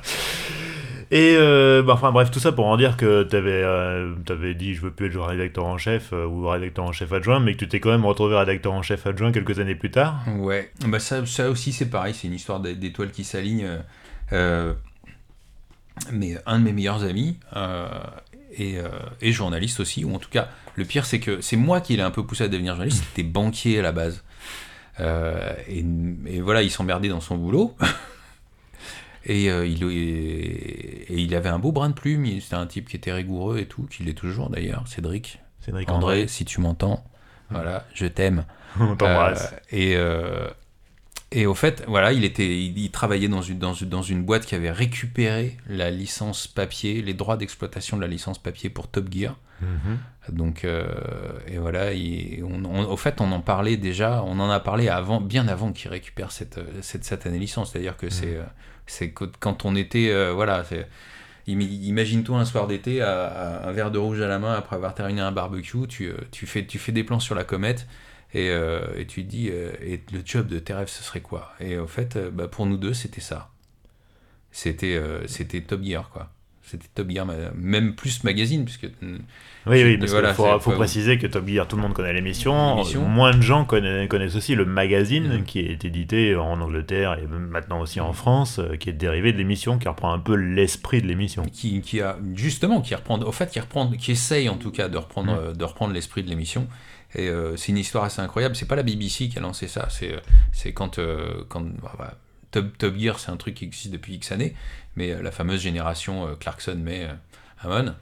Et 1.11 1.35
bah, 1.83 1.93
enfin 1.93 2.11
bref, 2.11 2.29
tout 2.29 2.39
ça 2.39 2.51
pour 2.51 2.67
en 2.67 2.77
dire 2.77 2.95
que 2.95 3.27
euh, 3.33 4.13
t'avais 4.25 4.53
dit 4.53 4.75
je 4.75 4.81
veux 4.81 4.91
plus 4.91 5.07
être 5.07 5.19
rédacteur 5.19 5.65
en 5.65 5.77
chef 5.79 6.11
ou 6.11 6.47
rédacteur 6.47 6.85
en 6.85 6.91
chef 6.91 7.11
adjoint, 7.11 7.39
mais 7.39 7.53
que 7.53 7.59
tu 7.59 7.67
t'es 7.67 7.79
quand 7.79 7.89
même 7.89 8.05
retrouvé 8.05 8.35
rédacteur 8.37 8.73
en 8.73 8.83
chef 8.83 9.07
adjoint 9.07 9.31
quelques 9.31 9.59
années 9.59 9.73
plus 9.75 9.89
tard. 9.89 10.19
Ouais, 10.37 10.69
bah 10.85 10.99
ça, 10.99 11.25
ça 11.25 11.49
aussi 11.49 11.73
c'est 11.73 11.89
pareil, 11.89 12.13
c'est 12.13 12.27
une 12.27 12.35
histoire 12.35 12.59
d'é- 12.59 12.75
d'étoiles 12.75 13.09
qui 13.11 13.23
s'alignent. 13.23 13.79
euh, 14.31 14.73
mais 16.11 16.37
un 16.45 16.59
de 16.59 16.63
mes 16.65 16.73
meilleurs 16.73 17.03
amis 17.03 17.37
euh, 17.55 17.87
et, 18.57 18.77
euh, 18.77 18.89
et 19.21 19.31
journaliste 19.31 19.79
aussi, 19.79 20.05
ou 20.05 20.13
en 20.15 20.19
tout 20.19 20.29
cas, 20.29 20.49
le 20.75 20.85
pire 20.85 21.05
c'est 21.05 21.19
que 21.19 21.41
c'est 21.41 21.57
moi 21.57 21.81
qui 21.81 21.95
l'ai 21.95 22.03
un 22.03 22.11
peu 22.11 22.25
poussé 22.25 22.45
à 22.45 22.47
devenir 22.47 22.73
journaliste, 22.73 23.03
c'était 23.09 23.27
banquier 23.27 23.79
à 23.79 23.81
la 23.81 23.91
base. 23.91 24.23
Euh, 24.99 25.53
et, 25.67 25.85
et 26.27 26.41
voilà, 26.41 26.61
il 26.61 26.71
s'emmerdait 26.71 27.09
dans 27.09 27.21
son 27.21 27.37
boulot. 27.37 27.75
Et, 29.25 29.51
euh, 29.51 29.67
il, 29.67 29.83
et, 29.83 31.13
et 31.13 31.19
il 31.19 31.35
avait 31.35 31.49
un 31.49 31.59
beau 31.59 31.71
brin 31.71 31.89
de 31.89 31.93
plume, 31.93 32.25
c'était 32.39 32.55
un 32.55 32.65
type 32.65 32.87
qui 32.87 32.95
était 32.95 33.11
rigoureux 33.11 33.59
et 33.59 33.65
tout, 33.65 33.83
qu'il 33.83 34.07
est 34.07 34.13
toujours 34.13 34.49
d'ailleurs, 34.49 34.87
Cédric. 34.87 35.39
Cédric 35.59 35.89
André, 35.89 36.13
André, 36.15 36.27
si 36.27 36.45
tu 36.45 36.61
m'entends, 36.61 37.03
voilà, 37.49 37.85
je 37.93 38.05
t'aime. 38.05 38.45
on 38.79 38.95
t'embrasse. 38.95 39.53
Euh, 39.53 39.57
et, 39.71 39.95
euh, 39.97 40.47
et 41.31 41.45
au 41.45 41.53
fait, 41.55 41.83
voilà, 41.87 42.11
il, 42.13 42.23
était, 42.23 42.47
il, 42.57 42.77
il 42.77 42.91
travaillait 42.91 43.27
dans 43.27 43.41
une, 43.41 43.59
dans, 43.59 43.73
une, 43.73 43.89
dans 43.89 44.01
une 44.01 44.23
boîte 44.23 44.45
qui 44.45 44.55
avait 44.55 44.71
récupéré 44.71 45.57
la 45.67 45.91
licence 45.91 46.47
papier, 46.47 47.01
les 47.01 47.13
droits 47.13 47.37
d'exploitation 47.37 47.97
de 47.97 48.01
la 48.01 48.07
licence 48.07 48.37
papier 48.39 48.69
pour 48.69 48.87
Top 48.87 49.11
Gear. 49.13 49.37
Mhm. 49.61 49.97
Donc, 50.35 50.63
euh, 50.63 50.87
et 51.47 51.57
voilà, 51.57 51.91
il- 51.93 52.43
on, 52.43 52.63
on- 52.65 52.85
au 52.89 52.97
fait, 52.97 53.19
on 53.21 53.31
en 53.31 53.41
parlait 53.41 53.77
déjà, 53.77 54.23
on 54.25 54.39
en 54.39 54.49
a 54.49 54.59
parlé 54.59 54.87
avant, 54.89 55.19
bien 55.21 55.47
avant 55.47 55.71
qu'il 55.73 55.89
récupère 55.91 56.31
cette, 56.31 56.57
euh, 56.59 56.65
cette 56.81 57.03
satanée 57.03 57.39
licence. 57.39 57.71
C'est-à-dire 57.71 57.97
que 57.97 58.09
c'est, 58.09 58.35
euh, 58.37 58.43
c'est 58.87 59.09
que 59.11 59.25
quand 59.39 59.65
on 59.65 59.75
était, 59.75 60.09
euh, 60.09 60.31
voilà, 60.33 60.63
imagine-toi 61.47 62.39
un 62.39 62.45
soir 62.45 62.67
d'été, 62.67 63.01
un 63.01 63.71
verre 63.71 63.91
de 63.91 63.97
rouge 63.97 64.21
à 64.21 64.27
la 64.27 64.39
main 64.39 64.53
après 64.53 64.75
avoir 64.75 64.93
terminé 64.93 65.21
un 65.21 65.31
barbecue, 65.31 65.87
tu, 65.87 66.07
euh, 66.07 66.13
tu, 66.31 66.45
fais, 66.45 66.65
tu 66.65 66.77
fais 66.79 66.91
des 66.91 67.03
plans 67.03 67.19
sur 67.19 67.35
la 67.35 67.43
comète. 67.43 67.87
Et, 68.33 68.49
euh, 68.49 68.81
et 68.95 69.07
tu 69.07 69.23
dis, 69.23 69.49
euh, 69.51 69.71
et 69.83 70.01
le 70.13 70.21
job 70.23 70.47
de 70.47 70.59
tes 70.59 70.73
rêves, 70.73 70.87
ce 70.89 71.03
serait 71.03 71.21
quoi? 71.21 71.51
Et 71.59 71.77
au 71.79 71.87
fait, 71.87 72.15
euh, 72.15 72.29
bah, 72.31 72.47
pour 72.47 72.65
nous 72.67 72.77
deux, 72.77 72.93
c'était 72.93 73.21
ça. 73.21 73.49
C'était 74.51 74.99
c'était 75.27 75.61
Top 75.61 75.83
Gear, 75.83 76.09
quoi. 76.09 76.29
C'était 76.63 76.87
Top 76.93 77.09
Gear, 77.09 77.25
même 77.55 77.95
plus 77.95 78.23
magazine, 78.23 78.65
puisque 78.65 78.87
Oui, 79.01 79.83
oui, 79.83 79.97
parce 79.97 80.11
voilà, 80.11 80.33
qu'il 80.33 80.59
faut, 80.61 80.71
préciser 80.71 81.17
que 81.19 81.27
Top 81.27 81.47
Gear, 81.47 81.67
tout 81.67 81.75
le 81.75 81.81
monde 81.83 81.93
connaît 81.93 82.13
l'émission. 82.13 82.75
L'émission. 82.77 83.07
Moins 83.07 83.35
de 83.35 83.41
gens 83.41 83.65
connaissent, 83.65 84.07
connaissent 84.09 84.35
aussi 84.35 84.55
le 84.55 84.65
magazine 84.65 85.37
Mhm. 85.39 85.43
qui 85.43 85.59
est 85.59 85.85
édité 85.85 86.35
en 86.35 86.59
Angleterre 86.61 87.17
et 87.19 87.27
maintenant 87.27 87.79
aussi 87.81 87.99
en 87.99 88.07
Mhm. 88.09 88.13
France, 88.13 88.59
qui 88.79 88.89
est 88.89 88.93
dérivé 88.93 89.33
de 89.33 89.37
l'émission, 89.37 89.77
qui 89.77 89.87
reprend 89.87 90.11
un 90.13 90.19
peu 90.19 90.35
l'esprit 90.35 91.01
de 91.01 91.07
l'émission. 91.07 91.43
qui, 91.43 91.81
qui 91.81 92.01
a 92.01 92.17
justement 92.35 92.81
qui 92.81 92.93
reprend 92.95 93.19
au 93.19 93.31
fait 93.31 93.49
qui 93.51 93.59
reprend 93.59 93.89
qui 93.91 94.11
essaye 94.11 94.49
en 94.49 94.57
tout 94.57 94.71
cas 94.71 94.89
de 94.89 94.97
reprendre 94.97 95.51
Mm. 95.51 95.57
de 95.57 95.63
reprendre 95.63 95.93
l'esprit 95.93 96.23
de 96.23 96.29
l'émission 96.29 96.67
et 97.15 97.27
euh, 97.27 97.57
c'est 97.57 97.69
une 97.69 97.77
histoire 97.77 98.03
assez 98.03 98.21
incroyable 98.21 98.55
c'est 98.55 98.67
pas 98.67 98.75
la 98.75 98.83
BBC 98.83 99.29
qui 99.29 99.37
a 99.37 99.41
lancé 99.41 99.67
ça 99.67 99.87
c'est 99.89 100.13
euh, 100.13 100.71
quand 100.73 100.99
euh, 100.99 101.43
quand 101.49 101.61
bah, 101.81 101.93
bah, 101.97 102.13
Top, 102.51 102.77
Top 102.77 102.95
Gear 102.97 103.19
c'est 103.19 103.31
un 103.31 103.37
truc 103.37 103.55
qui 103.55 103.65
existe 103.65 103.91
depuis 103.91 104.15
X 104.15 104.31
années 104.31 104.55
mais 104.95 105.11
euh, 105.11 105.21
la 105.21 105.31
fameuse 105.31 105.61
génération 105.61 106.35
Clarkson 106.39 106.75
May 106.77 107.05
euh, 107.05 107.13
Hammond 107.61 107.93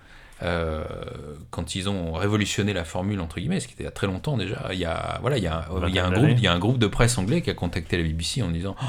quand 1.49 1.75
ils 1.75 1.89
ont 1.89 2.13
révolutionné 2.13 2.73
la 2.73 2.83
formule 2.83 3.19
entre 3.21 3.39
guillemets, 3.39 3.59
ce 3.59 3.67
qui 3.67 3.73
était 3.73 3.83
il 3.83 3.87
y 3.87 3.89
a 3.89 3.91
très 3.91 4.07
longtemps 4.07 4.37
déjà, 4.37 4.69
il 4.71 4.77
y 4.79 4.85
a 4.85 5.17
voilà, 5.21 5.37
il 5.37 5.43
y 5.43 5.47
a, 5.47 5.67
il 5.87 5.95
y 5.95 5.99
a 5.99 6.05
un 6.05 6.11
groupe, 6.11 6.21
d'années. 6.21 6.33
il 6.37 6.43
y 6.43 6.47
a 6.47 6.53
un 6.53 6.59
groupe 6.59 6.77
de 6.77 6.87
presse 6.87 7.17
anglais 7.17 7.41
qui 7.41 7.49
a 7.49 7.53
contacté 7.53 7.97
la 7.97 8.03
BBC 8.03 8.41
en 8.43 8.51
disant 8.51 8.75
Oh, 8.81 8.85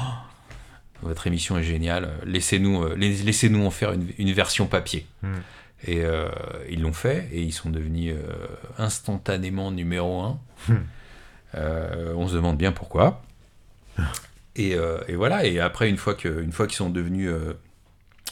votre 1.01 1.25
émission 1.27 1.57
est 1.57 1.63
géniale, 1.63 2.11
laissez-nous 2.25 2.93
lais- 2.95 3.23
laissez-nous 3.23 3.65
en 3.65 3.71
faire 3.71 3.93
une, 3.93 4.07
une 4.17 4.31
version 4.31 4.67
papier. 4.67 5.07
Hmm. 5.23 5.37
Et 5.85 6.03
euh, 6.03 6.29
ils 6.69 6.81
l'ont 6.81 6.93
fait 6.93 7.27
et 7.31 7.41
ils 7.41 7.53
sont 7.53 7.69
devenus 7.69 8.13
euh, 8.17 8.47
instantanément 8.77 9.71
numéro 9.71 10.19
un. 10.21 10.39
Hmm. 10.67 10.75
Euh, 11.55 12.13
on 12.15 12.27
se 12.27 12.35
demande 12.35 12.57
bien 12.57 12.71
pourquoi. 12.71 13.21
Et, 14.55 14.75
et 15.07 15.15
voilà, 15.15 15.45
et 15.45 15.61
après, 15.61 15.89
une 15.89 15.95
fois 15.95 16.15
que- 16.15 16.41
une 16.41 16.51
fois 16.51 16.67
qu'ils 16.67 16.75
sont 16.75 16.89
devenus 16.89 17.29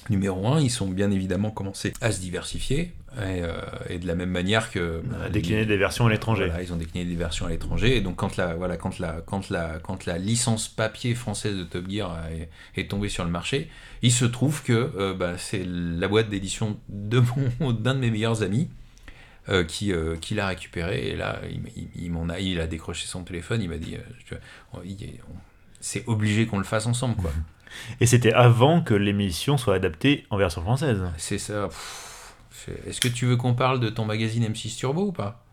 numéro 0.10 0.45
un, 0.47 0.60
ils 0.60 0.69
sont 0.71 0.89
bien 0.89 1.10
évidemment 1.10 1.51
commencé 1.51 1.93
à 2.01 2.12
se 2.12 2.19
diversifier. 2.19 2.91
Et, 3.17 3.41
euh, 3.41 3.51
et 3.89 3.97
de 3.99 4.06
la 4.06 4.13
même 4.15 4.30
manière 4.30 4.69
que. 4.71 5.01
À 5.25 5.30
décliner 5.30 5.65
des 5.65 5.77
versions 5.77 6.06
à 6.06 6.10
l'étranger. 6.10 6.45
Voilà, 6.45 6.62
ils 6.62 6.71
ont 6.71 6.77
décliné 6.77 7.03
des 7.06 7.15
versions 7.15 7.45
à 7.47 7.49
l'étranger. 7.49 7.97
Et 7.97 8.01
donc, 8.01 8.15
quand 8.17 8.38
la, 8.38 8.53
voilà, 8.56 8.77
quand, 8.77 8.99
la, 8.99 9.21
quand, 9.25 9.49
la, 9.49 9.80
quand 9.82 10.06
la 10.06 10.17
licence 10.19 10.67
papier 10.67 11.15
française 11.15 11.56
de 11.58 11.63
Top 11.63 11.89
Gear 11.89 12.15
est, 12.32 12.49
est 12.80 12.89
tombée 12.91 13.10
sur 13.10 13.23
le 13.23 13.32
marché, 13.32 13.69
il 14.03 14.12
se 14.12 14.25
trouve 14.25 14.62
que 14.63 14.91
euh, 14.97 15.13
bah, 15.15 15.34
c'est 15.38 15.63
la 15.65 16.08
boîte 16.08 16.30
d'édition 16.30 16.80
de 16.89 17.21
mon- 17.60 17.71
d'un 17.73 17.95
de 17.95 17.99
mes 17.99 18.12
meilleurs 18.12 18.43
amis 18.43 18.69
euh, 19.49 19.63
qui, 19.63 19.91
euh, 19.93 20.15
qui 20.17 20.36
l'a 20.36 20.45
récupéré. 20.47 21.08
Et 21.08 21.15
là, 21.15 21.39
il, 21.49 21.58
m- 21.58 21.67
il, 21.75 21.88
il 21.95 22.12
m'en 22.12 22.30
a, 22.30 22.39
il 22.39 22.60
a 22.60 22.67
décroché 22.67 23.08
son 23.08 23.23
téléphone. 23.23 23.62
Il 23.63 23.69
m'a 23.69 23.77
dit 23.77 23.95
euh, 23.95 24.80
c'est 25.80 26.03
obligé 26.08 26.45
qu'on 26.45 26.58
le 26.58 26.63
fasse 26.63 26.86
ensemble. 26.86 27.15
quoi. 27.15 27.32
Et 27.99 28.06
c'était 28.06 28.34
avant 28.34 28.82
que 28.82 28.93
l'émission 28.93 29.58
soit 29.58 29.75
adaptée 29.75 30.25
en 30.30 30.38
version 30.38 30.62
française. 30.62 31.01
C'est 31.17 31.38
ça. 31.38 31.67
pff, 31.67 32.03
Est-ce 32.87 32.99
que 33.01 33.07
tu 33.07 33.25
veux 33.25 33.35
qu'on 33.37 33.53
parle 33.53 33.79
de 33.79 33.89
ton 33.89 34.05
magazine 34.05 34.43
M6 34.45 34.77
Turbo 34.77 35.01
ou 35.07 35.11
pas? 35.11 35.43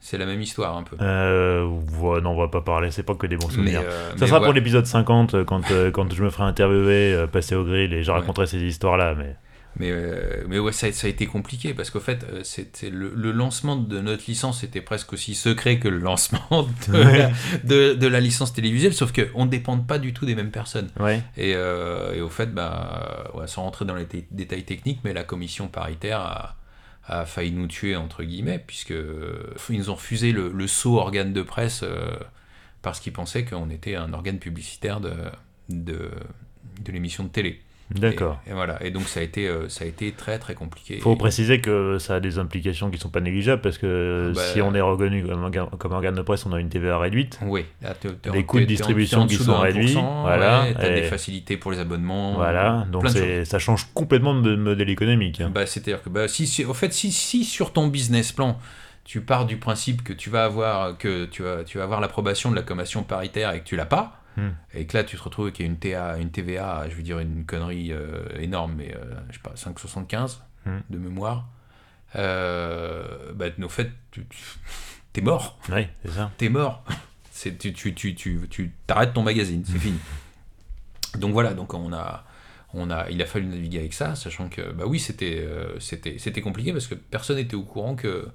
C'est 0.00 0.18
la 0.18 0.26
même 0.26 0.40
histoire 0.42 0.76
un 0.76 0.82
peu. 0.82 0.96
Euh, 1.00 1.64
ouais, 1.66 2.20
non, 2.20 2.32
on 2.32 2.36
va 2.36 2.48
pas 2.48 2.60
parler, 2.60 2.90
c'est 2.90 3.02
pas 3.04 3.14
que 3.14 3.26
des 3.26 3.36
bons 3.38 3.46
Mais, 3.48 3.54
souvenirs. 3.54 3.80
euh, 3.84 4.12
Ça 4.16 4.26
sera 4.26 4.40
pour 4.42 4.52
l'épisode 4.52 4.84
50 4.84 5.32
euh, 5.34 5.44
quand, 5.44 5.70
euh, 5.70 5.90
quand 5.90 6.12
je 6.12 6.22
me 6.22 6.28
ferai 6.28 6.44
interviewer, 6.44 7.24
passer 7.32 7.54
au 7.54 7.64
grill 7.64 7.92
et 7.94 8.02
je 8.02 8.12
Ouais. 8.12 8.18
raconterai 8.18 8.46
ces 8.46 8.60
histoires-là. 8.62 9.14
Mais 9.14 9.34
Mais, 9.76 9.90
euh, 9.90 10.44
mais 10.48 10.58
ouais, 10.60 10.70
ça, 10.72 10.86
a- 10.86 10.92
ça 10.92 11.06
a 11.08 11.10
été 11.10 11.26
compliqué 11.26 11.74
parce 11.74 11.90
qu'au 11.90 11.98
fait, 12.00 12.24
euh, 12.24 12.42
c'était 12.44 12.90
le, 12.90 13.12
le 13.14 13.32
lancement 13.32 13.74
de 13.76 14.00
notre 14.00 14.24
licence 14.28 14.62
était 14.62 14.80
presque 14.80 15.12
aussi 15.12 15.34
secret 15.34 15.78
que 15.80 15.88
le 15.88 15.98
lancement 15.98 16.68
de, 16.88 16.92
Ouais. 17.04 17.18
la, 17.18 17.30
de, 17.64 17.94
de 17.94 18.06
la 18.06 18.20
licence 18.20 18.52
télévisuelle, 18.52 18.94
sauf 18.94 19.12
qu'on 19.12 19.44
ne 19.46 19.50
dépend 19.50 19.76
pas 19.78 19.98
du 19.98 20.12
tout 20.12 20.26
des 20.26 20.34
mêmes 20.36 20.52
personnes. 20.52 20.90
ouais. 21.00 21.22
Et, 21.36 21.54
euh, 21.56 22.14
et 22.14 22.20
au 22.20 22.28
fait, 22.28 22.54
bah, 22.54 23.30
ouais, 23.34 23.46
sans 23.48 23.62
rentrer 23.62 23.84
dans 23.84 23.96
les 23.96 24.06
détails 24.30 24.64
techniques, 24.64 25.00
mais 25.04 25.12
la 25.12 25.24
commission 25.24 25.66
paritaire 25.66 26.20
a, 26.20 26.56
a 27.06 27.26
failli 27.26 27.50
nous 27.50 27.66
tuer, 27.66 27.96
entre 27.96 28.22
guillemets, 28.22 28.62
puisque 28.64 28.94
ils 29.70 29.78
nous 29.78 29.90
ont 29.90 29.94
refusé 29.96 30.30
le, 30.32 30.50
le 30.52 30.66
saut 30.68 30.98
organe 30.98 31.32
de 31.32 31.42
presse 31.42 31.80
euh, 31.82 32.10
parce 32.82 33.00
qu'ils 33.00 33.12
pensaient 33.12 33.44
qu'on 33.44 33.70
était 33.70 33.96
un 33.96 34.12
organe 34.12 34.38
publicitaire 34.38 35.00
de, 35.00 35.12
de, 35.68 36.10
de 36.80 36.92
l'émission 36.92 37.24
de 37.24 37.28
télé. 37.30 37.60
D'accord. 37.90 38.40
Et, 38.46 38.50
et 38.50 38.52
voilà. 38.54 38.82
Et 38.84 38.90
donc 38.90 39.02
ça 39.08 39.20
a 39.20 39.22
été, 39.22 39.46
euh, 39.46 39.68
ça 39.68 39.84
a 39.84 39.86
été 39.88 40.12
très 40.12 40.38
très 40.38 40.54
compliqué. 40.54 40.98
Faut 41.00 41.14
Et- 41.14 41.18
préciser 41.18 41.60
que 41.60 41.98
ça 41.98 42.16
a 42.16 42.20
des 42.20 42.38
implications 42.38 42.90
qui 42.90 42.98
sont 42.98 43.10
pas 43.10 43.20
négligeables 43.20 43.60
parce 43.62 43.78
que 43.78 44.32
Bah, 44.34 44.40
si 44.52 44.62
on 44.62 44.74
est 44.74 44.80
reconnu 44.80 45.24
comme, 45.24 45.42
organe- 45.44 45.68
comme 45.78 45.92
organe 45.92 46.14
de 46.14 46.22
presse, 46.22 46.46
on 46.46 46.52
a 46.52 46.60
une 46.60 46.68
TVA 46.70 46.98
réduite. 46.98 47.38
Oui, 47.42 47.64
t'es 48.00 48.30
Des 48.30 48.44
coûts 48.44 48.60
de 48.60 48.64
distribution 48.64 49.26
qui 49.26 49.36
sont 49.36 49.52
de 49.52 49.56
1%, 49.58 49.60
réduits, 49.60 49.92
voilà, 50.22 50.62
ouais, 50.62 50.74
t'as 50.74 50.90
et- 50.90 50.94
des 51.02 51.02
facilités 51.02 51.56
pour 51.56 51.72
les 51.72 51.78
abonnements. 51.78 52.34
Voilà, 52.34 52.86
donc 52.90 53.06
ça 53.08 53.58
change 53.58 53.86
complètement 53.94 54.34
de 54.34 54.56
modèle 54.56 54.90
économique. 54.90 55.40
hein. 55.40 55.50
Bah, 55.54 55.66
C'est-à-dire 55.66 56.02
que, 56.02 56.08
bah, 56.08 56.26
si, 56.28 56.46
si- 56.46 56.64
au 56.64 56.74
fait, 56.74 56.92
si, 56.92 57.12
si 57.12 57.44
sur 57.44 57.72
ton 57.72 57.86
business 57.88 58.32
plan, 58.32 58.58
tu 59.04 59.20
pars 59.20 59.44
du 59.44 59.58
principe 59.58 60.02
que 60.02 60.12
tu 60.14 60.30
vas 60.30 60.44
avoir, 60.46 60.96
que 60.96 61.26
tu 61.26 61.42
vas, 61.42 61.62
tu 61.64 61.76
vas 61.78 61.84
avoir 61.84 62.00
l'approbation 62.00 62.50
de 62.50 62.56
la 62.56 62.62
commission 62.62 63.02
paritaire 63.02 63.52
et 63.52 63.60
que 63.60 63.64
tu 63.64 63.76
l'as 63.76 63.84
pas, 63.84 64.20
Hmm. 64.36 64.50
et 64.74 64.84
que 64.86 64.96
là 64.96 65.04
tu 65.04 65.16
te 65.16 65.22
retrouves 65.22 65.46
avec 65.46 65.60
une, 65.60 65.76
TA, 65.76 66.16
une 66.18 66.30
TVA, 66.30 66.88
je 66.90 66.94
veux 66.96 67.02
dire 67.02 67.20
une 67.20 67.44
connerie 67.46 67.92
euh, 67.92 68.24
énorme, 68.40 68.74
mais 68.76 68.92
euh, 68.94 69.14
je 69.30 69.34
sais 69.34 69.40
pas, 69.42 69.54
5,75 69.54 70.38
Hmm. 70.66 70.78
de 70.88 70.96
mémoire, 70.96 71.46
euh, 72.16 73.32
bah, 73.34 73.46
au 73.62 73.68
fait, 73.68 73.90
tu, 74.10 74.24
t'es 75.12 75.20
mort. 75.20 75.58
Oui, 75.70 75.86
c'est 76.04 76.12
ça. 76.12 76.30
t'es 76.38 76.48
mort. 76.48 76.84
C'est, 77.30 77.58
tu, 77.58 77.72
tu, 77.74 77.94
tu, 77.94 78.14
tu, 78.14 78.40
tu 78.48 78.72
t'arrêtes 78.86 79.12
ton 79.12 79.22
magazine, 79.22 79.62
c'est 79.66 79.78
fini. 79.78 79.98
Donc 81.18 81.32
voilà, 81.32 81.52
donc 81.52 81.74
on 81.74 81.92
a, 81.92 82.24
on 82.72 82.90
a, 82.90 83.10
il 83.10 83.20
a 83.22 83.26
fallu 83.26 83.46
naviguer 83.46 83.80
avec 83.80 83.92
ça, 83.92 84.14
sachant 84.14 84.48
que 84.48 84.72
bah 84.72 84.84
oui, 84.86 84.98
c'était, 84.98 85.40
euh, 85.40 85.78
c'était, 85.80 86.16
c'était 86.18 86.40
compliqué 86.40 86.72
parce 86.72 86.86
que 86.86 86.94
personne 86.94 87.36
n'était 87.36 87.56
au 87.56 87.62
courant 87.64 87.94
que 87.94 88.28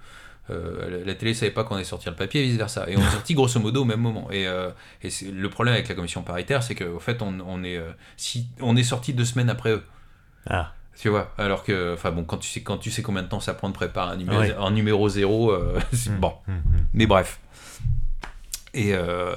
euh, 0.49 1.03
la, 1.05 1.15
télé 1.15 1.33
savait 1.33 1.51
pas 1.51 1.63
qu'on 1.63 1.75
allait 1.75 1.83
sortir 1.83 2.11
le 2.11 2.17
papier 2.17 2.41
et 2.43 2.47
vice 2.47 2.57
versa. 2.57 2.89
Et 2.89 2.97
on 2.97 3.01
est 3.01 3.09
sorti 3.11 3.33
grosso 3.33 3.59
modo 3.59 3.81
au 3.81 3.85
même 3.85 3.99
moment. 4.01 4.29
Et, 4.31 4.47
euh, 4.47 4.69
et 5.03 5.09
le 5.31 5.49
problème 5.49 5.73
avec 5.75 5.87
la 5.89 5.95
commission 5.95 6.21
paritaire, 6.23 6.63
c'est 6.63 6.75
qu'au 6.75 6.99
fait, 6.99 7.21
on, 7.21 7.39
on 7.45 7.63
est, 7.63 7.77
euh, 7.77 7.91
si, 8.17 8.47
on 8.61 8.75
est 8.75 8.83
sorti 8.83 9.13
deux 9.13 9.25
semaines 9.25 9.49
après 9.49 9.71
eux. 9.71 9.83
Ah, 10.49 10.73
Tu 10.97 11.09
vois, 11.09 11.33
alors 11.37 11.63
que, 11.63 11.93
enfin 11.93 12.11
bon, 12.11 12.23
quand 12.23 12.37
tu 12.37 12.49
sais, 12.49 12.61
quand 12.61 12.77
tu 12.77 12.91
sais 12.91 13.01
combien 13.01 13.23
de 13.23 13.27
temps 13.27 13.39
ça 13.39 13.53
prend 13.53 13.69
de 13.69 13.73
préparer 13.73 14.11
un 14.13 14.17
numéro, 14.17 14.39
Ouais. 14.39 14.55
un 14.57 14.71
numéro 14.71 15.07
zéro, 15.09 15.53
c'est 15.93 16.09
Hmm. 16.11 16.19
bon. 16.19 16.33
hmm, 16.47 16.51
hmm. 16.53 16.85
Mais 16.93 17.05
bref. 17.05 17.39
Et, 18.73 18.93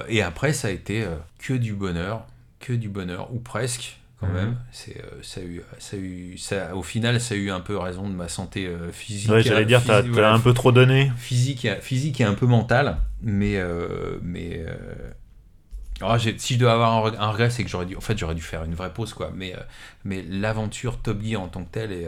et 0.09 0.21
après, 0.21 0.53
ça 0.53 0.67
a 0.67 0.71
été 0.71 1.05
que 1.39 1.53
du 1.53 1.73
bonheur, 1.73 2.25
que 2.59 2.71
du 2.73 2.87
bonheur, 2.89 3.33
ou 3.33 3.39
presque, 3.39 3.97
quand 4.23 4.31
même. 4.31 4.57
C'est, 4.71 4.97
euh, 5.03 5.21
ça 5.23 5.41
a 5.41 5.43
eu, 5.43 5.61
ça 5.79 5.97
a 5.97 5.99
eu, 5.99 6.37
ça, 6.37 6.75
au 6.75 6.83
final, 6.83 7.19
ça 7.21 7.35
a 7.35 7.37
eu 7.37 7.51
un 7.51 7.59
peu 7.61 7.77
raison 7.77 8.09
de 8.09 8.15
ma 8.15 8.27
santé 8.29 8.67
euh, 8.67 8.91
physique. 8.91 9.31
Ouais, 9.31 9.43
j'allais 9.43 9.65
dire, 9.65 9.81
t'as 9.85 10.01
voilà, 10.01 10.33
un 10.33 10.39
peu 10.39 10.53
trop 10.53 10.71
donné. 10.71 11.11
physique, 11.15 11.65
et, 11.65 11.75
physique 11.81 12.21
et 12.21 12.23
un 12.25 12.33
peu 12.33 12.45
mental, 12.47 12.97
mais, 13.21 13.57
euh, 13.57 14.19
mais 14.21 14.63
euh, 14.67 14.75
alors, 16.01 16.17
j'ai- 16.17 16.37
si 16.37 16.55
je 16.55 16.59
dois 16.59 16.73
avoir 16.73 16.91
un, 16.93 17.01
reg- 17.09 17.17
un 17.19 17.29
regret, 17.31 17.49
c'est 17.49 17.63
que 17.63 17.69
j'aurais 17.69 17.85
dû, 17.85 17.95
en 17.95 18.01
fait, 18.01 18.17
j'aurais 18.17 18.35
dû 18.35 18.41
faire 18.41 18.63
une 18.63 18.75
vraie 18.75 18.93
pause, 18.93 19.13
quoi. 19.13 19.31
Mais, 19.35 19.55
euh, 19.55 19.59
mais 20.03 20.21
l'aventure 20.23 20.99
Top 21.01 21.21
Gear 21.23 21.41
en 21.41 21.47
tant 21.47 21.63
que 21.63 21.71
telle, 21.71 21.91
et, 21.91 22.07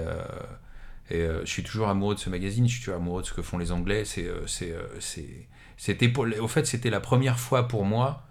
et 1.10 1.22
euh, 1.22 1.42
je 1.46 1.50
suis 1.52 1.64
toujours 1.64 1.88
amoureux 1.90 2.16
de 2.16 2.20
ce 2.20 2.30
magazine, 2.30 2.68
je 2.68 2.74
suis 2.74 2.80
toujours 2.84 2.96
amoureux 3.00 3.22
de 3.22 3.28
ce 3.28 3.34
que 3.34 3.42
font 3.42 3.58
les 3.58 3.72
Anglais. 3.72 4.06
C'est, 4.06 4.28
c'est, 4.48 4.74
c'est, 5.00 5.48
c'était 5.78 6.10
pour, 6.10 6.26
au 6.42 6.48
fait, 6.48 6.66
c'était 6.66 6.90
la 6.90 7.00
première 7.00 7.40
fois 7.40 7.68
pour 7.68 7.86
moi 7.86 8.24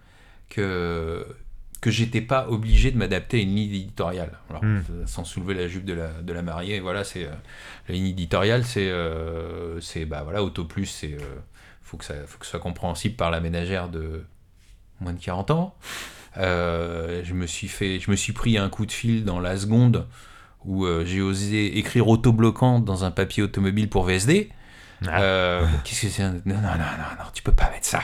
que 0.51 1.27
que 1.85 1.91
j'étais 1.91 2.23
pas 2.23 2.49
obligé 2.49 2.91
de 2.91 2.97
m'adapter 2.97 3.37
à 3.37 3.41
une 3.43 3.55
ligne 3.55 3.75
éditoriale. 3.75 4.39
Alors, 4.49 4.65
Hmm. 4.65 4.81
sans 5.05 5.25
soulever 5.25 5.53
la 5.53 5.69
jupe 5.69 5.85
de 5.85 5.93
la, 5.93 6.09
de 6.23 6.33
la 6.33 6.41
mariée, 6.41 6.81
voilà, 6.81 7.05
c'est 7.05 7.25
euh, 7.25 7.31
la 7.89 7.95
ligne 7.95 8.07
éditoriale, 8.07 8.65
c'est 8.65 8.89
euh, 8.89 9.79
c'est 9.83 10.07
bah 10.07 10.23
voilà, 10.25 10.43
Auto 10.43 10.65
Plus, 10.65 10.87
c'est 10.87 11.13
euh, 11.13 11.19
faut 11.83 11.99
que 11.99 12.07
ça 12.07 12.15
faut 12.27 12.39
que 12.39 12.47
ce 12.47 12.53
soit 12.53 12.61
compréhensible 12.61 13.17
par 13.17 13.31
la 13.31 13.41
ménagère 13.41 13.91
de 13.91 14.25
moins 15.01 15.13
de 15.13 15.21
40 15.21 15.51
ans. 15.51 15.75
je 16.37 17.33
me 17.35 17.47
suis 17.47 17.69
fait, 17.69 18.01
je 18.01 18.11
me 18.11 18.17
suis 18.17 18.33
pris 18.33 18.57
un 18.57 18.71
coup 18.71 18.87
de 18.87 18.93
fil 18.93 19.25
dans 19.27 19.39
la 19.39 19.59
seconde 19.59 20.07
où 20.65 20.87
j'ai 21.05 21.21
osé 21.21 21.77
écrire 21.77 22.09
autobloquant 22.09 22.81
dans 22.81 23.05
un 23.05 23.11
papier 23.11 23.43
automobile 23.43 23.91
pour 23.91 24.05
VSD. 24.05 24.49
Ah. 25.11 25.63
Qu'est-ce 25.85 26.03
que 26.03 26.09
c'est 26.09 26.23
Non, 26.23 26.33
non, 26.45 26.55
non, 26.55 27.15
non, 27.19 27.25
tu 27.33 27.43
peux 27.43 27.53
pas 27.53 27.71
mettre 27.71 27.87
ça. 27.87 28.01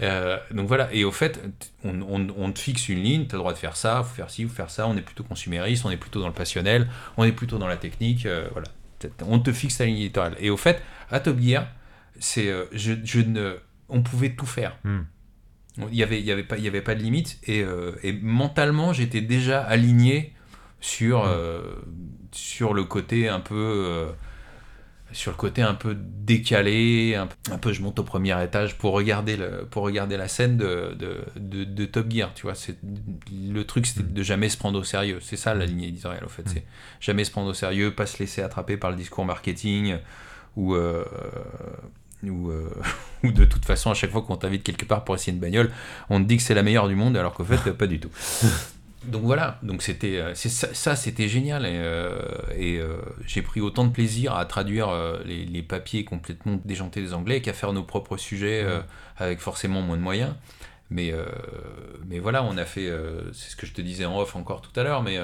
donc 0.52 0.68
voilà, 0.68 0.88
et 0.92 1.04
au 1.04 1.12
fait, 1.12 1.40
on, 1.84 2.00
on, 2.02 2.52
te 2.52 2.58
fixe 2.58 2.88
une 2.88 3.02
ligne, 3.02 3.26
tu 3.26 3.34
as 3.34 3.38
le 3.38 3.38
droit 3.38 3.52
de 3.52 3.58
faire 3.58 3.76
ça, 3.76 4.02
faut 4.02 4.14
faire 4.14 4.30
ci, 4.30 4.44
faut 4.44 4.54
faire 4.54 4.70
ça, 4.70 4.86
on 4.86 4.96
est 4.96 5.02
plutôt 5.02 5.24
consumériste, 5.24 5.84
on 5.84 5.90
est 5.90 5.96
plutôt 5.96 6.20
dans 6.20 6.28
le 6.28 6.32
passionnel, 6.32 6.88
on 7.16 7.24
est 7.24 7.32
plutôt 7.32 7.58
dans 7.58 7.66
la 7.68 7.76
technique, 7.76 8.26
voilà 8.52 8.68
on 9.22 9.38
te 9.38 9.52
fixe 9.52 9.78
la 9.78 9.86
ligne 9.86 9.96
éditoriale. 9.96 10.36
Et 10.40 10.50
au 10.50 10.56
fait, 10.56 10.82
à 11.10 11.20
Top 11.20 11.38
Gear, 11.40 11.66
c'est, 12.18 12.48
euh, 12.48 12.64
je, 12.72 13.20
ne, 13.20 13.56
on 13.88 14.02
pouvait 14.02 14.30
tout 14.30 14.46
faire. 14.46 14.76
Hmm. 14.84 15.02
Il 15.78 15.94
n'y 15.94 16.02
avait, 16.02 16.18
il 16.18 16.26
y 16.26 16.32
avait, 16.32 16.42
pas, 16.42 16.58
il 16.58 16.64
y 16.64 16.68
avait 16.68 16.82
pas 16.82 16.94
de 16.94 17.02
limite. 17.02 17.38
Et, 17.44 17.62
euh, 17.62 17.92
et 18.02 18.12
mentalement, 18.12 18.92
j'étais 18.92 19.20
déjà 19.20 19.62
aligné 19.62 20.34
sur, 20.80 21.24
hmm. 21.24 21.28
euh, 21.28 21.62
sur 22.32 22.74
le 22.74 22.84
côté 22.84 23.28
un 23.28 23.40
peu 23.40 24.08
sur 25.12 25.30
le 25.30 25.36
côté 25.36 25.62
un 25.62 25.74
peu 25.74 25.96
décalé, 25.98 27.14
un, 27.14 27.58
peu 27.58 27.72
je 27.72 27.80
monte 27.82 27.98
au 27.98 28.02
premier 28.02 28.42
étage 28.42 28.76
pour 28.76 28.92
regarder, 28.92 29.36
le, 29.36 29.66
pour 29.70 29.82
regarder 29.82 30.16
la 30.16 30.28
scène 30.28 30.56
de, 30.56 30.94
de, 30.94 31.64
de, 31.64 31.84
Top 31.86 32.10
Gear, 32.10 32.32
tu 32.34 32.42
vois. 32.42 32.52
Le 33.32 33.62
truc, 33.62 33.86
c'était 33.86 34.02
de 34.02 34.22
jamais 34.22 34.48
se 34.48 34.58
prendre 34.58 34.78
au 34.78 34.84
sérieux. 34.84 35.18
C'est 35.22 35.36
ça 35.36 35.54
la 35.54 35.64
ligne 35.64 35.84
éditoriale, 35.84 36.24
au 36.24 36.28
fait. 36.28 36.46
C'est 36.46 36.64
jamais 37.00 37.24
se 37.24 37.30
prendre 37.30 37.48
au 37.48 37.54
sérieux, 37.54 37.94
pas 37.94 38.06
se 38.06 38.18
laisser 38.18 38.42
attraper 38.42 38.76
par 38.76 38.90
le 38.90 38.96
discours 38.96 39.24
marketing, 39.24 39.96
ou, 40.56 40.74
euh, 40.74 41.04
ou, 42.22 42.50
euh, 42.50 42.70
ou 43.24 43.32
de 43.32 43.44
toute 43.44 43.64
façon, 43.64 43.90
à 43.90 43.94
chaque 43.94 44.10
fois 44.10 44.22
qu'on 44.22 44.36
t'invite 44.36 44.62
quelque 44.62 44.84
part 44.84 45.04
pour 45.04 45.14
essayer 45.14 45.32
une 45.32 45.40
bagnole, 45.40 45.70
on 46.10 46.22
te 46.22 46.28
dit 46.28 46.36
que 46.36 46.42
c'est 46.42 46.54
la 46.54 46.62
meilleure 46.62 46.88
du 46.88 46.94
monde, 46.94 47.16
alors 47.16 47.32
qu'au 47.32 47.44
fait, 47.44 47.72
pas 47.78 47.86
du 47.86 47.98
tout. 47.98 48.10
Donc 49.04 49.22
voilà, 49.22 49.58
donc 49.62 49.82
c'était 49.82 50.18
euh, 50.18 50.34
ça, 50.34 50.96
c'était 50.96 51.28
génial 51.28 51.64
et, 51.66 51.78
euh, 51.78 52.18
euh, 52.58 53.00
j'ai 53.26 53.42
pris 53.42 53.60
autant 53.60 53.84
de 53.84 53.92
plaisir 53.92 54.34
à 54.34 54.44
traduire 54.44 54.90
les, 55.24 55.62
papiers 55.62 56.04
complètement 56.04 56.60
déjantés 56.64 57.00
des 57.00 57.14
Anglais 57.14 57.40
qu'à 57.40 57.52
faire 57.52 57.72
nos 57.72 57.84
propres 57.84 58.16
sujets 58.16 58.66
avec 59.16 59.40
forcément 59.40 59.82
moins 59.82 59.96
de 59.96 60.02
moyens. 60.02 60.34
Mais, 60.90 61.12
mais 62.06 62.18
voilà, 62.18 62.42
on 62.42 62.56
a 62.56 62.64
fait, 62.64 62.90
c'est 63.32 63.50
ce 63.50 63.56
que 63.56 63.66
je 63.66 63.74
te 63.74 63.82
disais 63.82 64.04
en 64.04 64.18
off 64.18 64.34
encore 64.36 64.62
tout 64.62 64.78
à 64.78 64.82
l'heure, 64.82 65.02
mais 65.02 65.18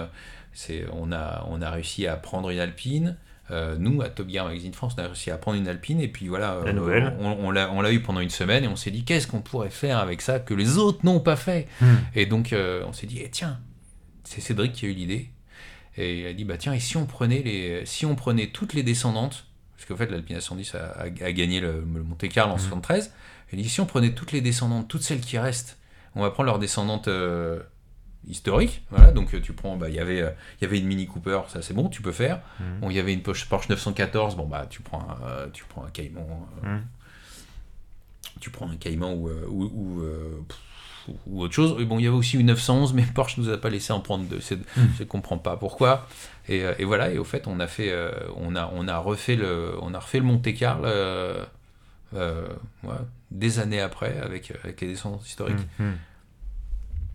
c'est 0.53 0.85
on 0.93 1.11
a, 1.11 1.45
on 1.49 1.63
a 1.63 1.71
réussi 1.71 2.07
à 2.07 2.17
prendre 2.17 2.51
une 2.51 2.59
Alpine. 2.59 3.17
Nous, 3.51 4.03
à 4.03 4.09
Top 4.09 4.29
Gear 4.31 4.47
Magazine 4.47 4.73
France, 4.73 4.95
on 4.97 5.03
a 5.03 5.07
réussi 5.07 5.31
à 5.31 5.37
prendre 5.37 5.59
une 5.59 5.69
Alpine 5.69 6.01
et 6.01 6.09
puis 6.09 6.29
voilà, 6.29 6.61
on, 7.21 7.45
on 7.45 7.51
l'a 7.51 7.93
eu 7.93 8.01
pendant 8.01 8.21
une 8.21 8.31
semaine 8.31 8.65
et 8.65 8.69
on 8.69 8.77
s'est 8.77 8.91
dit 8.91 9.05
qu'est-ce 9.05 9.27
qu'on 9.27 9.43
pourrait 9.43 9.71
faire 9.71 9.99
avec 9.99 10.23
ça 10.23 10.39
que 10.39 10.55
les 10.55 10.79
autres 10.79 11.05
n'ont 11.05 11.21
pas 11.21 11.37
fait. 11.37 11.69
Hmm. 11.81 11.95
Et 12.15 12.27
donc 12.27 12.55
on 12.55 12.93
s'est 12.93 13.07
dit, 13.07 13.21
eh, 13.23 13.31
tiens, 13.31 13.59
c'est 14.25 14.41
Cédric 14.41 14.73
qui 14.73 14.87
a 14.87 14.89
eu 14.89 14.93
l'idée. 14.93 15.31
Et 15.97 16.21
il 16.21 16.27
a 16.27 16.33
dit, 16.33 16.45
bah 16.45 16.57
tiens, 16.57 16.73
et 16.73 16.81
si 16.81 16.97
on 16.97 17.07
prenait, 17.07 17.43
les, 17.43 17.87
si 17.87 18.05
on 18.05 18.17
prenait 18.17 18.49
toutes 18.49 18.75
les 18.75 18.83
descendantes, 18.83 19.47
parce 19.77 19.87
qu'en 19.87 19.97
fait 19.97 20.11
l'Alpine 20.11 20.41
110 20.41 20.75
a, 20.75 21.03
a, 21.03 21.09
gagné 21.11 21.61
le, 21.61 21.83
Monte 21.83 22.29
Carlo 22.29 22.55
en 22.55 22.59
73, 22.59 23.09
mmh. 23.09 23.13
il 23.53 23.63
dit, 23.63 23.69
si 23.69 23.81
on 23.81 23.87
prenait 23.87 24.13
toutes 24.13 24.33
les 24.33 24.41
descendantes, 24.41 24.89
toutes 24.89 25.03
celles 25.03 25.21
qui 25.21 25.39
restent, 25.39 25.79
on 26.17 26.23
va 26.23 26.31
prendre 26.31 26.47
leurs 26.47 26.59
descendantes 26.59 27.09
euh, 27.09 27.61
historiques, 28.29 28.83
voilà, 28.91 29.13
donc 29.13 29.35
euh, 29.35 29.41
tu 29.41 29.53
prends, 29.53 29.77
bah 29.77 29.89
il 29.89 29.95
y 29.95 30.01
avait, 30.01 30.23
euh, 30.23 30.31
il 30.61 30.65
y 30.65 30.67
avait 30.67 30.79
une 30.79 30.87
Mini 30.87 31.07
Cooper, 31.07 31.41
ça 31.49 31.63
c'est 31.63 31.75
bon, 31.75 31.89
tu 31.89 32.03
peux 32.03 32.13
faire, 32.13 32.41
mmh. 32.59 32.81
bon, 32.81 32.91
il 32.91 32.97
y 32.97 33.01
avait 33.01 33.13
une 33.13 33.23
Porsche 33.23 33.69
914, 33.69 34.37
bon 34.37 34.47
bah 34.47 34.67
tu 34.69 34.83
prends 34.83 35.01
un, 35.01 35.49
tu 35.53 35.65
prends 35.65 35.85
un 35.85 35.91
Cayman, 35.91 36.25
mmh. 36.63 36.69
tu 38.41 38.51
prends 38.51 38.69
un 38.69 38.77
Cayman 38.77 39.15
ou, 39.15 39.29
ou, 39.49 40.03
ou 41.27 41.43
autre 41.43 41.55
chose. 41.55 41.77
bon, 41.85 41.99
il 41.99 42.05
y 42.05 42.07
avait 42.07 42.17
aussi 42.17 42.39
une 42.39 42.47
911, 42.47 42.95
mais 42.95 43.03
Porsche 43.03 43.39
nous 43.39 43.49
a 43.51 43.59
pas 43.59 43.71
laissé 43.71 43.93
en 43.93 44.01
prendre 44.01 44.25
deux. 44.25 44.39
Hmm. 44.39 44.87
Je 44.97 45.03
ne 45.03 45.09
comprends 45.09 45.39
pas 45.39 45.57
pourquoi. 45.57 46.07
Et, 46.49 46.65
euh, 46.65 46.75
et, 46.79 46.85
voilà. 46.85 47.11
Et 47.11 47.19
au 47.19 47.25
fait, 47.25 47.47
on 47.47 47.61
a 47.61 47.67
fait, 47.67 47.91
euh, 47.91 48.13
on 48.37 48.57
a, 48.57 48.71
on 48.75 48.89
a 48.89 48.99
refait 48.99 49.37
le, 49.37 49.75
on 49.81 49.95
a 49.95 49.99
refait 49.99 50.19
le 50.19 50.25
Monte 50.25 50.55
Carlo 50.55 50.87
euh, 50.87 52.47
des 53.31 53.59
années 53.59 53.81
après 53.81 54.19
avec, 54.21 54.53
avec 54.63 54.81
les 54.81 54.89
descendances 54.89 55.27
historiques. 55.29 55.67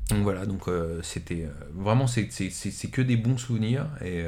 Donc 0.10 0.24
voilà. 0.24 0.46
Donc 0.46 0.64
c'était 1.04 1.48
vraiment 1.74 2.08
c'est 2.08 2.28
que 2.92 3.02
des 3.02 3.18
bons 3.18 3.38
souvenirs 3.38 3.88
et 4.04 4.24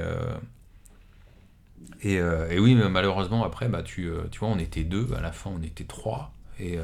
et, 2.03 2.15
et, 2.15 2.59
oui, 2.59 2.75
mais 2.75 2.89
malheureusement, 2.89 3.43
après, 3.43 3.67
bah, 3.67 3.83
tu, 3.83 4.09
tu 4.31 4.39
vois, 4.39 4.49
on 4.49 4.57
était 4.57 4.83
deux, 4.83 5.07
à 5.15 5.21
la 5.21 5.31
fin, 5.31 5.51
on 5.53 5.61
était 5.61 5.83
trois. 5.83 6.31
Et, 6.59 6.77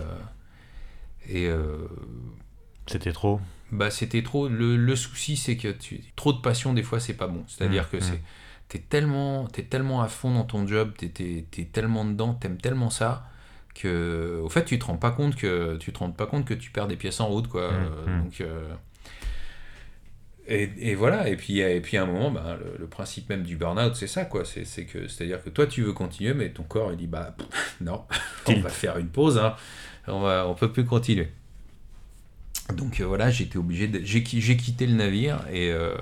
et 1.30 1.50
c'était 2.88 3.12
trop 3.12 3.40
Bah, 3.72 3.92
c'était 3.92 4.24
trop. 4.24 4.48
Le, 4.48 4.96
souci, 4.96 5.36
c'est 5.36 5.58
que 5.58 5.68
tu, 5.68 6.02
trop 6.16 6.34
de 6.34 6.40
passion, 6.40 6.74
des 6.74 6.84
fois, 6.84 7.00
c'est 7.00 7.14
pas 7.14 7.28
bon. 7.28 7.44
C'est-à-dire 7.48 7.84
mmh, 7.84 7.92
que 7.92 8.00
c'est. 8.00 8.14
Mmh. 8.14 8.22
T'es 8.70 8.80
tellement, 8.80 9.48
es 9.58 9.64
tellement 9.64 10.02
à 10.02 10.08
fond 10.08 10.34
dans 10.34 10.44
ton 10.44 10.68
job, 10.68 10.92
t'es 10.98 11.46
es, 11.58 11.66
tellement 11.66 12.04
dedans, 12.04 12.34
t'aimes 12.34 12.58
tellement 12.58 12.90
ça, 12.90 13.30
que 13.74 14.42
au 14.44 14.50
fait 14.50 14.66
tu 14.66 14.78
te 14.78 14.84
rends 14.84 14.98
pas 14.98 15.12
compte 15.12 15.38
que 15.38 15.78
tu 15.78 15.94
te 15.94 16.00
rends 16.00 16.12
pas 16.12 16.26
compte 16.26 16.44
que 16.44 16.54
tu 16.54 16.72
perds 16.72 16.88
des 16.88 16.98
pièces 16.98 17.22
en 17.22 17.28
route 17.28 17.48
quoi 17.48 17.72
mmh, 17.72 18.24
donc 18.24 18.42
euh, 18.42 18.74
et, 20.48 20.70
et, 20.78 20.96
voilà 20.96 21.28
et 21.28 21.36
puis 21.36 21.60
et 21.60 21.82
puis 21.82 21.98
à 21.98 22.04
un 22.04 22.06
moment 22.06 22.32
bah, 22.32 22.58
le, 22.80 22.88
principe 22.88 23.30
même 23.30 23.44
du 23.44 23.58
burn-out 23.58 23.96
c'est 23.96 24.08
ça 24.08 24.26
quoi 24.26 24.44
c'est 24.46 24.86
que 24.86 25.08
c'est 25.08 25.24
à 25.26 25.28
dire 25.28 25.44
que 25.44 25.50
toi 25.50 25.68
tu 25.68 25.82
veux 25.82 25.94
continuer 25.94 26.34
mais 26.34 26.50
ton 26.50 26.64
corps 26.64 26.92
il 26.92 26.98
dit 26.98 27.08
bah 27.08 27.36
non 27.82 28.06
on 28.48 28.60
va 28.62 28.70
faire 28.70 28.98
une 28.98 29.10
pause 29.10 29.38
hein. 29.38 29.56
on 30.08 30.22
va 30.22 30.48
on 30.48 30.56
peut 30.56 30.72
plus 30.72 30.86
continuer 30.86 31.30
donc 32.74 33.00
euh, 33.00 33.06
voilà, 33.06 33.30
j'étais 33.30 33.58
obligé, 33.58 33.88
de... 33.88 34.02
j'ai 34.04 34.24
quitté 34.24 34.88
le 34.88 34.94
navire 34.94 35.40
et 35.50 35.72
euh, 35.72 35.96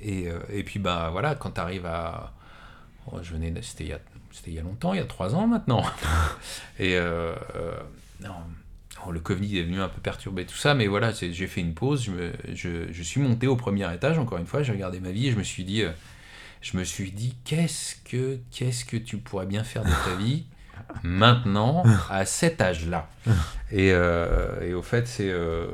et, 0.00 0.28
euh, 0.28 0.38
et, 0.52 0.62
puis 0.62 0.78
bah 0.78 1.08
voilà, 1.10 1.34
quand 1.34 1.52
tu 1.52 1.60
arrives 1.60 1.86
à, 1.86 2.34
oh, 3.10 3.18
je 3.22 3.32
venais, 3.32 3.52
c'était 3.62 3.84
il 3.84 3.90
y 3.90 3.92
a 3.92 4.00
c'était 4.30 4.50
il 4.50 4.54
y 4.54 4.58
a 4.58 4.62
longtemps, 4.62 4.92
il 4.92 4.98
y 4.98 5.02
a 5.02 5.06
trois 5.06 5.34
ans 5.34 5.46
maintenant. 5.46 5.82
et 6.78 6.98
non, 8.20 8.34
oh, 9.06 9.12
le 9.12 9.20
Covid 9.20 9.58
est 9.58 9.62
venu 9.62 9.80
un 9.80 9.88
peu 9.88 10.00
perturber 10.00 10.44
tout 10.46 10.56
ça, 10.56 10.74
mais 10.74 10.86
voilà, 10.86 11.12
j'ai 11.12 11.46
fait 11.46 11.60
une 11.60 11.74
pause, 11.74 12.04
je, 12.04 12.10
me, 12.10 12.32
je, 12.52 12.92
je, 12.92 13.02
suis 13.02 13.20
monté 13.20 13.46
au 13.46 13.56
premier 13.56 13.92
étage, 13.94 14.18
encore 14.18 14.38
une 14.38 14.46
fois, 14.46 14.62
j'ai 14.62 14.72
regardé 14.72 15.00
ma 15.00 15.10
vie 15.10 15.28
et 15.28 15.32
je 15.32 15.36
me 15.36 15.42
suis 15.42 15.64
dit, 15.64 15.84
je 16.64 16.78
me 16.78 16.84
suis 16.84 17.12
dit, 17.12 17.36
qu'est-ce 17.44 17.96
que, 18.04 18.38
qu'est-ce 18.50 18.86
que 18.86 18.96
tu 18.96 19.18
pourrais 19.18 19.44
bien 19.44 19.64
faire 19.64 19.84
de 19.84 19.90
ta 19.90 20.16
vie 20.16 20.44
maintenant 21.02 21.84
à 22.08 22.24
cet 22.24 22.62
âge-là? 22.62 23.08
Et, 23.70 23.92
euh, 23.92 24.66
et, 24.66 24.72
au 24.72 24.82
fait, 24.82 25.06
c'est. 25.06 25.30
Euh, 25.30 25.66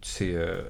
c'est 0.00 0.32
euh, 0.34 0.62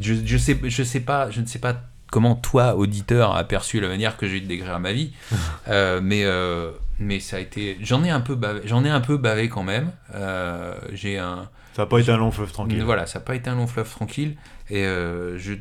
je, 0.00 0.14
je, 0.24 0.36
sais, 0.36 0.58
je, 0.62 0.82
sais 0.84 1.00
pas, 1.00 1.30
je 1.30 1.40
ne 1.40 1.46
sais 1.46 1.58
pas 1.58 1.82
comment 2.12 2.36
toi, 2.36 2.76
auditeur, 2.76 3.34
a 3.34 3.42
perçu 3.42 3.80
la 3.80 3.88
manière 3.88 4.16
que 4.16 4.28
j'ai 4.28 4.36
eu 4.36 4.40
de 4.40 4.46
décrire 4.46 4.78
ma 4.78 4.92
vie, 4.92 5.12
mais, 5.66 6.24
mais 6.98 7.20
ça 7.20 7.36
a 7.36 7.40
été. 7.40 7.78
J'en 7.80 8.04
ai, 8.04 8.10
un 8.10 8.20
peu 8.20 8.34
bavé, 8.34 8.62
j'en 8.64 8.84
ai 8.84 8.90
un 8.90 9.00
peu 9.00 9.16
bavé 9.16 9.48
quand 9.48 9.64
même. 9.64 9.90
j'ai 10.92 11.18
un. 11.18 11.48
Ça 11.74 11.82
n'a 11.82 11.86
pas 11.86 12.00
été 12.00 12.10
un 12.10 12.16
long 12.16 12.30
fleuve 12.30 12.52
tranquille. 12.52 12.82
Voilà, 12.82 13.06
ça 13.06 13.18
n'a 13.18 13.24
pas 13.24 13.34
été 13.34 13.50
un 13.50 13.56
long 13.56 13.66
fleuve 13.66 13.90
tranquille. 13.90 14.36
Et 14.70 14.84
je 14.84 15.54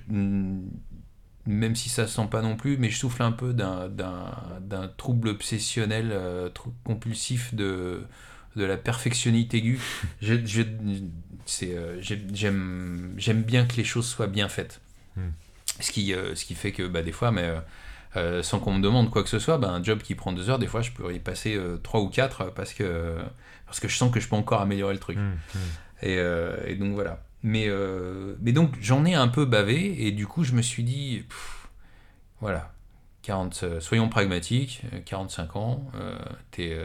même 1.45 1.75
si 1.75 1.89
ça 1.89 2.07
se 2.07 2.15
sent 2.15 2.27
pas 2.29 2.41
non 2.41 2.55
plus, 2.55 2.77
mais 2.77 2.89
je 2.89 2.97
souffle 2.97 3.21
un 3.21 3.31
peu 3.31 3.53
d'un 3.53 4.87
trouble 4.97 5.29
obsessionnel, 5.29 6.09
euh, 6.11 6.49
compulsif 6.83 7.53
de, 7.53 8.03
de 8.55 8.65
la 8.65 8.77
perfectionnité 8.77 9.57
aiguë. 9.57 9.79
Euh, 11.61 12.01
j'aime 12.01 13.43
bien 13.43 13.67
que 13.67 13.75
les 13.75 13.83
choses 13.83 14.07
soient 14.07 14.25
bien 14.25 14.49
faites. 14.49 14.81
Hmm. 15.15 15.29
Ce, 15.79 15.91
qui, 15.91 16.11
euh, 16.11 16.33
ce 16.33 16.43
qui 16.43 16.55
fait 16.55 16.71
que 16.71 16.87
bah, 16.87 17.03
des 17.03 17.11
fois, 17.11 17.29
mais, 17.31 17.47
sans 18.41 18.59
qu'on 18.59 18.73
me 18.73 18.81
demande 18.81 19.09
quoi 19.09 19.23
que 19.23 19.29
ce 19.29 19.39
soit, 19.39 19.57
bah, 19.57 19.69
un 19.69 19.83
job 19.83 19.99
qui 19.99 20.15
prend 20.15 20.31
deux 20.31 20.49
heures, 20.49 20.59
des 20.59 20.67
fois 20.67 20.81
je 20.81 20.91
peux 20.91 21.13
y 21.13 21.19
passer 21.19 21.59
trois 21.83 22.01
ou 22.01 22.09
quatre 22.09 22.51
parce 22.53 22.73
que, 22.73 23.17
parce 23.65 23.79
que 23.79 23.87
je 23.87 23.97
sens 23.97 24.11
que 24.11 24.19
je 24.19 24.27
peux 24.27 24.35
encore 24.35 24.61
améliorer 24.61 24.93
le 24.93 24.99
truc. 24.99 25.17
Hmm, 25.17 25.33
hmm. 25.53 26.05
Et, 26.05 26.17
et 26.67 26.75
donc 26.75 26.93
voilà. 26.93 27.21
Mais, 27.45 27.65
euh, 27.67 28.33
mais 28.41 28.53
donc 28.53 28.73
j'en 28.81 29.05
ai 29.05 29.13
un 29.13 29.27
peu 29.27 29.45
bavé 29.45 30.07
et 30.07 30.11
du 30.11 30.25
coup 30.25 30.43
je 30.43 30.53
me 30.53 30.63
suis 30.63 30.83
dit, 30.83 31.25
voilà, 32.41 32.73
40, 33.21 33.59
euh, 33.61 33.79
soyons 33.79 34.09
pragmatiques, 34.09 34.81
45 35.05 35.55
euh, 35.55 35.59
ans, 35.59 35.91
es, 36.57 36.75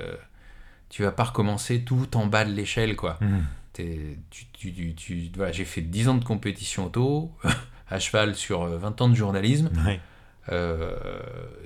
tu 0.90 1.02
vas 1.02 1.12
pas 1.12 1.24
recommencer 1.24 1.82
tout 1.82 2.14
en 2.14 2.26
bas 2.26 2.44
de 2.44 2.52
l'échelle 2.52 2.94
quoi. 2.94 3.16
Mmh. 3.22 3.38
Tu, 3.72 4.18
tu, 4.52 4.94
tu, 4.94 5.30
voilà, 5.34 5.50
j'ai 5.50 5.64
fait 5.64 5.80
10 5.80 6.08
ans 6.08 6.16
de 6.16 6.24
compétition 6.24 6.84
auto, 6.84 7.32
à 7.88 7.98
cheval 7.98 8.34
sur 8.34 8.66
20 8.66 9.00
ans 9.00 9.08
de 9.08 9.14
journalisme. 9.14 9.70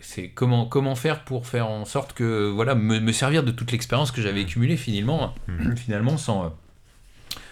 C'est 0.00 0.28
comment, 0.28 0.66
comment 0.66 0.94
faire 0.94 1.24
pour 1.24 1.46
faire 1.46 1.68
en 1.68 1.84
sorte 1.84 2.12
que 2.12 2.50
voilà 2.50 2.74
me, 2.74 3.00
me 3.00 3.12
servir 3.12 3.42
de 3.42 3.50
toute 3.50 3.72
l'expérience 3.72 4.10
que 4.10 4.20
j'avais 4.20 4.42
accumulée 4.42 4.76
finalement, 4.76 5.34
mmh. 5.48 5.76
finalement 5.76 6.16
sans, 6.16 6.54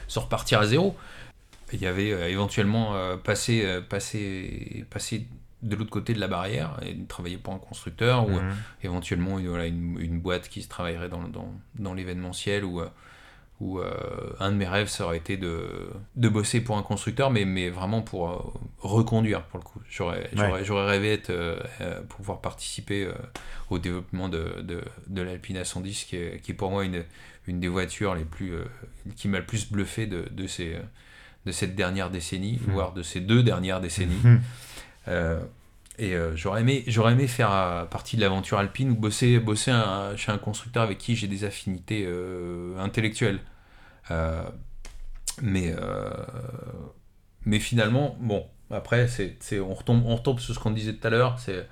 sans 0.09 0.21
repartir 0.23 0.61
à 0.61 0.67
zéro. 0.67 0.97
Il 1.73 1.81
y 1.81 1.87
avait 1.87 2.13
euh, 2.13 2.29
éventuellement 2.29 2.95
euh, 2.95 3.17
passé, 3.17 3.65
euh, 3.65 3.81
passer, 3.81 4.85
passer 4.91 5.27
de 5.63 5.75
l'autre 5.75 5.91
côté 5.91 6.13
de 6.13 6.21
la 6.21 6.29
barrière 6.29 6.79
et 6.85 6.97
travailler 7.07 7.39
pour 7.39 7.55
un 7.55 7.59
constructeur 7.59 8.29
ou 8.29 8.33
éventuellement 8.83 9.39
une, 9.39 9.49
voilà, 9.49 9.67
une, 9.67 10.19
boîte 10.19 10.49
qui 10.49 10.61
se 10.61 10.69
travaillerait 10.69 11.09
dans, 11.09 11.29
dans, 11.29 11.55
dans 11.79 11.95
l'événementiel 11.95 12.65
ou, 12.65 12.83
où 13.63 13.79
euh, 13.79 13.93
un 14.41 14.51
de 14.51 14.57
mes 14.57 14.67
rêves, 14.67 14.89
ça 14.89 15.05
aurait 15.05 15.19
été 15.19 15.37
de, 15.37 15.89
de 16.17 16.29
bosser 16.29 16.61
pour 16.61 16.77
un 16.77 16.83
constructeur, 16.83 17.31
mais, 17.31 17.45
mais 17.45 17.71
vraiment 17.71 18.03
pour 18.03 18.29
euh, 18.29 18.39
reconduire, 18.83 19.45
pour 19.45 19.59
le 19.59 19.65
coup. 19.65 19.81
J'aurais 19.89 20.29
Ouais. 20.37 20.63
rêvé 20.87 21.13
être, 21.13 21.31
euh, 21.31 21.59
euh, 21.81 22.03
pouvoir 22.03 22.41
participer 22.41 23.05
euh, 23.05 23.13
au 23.71 23.79
développement 23.79 24.29
de, 24.29 24.61
de, 24.61 24.83
de 25.07 25.23
l'Alpine 25.23 25.57
A110, 25.57 26.07
qui 26.07 26.17
est, 26.17 26.41
qui 26.43 26.51
est 26.51 26.55
pour 26.55 26.71
moi 26.71 26.85
une, 26.85 27.05
une 27.47 27.61
des 27.61 27.69
voitures 27.69 28.15
les 28.15 28.25
plus, 28.25 28.53
euh, 28.53 28.65
qui 29.17 29.29
m'a 29.29 29.39
le 29.39 29.47
plus 29.47 29.71
bluffé 29.71 30.07
de, 30.07 30.27
de, 30.31 30.47
ces, 30.49 30.77
de 31.47 31.53
cette 31.53 31.75
dernière 31.77 32.11
décennie, 32.11 32.59
Mhm. 32.67 32.73
voire 32.75 32.93
de 32.93 33.03
ces 33.03 33.21
deux 33.21 33.43
dernières 33.43 33.81
décennies. 33.81 34.21
Euh, 35.09 35.41
et 35.99 36.15
j'aurais 36.35 36.63
aimé, 36.63 36.85
aimé 36.87 37.27
faire 37.29 37.87
partie 37.91 38.17
de 38.17 38.23
l'aventure 38.23 38.59
alpine 38.59 38.91
ou 38.91 38.95
bosser, 38.97 39.39
bosser 39.39 39.71
un- 39.71 40.17
chez 40.17 40.33
un 40.33 40.39
constructeur 40.39 40.83
avec 40.83 40.99
qui 40.99 41.15
j'ai 41.15 41.29
des 41.29 41.45
affinités 41.45 42.09
intellectuelles. 42.79 43.39
Mais, 45.41 45.75
mais 47.45 47.59
finalement, 47.61 48.17
bon, 48.21 48.47
après, 48.73 49.07
c'est, 49.09 49.37
c'est- 49.41 49.61
on, 49.61 49.75
retombe, 49.75 50.03
on 50.07 50.17
retombe 50.17 50.41
sur 50.41 50.55
ce 50.55 50.59
qu'on 50.59 50.71
disait 50.71 50.95
tout 50.95 51.07
à 51.07 51.11
l'heure. 51.11 51.39
C'est, 51.39 51.67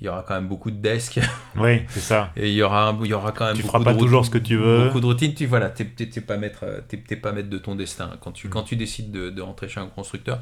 il 0.00 0.04
y 0.06 0.08
aura 0.08 0.22
quand 0.26 0.34
même 0.34 0.48
beaucoup 0.48 0.70
de 0.70 0.76
desks 0.76 1.20
Oui, 1.56 1.82
c'est 1.88 2.00
ça. 2.00 2.30
et 2.36 2.48
il 2.48 2.54
y 2.54 2.62
aura, 2.62 2.96
il 3.02 3.06
y 3.06 3.14
aura 3.14 3.32
quand 3.32 3.46
même 3.46 3.54
Tu 3.56 3.62
beaucoup 3.62 3.72
feras 3.78 3.78
de 3.78 3.84
pas 3.84 3.94
toujours 3.94 4.24
ce 4.26 4.30
que 4.30 4.38
tu 4.38 4.56
veux. 4.56 4.86
Beaucoup 4.86 5.00
de 5.00 5.06
routines, 5.06 5.34
tu 5.34 5.46
voilà, 5.46 5.70
t'es, 5.70 5.84
t'es- 5.84 6.08
t'es 6.08 6.20
pas 6.20 6.36
maître, 6.36 6.64
t'es, 6.88 6.98
t'es 6.98 7.16
pas 7.16 7.32
maître 7.32 7.48
de 7.48 7.58
ton 7.58 7.74
destin 7.74 8.10
quand 8.20 8.32
tu, 8.32 8.48
quand 8.48 8.64
tu 8.64 8.76
décides 8.76 9.10
de, 9.12 9.30
de 9.30 9.40
rentrer 9.42 9.68
chez 9.68 9.80
un 9.80 9.86
constructeur. 9.86 10.40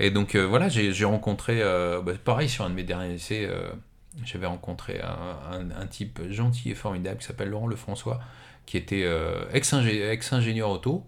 Et 0.00 0.10
donc 0.10 0.34
euh, 0.34 0.44
voilà, 0.46 0.68
j'ai, 0.68 0.92
j'ai 0.92 1.04
rencontré, 1.04 1.60
euh, 1.62 2.00
bah, 2.02 2.12
pareil 2.22 2.48
sur 2.48 2.64
un 2.64 2.70
de 2.70 2.74
mes 2.74 2.82
derniers 2.84 3.14
essais, 3.14 3.46
euh, 3.48 3.68
j'avais 4.24 4.46
rencontré 4.46 5.00
un, 5.00 5.56
un- 5.58 5.70
un 5.80 5.86
type 5.86 6.20
gentil 6.30 6.70
et 6.70 6.74
formidable 6.74 7.18
qui 7.18 7.26
s'appelle 7.26 7.48
Laurent 7.50 7.68
Lefrançois, 7.68 8.20
qui 8.66 8.76
était 8.76 9.08
ex-ingé- 9.54 10.08
ex-ingénieur 10.10 10.68
auto 10.70 11.06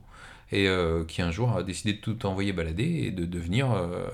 et 0.53 0.67
euh, 0.69 1.05
qui 1.05 1.23
un 1.23 1.31
jour 1.31 1.57
a 1.57 1.63
décidé 1.63 1.93
de 1.95 1.99
tout 2.01 2.27
envoyer 2.27 2.53
balader 2.53 2.85
et 3.07 3.11
de 3.11 3.25
devenir 3.25 3.71
euh, 3.73 4.07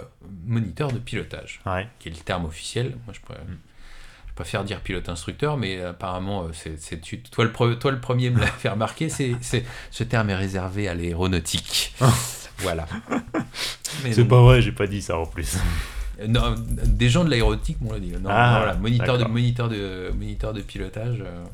moniteur 0.47 0.93
de 0.93 0.99
pilotage 0.99 1.61
Ouais. 1.66 1.87
qui 1.99 2.09
est 2.09 2.12
le 2.12 2.18
terme 2.18 2.45
officiel. 2.45 2.97
Moi, 3.07 3.14
je, 3.14 3.20
pourrais- 3.20 3.39
je 4.28 4.32
préfère 4.34 4.64
dire 4.64 4.80
pilote 4.80 5.09
instructeur, 5.09 5.57
mais 5.57 5.80
apparemment, 5.82 6.45
euh, 6.45 6.49
c'est, 6.53 7.01
toi, 7.30 7.45
le 7.45 7.51
pre- 7.51 7.78
toi 7.78 7.91
le 7.91 8.01
premier 8.01 8.28
me 8.30 8.39
l'a 8.41 8.47
fait 8.47 8.68
remarquer, 8.68 9.09
c'est, 9.09 9.34
ce 9.91 10.05
terme 10.05 10.28
est 10.30 10.34
réservé 10.37 10.89
à 10.89 10.95
l'aéronautique. 10.95 11.95
voilà. 12.59 12.87
C'est 14.11 14.24
pas 14.26 14.41
vrai, 14.43 14.61
j'ai 14.62 14.72
pas 14.72 14.87
dit 14.87 15.01
ça 15.03 15.18
en 15.18 15.26
plus. 15.26 15.57
non, 16.28 16.55
des 16.84 17.09
gens 17.09 17.24
de 17.24 17.30
l'aéronautique 17.30 17.80
m'ont 17.80 17.99
dit. 17.99 18.11
Non, 18.12 18.28
Ah, 18.30 18.51
non, 18.53 18.59
voilà, 18.59 18.74
moniteur 18.74 19.18
de, 19.18 19.24
moniteur, 19.24 19.68
de, 19.68 20.11
moniteur 20.14 20.53
de 20.53 20.61
pilotage, 20.61 21.18
euh, 21.20 21.45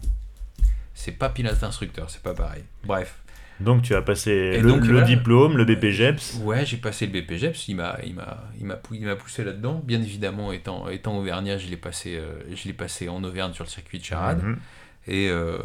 c'est 0.95 1.13
pas 1.13 1.29
pilote 1.29 1.63
instructeur, 1.63 2.11
c'est 2.11 2.23
pas 2.23 2.35
pareil. 2.35 2.65
Bref. 2.85 3.15
Donc 3.61 3.83
tu 3.83 3.95
as 3.95 4.03
passé 4.03 4.61
le, 4.61 4.69
donc, 4.69 4.81
le 4.85 4.93
voilà. 4.93 5.07
diplôme, 5.07 5.57
le 5.57 5.65
BPGEPS. 5.65 6.41
Ouais, 6.43 6.67
j'ai 6.67 6.79
passé 6.79 7.07
le 7.07 7.13
BPGEPS, 7.21 7.69
il 7.69 7.77
m'a, 7.77 7.97
il 8.05 8.15
m'a, 8.15 8.45
il 8.59 8.67
m'a, 8.67 8.75
pou- 8.77 8.95
il 8.95 9.05
m'a 9.05 9.15
poussé 9.17 9.45
là-dedans. 9.45 9.81
Bien 9.85 10.03
évidemment, 10.03 10.53
étant, 10.53 10.89
étant 10.89 11.17
auvergnat, 11.19 11.59
je 11.59 11.69
l'ai 11.69 11.77
passé, 11.77 12.17
euh, 12.17 12.33
je 12.53 12.65
l'ai 12.67 12.73
passé 12.73 13.09
en 13.09 13.23
Auvergne 13.23 13.53
sur 13.53 13.65
le 13.65 13.71
circuit 13.71 13.99
de 13.99 14.05
Charade. 14.05 14.43
Mhm. 14.43 14.59
Et, 15.07 15.29
euh, 15.31 15.59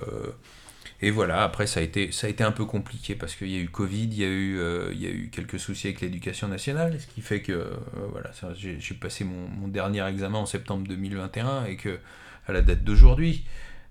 et 1.01 1.11
voilà, 1.11 1.43
après, 1.43 1.67
ça 1.67 1.79
a, 1.79 1.83
été, 1.83 2.11
ça 2.11 2.27
a 2.27 2.29
été 2.29 2.43
un 2.43 2.51
peu 2.51 2.65
compliqué 2.65 3.13
parce 3.15 3.35
qu'il 3.35 3.49
y 3.49 3.55
a 3.57 3.59
eu 3.59 3.69
Covid, 3.69 4.05
il 4.05 4.17
y 4.19 4.23
a 4.23 4.27
eu, 4.27 4.57
euh, 4.59 4.89
il 4.93 5.01
y 5.01 5.05
a 5.05 5.09
eu 5.11 5.29
quelques 5.31 5.59
soucis 5.59 5.87
avec 5.87 6.01
l'éducation 6.01 6.47
nationale, 6.47 6.99
ce 6.99 7.07
qui 7.07 7.21
fait 7.21 7.41
que 7.41 7.51
euh, 7.51 7.65
voilà, 8.11 8.31
j'ai 8.55 8.95
passé 8.95 9.23
mon, 9.23 9.47
mon 9.47 9.67
dernier 9.67 10.05
examen 10.07 10.39
en 10.39 10.45
septembre 10.47 10.87
2021 10.87 11.65
et 11.65 11.75
que, 11.77 11.99
à 12.47 12.51
la 12.51 12.61
date 12.61 12.83
d'aujourd'hui, 12.83 13.43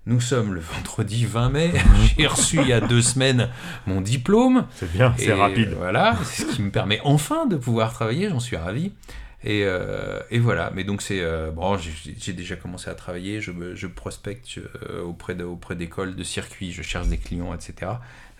nous 0.07 0.21
sommes 0.21 0.53
le 0.55 0.61
vendredi 0.61 1.25
20 1.25 1.49
mai, 1.49 1.71
j'ai 2.17 2.25
reçu 2.27 2.57
il 2.61 2.67
y 2.67 2.73
a 2.73 2.79
deux 2.81 3.01
semaines 3.01 3.49
mon 3.85 4.01
diplôme. 4.01 4.65
C'est 4.75 4.91
bien, 4.91 5.13
c'est 5.17 5.33
rapide. 5.33 5.73
Voilà, 5.77 6.17
c'est 6.23 6.43
ce 6.43 6.55
qui 6.55 6.61
me 6.63 6.71
permet 6.71 6.99
enfin 7.03 7.45
de 7.45 7.57
pouvoir 7.57 7.93
travailler, 7.93 8.29
j'en 8.29 8.39
suis 8.39 8.55
ravi. 8.55 8.93
Et, 9.43 9.61
euh, 9.65 10.19
et 10.31 10.39
voilà, 10.39 10.71
mais 10.73 10.83
donc 10.83 11.01
c'est. 11.03 11.21
euh, 11.21 11.51
bon, 11.51 11.77
j'ai 11.77 12.33
déjà 12.33 12.55
commencé 12.55 12.89
à 12.89 12.95
travailler, 12.95 13.39
je, 13.39 13.51
prospecte 13.87 14.57
euh, 14.57 15.03
auprès 15.03 15.35
de- 15.35 15.43
auprès 15.43 15.75
d'écoles, 15.75 16.15
de 16.15 16.23
circuits, 16.23 16.71
je 16.71 16.81
cherche 16.81 17.07
des 17.07 17.17
clients, 17.19 17.53
etc. 17.53 17.91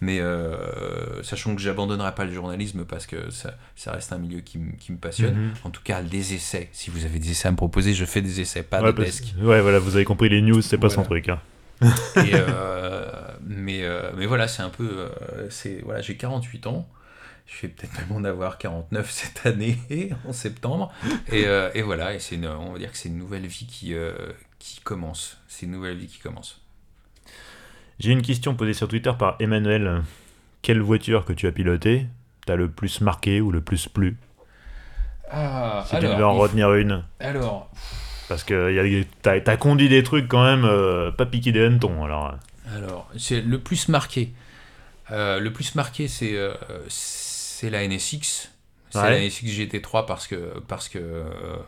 Mais 0.01 0.19
euh, 0.19 1.21
sachant 1.23 1.55
que 1.55 1.61
j'abandonnerai 1.61 2.13
pas 2.15 2.25
le 2.25 2.33
journalisme 2.33 2.83
parce 2.85 3.05
que 3.05 3.29
ça, 3.29 3.53
ça 3.75 3.91
reste 3.91 4.11
un 4.11 4.17
milieu 4.17 4.39
qui, 4.41 4.57
me 4.57 4.97
passionne. 4.97 5.35
Mhm. 5.35 5.51
En 5.65 5.69
tout 5.69 5.81
cas, 5.83 6.01
des 6.01 6.33
essais. 6.33 6.69
Si 6.71 6.89
vous 6.89 7.05
avez 7.05 7.19
des 7.19 7.31
essais 7.31 7.47
à 7.47 7.51
me 7.51 7.57
proposer, 7.57 7.93
je 7.93 8.05
fais 8.05 8.21
des 8.21 8.41
essais, 8.41 8.63
pas 8.63 8.81
Ouais, 8.81 8.91
de 8.91 9.03
desk. 9.03 9.33
ouais, 9.39 9.61
voilà, 9.61 9.79
vous 9.79 9.95
avez 9.95 10.05
compris, 10.05 10.29
les 10.29 10.41
news, 10.41 10.61
c'est 10.61 10.77
pas 10.79 10.89
son 10.89 11.03
truc. 11.03 11.29
hein. 11.29 11.39
Et, 12.15 12.31
euh, 12.33 13.05
mais, 13.45 13.83
euh, 13.83 14.11
mais 14.15 14.25
voilà, 14.25 14.47
c'est 14.47 14.63
un 14.63 14.69
peu. 14.69 14.89
euh, 15.33 15.49
c'est 15.49 15.81
voilà, 15.83 16.01
j'ai 16.01 16.17
48 16.17 16.67
ans. 16.67 16.87
Je 17.47 17.61
vais 17.63 17.69
peut-être 17.73 17.93
même 17.99 18.11
en 18.11 18.23
avoir 18.25 18.57
49 18.57 19.09
cette 19.11 19.45
année, 19.45 19.77
en 20.27 20.33
septembre. 20.33 20.91
Et, 21.31 21.43
et 21.75 21.81
voilà, 21.81 22.13
et 22.15 22.19
une- 22.31 22.47
on 22.47 22.73
va 22.73 22.79
dire 22.79 22.91
que 22.91 22.97
c'est 22.97 23.09
une 23.09 23.17
nouvelle 23.17 23.47
vie 23.47 23.67
qui, 23.67 23.93
qui 24.59 24.81
commence. 24.81 25.37
C'est 25.47 25.65
une 25.65 25.71
nouvelle 25.73 25.97
vie 25.97 26.07
qui 26.07 26.19
commence. 26.19 26.61
J'ai 27.99 28.11
une 28.11 28.21
question 28.21 28.55
posée 28.55 28.73
sur 28.73 28.87
Twitter 28.87 29.11
par 29.17 29.35
Emmanuel. 29.39 30.03
Quelle 30.61 30.81
voiture 30.81 31.25
que 31.25 31.33
tu 31.33 31.47
as 31.47 31.51
pilotée 31.51 32.07
t'as 32.45 32.55
le 32.55 32.69
plus 32.71 33.01
marqué 33.01 33.41
ou 33.41 33.51
le 33.51 33.61
plus 33.61 33.87
plu? 33.89 34.17
Ah, 35.29 35.83
Si 35.83 35.97
tu 35.97 36.07
devais 36.07 36.23
en 36.23 36.35
retenir 36.35 36.73
une. 36.73 37.03
alors, 37.19 37.69
Parce 38.27 38.43
que 38.43 39.05
t'as 39.21 39.39
t'as 39.39 39.57
conduit 39.57 39.89
des 39.89 40.03
trucs 40.03 40.27
quand 40.27 40.43
même 40.43 40.65
euh, 40.65 41.11
pas 41.11 41.25
piqués 41.25 41.51
des 41.51 41.63
hannetons. 41.65 42.03
Alors, 42.03 42.35
Alors, 42.75 43.09
c'est 43.17 43.41
le 43.41 43.59
plus 43.59 43.87
marqué. 43.87 44.33
Euh, 45.11 45.39
le 45.39 45.53
plus 45.53 45.75
marqué, 45.75 46.07
c'est 46.07 46.35
euh, 46.35 46.53
c'est 46.89 47.69
la 47.69 47.87
NSX. 47.87 48.51
C'est 48.89 48.99
Ouais. 48.99 49.09
la 49.11 49.19
NSX 49.19 49.45
GT3 49.47 50.05
parce 50.05 50.27
que 50.27 50.59
parce 50.67 50.89
que 50.89 50.99
euh, 50.99 51.23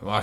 ah, 0.06 0.20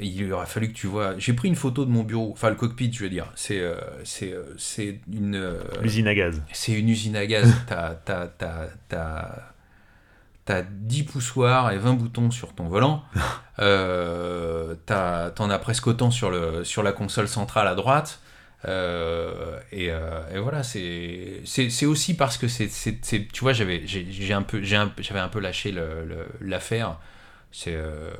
il 0.00 0.32
aurait 0.32 0.46
fallu 0.46 0.68
que 0.68 0.74
tu 0.78 0.86
vois. 0.86 1.14
J'ai 1.18 1.32
pris 1.32 1.48
une 1.48 1.56
photo 1.56 1.84
de 1.84 1.90
mon 1.90 2.02
bureau, 2.04 2.30
enfin 2.32 2.50
le 2.50 2.54
cockpit, 2.56 2.92
je 2.92 3.02
veux 3.02 3.10
dire. 3.10 3.30
C'est 3.34 3.60
euh, 3.60 3.74
c'est 4.04 4.32
euh, 4.32 4.54
c'est 4.56 5.00
une 5.12 5.34
euh, 5.36 5.60
l'usine 5.82 6.06
à 6.06 6.14
gaz. 6.14 6.40
c'est 6.52 6.72
une 6.72 6.88
usine 6.88 7.16
à 7.16 7.26
gaz. 7.26 7.52
T'as 7.68 7.94
t'as 10.48 10.54
t'as 10.54 10.62
t'as 10.62 10.62
t'as 10.62 10.68
10 10.70 11.02
poussoirs 11.04 11.70
et 11.72 11.78
20 11.78 11.94
boutons 11.94 12.30
sur 12.30 12.54
ton 12.54 12.68
volant. 12.68 13.02
Euh, 13.60 14.76
t'as- 14.86 15.30
T'en 15.32 15.50
as 15.50 15.58
presque 15.58 15.86
autant 15.88 16.12
sur, 16.12 16.30
le, 16.30 16.62
sur 16.62 16.82
la 16.84 16.92
console 16.92 17.26
centrale 17.28 17.66
à 17.66 17.74
droite. 17.74 18.20
Euh, 18.66 19.58
et, 19.72 19.90
euh, 19.90 20.20
et 20.34 20.38
voilà, 20.38 20.62
c'est 20.62 21.40
c'est 21.44 21.70
c'est 21.70 21.86
aussi 21.86 22.14
parce 22.16 22.36
que 22.38 22.46
c'est 22.48 22.68
tu 23.32 23.40
vois, 23.40 23.52
j'avais 23.52 23.82
j'ai 23.86 24.06
j'ai 24.10 24.32
un 24.32 24.42
peu 24.42 24.62
j'ai 24.62 24.76
un- 24.76 24.92
j'avais 24.98 25.20
un 25.20 25.28
peu 25.28 25.40
lâché 25.40 25.70
le- 25.72 26.04
le- 26.04 26.26
l'affaire. 26.40 26.98
C'est 27.52 27.74
euh, 27.74 28.10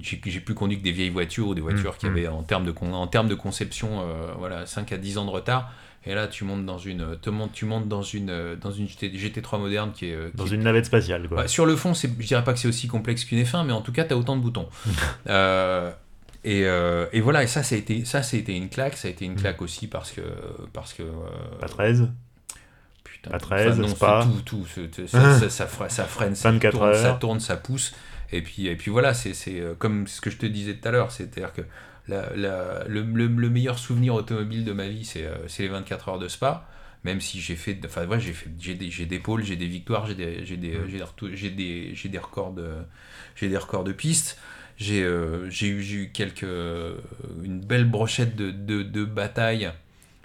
j'ai 0.00 0.20
j'ai 0.24 0.40
plus 0.40 0.54
conduit 0.54 0.78
que 0.78 0.84
des 0.84 0.92
vieilles 0.92 1.10
voitures 1.10 1.48
ou 1.48 1.54
des 1.54 1.60
voitures 1.60 1.92
Mm, 1.94 1.98
qui 1.98 2.06
avaient 2.06 2.28
en 2.28 2.42
termes 2.42 2.64
de 2.64 2.72
con- 2.72 2.92
en 2.92 3.06
termes 3.08 3.28
de 3.28 3.34
conception 3.34 4.04
voilà 4.38 4.66
5 4.66 4.92
à 4.92 4.96
10 4.98 5.18
ans 5.18 5.24
de 5.24 5.30
retard. 5.30 5.72
Et 6.06 6.14
là, 6.14 6.28
tu 6.28 6.44
montes 6.44 6.64
dans 6.64 6.78
une, 6.78 7.16
te 7.20 7.30
montes, 7.30 7.52
tu 7.52 7.64
montes 7.64 7.88
dans 7.88 8.02
une, 8.02 8.56
dans 8.60 8.70
une 8.70 8.86
GT, 8.88 9.08
GT3 9.10 9.58
moderne 9.58 9.92
qui 9.92 10.10
est, 10.10 10.14
euh, 10.14 10.30
qui 10.30 10.36
Dans 10.36 10.46
est- 10.46 10.50
une 10.54 10.62
navette 10.62 10.86
spatiale, 10.86 11.26
quoi. 11.28 11.38
bah, 11.38 11.48
sur 11.48 11.66
le 11.66 11.74
fond, 11.76 11.94
c'est, 11.94 12.08
je 12.18 12.26
dirais 12.26 12.44
pas 12.44 12.52
que 12.52 12.58
c'est 12.60 12.68
aussi 12.68 12.86
complexe 12.86 13.24
qu'une 13.24 13.42
F1, 13.42 13.64
mais 13.66 13.72
en 13.72 13.80
tout 13.82 13.92
cas, 13.92 14.04
tu 14.04 14.14
as 14.14 14.16
autant 14.16 14.36
de 14.36 14.42
boutons. 14.42 14.68
Euh, 15.28 15.90
et, 16.44 16.64
euh, 16.64 17.06
et 17.12 17.20
voilà, 17.20 17.42
et 17.42 17.48
ça, 17.48 17.64
ça 17.64 17.74
a 17.74 17.78
été, 17.78 18.04
ça, 18.04 18.22
ça 18.22 18.36
a 18.36 18.40
été 18.40 18.54
une 18.54 18.68
claque. 18.68 18.96
Ça 18.96 19.08
a 19.08 19.10
été 19.10 19.24
une 19.24 19.34
claque 19.34 19.60
aussi 19.62 19.88
parce 19.88 20.12
que, 20.12 20.20
parce 20.72 20.92
que. 20.92 21.02
euh, 21.02 21.58
Pas 21.60 21.66
13 21.66 22.08
putain, 23.02 23.30
pas 23.30 23.38
13, 23.40 23.78
non, 23.80 23.92
pas- 23.94 24.24
tout, 24.44 24.64
tout, 24.64 24.66
ça, 25.08 25.38
ça, 25.40 25.48
ça, 25.50 25.66
fre- 25.66 25.88
ça 25.90 26.04
freine, 26.04 26.34
ça 26.36 26.50
24 26.52 26.72
tourne, 26.78 26.94
ça 26.94 27.12
tourne, 27.14 27.40
ça 27.40 27.56
pousse. 27.56 27.94
Et 28.32 28.42
puis, 28.42 28.66
et 28.68 28.76
puis 28.76 28.90
voilà, 28.92 29.14
c'est, 29.14 29.34
c'est 29.34 29.60
euh, 29.60 29.74
comme 29.78 30.06
ce 30.06 30.20
que 30.20 30.30
je 30.30 30.36
te 30.36 30.46
disais 30.46 30.74
tout 30.74 30.86
à 30.88 30.92
l'heure, 30.92 31.10
c'est-à-dire 31.12 31.52
que 31.52 31.62
la, 32.08 32.34
la- 32.36 32.84
le, 32.88 33.02
le- 33.02 33.26
le 33.28 33.50
meilleur 33.50 33.78
souvenir 33.78 34.14
automobile 34.14 34.64
de 34.64 34.72
ma 34.72 34.88
vie, 34.88 35.04
c'est, 35.04 35.24
euh, 35.26 35.46
les 35.58 35.68
24 35.68 36.08
heures 36.08 36.18
de 36.18 36.28
Spa. 36.28 36.68
Même 37.04 37.20
si 37.20 37.40
j'ai 37.40 37.56
fait, 37.56 37.78
enfin 37.84 38.06
ouais, 38.06 38.18
j'ai 38.20 38.32
fait, 38.32 38.50
j'ai 38.58 38.74
des, 38.74 38.90
j'ai 38.90 39.06
des 39.06 39.20
pôles, 39.20 39.44
j'ai 39.44 39.56
des 39.56 39.66
victoires, 39.68 40.06
j'ai 40.06 40.14
des, 40.14 40.44
j'ai 40.44 40.56
des, 40.56 40.72
Mm. 40.78 40.88
j'ai 40.88 40.98
des, 40.98 41.36
j'ai 41.36 41.50
des, 41.50 41.94
j'ai 41.94 42.08
des 42.08 42.18
records 42.18 42.52
de, 42.52 42.68
j'ai 43.36 43.48
des 43.48 43.56
records 43.56 43.84
de 43.84 43.92
piste. 43.92 44.38
J'ai, 44.78 45.02
euh, 45.04 45.48
j'ai 45.50 45.68
eu, 45.68 45.82
j'ai 45.82 45.96
eu 45.96 46.10
quelques, 46.12 46.44
une 47.44 47.60
belle 47.60 47.88
brochette 47.88 48.36
de, 48.36 48.50
de, 48.50 48.82
de 48.82 49.04
batailles 49.04 49.70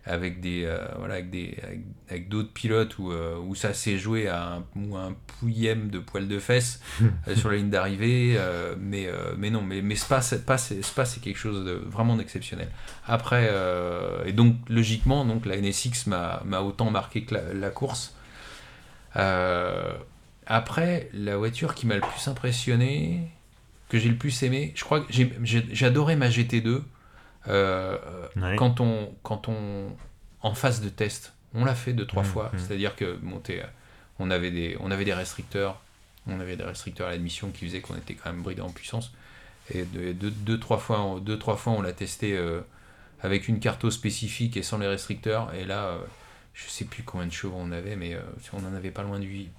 avec 0.06 0.42
des, 0.42 0.64
euh, 0.66 0.80
voilà, 0.98 1.16
avec 1.16 1.30
des, 1.30 1.58
avec, 1.64 1.80
avec 2.10 2.30
d'autres 2.30 2.52
pilotes 2.52 2.98
où, 2.98 3.12
euh, 3.12 3.38
où 3.38 3.54
ça 3.54 3.74
s'est 3.74 3.98
joué 3.98 4.28
à 4.28 4.56
un, 4.56 4.64
ou 4.76 4.98
un 4.98 5.16
pouillème 5.40 5.90
de 5.90 6.00
poil 6.00 6.28
de 6.28 6.40
fesses 6.40 6.82
euh, 7.28 7.36
sur 7.36 7.52
la 7.52 7.58
ligne 7.58 7.70
d'arrivée. 7.70 8.36
euh, 8.38 8.76
mais, 8.80 9.10
mais 9.38 9.50
non, 9.50 9.62
mais, 9.62 9.82
mais 9.82 9.96
Spa, 9.96 10.22
c'est, 10.22 10.40
Spa, 10.40 10.58
c'est, 10.58 10.82
c'est 10.82 11.22
quelque 11.22 11.38
chose 11.38 11.66
de 11.66 11.74
vraiment 11.74 12.16
d'exceptionnel. 12.16 12.70
Après, 13.08 13.52
et 14.26 14.34
donc 14.34 14.56
logiquement, 14.70 15.26
donc, 15.26 15.46
la 15.46 15.58
NSX 15.58 16.08
m'a, 16.08 16.42
m'a 16.46 16.62
autant 16.62 16.90
marqué 16.90 17.24
que 17.24 17.36
la, 17.36 17.54
la 17.54 17.70
course. 17.70 18.16
Après, 20.48 21.10
la 21.14 21.38
voiture 21.38 21.76
qui 21.76 21.86
m'a 21.86 21.96
le 21.96 22.02
plus 22.02 22.28
impressionné, 22.28 23.30
que 23.90 24.00
j'ai 24.00 24.10
le 24.10 24.16
plus 24.16 24.42
aimé, 24.44 24.74
je 24.76 24.84
crois 24.84 25.02
que 25.02 25.86
adoré 25.86 26.16
ma 26.16 26.30
GT2. 26.30 26.82
Euh, 27.48 27.98
Ouais. 28.36 28.56
quand 28.56 28.80
on, 28.82 29.14
quand 29.24 29.48
on, 29.50 29.90
en 30.42 30.54
phase 30.54 30.82
de 30.82 30.90
test, 30.90 31.34
On 31.54 31.66
l'a 31.66 31.76
fait 31.76 31.92
deux, 31.94 32.06
trois 32.08 32.24
Mmh, 32.24 32.26
fois. 32.26 32.50
mmh. 32.54 32.60
C'est-à-dire 32.60 32.96
que 32.96 33.18
bon, 33.22 33.42
on, 34.20 34.32
avait 34.32 34.52
des, 34.52 34.78
on 34.80 34.90
avait 34.92 35.04
des 35.06 35.14
restricteurs. 35.14 35.82
On 36.28 36.40
avait 36.40 36.56
des 36.56 36.64
restricteurs 36.64 37.08
à 37.08 37.12
l'admission 37.12 37.50
qui 37.52 37.66
faisaient 37.66 37.82
qu'on 37.82 37.96
était 37.98 38.14
quand 38.14 38.32
même 38.32 38.42
bridé 38.42 38.62
en 38.62 38.70
puissance. 38.70 39.12
Et 39.74 39.84
deux, 39.84 40.14
deux, 40.14 40.32
deux, 40.32 40.60
trois, 40.60 40.78
fois, 40.78 41.02
on- 41.02 41.18
deux, 41.18 41.38
trois 41.38 41.58
fois, 41.58 41.74
on 41.74 41.82
l'a 41.82 41.92
testé 41.94 42.38
euh, 42.38 42.62
avec 43.22 43.48
une 43.50 43.60
carto 43.60 43.92
spécifique 43.92 44.56
et 44.56 44.64
sans 44.64 44.78
les 44.78 44.88
restricteurs. 44.88 45.54
Et 45.54 45.66
là, 45.66 45.86
euh, 45.88 45.98
je 46.54 46.70
sais 46.70 46.86
plus 46.86 47.04
combien 47.04 47.28
de 47.28 47.34
chevaux 47.34 47.58
on 47.58 47.72
avait, 47.72 47.96
mais 47.98 48.14
euh, 48.16 48.22
on 48.54 48.60
en 48.66 48.74
avait 48.74 48.92
pas 48.92 49.04
loin 49.04 49.20
de, 49.20 49.26
huit- 49.26 49.50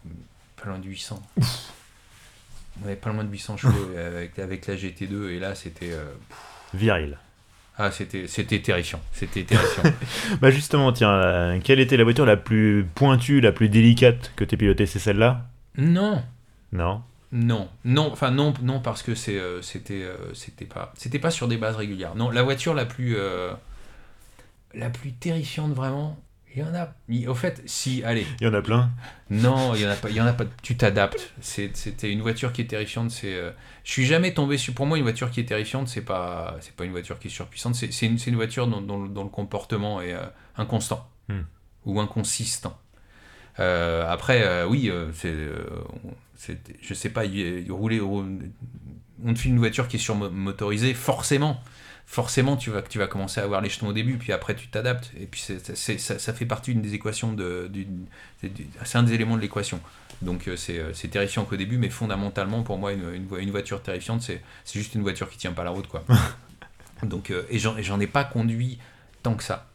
pas 0.56 0.68
loin 0.68 0.78
de 0.78 0.86
800. 0.86 1.22
On 2.80 2.86
avait 2.86 2.96
pas 2.96 3.12
loin 3.12 3.24
de 3.24 3.30
800 3.30 3.56
chevaux 3.58 3.96
avec, 3.98 4.38
avec 4.38 4.66
la 4.66 4.76
GT2. 4.76 5.28
Et 5.30 5.38
là, 5.40 5.54
c'était. 5.54 5.92
Viril. 6.72 7.18
Ah, 7.78 7.90
c'était 7.90 8.26
c'était 8.26 8.60
terrifiant. 8.60 9.00
C'était 9.12 9.44
terrifiant. 9.44 9.82
Bah 10.40 10.50
justement, 10.50 10.92
tiens, 10.92 11.10
euh, 11.12 11.58
quelle 11.62 11.80
était 11.80 11.96
la 11.96 12.04
voiture 12.04 12.26
la 12.26 12.36
plus 12.36 12.86
pointue, 12.94 13.40
la 13.40 13.52
plus 13.52 13.68
délicate 13.68 14.32
que 14.36 14.44
tu 14.44 14.56
pilotée? 14.56 14.86
C'est 14.86 14.98
celle-là? 14.98 15.46
Non! 15.78 16.22
Non? 16.72 17.02
Non, 17.34 17.68
non, 17.86 18.10
enfin 18.12 18.30
non, 18.30 18.52
non 18.62 18.80
parce 18.80 19.02
que 19.02 19.14
c'est, 19.14 19.38
euh, 19.38 19.62
c'était, 19.62 20.02
euh, 20.02 20.34
c'était 20.34 20.66
pas, 20.66 20.92
c'était 20.98 21.18
pas 21.18 21.30
sur 21.30 21.48
des 21.48 21.56
bases 21.56 21.76
régulières. 21.76 22.14
Non, 22.14 22.28
la 22.30 22.42
voiture 22.42 22.74
la 22.74 22.84
plus, 22.84 23.16
euh, 23.16 23.52
la 24.74 24.90
plus 24.90 25.12
terrifiante 25.12 25.72
vraiment. 25.72 26.18
Il 26.54 26.60
y 26.60 26.64
en 26.64 26.74
a. 26.74 26.90
il- 27.08 27.26
Au 27.30 27.34
fait, 27.34 27.62
si, 27.64 28.02
allez, 28.04 28.26
Il 28.40 28.44
y 28.46 28.50
en 28.50 28.52
a 28.52 28.60
plein. 28.60 28.90
non, 29.30 29.74
il 29.74 29.80
y 29.80 29.86
en 29.86 29.90
a 29.90 29.94
pas, 29.94 30.10
il 30.10 30.16
y 30.16 30.20
en 30.20 30.26
a 30.26 30.34
pas. 30.34 30.44
Tu 30.62 30.76
t'adaptes. 30.76 31.32
C'est- 31.40 31.74
c'était 31.74 32.10
une 32.12 32.20
voiture 32.20 32.52
qui 32.52 32.60
est 32.60 32.66
terrifiante. 32.66 33.10
C'est, 33.10 33.40
je 33.84 33.90
suis 33.92 34.04
jamais 34.06 34.32
tombé 34.34 34.58
sur. 34.58 34.74
Pour 34.74 34.86
moi, 34.86 34.96
une 34.98 35.02
voiture 35.04 35.30
qui 35.30 35.40
est 35.40 35.44
terrifiante, 35.44 35.88
c'est 35.88 36.02
pas, 36.04 36.56
c'est 36.60 36.74
pas 36.74 36.84
une 36.84 36.92
voiture 36.92 37.18
qui 37.18 37.28
est 37.28 37.30
surpuissante. 37.30 37.74
C'est, 37.74 37.92
c'est 37.92 38.06
une, 38.06 38.18
c'est 38.18 38.30
une 38.30 38.36
voiture 38.36 38.66
dont, 38.66 38.80
dont- 38.80 39.06
dont 39.06 39.24
le 39.24 39.30
comportement 39.30 40.00
est 40.00 40.12
euh, 40.14 40.22
inconstant 40.56 41.08
Hmm. 41.28 41.42
ou 41.86 42.00
inconsistant. 42.00 42.78
Euh, 43.60 44.10
après, 44.10 44.42
euh, 44.42 44.66
oui, 44.66 44.88
euh, 44.90 45.10
c'est, 45.12 45.34
c'est- 46.36 46.58
je 46.80 46.94
sais 46.94 47.10
pas, 47.10 47.22
rouler, 47.70 48.00
rou- 48.00 48.24
on 49.24 49.34
te 49.34 49.38
file 49.38 49.52
une 49.52 49.58
voiture 49.58 49.88
qui 49.88 49.96
est 49.96 50.00
surmotorisée, 50.00 50.94
forcément, 50.94 51.60
forcément, 52.06 52.56
tu 52.56 52.70
vas, 52.70 52.82
tu 52.82 52.98
vas 52.98 53.06
commencer 53.06 53.40
à 53.40 53.44
avoir 53.44 53.60
les 53.60 53.68
jetons 53.68 53.88
au 53.88 53.92
début, 53.92 54.16
puis 54.18 54.32
après 54.32 54.54
tu 54.56 54.68
t'adaptes, 54.68 55.12
et 55.20 55.26
puis 55.26 55.40
c'est, 55.40 55.76
ça, 55.98 56.18
ça 56.18 56.32
fait 56.32 56.46
partie 56.46 56.72
d'une 56.72 56.82
des 56.82 56.94
équations 56.94 57.32
de, 57.32 57.68
d'une- 57.70 58.06
c'est, 58.40 58.52
du- 58.52 58.66
c'est 58.84 58.98
un 58.98 59.02
des 59.02 59.12
éléments 59.14 59.36
de 59.36 59.42
l'équation. 59.42 59.80
Donc 60.22 60.48
euh, 60.48 60.56
c'est, 60.56 60.78
euh, 60.78 60.92
c'est 60.94 61.08
terrifiant 61.08 61.44
qu'au 61.44 61.56
début, 61.56 61.76
mais 61.78 61.90
fondamentalement, 61.90 62.62
pour 62.62 62.78
moi, 62.78 62.92
une, 62.92 63.12
une, 63.14 63.26
vo- 63.26 63.38
une 63.38 63.50
voiture 63.50 63.82
terrifiante, 63.82 64.22
c'est, 64.22 64.40
juste 64.72 64.94
une 64.94 65.02
voiture 65.02 65.28
qui 65.28 65.36
tient 65.38 65.52
pas 65.52 65.64
la 65.64 65.70
route, 65.70 65.88
quoi. 65.88 66.04
Donc, 67.02 67.30
euh, 67.30 67.42
et, 67.50 67.58
j'en, 67.58 67.76
et 67.76 67.82
j'en 67.82 67.98
ai 68.00 68.06
pas 68.06 68.22
conduit 68.24 68.78
tant 69.22 69.34
que 69.34 69.42
ça. 69.42 69.68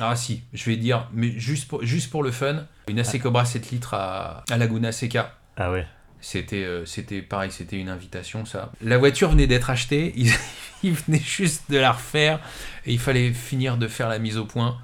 Ah 0.00 0.16
si, 0.16 0.42
je 0.54 0.64
vais 0.70 0.76
dire, 0.76 1.08
mais 1.12 1.30
juste 1.38 1.68
pour, 1.68 1.84
juste 1.84 2.10
pour 2.10 2.22
le 2.22 2.30
fun, 2.30 2.64
une 2.88 2.98
AC 2.98 3.20
Cobra 3.20 3.44
7 3.44 3.70
litres 3.70 3.92
à, 3.94 4.42
à 4.50 4.56
Laguna 4.56 4.90
Seca. 4.90 5.38
Ah 5.58 5.70
ouais. 5.70 5.86
C'était, 6.22 6.64
euh, 6.64 6.86
c'était 6.86 7.20
pareil, 7.20 7.50
c'était 7.50 7.78
une 7.78 7.90
invitation 7.90 8.46
ça. 8.46 8.72
La 8.80 8.96
voiture 8.96 9.30
venait 9.30 9.46
d'être 9.46 9.68
achetée, 9.68 10.14
ils, 10.16 10.32
ils 10.82 10.94
venaient 10.94 11.18
juste 11.18 11.70
de 11.70 11.76
la 11.76 11.92
refaire 11.92 12.40
et 12.86 12.92
il 12.92 12.98
fallait 12.98 13.32
finir 13.32 13.76
de 13.76 13.86
faire 13.88 14.08
la 14.08 14.18
mise 14.18 14.38
au 14.38 14.46
point. 14.46 14.78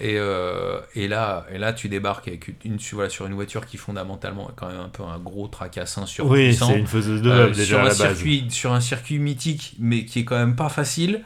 Et, 0.00 0.14
euh, 0.18 0.80
et, 0.94 1.08
là, 1.08 1.46
et 1.52 1.58
là, 1.58 1.72
tu 1.72 1.88
débarques 1.88 2.28
avec 2.28 2.48
une, 2.64 2.78
voilà, 2.92 3.10
sur 3.10 3.26
une 3.26 3.34
voiture 3.34 3.66
qui 3.66 3.76
fondamentalement 3.76 4.48
est 4.48 4.52
quand 4.54 4.68
même 4.68 4.80
un 4.80 4.88
peu 4.88 5.02
un 5.02 5.18
gros 5.18 5.48
tracassin 5.48 6.06
sur 6.06 6.26
Oui, 6.26 6.54
c'est 6.54 6.78
une 6.78 6.86
faiseuse 6.86 7.22
de 7.22 7.30
euh, 7.30 7.48
déjà 7.48 7.64
sur, 7.64 7.78
à 7.78 7.80
un 7.80 7.84
la 7.84 7.88
base. 7.90 7.98
circuit, 7.98 8.46
sur 8.50 8.72
un 8.72 8.80
circuit 8.80 9.18
mythique, 9.18 9.74
mais 9.80 10.04
qui 10.04 10.20
est 10.20 10.24
quand 10.24 10.38
même 10.38 10.54
pas 10.56 10.68
facile. 10.68 11.22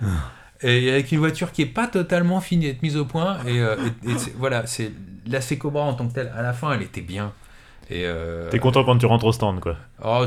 et 0.62 0.91
avec 0.91 1.12
une 1.12 1.19
voiture 1.19 1.53
qui 1.53 1.61
est 1.62 1.67
pas 1.67 1.87
totalement 1.87 2.41
finie 2.41 2.67
d'être 2.67 2.83
mise 2.83 2.97
au 2.97 3.05
point. 3.05 3.39
Et, 3.47 3.61
euh, 3.61 3.77
et- 4.07 4.11
et 4.12 4.19
c'est- 4.19 4.35
voilà, 4.39 4.67
c'est 4.67 4.93
la 5.27 5.41
Cobra 5.59 5.83
en 5.83 5.95
tant 5.95 6.09
que 6.09 6.15
telle. 6.15 6.33
À 6.35 6.41
la 6.43 6.53
fin, 6.55 6.73
elle 6.73 6.83
était 6.83 7.01
bien. 7.03 7.33
Et 7.91 8.07
euh, 8.07 8.49
T'es 8.49 8.59
content 8.59 8.82
quand 8.82 8.97
tu 8.97 9.05
rentres 9.05 9.26
au 9.26 9.32
stand, 9.32 9.61
quoi. 9.61 9.76
oh, 10.03 10.24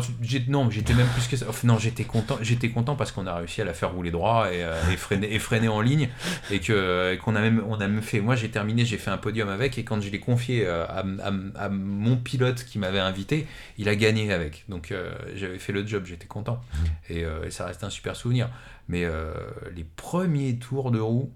non, 0.48 0.70
j'étais 0.70 0.94
même 0.94 1.08
plus 1.08 1.28
que 1.28 1.36
ça. 1.36 1.48
Non, 1.64 1.80
j'étais 1.80 2.04
content. 2.04 2.38
J'étais 2.42 2.70
content 2.70 2.96
parce 2.96 3.12
qu'on 3.12 3.26
a 3.26 3.34
réussi 3.36 3.62
à 3.62 3.66
la 3.66 3.74
faire 3.74 3.94
rouler 3.94 4.12
droit 4.12 4.52
et, 4.54 4.64
euh, 4.64 4.76
et 4.92 4.96
freiner, 4.96 5.34
et 5.34 5.40
freiner 5.40 5.68
en 5.68 5.82
ligne 5.82 6.10
et 6.52 6.60
que 6.60 7.14
et 7.14 7.18
qu'on 7.18 7.36
a 7.36 7.42
même, 7.42 7.64
on 7.68 7.76
a 7.76 7.88
même 7.88 8.04
fait. 8.04 8.22
Moi, 8.22 8.36
j'ai 8.36 8.50
terminé, 8.50 8.86
j'ai 8.86 8.98
fait 8.98 9.10
un 9.10 9.18
podium 9.18 9.50
avec 9.50 9.78
et 9.80 9.84
quand 9.84 10.00
je 10.02 10.10
l'ai 10.12 10.20
confié 10.20 10.68
euh, 10.68 10.86
à, 10.86 11.00
à- 11.00 11.66
à 11.66 11.70
mon 11.70 12.16
pilote 12.18 12.64
qui 12.64 12.78
m'avait 12.78 13.00
invité, 13.00 13.48
il 13.80 13.90
a 13.90 13.96
gagné 13.96 14.32
avec. 14.32 14.66
Donc, 14.70 14.92
euh, 14.92 15.12
j'avais 15.36 15.58
fait 15.58 15.74
le 15.74 15.86
job, 15.86 16.04
j'étais 16.06 16.28
content 16.28 16.62
et, 17.10 17.26
euh, 17.26 17.46
et 17.46 17.50
ça 17.50 17.66
reste 17.66 17.84
un 17.84 17.90
super 17.90 18.16
souvenir. 18.16 18.50
Mais 18.88 19.04
euh, 19.04 19.34
les 19.76 19.84
premiers 19.84 20.58
tours 20.60 20.92
de 20.92 21.00
roue. 21.00 21.32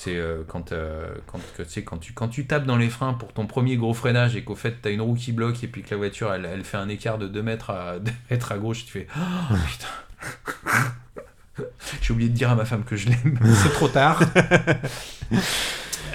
C'est 0.00 0.14
euh, 0.16 0.44
quand, 0.46 0.70
euh, 0.70 1.12
quand, 1.26 1.40
que, 1.56 1.64
tu 1.64 1.70
sais, 1.70 1.82
quand, 1.82 1.96
tu, 1.98 2.12
quand 2.12 2.28
tu 2.28 2.46
tapes 2.46 2.66
dans 2.66 2.76
les 2.76 2.88
freins 2.88 3.14
pour 3.14 3.32
ton 3.32 3.48
premier 3.48 3.76
gros 3.76 3.94
freinage 3.94 4.36
et 4.36 4.44
qu'au 4.44 4.54
fait 4.54 4.80
tu 4.80 4.86
as 4.86 4.92
une 4.92 5.00
roue 5.00 5.16
qui 5.16 5.32
bloque 5.32 5.64
et 5.64 5.66
puis 5.66 5.82
que 5.82 5.90
la 5.90 5.96
voiture 5.96 6.32
elle, 6.32 6.44
elle 6.44 6.62
fait 6.62 6.76
un 6.76 6.88
écart 6.88 7.18
de 7.18 7.26
2 7.26 7.42
mètres 7.42 7.70
à, 7.70 7.98
2 7.98 8.12
mètres 8.30 8.52
à 8.52 8.58
gauche, 8.58 8.84
tu 8.84 8.92
fais 8.92 9.06
Oh 9.18 9.54
putain 9.66 11.64
J'ai 12.00 12.12
oublié 12.12 12.28
de 12.30 12.34
dire 12.36 12.48
à 12.48 12.54
ma 12.54 12.64
femme 12.64 12.84
que 12.84 12.94
je 12.94 13.08
l'aime, 13.08 13.40
c'est 13.56 13.72
trop 13.72 13.88
tard. 13.88 14.22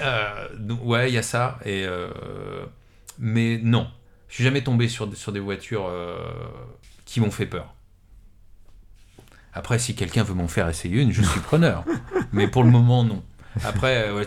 Euh, 0.00 0.48
donc, 0.58 0.80
ouais, 0.82 1.10
il 1.10 1.14
y 1.14 1.18
a 1.18 1.22
ça. 1.22 1.58
Et, 1.66 1.84
euh, 1.86 2.08
mais 3.18 3.60
non, 3.62 3.86
je 4.28 4.36
suis 4.36 4.44
jamais 4.44 4.62
tombé 4.64 4.88
sur, 4.88 5.06
des- 5.06 5.16
sur 5.16 5.30
des 5.32 5.40
voitures 5.40 5.90
qui 7.04 7.20
m'ont 7.20 7.30
fait 7.30 7.44
peur. 7.44 7.74
Après, 9.52 9.78
si 9.78 9.94
quelqu'un 9.94 10.22
veut 10.22 10.32
m'en 10.34 10.48
faire 10.48 10.68
essayer 10.70 11.02
une, 11.02 11.12
je 11.12 11.22
suis 11.22 11.40
preneur. 11.40 11.84
Mais 12.32 12.48
pour 12.48 12.64
le 12.64 12.70
moment, 12.70 13.04
non. 13.04 13.22
Après, 13.62 14.08
euh, 14.08 14.16
ouais, 14.16 14.26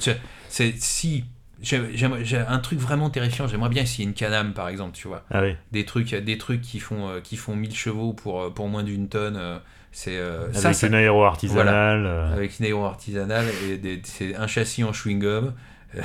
c'est 0.49 0.75
si 0.80 1.25
j'ai 1.61 2.38
un 2.38 2.59
truc 2.59 2.80
vraiment 2.80 3.09
terrifiant. 3.09 3.47
J'aimerais 3.47 3.69
bien 3.69 3.82
essayer 3.84 4.03
une 4.03 4.13
Canam, 4.13 4.53
par 4.53 4.69
exemple, 4.69 4.95
tu 4.95 5.07
vois. 5.07 5.23
Ah 5.32 5.41
oui. 5.41 5.55
Des 5.71 5.86
trucs, 5.86 6.13
des 6.13 6.38
trucs 6.38 6.61
qui 6.61 6.80
font 6.80 7.09
euh, 7.09 7.19
qui 7.19 7.36
font 7.36 7.55
1000 7.55 7.75
chevaux 7.75 8.13
pour 8.13 8.41
euh, 8.43 8.49
pour 8.51 8.67
moins 8.67 8.84
d'une 8.84 9.09
tonne. 9.09 9.36
euh, 9.38 9.57
C'est 9.91 10.17
euh, 10.17 10.49
Avec 10.53 10.75
ça, 10.75 10.88
une 10.88 10.93
aéro 10.93 11.23
artisanale. 11.23 12.05
avec 12.34 12.59
une 12.59 12.65
aéro 12.65 12.86
artisanale 12.86 13.45
et 13.67 13.78
des- 13.78 14.01
c'est 14.03 14.36
un 14.36 14.45
châssis 14.47 14.84
en 14.84 14.93
chewing 14.93 15.19
gum. 15.19 15.53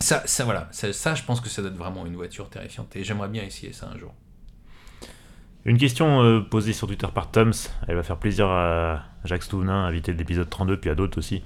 Ça, 0.00 0.22
ça 0.26 0.44
voilà, 0.44 0.68
ça, 0.72 0.92
ça, 0.92 1.14
je 1.14 1.22
pense 1.22 1.40
que 1.40 1.48
ça 1.48 1.62
doit 1.62 1.70
être 1.70 1.76
vraiment 1.76 2.06
une 2.06 2.16
voiture 2.16 2.48
terrifiante 2.50 2.94
et 2.96 3.02
j'aimerais 3.02 3.28
bien 3.28 3.42
essayer 3.42 3.72
ça 3.72 3.88
un 3.92 3.98
jour. 3.98 4.12
Une 5.66 5.78
question 5.78 6.22
euh, 6.22 6.40
posée 6.40 6.72
sur 6.72 6.86
Twitter 6.86 7.08
par 7.12 7.28
Toms, 7.28 7.50
elle 7.88 7.96
va 7.96 8.04
faire 8.04 8.18
plaisir 8.18 8.46
à 8.46 9.02
Jacques 9.24 9.42
Stouvenin, 9.42 9.84
invité 9.84 10.12
de 10.12 10.18
l'épisode 10.18 10.48
32, 10.48 10.76
puis 10.76 10.90
à 10.90 10.94
d'autres 10.94 11.18
aussi. 11.18 11.42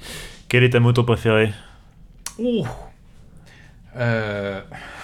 Quelle 0.48 0.62
est 0.62 0.70
ta 0.70 0.80
moto 0.80 1.02
préférée? 1.04 1.50
Oh 2.38 2.66
euh, 3.96 4.60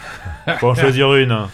Faut 0.59 0.69
en 0.69 0.75
choisir 0.75 1.15
une. 1.15 1.33
hein. 1.33 1.49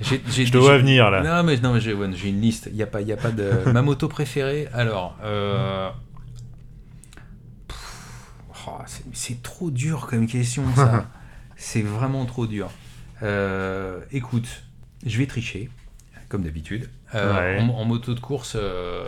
Je 0.00 0.50
te 0.50 0.56
vois 0.56 0.76
j'ai- 0.76 0.78
venir 0.78 1.10
là. 1.10 1.22
Non 1.22 1.42
mais 1.42 1.58
non 1.58 1.74
mais 1.74 1.80
j'ai 1.82 1.92
ouais, 1.92 2.06
une 2.06 2.40
liste. 2.40 2.70
Il 2.72 2.76
y 2.76 2.82
a 2.82 2.86
pas 2.86 3.02
y 3.02 3.12
a 3.12 3.18
pas 3.18 3.30
de 3.30 3.50
ma 3.72 3.82
moto 3.82 4.08
préférée. 4.08 4.66
Alors 4.72 5.18
euh... 5.22 5.90
oh, 8.66 8.70
c'est 8.86 9.04
c'est 9.12 9.42
trop 9.42 9.70
dur 9.70 10.06
comme 10.06 10.26
question 10.26 10.64
ça. 10.74 11.06
c'est 11.56 11.82
vraiment 11.82 12.24
trop 12.24 12.46
dur. 12.46 12.70
Euh, 13.22 14.00
écoute, 14.12 14.48
je 15.04 15.18
vais 15.18 15.26
tricher 15.26 15.68
comme 16.30 16.42
d'habitude. 16.44 16.88
Euh, 17.14 17.56
Ouais. 17.56 17.60
en, 17.62 17.68
en 17.68 17.84
moto 17.84 18.14
de 18.14 18.20
course, 18.20 18.54
euh, 18.58 19.06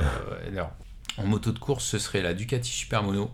alors 0.49 0.73
en 1.17 1.25
moto 1.27 1.53
de 1.53 1.59
course, 1.59 1.85
ce 1.85 1.99
serait 1.99 2.21
la 2.21 2.35
Ducati 2.35 2.69
Super 2.71 3.03
Mono 3.03 3.31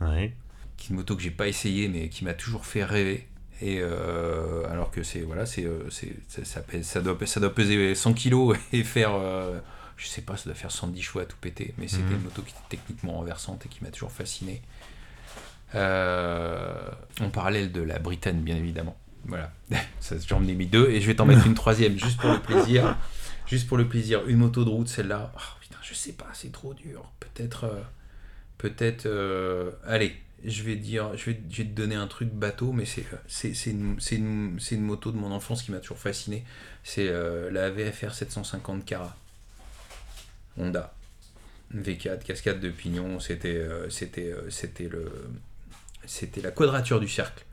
Ouais. 0.00 0.32
qui 0.78 0.86
est 0.86 0.90
une 0.90 0.96
moto 0.96 1.14
que 1.16 1.22
j'ai 1.22 1.30
pas 1.30 1.48
essayé 1.48 1.88
mais 1.88 2.08
qui 2.08 2.24
m'a 2.24 2.34
toujours 2.34 2.64
fait 2.66 2.84
rêver 2.84 3.28
et 3.60 3.78
euh, 3.80 4.68
alors 4.70 4.90
que 4.90 5.02
c'est 5.04 5.20
voilà 5.20 5.46
c'est 5.46 5.66
ça, 6.28 6.44
ça 6.44 6.60
pèse- 6.60 6.82
ça 6.82 7.00
doit 7.00 7.16
ça 7.26 7.38
doit 7.40 7.54
peser 7.54 7.94
100 7.94 8.12
kilos 8.14 8.56
et 8.72 8.82
faire 8.82 9.12
je 9.96 10.06
sais 10.08 10.20
pas 10.22 10.36
ça 10.36 10.46
doit 10.46 10.54
faire 10.54 10.72
110 10.72 11.00
chevaux 11.02 11.20
à 11.20 11.24
tout 11.24 11.36
péter 11.40 11.72
mais 11.78 11.86
c'était 11.88 12.02
Mhm. 12.04 12.12
une 12.14 12.22
moto 12.22 12.42
qui 12.42 12.50
était 12.50 12.76
techniquement 12.76 13.12
renversante 13.14 13.64
et 13.66 13.68
qui 13.68 13.82
m'a 13.84 13.90
toujours 13.90 14.10
fasciné 14.12 14.60
Euh, 15.74 16.72
en 17.20 17.30
parallèle 17.30 17.72
de 17.72 17.80
la 17.82 17.98
Britanne 17.98 18.40
bien 18.42 18.56
évidemment 18.56 18.96
voilà 19.24 19.50
ça 20.00 20.14
j'en 20.28 20.46
ai 20.46 20.54
mis 20.54 20.66
deux 20.66 20.88
et 20.90 21.00
je 21.00 21.06
vais 21.06 21.16
t'en 21.16 21.24
mettre 21.26 21.46
une 21.46 21.54
troisième 21.54 21.98
juste 21.98 22.20
pour 22.20 22.30
le 22.30 22.38
plaisir 22.40 22.96
juste 23.46 23.66
pour 23.68 23.76
le 23.76 23.88
plaisir. 23.88 24.26
Une 24.26 24.38
moto 24.38 24.64
de 24.64 24.70
route 24.70 24.88
celle-là. 24.88 25.32
Oh, 25.34 25.40
putain 25.60 25.78
je 25.82 25.94
sais 25.94 26.12
pas 26.12 26.28
c'est 26.32 26.52
trop 26.52 26.74
dur. 26.74 27.10
Peut-être 27.20 27.64
euh, 27.64 27.82
peut-être 28.58 29.06
euh, 29.06 29.72
allez 29.86 30.14
je 30.44 30.62
vais 30.62 30.76
dire 30.76 31.16
je 31.16 31.30
vais, 31.30 31.34
te 31.36 31.62
donner 31.62 31.94
un 31.94 32.06
truc 32.06 32.30
bateau 32.30 32.72
mais 32.72 32.84
c'est 32.84 33.06
c'est 33.28 33.70
une, 33.70 33.98
une, 34.12 34.58
une 34.70 34.82
moto 34.82 35.10
de 35.10 35.16
mon 35.16 35.32
enfance 35.32 35.62
qui 35.62 35.72
m'a 35.72 35.78
toujours 35.78 35.98
fasciné. 35.98 36.44
C'est 36.82 37.08
euh, 37.08 37.50
la 37.50 37.70
VFR 37.70 38.14
750 38.14 38.84
Cara. 38.84 39.16
Honda. 40.56 40.94
V4 41.74 42.22
cascade 42.22 42.60
de 42.60 42.68
pignon. 42.68 43.18
C'était 43.20 43.56
euh, 43.56 43.88
euh, 43.88 44.50
c'était 44.50 44.88
le 44.88 45.10
c'était 46.06 46.42
la 46.42 46.50
quadrature 46.50 47.00
du 47.00 47.08
cercle 47.08 47.44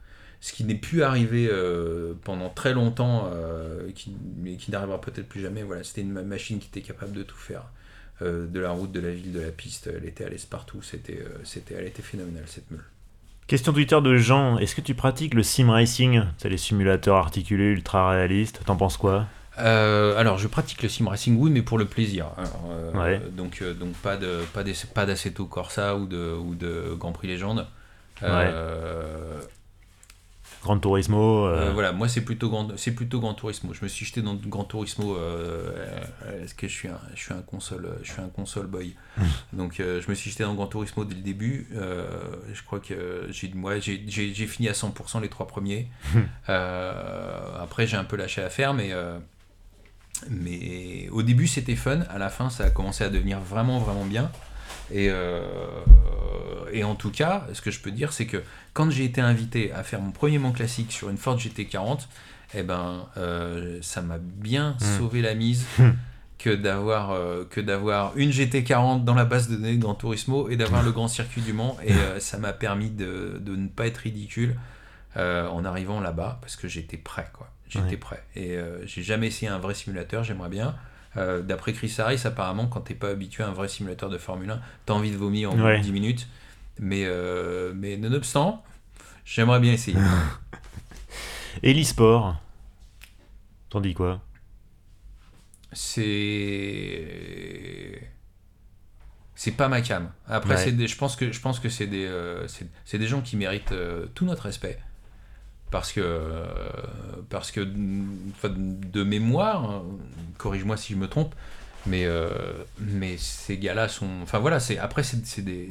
ce 0.41 0.51
qui 0.53 0.65
n'est 0.65 0.75
plus 0.75 1.03
arrivé 1.03 1.47
euh, 1.49 2.13
pendant 2.23 2.49
très 2.49 2.73
longtemps 2.73 3.29
euh, 3.33 3.89
qui, 3.95 4.13
mais 4.37 4.57
qui 4.57 4.71
n'arrivera 4.71 4.99
peut-être 4.99 5.29
plus 5.29 5.39
jamais 5.41 5.63
voilà 5.63 5.83
c'était 5.83 6.01
une 6.01 6.11
ma- 6.11 6.23
machine 6.23 6.59
qui 6.59 6.67
était 6.67 6.81
capable 6.81 7.13
de 7.13 7.23
tout 7.23 7.37
faire 7.37 7.63
euh, 8.21 8.45
de 8.47 8.59
la 8.59 8.71
route, 8.71 8.91
de 8.91 8.99
la 8.99 9.11
ville, 9.11 9.31
de 9.31 9.39
la 9.39 9.49
piste. 9.49 9.89
Elle 9.95 10.05
était 10.05 10.25
à 10.25 10.29
partout. 10.49 10.81
C'était, 10.83 11.19
euh, 11.19 11.39
c'était, 11.43 11.73
elle 11.73 11.87
était 11.87 12.03
phénoménale 12.03 12.43
cette 12.45 12.69
meule. 12.69 12.83
Question 13.47 13.73
Twitter 13.73 13.99
de 13.99 14.15
Jean. 14.17 14.59
Est-ce 14.59 14.75
que 14.75 14.81
tu 14.81 14.93
pratiques 14.93 15.33
le 15.33 15.41
sim 15.43 15.71
racing? 15.71 16.21
C'est 16.37 16.49
les 16.49 16.57
simulateurs 16.57 17.15
articulés 17.17 17.65
ultra 17.65 18.11
réalistes. 18.11 18.61
T'en 18.65 18.75
penses 18.75 18.97
quoi? 18.97 19.25
Euh, 19.59 20.15
alors, 20.17 20.37
je 20.37 20.47
pratique 20.47 20.83
le 20.83 20.89
sim 20.89 21.09
racing, 21.09 21.35
oui, 21.37 21.49
mais 21.49 21.61
pour 21.63 21.77
le 21.79 21.85
plaisir. 21.85 22.27
Alors, 22.37 22.69
euh, 22.69 22.91
Ouais. 22.93 23.21
Donc, 23.35 23.61
euh, 23.61 23.73
donc 23.73 23.93
pas 23.93 24.17
de 24.17 24.39
pas 24.53 24.63
d'Assetto 25.05 25.45
Corsa 25.45 25.97
ou 25.97 26.05
de 26.05 26.33
ou 26.33 26.53
de 26.55 26.93
Grand 26.97 27.11
Prix 27.11 27.27
Légende. 27.27 27.65
Euh, 28.23 29.39
Gran 30.61 30.77
Turismo 30.77 31.47
euh, 31.47 31.69
euh, 31.69 31.71
voilà, 31.73 31.91
moi 31.91 32.07
c'est 32.07 32.21
plutôt 32.21 32.49
grand, 32.49 32.77
c'est 32.77 32.91
plutôt 32.91 33.19
Grand 33.19 33.33
Turismo. 33.33 33.73
Je 33.73 33.83
me 33.83 33.87
suis 33.87 34.05
jeté 34.05 34.21
dans 34.21 34.35
Grand 34.35 34.63
Turismo 34.63 35.15
euh, 35.15 35.71
euh, 36.25 36.39
parce 36.39 36.53
que 36.53 36.67
je 36.67 36.73
suis 36.73 36.87
un, 36.87 36.99
je 37.15 37.19
suis 37.19 37.33
un 37.33 37.41
console, 37.41 37.89
je 38.03 38.11
suis 38.11 38.21
un 38.21 38.29
console 38.29 38.67
boy. 38.67 38.95
Donc 39.53 39.75
je 39.77 40.07
me 40.07 40.13
suis 40.13 40.29
jeté 40.29 40.43
dans 40.43 40.53
Grand 40.53 40.67
Turismo 40.67 41.03
dès 41.03 41.15
le 41.15 41.21
début. 41.21 41.67
Je 41.73 42.61
crois 42.63 42.79
que 42.79 43.27
j'ai, 43.31 43.51
ouais, 43.53 43.81
j'ai, 43.81 44.03
j'ai, 44.07 44.33
j'ai 44.33 44.47
fini 44.47 44.69
à 44.69 44.73
100% 44.73 45.21
les 45.21 45.29
trois 45.29 45.47
premiers. 45.47 45.87
Après 46.47 47.87
j'ai 47.87 47.97
un 47.97 48.03
peu 48.03 48.15
lâché 48.15 48.41
l'affaire, 48.41 48.73
mais 48.73 48.91
mais 50.29 51.09
au 51.09 51.23
début 51.23 51.47
c'était 51.47 51.75
fun. 51.75 52.01
À 52.09 52.19
la 52.19 52.29
fin 52.29 52.51
ça 52.51 52.65
a 52.65 52.69
commencé 52.69 53.03
à 53.03 53.09
devenir 53.09 53.39
vraiment 53.39 53.79
vraiment 53.79 54.05
bien. 54.05 54.31
Et, 54.91 55.07
euh, 55.09 55.41
et 56.71 56.83
en 56.83 56.95
tout 56.95 57.11
cas, 57.11 57.47
ce 57.53 57.61
que 57.61 57.71
je 57.71 57.79
peux 57.79 57.91
dire, 57.91 58.13
c'est 58.13 58.25
que 58.25 58.41
quand 58.73 58.89
j'ai 58.89 59.05
été 59.05 59.21
invité 59.21 59.71
à 59.71 59.83
faire 59.83 60.01
mon 60.01 60.11
premier 60.11 60.37
Mans 60.39 60.51
classique 60.51 60.91
sur 60.91 61.09
une 61.09 61.17
Ford 61.17 61.37
GT40, 61.37 62.07
eh 62.53 62.63
ben, 62.63 63.05
euh, 63.17 63.79
ça 63.81 64.01
m'a 64.01 64.17
bien 64.19 64.75
Mm. 64.81 64.97
sauvé 64.97 65.21
la 65.21 65.33
mise 65.35 65.65
que 66.37 66.49
d'avoir 66.49 67.11
euh, 67.11 67.45
que 67.49 67.61
d'avoir 67.61 68.17
une 68.17 68.31
GT40 68.31 69.03
dans 69.03 69.13
la 69.13 69.25
base 69.25 69.47
de 69.49 69.55
données 69.55 69.77
dans 69.77 69.93
Turismo 69.95 70.49
et 70.49 70.57
d'avoir 70.57 70.83
le 70.83 70.91
grand 70.91 71.07
circuit 71.07 71.41
du 71.41 71.53
Mans. 71.53 71.77
Et 71.85 71.93
euh, 71.93 72.19
ça 72.19 72.37
m'a 72.37 72.51
permis 72.53 72.89
de, 72.89 73.37
de 73.39 73.55
ne 73.55 73.67
pas 73.67 73.87
être 73.87 73.97
ridicule 73.99 74.55
euh, 75.17 75.47
en 75.47 75.63
arrivant 75.65 75.99
là-bas 76.01 76.39
parce 76.41 76.55
que 76.55 76.67
j'étais 76.67 76.97
prêt, 76.97 77.29
quoi. 77.33 77.49
J'étais 77.69 77.91
Ouais. 77.91 77.97
prêt. 77.97 78.23
Et 78.35 78.57
j'ai 78.85 79.01
jamais 79.01 79.27
essayé 79.27 79.49
un 79.49 79.57
vrai 79.57 79.73
simulateur, 79.73 80.25
j'aimerais 80.25 80.49
bien. 80.49 80.75
Euh, 81.17 81.41
D'après 81.41 81.73
Chris 81.73 81.93
Harris, 81.97 82.21
apparemment, 82.25 82.67
quand 82.67 82.81
t'es 82.81 82.95
pas 82.95 83.09
habitué 83.09 83.43
à 83.43 83.47
un 83.47 83.51
vrai 83.53 83.67
simulateur 83.67 84.09
de 84.09 84.17
Formule 84.17 84.49
1, 84.51 84.61
t'as 84.85 84.93
envie 84.93 85.11
de 85.11 85.17
vomir 85.17 85.49
en 85.51 85.53
bout 85.53 85.59
de 85.59 85.63
Ouais. 85.65 85.79
10 85.81 85.91
minutes. 85.91 86.27
Mais, 86.79 87.03
euh, 87.05 87.73
mais 87.75 87.97
nonobstant, 87.97 88.63
j'aimerais 89.25 89.59
bien 89.59 89.73
essayer. 89.73 89.97
Et 91.63 91.73
l'e-sport? 91.73 92.37
T'en 93.69 93.81
dis 93.81 93.93
quoi? 93.93 94.21
C'est 96.71 98.07
c'est 99.35 99.51
pas 99.51 99.67
ma 99.69 99.81
cam. 99.81 100.11
Après, 100.27 100.55
Ouais. 100.65 100.71
des- 100.71 100.87
je 100.87 100.95
pense 100.97 101.15
que 101.15 101.31
je 101.31 101.39
pense 101.41 101.59
que 101.59 101.69
c'est 101.69 101.87
des 101.87 102.05
euh, 102.05 102.45
des 102.93 103.07
gens 103.07 103.21
qui 103.21 103.35
méritent 103.37 103.73
tout 104.13 104.25
notre 104.25 104.43
respect 104.43 104.79
parce 105.71 105.91
que 105.93 106.01
euh, 106.01 106.45
parce 107.29 107.51
que 107.51 107.61
de 107.61 109.03
mémoire, 109.03 109.81
corrige-moi 110.37 110.77
si 110.77 110.93
je 110.93 110.97
me 110.97 111.07
trompe, 111.07 111.33
mais 111.87 112.05
euh, 112.05 112.29
mais 112.79 113.15
ces 113.17 113.57
gars-là 113.57 113.87
sont 113.87 114.07
enfin 114.21 114.37
voilà 114.39 114.59
c'est 114.59 114.77
après 114.77 115.01
c'est 115.01 115.25
c'est 115.25 115.41
des 115.43 115.69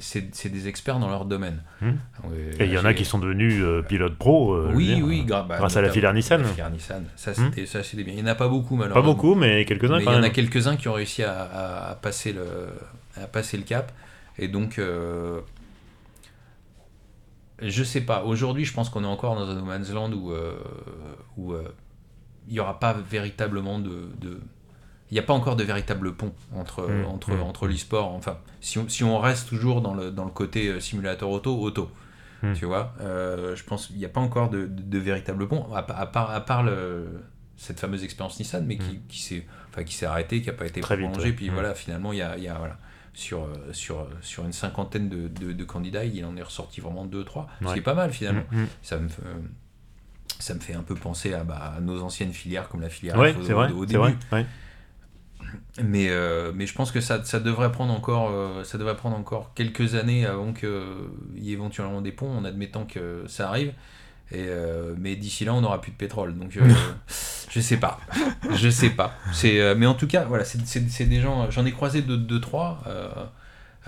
des 0.50 0.68
experts 0.68 0.98
dans 0.98 1.08
leur 1.08 1.24
domaine. 1.24 1.62
Hmm. 1.80 1.90
Ouais, 2.24 2.50
Et 2.58 2.64
il 2.64 2.72
y 2.72 2.78
en 2.78 2.84
a 2.84 2.94
qui 2.94 3.04
sont 3.04 3.18
devenus 3.18 3.62
euh, 3.62 3.82
pilotes 3.82 4.16
pro. 4.16 4.54
euh, 4.54 4.72
oui, 4.74 4.86
dire, 4.96 5.04
oui, 5.04 5.24
bah, 5.28 5.46
grâce 5.58 5.76
à 5.76 5.82
la 5.82 5.90
filière 5.90 6.12
Nissan. 6.14 6.42
La 6.42 6.48
filière 6.48 6.70
Nissan, 6.70 7.04
ça 7.16 7.32
Hmm. 7.32 7.52
c'était 7.54 8.02
bien. 8.02 8.14
Il 8.16 8.24
n'y 8.24 8.28
en 8.28 8.32
a 8.32 8.34
pas 8.34 8.48
beaucoup 8.48 8.76
Pas 8.76 8.84
malheureusement. 8.88 9.12
beaucoup, 9.14 9.34
mais 9.34 9.64
quelques-uns 9.64 9.98
il 9.98 10.04
y 10.04 10.08
en 10.08 10.22
a 10.22 10.30
quelques-uns 10.30 10.76
qui 10.76 10.88
ont 10.88 10.94
réussi 10.94 11.22
à, 11.22 11.32
à- 11.42 11.90
à 11.90 11.94
passer, 11.94 12.32
le, 12.32 12.44
à 13.22 13.26
passer 13.26 13.56
le 13.56 13.62
cap. 13.64 13.92
Et 14.38 14.48
donc, 14.48 14.78
je 17.62 17.84
sais 17.84 18.00
pas. 18.00 18.24
Aujourd'hui, 18.24 18.64
je 18.64 18.72
pense 18.72 18.88
qu'on 18.90 19.04
est 19.04 19.06
encore 19.08 19.34
dans 19.36 19.48
un 19.48 19.54
no 19.54 19.64
man's 19.64 19.90
land 19.92 20.12
où, 20.12 20.32
euh, 20.32 20.54
où 21.36 21.52
euh, 21.52 21.62
il 22.48 22.54
n'y 22.54 22.60
aura 22.60 22.78
pas 22.80 22.92
véritablement 22.94 23.78
de. 23.78 24.08
de- 24.20 24.40
il 25.10 25.14
n'y 25.14 25.18
a 25.18 25.24
pas 25.24 25.32
encore 25.32 25.56
de 25.56 25.64
véritable 25.64 26.14
pont 26.14 26.32
entre, 26.54 26.82
Mm, 26.88 27.04
entre, 27.06 27.32
mm. 27.32 27.42
entre 27.42 27.66
l'e-sport. 27.66 28.12
Enfin, 28.14 28.38
si 28.60 28.78
on, 28.78 28.88
si 28.88 29.02
on 29.02 29.18
reste 29.18 29.48
toujours 29.48 29.80
dans 29.80 29.92
le, 29.94 30.12
dans 30.12 30.24
le 30.24 30.30
côté 30.30 30.68
euh, 30.68 30.78
simulateur 30.80 31.28
auto, 31.30 31.58
auto. 31.60 31.90
Mm. 32.44 32.52
Tu 32.54 32.64
vois, 32.64 32.94
euh, 33.00 33.56
je 33.56 33.64
pense 33.64 33.88
qu'il 33.88 33.96
n'y 33.96 34.04
a 34.04 34.08
pas 34.08 34.20
encore 34.20 34.50
de, 34.50 34.66
de- 34.66 34.82
de 34.82 34.98
véritable 34.98 35.48
pont, 35.48 35.66
à, 35.74 35.78
à 35.78 36.06
part, 36.06 36.30
à 36.30 36.40
part 36.40 36.62
le, 36.62 37.08
cette 37.56 37.80
fameuse 37.80 38.04
expérience 38.04 38.38
Nissan, 38.38 38.64
mais 38.64 38.76
qui, 38.78 39.00
qui 39.08 39.20
s'est 39.20 39.44
enfin, 39.68 39.82
arrêtée, 40.06 40.40
qui 40.42 40.46
n'a 40.46 40.52
pas 40.52 40.66
été 40.66 40.80
Mm. 40.80 40.84
Vite, 40.84 40.96
prolongée. 41.00 41.20
ouais. 41.30 41.32
Puis 41.32 41.50
Mm. 41.50 41.54
voilà, 41.54 41.74
finalement, 41.74 42.12
il 42.12 42.18
y 42.20 42.22
a, 42.22 42.38
y 42.38 42.46
a, 42.46 42.54
voilà, 42.54 42.78
sur, 43.12 43.42
euh, 43.44 43.72
sur, 43.72 44.06
sur 44.22 44.44
une 44.44 44.52
cinquantaine 44.52 45.08
de, 45.08 45.28
de- 45.28 45.52
de 45.52 45.64
candidats, 45.64 46.04
il 46.04 46.24
en 46.24 46.36
est 46.36 46.42
ressorti 46.42 46.80
vraiment 46.80 47.06
2-3, 47.06 47.46
ce 47.60 47.66
Ouais. 47.66 47.72
qui 47.74 47.78
est 47.80 47.82
pas 47.82 47.94
mal 47.94 48.12
finalement. 48.12 48.44
Mm, 48.52 48.62
mm. 48.62 48.66
Ça, 48.82 48.98
me, 48.98 49.08
fait- 49.08 49.22
euh, 49.26 49.34
ça 50.38 50.54
me 50.54 50.60
fait 50.60 50.74
un 50.74 50.82
peu 50.82 50.94
penser 50.94 51.34
à, 51.34 51.42
bah, 51.44 51.74
à 51.76 51.80
nos 51.80 52.02
anciennes 52.02 52.32
filières 52.32 52.68
comme 52.68 52.80
la 52.80 52.88
filière 52.88 53.16
Ouais, 53.18 53.34
c'est 53.44 53.52
vrai. 53.52 53.70
au 53.72 53.84
début. 53.86 53.98
vrai. 53.98 54.16
ouais. 54.32 54.46
Mais, 55.82 56.08
euh, 56.10 56.52
mais 56.54 56.66
je 56.66 56.74
pense 56.74 56.92
que 56.92 57.00
ça, 57.00 57.24
ça, 57.24 57.40
devrait 57.40 57.72
prendre 57.72 57.92
encore, 57.92 58.30
euh, 58.30 58.62
ça 58.64 58.78
devrait 58.78 58.96
prendre 58.96 59.16
encore 59.16 59.52
quelques 59.54 59.94
années 59.94 60.24
avant 60.26 60.52
qu'il 60.52 60.68
y 61.36 61.50
ait 61.50 61.54
éventuellement 61.54 62.02
des 62.02 62.12
ponts, 62.12 62.30
en 62.36 62.44
admettant 62.44 62.84
que 62.84 63.24
ça 63.26 63.48
arrive. 63.48 63.72
Et, 64.32 64.44
euh, 64.48 64.94
mais 64.98 65.16
d'ici 65.16 65.44
là, 65.44 65.54
on 65.54 65.60
n'aura 65.60 65.80
plus 65.80 65.90
de 65.92 65.96
pétrole. 65.96 66.36
Donc, 66.38 66.56
euh, 66.56 66.68
je 67.50 67.60
sais 67.60 67.76
pas. 67.78 67.98
Je 68.54 68.68
sais 68.70 68.90
pas. 68.90 69.14
C'est, 69.32 69.60
euh, 69.60 69.74
mais 69.76 69.86
en 69.86 69.94
tout 69.94 70.06
cas, 70.06 70.24
voilà, 70.24 70.44
c'est, 70.44 70.64
des 71.08 71.20
gens. 71.20 71.50
J'en 71.50 71.66
ai 71.66 71.72
croisé 71.72 72.02
deux, 72.02 72.16
deux 72.16 72.40
trois. 72.40 72.82
euh, 72.86 73.08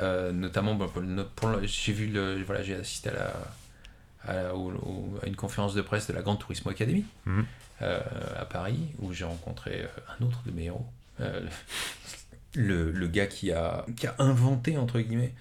euh, 0.00 0.32
notamment, 0.32 0.74
bah, 0.74 0.86
pour 0.92 1.02
pour 1.36 1.50
j'ai 1.62 1.92
vu 1.92 2.06
le, 2.08 2.42
voilà, 2.44 2.62
j'ai 2.62 2.74
assisté 2.74 3.10
à 3.10 3.12
la, 3.12 3.32
à, 4.26 4.32
la- 4.42 4.54
au- 4.54 4.72
au- 4.72 5.18
à 5.22 5.26
une 5.26 5.36
conférence 5.36 5.74
de 5.74 5.82
presse 5.82 6.06
de 6.08 6.12
la 6.14 6.22
Grande 6.22 6.38
Turismo 6.40 6.70
Academy 6.70 7.04
Mhm. 7.26 7.44
euh, 7.82 8.00
à 8.40 8.44
Paris, 8.46 8.80
où 9.00 9.12
j'ai 9.12 9.24
rencontré 9.24 9.82
euh, 9.82 9.86
un 10.18 10.24
autre 10.24 10.40
de 10.46 10.50
mes 10.50 10.64
héros, 10.64 10.86
euh, 11.20 11.40
le, 12.54 12.90
le 12.90 13.06
gars 13.06 13.26
qui 13.26 13.52
a, 13.52 13.84
qui 13.96 14.06
a 14.06 14.14
inventé, 14.18 14.76
entre 14.78 14.98
guillemets, 15.00 15.32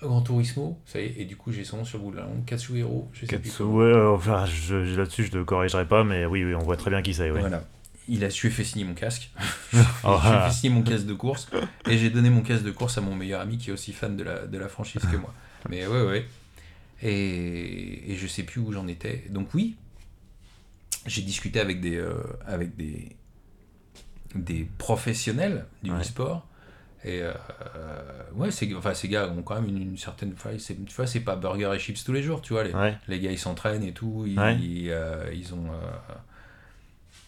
Gran 0.00 0.22
Turismo, 0.22 0.78
ça 0.86 1.00
y 1.00 1.04
est, 1.06 1.14
et 1.18 1.24
du 1.24 1.36
coup 1.36 1.50
j'ai 1.52 1.64
son 1.64 1.78
nom 1.78 1.84
sur 1.84 1.98
le 1.98 2.04
bout 2.04 2.10
de 2.12 2.16
la 2.18 2.22
langue, 2.22 2.44
Katsuhiro, 2.44 3.08
je 3.12 3.26
sais 3.26 3.38
plus 3.38 3.48
Katsu- 3.50 3.58
comment. 3.58 3.74
ouais, 3.78 3.84
euh, 3.86 4.10
enfin, 4.14 4.44
là-dessus, 4.96 5.24
je 5.24 5.30
te 5.32 5.42
corrigerai 5.42 5.86
pas, 5.88 6.04
mais 6.04 6.24
oui, 6.26 6.44
oui, 6.44 6.54
on 6.54 6.60
voit 6.60 6.76
très 6.76 6.90
bien 6.90 7.02
qui 7.02 7.14
c'est. 7.14 7.30
ouais. 7.32 7.40
Voilà. 7.40 7.64
Il 8.10 8.24
a 8.24 8.30
su 8.30 8.50
fait 8.50 8.64
signer 8.64 8.84
mon 8.86 8.94
casque. 8.94 9.30
lui 9.72 9.80
Oh, 10.04 10.14
ai 10.14 10.18
ah. 10.24 10.48
fait 10.48 10.54
signer 10.56 10.72
mon 10.74 10.82
casque 10.82 11.04
de 11.04 11.12
course. 11.12 11.50
Et 11.90 11.98
j'ai 11.98 12.08
donné 12.08 12.30
mon 12.30 12.40
casque 12.40 12.62
de 12.64 12.70
course 12.70 12.96
à 12.96 13.02
mon 13.02 13.14
meilleur 13.14 13.40
ami 13.42 13.58
qui 13.58 13.68
est 13.68 13.72
aussi 13.72 13.92
fan 13.92 14.16
de 14.16 14.22
la, 14.22 14.46
de 14.46 14.56
la 14.56 14.68
franchise 14.68 15.02
que 15.02 15.16
moi. 15.18 15.34
Mais 15.68 15.86
ouais, 15.86 16.02
ouais. 16.02 16.26
Et, 17.02 18.12
et 18.12 18.16
je 18.16 18.26
sais 18.26 18.44
plus 18.44 18.60
où 18.62 18.72
j'en 18.72 18.86
étais. 18.88 19.24
Donc 19.28 19.52
oui, 19.52 19.76
j'ai 21.06 21.20
discuté 21.20 21.60
avec 21.60 21.82
des, 21.82 21.96
euh, 21.96 22.14
avec 22.46 22.76
des, 22.76 23.14
des 24.34 24.66
professionnels 24.78 25.66
du 25.82 25.90
Ouais. 25.92 26.00
e-sport. 26.00 26.46
Et 27.04 27.22
euh, 27.22 27.32
ouais, 28.34 28.50
ces, 28.50 28.74
enfin, 28.74 28.92
ces 28.94 29.08
gars 29.08 29.28
ont 29.28 29.42
quand 29.42 29.54
même 29.54 29.68
une, 29.68 29.82
une 29.90 29.96
certaine. 29.98 30.34
c'est- 30.58 30.84
Tu 30.84 30.94
vois, 30.94 31.06
c'est 31.06 31.20
pas 31.20 31.36
burger 31.36 31.70
et 31.74 31.78
chips 31.78 32.02
tous 32.04 32.12
les 32.12 32.22
jours, 32.22 32.42
tu 32.42 32.52
vois. 32.54 32.64
Les, 32.64 32.74
Ouais. 32.74 32.96
les 33.06 33.20
gars, 33.20 33.30
ils 33.30 33.38
s'entraînent 33.38 33.84
et 33.84 33.92
tout. 33.92 34.24
Ils, 34.26 34.38
Ouais. 34.38 34.56
ils, 34.56 34.90
euh, 34.90 35.30
ils 35.32 35.54
ont. 35.54 35.66
euh, 35.72 36.14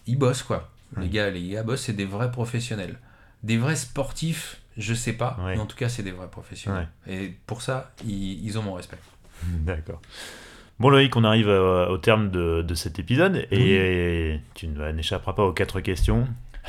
ils 0.06 0.16
bossent, 0.18 0.42
quoi. 0.42 0.68
Les 0.96 1.08
gars, 1.08 1.30
les 1.30 1.48
gars 1.48 1.62
bossent, 1.62 1.82
c'est 1.82 1.92
des 1.92 2.04
vrais 2.04 2.32
professionnels. 2.32 2.98
Des 3.44 3.56
vrais 3.58 3.76
sportifs, 3.76 4.60
je 4.76 4.92
sais 4.92 5.12
pas. 5.12 5.36
Ouais. 5.40 5.54
Mais 5.54 5.60
en 5.60 5.66
tout 5.66 5.76
cas, 5.76 5.88
c'est 5.88 6.02
des 6.02 6.10
vrais 6.10 6.28
professionnels. 6.28 6.88
Et 7.06 7.32
pour 7.46 7.62
ça, 7.62 7.92
ils, 8.04 8.44
ils 8.44 8.58
ont 8.58 8.62
mon 8.62 8.74
respect. 8.74 8.98
D'accord. 9.44 10.00
Bon 10.80 10.88
Loïc, 10.88 11.14
on 11.14 11.24
arrive 11.24 11.48
euh, 11.48 11.86
au 11.88 11.98
terme 11.98 12.30
de, 12.30 12.62
de 12.62 12.74
cet 12.74 12.98
épisode 12.98 13.46
et 13.50 14.40
tu 14.54 14.66
ne- 14.66 14.90
n'échapperas 14.92 15.34
pas 15.34 15.44
aux 15.44 15.52
quatre 15.52 15.80
questions. 15.80 16.26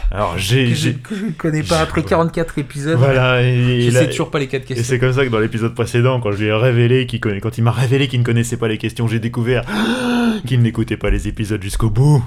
Alors 0.09 0.37
j'ai... 0.37 0.73
j'ai- 0.75 0.93
ne 0.93 1.31
connais 1.31 1.63
pas 1.63 1.79
après 1.79 2.03
44 2.03 2.59
épisodes. 2.59 2.97
Voilà, 2.97 3.41
et, 3.43 3.81
Je 3.81 3.87
et 3.87 3.91
sais 3.91 4.09
toujours 4.09 4.29
pas 4.31 4.39
les 4.39 4.47
quatre 4.47 4.63
et 4.63 4.75
questions. 4.75 4.85
c'est 4.85 4.99
comme 4.99 5.13
ça 5.13 5.23
que 5.25 5.29
dans 5.29 5.39
l'épisode 5.39 5.73
précédent, 5.73 6.19
quand 6.19 6.31
je 6.31 6.37
lui 6.37 6.47
ai 6.47 6.53
révélé 6.53 7.05
qu'il 7.05 7.19
connaît, 7.19 7.39
quand 7.39 7.57
il 7.57 7.63
m'a 7.63 7.71
révélé 7.71 8.07
qu'il 8.07 8.19
ne 8.19 8.25
connaissait 8.25 8.57
pas 8.57 8.67
les 8.67 8.77
questions, 8.77 9.07
j'ai 9.07 9.19
découvert 9.19 9.63
qu'il 10.47 10.61
n'écoutait 10.61 10.97
pas 10.97 11.09
les 11.09 11.27
épisodes 11.27 11.61
jusqu'au 11.63 11.89
bout. 11.89 12.23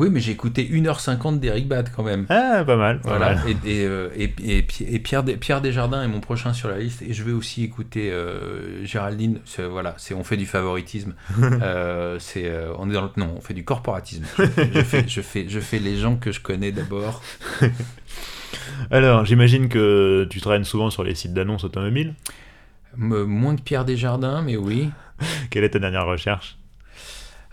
Oui, 0.00 0.08
mais 0.10 0.18
j'ai 0.20 0.32
écouté 0.32 0.64
1h50 0.64 1.40
d'Eric 1.40 1.68
Bad 1.68 1.90
quand 1.94 2.02
même. 2.02 2.24
Ah, 2.30 2.64
pas 2.64 2.76
mal. 2.76 3.00
pas 3.02 3.08
Voilà. 3.18 3.34
mal. 3.34 3.42
Et, 3.66 3.82
et, 3.82 4.24
et, 4.24 4.58
et 4.58 4.62
Pi- 4.62 4.84
et 4.88 4.98
Pierre, 4.98 5.22
Des- 5.22 5.36
Pierre 5.36 5.60
Desjardins 5.60 6.02
est 6.02 6.08
mon 6.08 6.20
prochain 6.20 6.54
sur 6.54 6.68
la 6.70 6.78
liste. 6.78 7.02
Et 7.02 7.12
je 7.12 7.22
vais 7.22 7.32
aussi 7.32 7.64
écouter 7.64 8.10
euh, 8.10 8.82
Géraldine. 8.86 9.40
C'est- 9.44 9.66
Voilà, 9.66 9.94
c'est 9.98 10.14
on 10.14 10.24
fait 10.24 10.38
du 10.38 10.46
favoritisme. 10.46 11.14
Euh, 11.62 12.16
c'est 12.18 12.46
euh, 12.46 12.72
on 12.78 12.88
est 12.88 12.94
dans 12.94 13.02
le 13.02 13.10
non, 13.18 13.34
on 13.36 13.40
fait 13.42 13.52
du 13.54 13.62
corporatisme. 13.64 14.24
Je, 14.38 14.44
je 14.74 14.80
fais, 14.82 15.04
je 15.06 15.20
fais 15.20 15.46
je 15.48 15.60
fais 15.60 15.78
les 15.78 15.96
gens 15.98 16.16
que 16.16 16.32
je 16.32 16.40
connais 16.40 16.72
d'abord. 16.72 17.22
Alors, 18.90 19.24
j'imagine 19.26 19.68
que 19.68 20.26
tu 20.30 20.40
traînes 20.40 20.64
souvent 20.64 20.88
sur 20.90 21.04
les 21.04 21.14
sites 21.14 21.34
d'annonces 21.34 21.64
automobiles. 21.64 22.14
Moins 22.96 23.54
que 23.56 23.62
Pierre 23.62 23.84
Desjardins, 23.84 24.42
mais 24.42 24.56
oui. 24.56 24.90
Quelle 25.50 25.64
est 25.64 25.70
ta 25.70 25.78
dernière 25.78 26.06
recherche? 26.06 26.56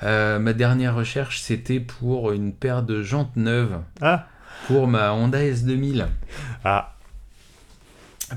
Euh, 0.04 0.38
ma 0.40 0.54
dernière 0.54 0.96
recherche, 0.96 1.40
c'était 1.40 1.80
pour 1.80 2.32
une 2.32 2.54
paire 2.54 2.84
de 2.84 3.02
jantes 3.02 3.36
neuves 3.36 3.80
Ah, 4.02 4.28
pour 4.68 4.88
ma 4.88 5.12
Honda 5.14 5.42
S2000. 5.44 6.06
ah 6.64 6.94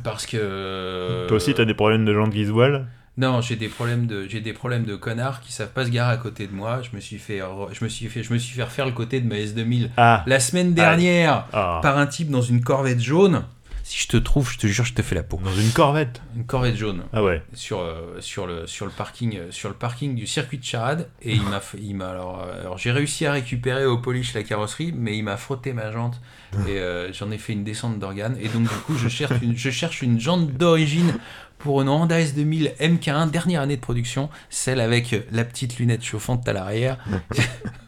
Parce 0.02 0.26
que. 0.26 1.26
toi 1.28 1.36
aussi, 1.36 1.52
t'as 1.54 1.64
des 1.64 1.74
problèmes 1.74 2.04
de 2.04 2.14
jantes 2.14 2.32
voilent 2.34 2.86
Non, 3.18 3.40
j'ai 3.42 3.56
des 3.56 3.68
problèmes 3.68 4.06
de 4.06 4.26
j'ai 4.26 4.40
des 4.40 4.52
problèmes 4.54 4.84
de 4.84 4.96
connards 4.96 5.40
qui 5.40 5.52
savent 5.52 5.72
pas 5.72 5.84
se 5.84 5.90
garer 5.90 6.12
à 6.12 6.16
côté 6.16 6.46
de 6.46 6.52
moi. 6.54 6.80
Je 6.82 6.96
me 6.96 7.00
suis 7.00 7.18
fait 7.18 7.42
je 7.72 7.84
me 7.84 7.88
suis 7.90 8.06
fait 8.08 8.22
je 8.22 8.32
me 8.32 8.38
suis 8.38 8.54
fait 8.56 8.62
refaire 8.64 8.86
le 8.86 8.92
côté 8.92 9.20
de 9.20 9.28
ma 9.28 9.34
S2000 9.34 9.90
Ah, 9.98 10.24
la 10.26 10.40
semaine 10.40 10.72
dernière 10.72 11.46
ah. 11.52 11.80
par 11.82 11.98
un 11.98 12.06
type 12.06 12.30
dans 12.30 12.42
une 12.42 12.62
Corvette 12.62 13.00
jaune. 13.00 13.42
Si 13.90 13.98
je 13.98 14.06
te 14.06 14.16
trouve, 14.18 14.52
je 14.52 14.56
te 14.56 14.68
jure, 14.68 14.84
je 14.84 14.94
te 14.94 15.02
fais 15.02 15.16
la 15.16 15.24
peau. 15.24 15.40
dans 15.42 15.52
une 15.52 15.72
corvette. 15.72 16.22
Une 16.36 16.44
Corvette 16.44 16.76
jaune. 16.76 17.02
Ah 17.12 17.24
ouais. 17.24 17.42
sur 17.54 17.80
euh, 17.80 18.20
sur 18.20 18.46
le 18.46 18.68
sur 18.68 18.86
le 18.86 18.92
parking 18.92 19.36
euh, 19.36 19.50
sur 19.50 19.68
le 19.68 19.74
parking 19.74 20.14
du 20.14 20.28
circuit 20.28 20.58
de 20.58 20.64
Charade. 20.64 21.08
Et 21.22 21.34
il 21.34 21.42
m'a 21.42 21.60
il 21.76 21.96
m'a 21.96 22.10
alors, 22.10 22.40
euh, 22.40 22.60
alors 22.60 22.78
j'ai 22.78 22.92
réussi 22.92 23.26
à 23.26 23.32
récupérer 23.32 23.86
au 23.86 23.98
polish 23.98 24.32
la 24.34 24.44
carrosserie 24.44 24.92
mais 24.96 25.18
il 25.18 25.24
m'a 25.24 25.36
frotté 25.36 25.72
ma 25.72 25.90
jante. 25.90 26.20
Et 26.68 26.78
euh, 26.78 27.12
j'en 27.12 27.32
ai 27.32 27.38
fait 27.38 27.52
une 27.52 27.64
descente 27.64 27.98
d'organes. 27.98 28.36
Et 28.40 28.46
donc 28.46 28.62
du 28.62 28.68
coup 28.68 28.96
je 28.96 29.08
cherche 29.08 29.42
une, 29.42 29.56
je 29.56 29.70
cherche 29.70 30.02
une 30.02 30.20
jante 30.20 30.52
d'origine 30.52 31.12
pour 31.58 31.82
une 31.82 31.88
Honda 31.88 32.20
S2000 32.20 32.76
MK1 32.76 33.28
dernière 33.30 33.60
année 33.60 33.74
de 33.74 33.80
production. 33.80 34.30
Celle 34.50 34.78
avec 34.78 35.16
la 35.32 35.42
petite 35.44 35.80
lunette 35.80 36.04
chauffante 36.04 36.46
à 36.46 36.52
l'arrière 36.52 36.96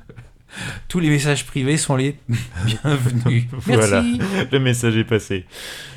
tous 0.88 1.00
les 1.00 1.09
messages 1.09 1.46
privés 1.46 1.76
sont 1.76 1.96
les 1.96 2.18
bienvenus 2.64 3.46
merci 3.53 3.72
Voilà. 3.72 4.03
Le 4.50 4.59
message 4.59 4.96
est 4.96 5.05
passé. 5.05 5.46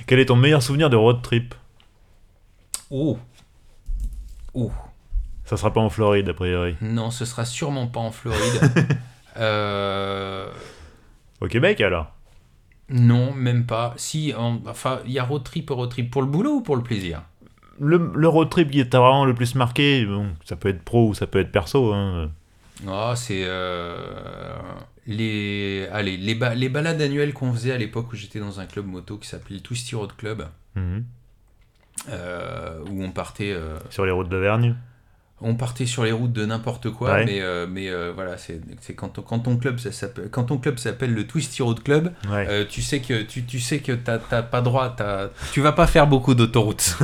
Quel 0.08 0.20
est 0.20 0.26
ton 0.28 0.36
meilleur 0.36 0.62
souvenir 0.64 0.90
de 0.90 0.96
road 0.96 1.22
trip? 1.22 1.56
Oh 2.92 3.18
oh 4.54 4.72
Ça 5.46 5.58
sera 5.58 5.74
pas 5.74 5.82
en 5.82 5.90
Floride, 5.90 6.30
a 6.30 6.34
priori. 6.34 6.76
non 6.82 7.12
ce 7.12 7.26
sera 7.26 7.46
sûrement 7.46 7.88
pas 7.88 8.00
en 8.00 8.12
Floride 8.12 8.62
euh, 9.38 10.50
Au 11.42 11.48
Québec, 11.48 11.82
alors? 11.82 12.12
Non, 12.90 13.34
même 13.34 13.66
pas. 13.66 13.94
Si, 13.98 14.34
en- 14.38 14.62
enfin, 14.68 15.00
il 15.06 15.12
y 15.12 15.20
a 15.20 15.24
road 15.24 15.44
trip, 15.44 15.72
road 15.72 15.90
trip 15.90 16.12
pour 16.12 16.22
le 16.22 16.28
boulot 16.28 16.58
ou 16.58 16.62
pour 16.62 16.76
le 16.76 16.84
plaisir? 16.84 17.24
Le, 17.80 18.12
le 18.16 18.28
road 18.28 18.50
trip 18.50 18.70
qui 18.72 18.88
t'a 18.88 19.00
vraiment 19.00 19.26
le 19.26 19.34
plus 19.34 19.56
marqué, 19.56 20.06
bon, 20.06 20.30
ça 20.46 20.56
peut 20.56 20.70
être 20.70 20.84
pro 20.84 21.10
ou 21.10 21.14
ça 21.16 21.26
peut 21.28 21.40
être 21.40 21.52
perso. 21.52 21.92
Hein. 21.94 22.30
Ah, 22.88 23.14
c'est 23.16 23.44
euh, 23.46 24.58
les, 25.08 25.88
allez, 25.92 26.18
les, 26.18 26.36
ba- 26.36 26.56
les 26.56 26.70
balades 26.70 27.02
annuelles 27.02 27.34
qu'on 27.34 27.54
faisait 27.54 27.72
à 27.72 27.78
l'époque 27.78 28.12
où 28.12 28.16
j'étais 28.16 28.40
dans 28.40 28.60
un 28.60 28.66
club 28.66 28.86
moto 28.86 29.18
qui 29.18 29.28
s'appelait 29.28 29.56
le 29.56 29.62
Twisty 29.62 29.96
Road 29.96 30.12
Club, 30.18 30.48
Mhm. 30.76 31.04
euh, 32.10 32.84
où 32.90 33.04
on 33.04 33.12
partait, 33.12 33.52
euh, 33.54 33.78
Sur 33.90 34.06
les 34.06 34.12
routes 34.12 34.30
d'Auvergne. 34.30 34.76
On 35.42 35.54
partait 35.56 35.86
sur 35.86 36.06
les 36.06 36.14
routes 36.14 36.32
de 36.32 36.46
n'importe 36.46 36.90
quoi, 36.90 37.12
Ouais. 37.16 37.26
mais, 37.26 37.42
euh, 37.42 37.68
mais 37.70 37.90
euh, 37.90 38.12
voilà, 38.16 38.38
c'est 38.38 38.62
quand, 38.96 39.10
ton- 39.10 39.22
quand 39.22 39.40
ton 39.40 39.58
club 39.58 39.80
s'appelle, 39.80 40.30
quand 40.32 40.46
ton 40.46 40.58
club 40.58 40.78
s'appelle 40.80 41.14
le 41.14 41.28
Twisty 41.28 41.62
Road 41.62 41.84
Club, 41.84 42.14
Ouais. 42.30 42.48
Euh, 42.50 42.66
tu 42.68 42.82
sais 42.82 43.02
que 43.02 43.22
tu, 43.22 43.44
tu 43.44 43.60
sais 43.60 43.80
que 43.80 43.92
t'as 43.92 44.18
pas 44.18 44.62
droit, 44.62 44.96
t'as- 44.96 45.30
tu 45.52 45.60
vas 45.60 45.74
pas 45.74 45.88
faire 45.88 46.08
beaucoup 46.08 46.36
d'autoroutes. 46.36 46.98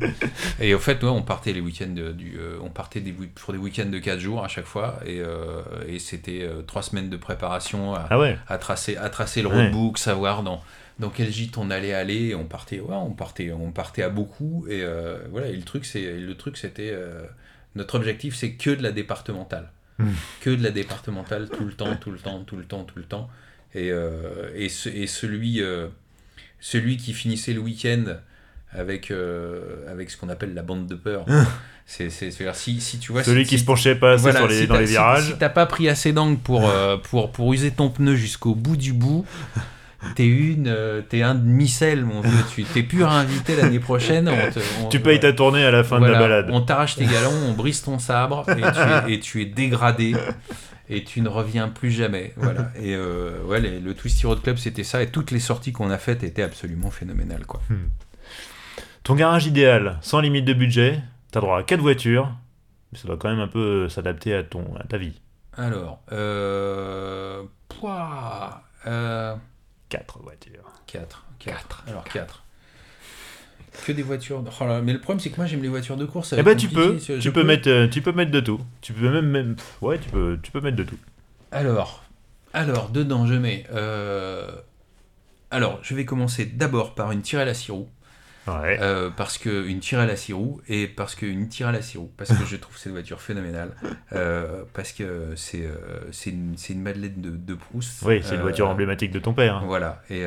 et 0.60 0.74
au 0.74 0.78
fait, 0.78 1.02
ouais, 1.02 1.08
on 1.08 1.22
partait 1.22 1.52
les 1.52 1.60
week-ends 1.60 1.86
du, 2.12 2.38
on 2.60 2.70
partait 2.70 3.00
des, 3.00 3.12
pour 3.12 3.52
des 3.52 3.58
week-ends 3.58 3.86
de 3.90 3.98
4 3.98 4.18
jours 4.18 4.44
à 4.44 4.48
chaque 4.48 4.64
fois, 4.66 4.98
et, 5.06 5.22
et 5.86 5.98
c'était 5.98 6.40
euh, 6.42 6.62
trois 6.62 6.82
semaines 6.82 7.08
de 7.08 7.16
préparation 7.16 7.94
à, 7.94 8.06
Ah 8.10 8.18
ouais 8.18 8.36
à 8.48 8.58
tracer, 8.58 8.96
à 8.96 9.08
tracer 9.10 9.42
le 9.42 9.48
roadbook, 9.48 9.98
savoir 9.98 10.42
dans 10.42 10.62
dans 10.98 11.10
quel 11.10 11.30
gîte 11.30 11.58
on 11.58 11.70
allait 11.70 11.92
aller. 11.92 12.34
On 12.34 12.44
partait, 12.44 12.80
on 12.80 13.10
partait, 13.10 13.52
on 13.52 13.70
partait 13.70 14.02
à 14.02 14.08
beaucoup, 14.08 14.66
et 14.68 14.82
voilà. 15.30 15.48
Et 15.48 15.56
le 15.56 15.62
truc, 15.62 15.84
c'est 15.84 16.00
le 16.18 16.34
truc, 16.34 16.56
c'était 16.56 16.92
notre 17.76 17.94
objectif, 17.96 18.34
c'est 18.34 18.52
que 18.52 18.70
de 18.70 18.82
la 18.82 18.90
départementale, 18.92 19.70
Mm. 19.98 20.04
que 20.40 20.50
de 20.50 20.62
la 20.62 20.70
départementale 20.70 21.48
tout 21.48 21.64
le 21.64 21.72
temps, 21.72 21.96
tout 21.96 22.10
le 22.10 22.18
temps, 22.18 22.42
tout 22.44 22.56
le 22.56 22.64
temps, 22.64 22.84
tout 22.84 22.98
le 22.98 23.04
temps. 23.04 23.30
Et, 23.74 23.90
euh, 23.92 24.50
et, 24.54 24.68
ce- 24.68 24.88
et 24.90 25.06
celui, 25.06 25.62
euh, 25.62 25.88
celui 26.60 26.96
qui 26.98 27.12
finissait 27.14 27.52
le 27.54 27.60
week-end 27.60 28.04
avec, 28.72 29.10
euh, 29.10 29.90
avec 29.90 30.10
ce 30.10 30.16
qu'on 30.16 30.28
appelle 30.28 30.52
la 30.54 30.62
bande 30.62 30.86
de 30.86 30.94
peur. 30.96 31.24
c'est, 31.86 32.10
c'est, 32.10 32.30
c'est-à-dire 32.30 32.56
si, 32.56 32.80
si 32.80 32.98
tu 32.98 33.12
vois. 33.12 33.22
Celui 33.24 33.44
si- 33.44 33.50
qui 33.50 33.54
si- 33.56 33.60
se 33.62 33.66
penchait 33.66 33.94
pas 33.94 34.12
assez 34.14 34.22
voilà, 34.22 34.40
sur 34.40 34.48
les, 34.48 34.60
si 34.62 34.66
dans 34.66 34.76
les 34.76 34.86
si- 34.86 34.92
virages. 34.92 35.26
Si, 35.32 35.38
t'as 35.38 35.48
pas 35.48 35.66
pris 35.66 35.88
assez 35.88 36.12
d'angle 36.12 36.36
pour, 36.38 36.68
euh, 36.68 36.96
pour, 36.96 37.30
pour 37.32 37.52
user 37.54 37.70
ton 37.70 37.88
pneu 37.90 38.16
jusqu'au 38.16 38.54
bout 38.54 38.76
du 38.76 38.92
bout, 38.92 39.24
t'es 40.14 40.26
une, 40.26 40.68
euh, 40.68 41.00
t'es 41.02 41.22
un 41.22 41.34
demi-sel, 41.34 42.04
mon 42.04 42.20
vieux. 42.20 42.30
Tu 42.54 42.64
t'es 42.64 42.82
plus 42.82 43.02
réinvité 43.04 43.56
l'année 43.56 43.80
prochaine. 43.80 44.28
on 44.28 44.50
te- 44.52 44.60
on- 44.84 44.88
Tu 44.88 45.00
payes 45.00 45.20
ta 45.20 45.32
tournée 45.32 45.64
à 45.64 45.70
la 45.70 45.82
fin 45.84 46.00
de 46.00 46.06
la 46.06 46.18
balade. 46.18 46.48
On 46.52 46.60
t'arrache 46.60 46.96
tes 46.96 47.06
galons, 47.06 47.32
on 47.48 47.52
brise 47.52 47.82
ton 47.82 47.98
sabre 47.98 48.44
et 48.50 48.54
tu 48.60 49.10
es, 49.10 49.14
et 49.14 49.20
tu 49.20 49.42
es 49.42 49.46
dégradé 49.46 50.14
et 50.88 51.02
tu 51.04 51.20
ne 51.20 51.28
reviens 51.28 51.68
plus 51.68 51.90
jamais. 51.90 52.32
Voilà. 52.36 52.70
Et 52.80 52.94
euh, 52.94 53.42
ouais, 53.44 53.60
les- 53.60 53.80
le 53.80 53.94
Twisty 53.94 54.26
Road 54.26 54.40
Club, 54.42 54.56
c'était 54.56 54.84
ça. 54.84 55.02
Et 55.02 55.08
toutes 55.08 55.30
les 55.32 55.40
sorties 55.40 55.72
qu'on 55.72 55.90
a 55.90 55.98
faites 55.98 56.22
étaient 56.22 56.42
absolument 56.42 56.90
phénoménales. 56.90 57.44
Quoi. 57.46 57.60
Ton 59.02 59.14
garage 59.14 59.46
idéal, 59.46 59.98
sans 60.02 60.20
limite 60.20 60.44
de 60.44 60.52
budget, 60.52 61.00
t'as 61.30 61.40
droit 61.40 61.58
à 61.58 61.62
4 61.62 61.80
voitures, 61.80 62.32
mais 62.92 62.98
ça 62.98 63.06
doit 63.06 63.16
quand 63.16 63.28
même 63.28 63.40
un 63.40 63.48
peu 63.48 63.84
euh, 63.84 63.88
s'adapter 63.88 64.34
à, 64.34 64.42
ton, 64.42 64.64
à 64.78 64.84
ta 64.84 64.98
vie. 64.98 65.20
Alors, 65.56 66.00
euh, 66.12 67.42
pouah, 67.68 68.62
euh, 68.86 69.34
4 69.88 70.18
voitures. 70.20 70.64
4. 70.86 71.24
4. 71.38 71.84
Alors 71.88 72.04
4. 72.04 72.42
Que 73.86 73.92
des 73.92 74.02
voitures. 74.02 74.42
Oh 74.60 74.64
là, 74.64 74.80
mais 74.80 74.92
le 74.94 75.00
problème, 75.00 75.20
c'est 75.20 75.30
que 75.30 75.36
moi, 75.36 75.46
j'aime 75.46 75.62
les 75.62 75.68
voitures 75.68 75.96
de 75.98 76.06
course. 76.06 76.32
Eh 76.36 76.42
ben 76.42 76.56
tu 76.56 76.68
peux, 76.68 76.96
tu 76.98 77.30
peux, 77.30 77.44
mettre, 77.44 77.68
euh, 77.68 77.88
tu 77.88 78.00
peux 78.00 78.12
mettre 78.12 78.30
de 78.30 78.40
tout. 78.40 78.60
Tu 78.80 78.92
peux 78.94 79.10
même, 79.10 79.26
même 79.28 79.56
ouais, 79.82 79.98
tu 79.98 80.08
peux, 80.08 80.38
tu 80.42 80.50
peux 80.50 80.60
mettre 80.60 80.76
de 80.76 80.84
tout. 80.84 80.96
Alors, 81.52 82.02
alors 82.54 82.88
dedans, 82.88 83.26
je 83.26 83.34
mets. 83.34 83.64
euh, 83.72 84.50
Alors, 85.50 85.78
je 85.82 85.94
vais 85.94 86.04
commencer 86.06 86.46
d'abord 86.46 86.94
par 86.94 87.12
une 87.12 87.20
tirelle 87.20 87.48
à 87.48 87.54
six 87.54 87.70
roues. 87.70 87.88
Ouais. 88.46 88.78
Euh, 88.80 89.10
parce 89.10 89.38
que 89.38 89.66
une 89.66 89.80
tirelle 89.80 90.08
à 90.10 90.16
six 90.16 90.32
roues 90.32 90.60
et 90.68 90.86
parce 90.86 91.14
qu'une 91.16 91.48
tirelle 91.48 91.74
à 91.76 91.82
six 91.82 91.98
roues 91.98 92.12
parce 92.16 92.32
que 92.32 92.44
je 92.44 92.56
trouve 92.56 92.76
cette 92.78 92.92
voiture 92.92 93.20
phénoménale 93.20 93.72
euh, 94.12 94.62
parce 94.72 94.92
que 94.92 95.32
c'est 95.36 95.62
euh, 95.66 95.74
c'est 96.12 96.30
une, 96.30 96.54
une 96.70 96.82
Madeleine 96.82 97.20
de, 97.20 97.30
de 97.30 97.54
Proust 97.54 98.02
oui, 98.04 98.20
c'est 98.22 98.36
une 98.36 98.42
voiture 98.42 98.68
emblématique 98.68 99.10
de 99.10 99.18
ton 99.18 99.34
père. 99.34 99.56
hein. 99.56 99.62
voilà 99.66 100.02
et, 100.10 100.24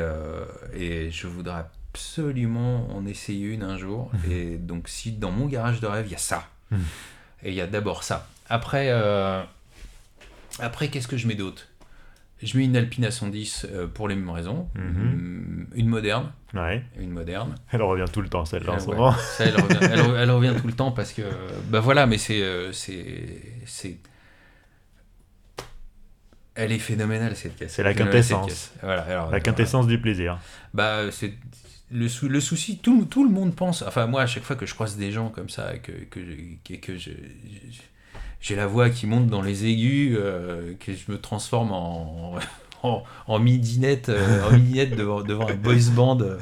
et 0.75 1.11
je 1.11 1.27
voudrais 1.27 1.63
absolument 1.93 2.87
en 2.95 3.05
essayer 3.05 3.47
une 3.47 3.63
un 3.63 3.77
jour 3.77 4.11
et 4.29 4.57
donc 4.57 4.89
si 4.89 5.11
dans 5.13 5.31
mon 5.31 5.45
garage 5.47 5.79
de 5.79 5.87
rêve 5.87 6.05
il 6.07 6.11
y 6.11 6.15
a 6.15 6.19
ça 6.19 6.47
Mhm. 6.71 6.79
et 7.43 7.49
il 7.49 7.55
y 7.55 7.61
a 7.61 7.67
d'abord 7.67 8.03
ça 8.03 8.27
après 8.49 8.87
euh, 8.89 9.41
après 10.59 10.89
qu'est-ce 10.89 11.07
que 11.07 11.17
je 11.17 11.27
mets 11.27 11.35
d'autre? 11.35 11.67
Je 12.41 12.57
mets 12.57 12.65
une 12.65 12.75
Alpine 12.77 13.05
à 13.05 13.11
110 13.11 13.67
euh, 13.71 13.87
pour 13.87 14.07
les 14.07 14.15
mêmes 14.15 14.29
raisons 14.29 14.69
Mhm. 14.75 15.67
une 15.75 15.87
moderne 15.87 16.31
Ouais. 16.53 16.83
une 16.99 17.11
moderne 17.11 17.55
Elle 17.71 17.81
revient 17.83 18.05
tout 18.11 18.21
le 18.21 18.29
temps, 18.29 18.45
celle-là, 18.45 18.73
en 18.73 18.79
ce 18.79 18.87
ouais, 18.87 18.95
elle, 19.39 19.55
revient, 19.61 19.77
elle 19.81 19.99
re- 19.99 20.15
elle 20.17 20.31
revient 20.31 20.53
tout 20.59 20.67
le 20.67 20.73
temps 20.73 20.91
parce 20.91 21.11
que. 21.13 21.21
Bah 21.69 21.79
voilà, 21.79 22.05
mais 22.07 22.17
c'est. 22.17 22.41
euh, 22.41 22.71
c'est. 22.71 23.97
Elle 26.55 26.71
est 26.71 26.79
phénoménale 26.79 27.35
cette 27.35 27.55
caisse. 27.55 27.73
C'est 27.73 27.83
la 27.83 27.93
quintessence. 27.93 28.47
caisse. 28.47 28.73
Voilà, 28.81 29.03
alors, 29.03 29.31
La 29.31 29.39
quintessence 29.39 29.87
du 29.87 29.99
plaisir. 30.01 30.39
Bah, 30.73 31.11
c'est. 31.11 31.33
Le, 31.91 32.07
sou- 32.07 32.27
le 32.29 32.39
souci, 32.39 32.77
tout, 32.79 33.05
tout 33.05 33.23
le 33.23 33.31
monde 33.31 33.55
pense. 33.55 33.81
Enfin, 33.81 34.05
moi, 34.05 34.21
à 34.21 34.27
chaque 34.27 34.43
fois 34.43 34.55
que 34.55 34.65
je 34.65 34.73
croise 34.75 34.95
des 34.97 35.11
gens 35.11 35.29
comme 35.29 35.49
ça, 35.49 35.77
que, 35.77 35.91
que, 35.91 36.19
que, 36.63 36.73
que 36.75 36.97
je. 36.97 37.11
je- 37.11 37.81
J'ai 38.41 38.55
la 38.55 38.67
voix 38.67 38.89
qui 38.89 39.05
monte 39.05 39.27
dans 39.27 39.41
les 39.41 39.65
aigus, 39.65 40.15
euh, 40.19 40.73
que 40.79 40.93
je 40.93 41.11
me 41.11 41.17
transforme 41.19 41.71
en. 41.71 42.35
En, 42.81 43.03
en 43.27 43.39
midinette, 43.39 44.07
euh, 44.07 44.41
en 44.49 44.51
midinette 44.57 44.95
devant, 44.95 45.21
devant 45.21 45.49
un 45.49 45.53
boys 45.53 45.91
band 45.93 46.15
de 46.15 46.37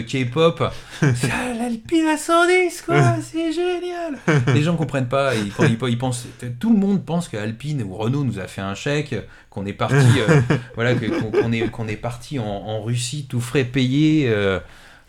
K-pop. 0.00 0.60
Ah, 1.02 1.54
l'Alpine 1.56 2.04
à 2.06 2.16
110, 2.16 2.82
quoi, 2.82 3.14
c'est 3.22 3.52
génial. 3.52 4.18
Les 4.52 4.62
gens 4.64 4.74
comprennent 4.74 5.06
pas, 5.06 5.36
ils, 5.36 5.52
ils- 5.60 5.78
ils 5.88 5.96
pensent, 5.96 6.26
tout 6.58 6.72
le 6.72 6.78
monde 6.80 7.04
pense 7.04 7.28
qu'Alpine 7.28 7.84
ou 7.84 7.94
Renault 7.94 8.24
nous 8.24 8.40
a 8.40 8.48
fait 8.48 8.60
un 8.60 8.74
chèque, 8.74 9.14
qu'on 9.50 9.66
est 9.66 9.72
parti, 9.72 9.94
euh, 10.28 10.40
voilà, 10.74 10.96
que- 10.96 11.06
qu'on 11.40 11.52
est, 11.52 11.70
qu'on 11.70 11.86
est 11.86 11.94
parti 11.96 12.40
en, 12.40 12.44
en 12.44 12.82
Russie 12.82 13.26
tout 13.30 13.40
frais 13.40 13.62
payé. 13.62 14.34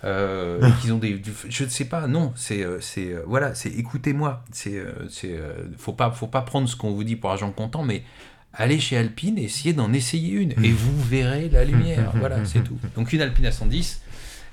Euh, 0.04 0.70
qu'ils 0.82 0.94
ont 0.94 0.98
des, 0.98 1.18
du- 1.18 1.32
je 1.50 1.64
ne 1.64 1.70
sais 1.70 1.86
pas, 1.86 2.08
non, 2.08 2.32
c'est, 2.36 2.64
euh, 2.64 2.80
c'est, 2.80 3.14
euh, 3.14 3.24
voilà, 3.28 3.54
c'est 3.56 3.70
écoutez-moi, 3.70 4.44
c'est, 4.52 4.76
euh, 4.78 4.92
c'est, 5.10 5.38
faut 5.78 5.94
pas, 5.94 6.12
faut 6.12 6.28
pas 6.28 6.42
prendre 6.42 6.70
ce 6.70 6.76
qu'on 6.76 6.92
vous 6.92 7.04
dit 7.04 7.16
pour 7.16 7.32
argent 7.32 7.52
comptant, 7.52 7.84
mais 7.84 8.04
allez 8.54 8.80
chez 8.80 8.98
Alpine 8.98 9.38
essayez 9.38 9.74
d'en 9.74 9.92
essayer 9.94 10.32
une 10.34 10.52
et 10.64 10.72
vous 10.72 11.02
verrez 11.04 11.50
la 11.50 11.66
lumière, 11.66 12.12
voilà, 12.16 12.46
c'est 12.46 12.64
tout. 12.64 12.78
Donc 12.96 13.12
une 13.14 13.22
Alpine 13.22 13.46
à 13.46 13.52
110 13.52 14.02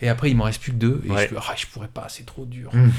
et 0.03 0.09
après 0.09 0.31
il 0.31 0.37
m'en 0.37 0.45
reste 0.45 0.61
plus 0.61 0.73
que 0.73 0.77
deux 0.79 1.01
et 1.07 1.11
Ouais. 1.11 1.29
je, 1.31 1.37
ah, 1.39 1.55
je 1.57 1.67
pourrais 1.67 1.89
pas, 1.89 2.07
c'est 2.09 2.27
trop 2.27 2.45
dur. 2.45 2.75
Mm. 2.75 2.91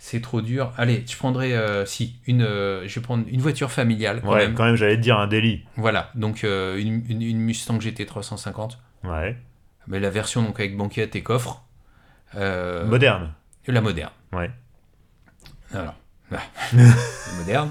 C'est 0.00 0.20
trop 0.22 0.40
dur. 0.40 0.72
Allez, 0.78 1.02
je 1.10 1.16
prendrai, 1.16 1.54
euh, 1.56 1.84
si, 1.84 2.14
une, 2.28 2.42
euh, 2.42 2.86
je 2.86 2.94
vais 2.94 3.00
prendre 3.00 3.24
une 3.28 3.40
voiture 3.40 3.72
familiale 3.72 4.20
quand 4.22 4.32
Ouais, 4.32 4.46
même. 4.46 4.54
quand 4.54 4.64
même, 4.64 4.76
j'allais 4.76 4.96
te 4.96 5.00
dire 5.02 5.18
un 5.18 5.26
délit. 5.26 5.64
Voilà, 5.76 6.12
donc 6.14 6.44
euh, 6.44 6.78
une, 6.78 7.02
une- 7.08 7.20
une 7.22 7.38
Mustang 7.40 7.80
GT 7.80 8.06
350, 8.06 8.78
Ouais. 9.02 9.36
mais 9.88 9.98
la 9.98 10.08
version 10.10 10.42
donc 10.42 10.60
avec 10.60 10.76
banquette 10.76 11.16
et 11.16 11.22
coffre. 11.24 11.64
Euh, 12.36 12.86
Moderne. 12.86 13.32
La 13.66 13.80
moderne. 13.80 14.12
Ouais. 14.32 14.50
Alors, 15.74 15.94
ah, 16.32 16.38
la 16.74 17.32
moderne. 17.38 17.70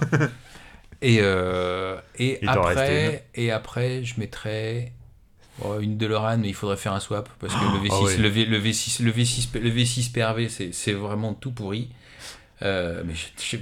Et, 1.02 1.18
euh, 1.22 1.98
et, 2.18 2.40
après, 2.48 3.28
et 3.36 3.52
après, 3.52 4.04
je 4.04 4.20
mettrais 4.20 4.94
oh, 5.64 5.80
une 5.80 5.98
DeLorean, 5.98 6.38
mais 6.38 6.50
il 6.50 6.56
faudrait 6.56 6.78
faire 6.78 6.94
un 6.94 7.00
swap 7.00 7.30
parce 7.40 7.54
que 7.54 7.60
le 7.74 7.88
V6, 7.88 7.92
Ah 7.92 8.04
oui. 8.04 8.18
le, 8.18 8.30
V, 8.30 8.46
le 8.46 8.60
V6, 8.60 9.04
le 9.04 9.12
V6, 9.12 9.60
le 9.60 9.70
V6 9.70 10.12
PRV, 10.12 10.50
c'est 10.50 10.74
c'est 10.74 10.94
vraiment 10.94 11.34
tout 11.34 11.52
pourri. 11.52 11.90
Euh, 12.64 13.04
mais 13.06 13.14
je, 13.14 13.28
je 13.40 13.58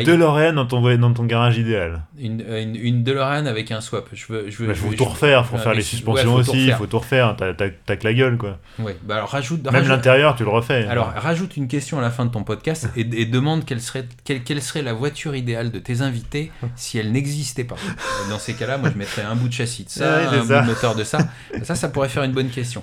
Une. 0.00 0.04
DeLorean 0.04 0.54
dans 0.54 0.66
ton, 0.66 0.96
dans 0.98 1.12
ton 1.14 1.24
garage 1.24 1.56
idéal. 1.56 2.02
Une, 2.18 2.40
une, 2.48 2.74
une 2.74 3.04
DeLorean 3.04 3.46
avec 3.46 3.70
un 3.70 3.80
swap. 3.80 4.08
Je 4.12 4.26
veux, 4.32 4.50
je 4.50 4.56
veux, 4.56 4.68
Il 4.70 4.74
je 4.74 4.80
faut 4.80 4.88
veux- 4.88 4.96
tout 4.96 5.04
refaire, 5.04 5.46
faut 5.46 5.56
ouais, 5.56 5.62
faire 5.62 5.72
les 5.74 5.82
si- 5.82 5.90
suspensions 5.96 6.34
ouais, 6.34 6.42
faut 6.42 6.50
aussi, 6.50 6.66
il 6.66 6.72
faut 6.74 6.86
tout 6.86 6.98
refaire. 6.98 7.36
T'as 7.38 7.96
que 7.96 8.04
la 8.04 8.12
gueule, 8.12 8.36
quoi. 8.36 8.58
Ouais, 8.80 8.96
bah 9.04 9.16
alors 9.16 9.28
rajoute. 9.30 9.62
Même 9.64 9.72
rajoute- 9.74 9.88
l'intérieur, 9.88 10.34
tu 10.34 10.42
le 10.42 10.48
refais. 10.50 10.84
Alors, 10.88 11.12
rajoute 11.14 11.56
une 11.56 11.68
question 11.68 11.98
à 11.98 12.02
la 12.02 12.10
fin 12.10 12.24
de 12.26 12.30
ton 12.32 12.42
podcast 12.42 12.88
et, 12.96 13.02
et 13.02 13.26
demande 13.26 13.64
quelle 13.64 13.80
serait, 13.80 14.04
quelle, 14.24 14.42
quelle 14.42 14.60
serait 14.62 14.82
la 14.82 14.94
voiture 14.94 15.36
idéale 15.36 15.70
de 15.70 15.78
tes 15.78 16.00
invités 16.00 16.50
si 16.74 16.98
elle 16.98 17.12
n'existait 17.12 17.62
pas. 17.64 17.76
Euh, 17.76 18.30
Dans 18.30 18.40
ces 18.40 18.54
cas-là, 18.54 18.78
moi, 18.78 18.90
je 18.92 18.98
mettrais 18.98 19.22
un 19.22 19.36
bout 19.36 19.46
de 19.46 19.52
châssis 19.52 19.84
de 19.84 19.90
ça, 19.90 20.16
Ouais, 20.18 20.38
un 20.38 20.40
bout 20.44 20.48
de 20.48 20.66
moteur 20.66 20.96
de 20.96 21.04
ça. 21.04 21.18
Ça, 21.62 21.76
ça 21.76 21.88
pourrait 21.88 22.08
faire 22.08 22.24
une 22.24 22.32
bonne 22.32 22.50
question. 22.50 22.82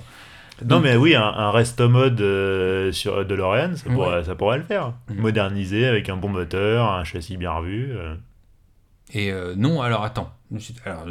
Non, 0.66 0.80
mais 0.80 0.96
oui, 0.96 1.14
un, 1.14 1.22
un 1.22 1.50
resto 1.50 1.88
mode 1.88 2.20
euh, 2.20 2.92
sur 2.92 3.24
DeLorean, 3.24 3.76
ça 3.76 3.90
pourrait, 3.90 4.24
ça 4.24 4.34
pourrait 4.34 4.58
le 4.58 4.64
faire. 4.64 4.94
Modernisé 5.14 5.86
avec 5.86 6.08
un 6.08 6.16
bon 6.16 6.28
moteur, 6.28 6.90
un 6.90 7.04
châssis 7.04 7.36
bien 7.36 7.52
revu. 7.52 7.92
euh. 7.92 8.14
Et 9.14 9.30
euh, 9.32 9.54
non, 9.56 9.82
alors 9.82 10.04
attends. 10.04 10.32
Alors, 10.84 11.06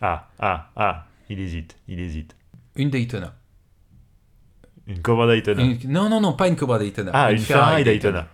Ah, 0.00 0.28
ah, 0.38 0.70
ah, 0.76 1.06
il 1.30 1.40
hésite, 1.40 1.76
il 1.88 2.00
hésite. 2.00 2.36
une 2.76 2.90
Daytona. 2.90 3.34
Une 4.86 5.02
Cobra 5.02 5.26
Daytona. 5.26 5.62
Une- 5.62 5.78
non, 5.92 6.08
non, 6.08 6.20
non, 6.20 6.32
pas 6.32 6.48
une 6.48 6.56
Cobra 6.56 6.78
Daytona. 6.78 7.10
Ah, 7.14 7.30
une 7.32 7.38
Ferrari 7.38 7.84
Daytona. 7.84 8.26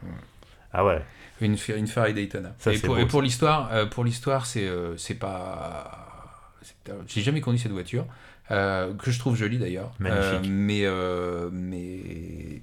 Ah 0.72 0.84
ouais. 0.84 1.02
Une, 1.40 1.56
Fer- 1.56 1.76
une 1.76 1.86
Ferrari 1.88 2.14
Daytona. 2.14 2.50
Ça, 2.58 2.72
et, 2.72 2.76
c'est 2.76 2.86
pour, 2.86 2.94
beau, 2.96 3.00
et 3.02 3.06
pour 3.06 3.22
l'histoire, 3.22 3.70
euh, 3.72 3.86
pour 3.86 4.04
l'histoire, 4.04 4.46
c'est 4.46 4.66
euh, 4.66 4.96
c'est 4.96 5.16
pas. 5.18 6.52
c'est- 6.62 6.90
euh, 6.92 7.02
J'ai 7.08 7.22
jamais 7.22 7.40
conduit 7.40 7.58
cette 7.58 7.72
voiture, 7.72 8.04
euh, 8.04 8.06
que 8.49 9.11
je 9.11 9.18
trouve 9.18 9.36
jolie 9.36 9.59
d'ailleurs. 9.59 9.92
Magnifique. 9.99 10.45
Euh, 10.45 10.49
mais 10.49 10.80
euh, 10.84 11.49
mais 11.53 12.62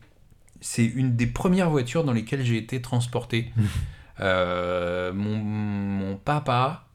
c'est 0.62 0.86
une 0.86 1.16
des 1.16 1.28
premières 1.28 1.70
voitures 1.70 2.04
dans 2.04 2.14
lesquelles 2.14 2.44
j'ai 2.44 2.58
été 2.58 2.82
transporté. 2.82 3.52
Euh, 4.20 5.12
mon, 5.14 5.38
mon 5.38 6.16
papa, 6.16 6.86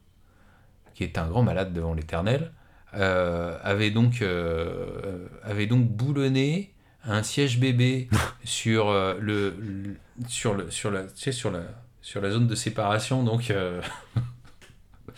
qui 0.95 1.03
est 1.03 1.19
un 1.19 1.27
grand 1.27 1.43
malade 1.43 1.73
devant 1.73 1.93
l'éternel, 1.93 2.53
euh, 2.95 3.59
avait 3.65 3.91
donc 3.91 4.23
euh, 4.23 5.27
avait 5.43 5.67
donc 5.67 5.89
boulonné 5.89 6.73
un 7.03 7.25
siège 7.25 7.59
bébé 7.59 8.09
sur 8.45 8.91
euh, 8.91 9.15
le, 9.19 9.57
le- 9.59 9.97
sur 10.29 10.55
le 10.55 10.71
sur 10.71 10.93
la 10.93 11.03
tu 11.05 11.11
sais, 11.17 11.33
sur 11.33 11.51
la 11.51 11.63
sur 12.01 12.21
la 12.21 12.31
zone 12.31 12.47
de 12.47 12.55
séparation 12.55 13.25
donc 13.25 13.51
euh, 13.51 13.81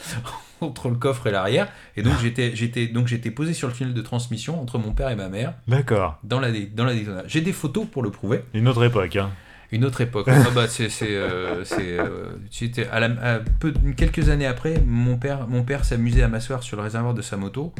entre 0.61 0.89
le 0.89 0.97
coffre 0.97 1.27
et 1.27 1.31
l'arrière 1.31 1.69
et 1.97 2.03
donc 2.03 2.15
j'étais 2.21 2.55
j'étais 2.57 2.89
donc 2.89 3.07
j'étais 3.07 3.31
posé 3.31 3.55
sur 3.55 3.69
le 3.69 3.75
tunnel 3.75 3.95
de 3.95 4.03
transmission 4.03 4.61
entre 4.61 4.79
mon 4.79 4.93
père 4.93 5.09
et 5.11 5.15
ma 5.17 5.29
mère 5.29 5.55
D'accord. 5.69 6.19
dans 6.25 6.41
la 6.41 6.51
dé- 6.51 6.67
dans 6.67 6.85
la 6.85 6.95
Daytona. 6.95 7.23
J'ai 7.27 7.41
des 7.43 7.53
photos 7.53 7.87
pour 7.87 8.03
le 8.03 8.11
prouver. 8.11 8.43
Une 8.55 8.67
autre 8.69 8.83
époque, 8.85 9.15
hein. 9.17 9.31
Une 9.71 9.85
autre 9.85 10.01
époque. 10.01 10.27
Ah 10.29 10.49
bah, 10.55 10.67
c'est, 10.67 10.89
c'est, 10.89 11.15
euh, 11.15 11.63
c'est, 11.63 11.99
euh, 11.99 12.31
c'était 12.51 12.87
à 12.89 13.01
la- 13.01 13.35
à 13.35 13.39
peu, 13.61 13.73
quelques 13.97 14.31
années 14.31 14.47
après, 14.47 14.81
mon 14.87 15.19
père, 15.19 15.47
mon 15.47 15.63
père 15.63 15.85
s'amusait 15.85 16.23
à 16.23 16.29
m'asseoir 16.29 16.63
sur 16.63 16.79
le 16.79 16.83
réservoir 16.83 17.13
de 17.13 17.21
sa 17.21 17.37
moto 17.37 17.75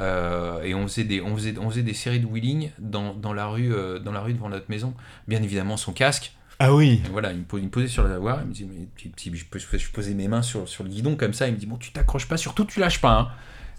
euh, 0.00 0.60
et 0.64 0.74
on 0.74 0.86
faisait 0.88 1.04
des, 1.04 1.20
on 1.20 1.36
faisait, 1.36 1.54
on 1.58 1.70
faisait 1.70 1.82
des 1.82 1.94
séries 1.94 2.18
de 2.20 2.26
wheeling 2.26 2.70
dans, 2.80 3.14
dans 3.14 3.32
la 3.32 3.46
rue, 3.46 3.72
euh, 3.72 3.98
dans 4.00 4.10
la 4.12 4.20
rue 4.20 4.32
devant 4.34 4.48
notre 4.48 4.68
maison. 4.68 4.94
Bien 5.28 5.40
évidemment, 5.42 5.76
son 5.76 5.92
casque. 5.92 6.32
Ah 6.60 6.74
oui. 6.74 7.00
Et 7.04 7.08
voilà, 7.10 7.32
il 7.32 7.38
me, 7.38 7.44
pose- 7.44 7.60
il 7.60 7.66
me 7.66 7.70
posait 7.70 7.86
sur 7.88 8.02
le 8.02 8.08
réservoir. 8.08 8.40
Il 8.42 8.48
me 8.48 8.52
dit, 8.52 8.64
mais 8.64 8.86
petit, 8.96 9.08
petit, 9.10 9.32
je, 9.34 9.90
posais 9.90 10.14
mes 10.14 10.26
mains 10.28 10.42
sur, 10.42 10.68
sur 10.68 10.82
le 10.84 10.90
guidon 10.90 11.14
comme 11.16 11.32
ça. 11.32 11.46
Il 11.48 11.54
me 11.54 11.58
dit, 11.58 11.66
bon, 11.66 11.76
tu 11.76 11.92
t'accroches 11.92 12.26
pas, 12.26 12.36
surtout 12.36 12.64
tu 12.64 12.80
lâches 12.80 13.00
pas. 13.00 13.12
hein. 13.18 13.28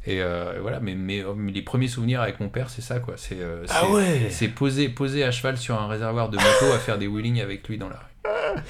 Et 0.05 0.21
euh, 0.21 0.59
voilà, 0.61 0.79
mais, 0.79 0.95
mais, 0.95 1.23
mais 1.35 1.51
les 1.51 1.61
premiers 1.61 1.89
souvenirs 1.89 2.21
avec 2.21 2.39
mon 2.39 2.47
père, 2.47 2.69
c'est 2.69 2.81
ça 2.81 2.99
quoi. 3.01 3.15
C'est, 3.17 3.39
euh, 3.41 3.65
Ah 3.69 3.89
ouais. 3.89 4.27
c'est 4.29 4.47
poser, 4.47 4.87
poser 4.87 5.25
à 5.25 5.31
cheval 5.31 5.57
sur 5.57 5.79
un 5.79 5.87
réservoir 5.87 6.29
de 6.29 6.37
moto 6.37 6.73
à 6.73 6.79
faire 6.79 6.97
des 6.97 7.05
wheelings 7.07 7.41
avec 7.41 7.67
lui 7.67 7.77
dans 7.77 7.89
la 7.89 7.95
rue. 7.97 8.61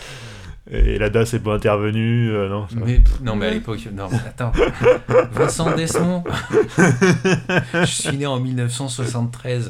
Et 0.72 0.98
la 1.00 1.10
DAS 1.10 1.34
est 1.34 1.40
pas 1.40 1.54
intervenue, 1.56 2.32
euh, 2.32 2.50
non. 2.50 2.68
Mais, 2.76 3.02
non, 3.24 3.36
mais 3.36 3.48
à 3.48 3.52
l'époque, 3.52 3.80
non, 3.94 4.08
mais 4.12 4.18
attends. 4.28 4.52
Vincent 5.32 5.76
Desmond. 5.76 6.24
Je 7.74 7.86
suis 7.86 8.18
né 8.18 8.26
en 8.26 8.40
1973. 8.40 9.70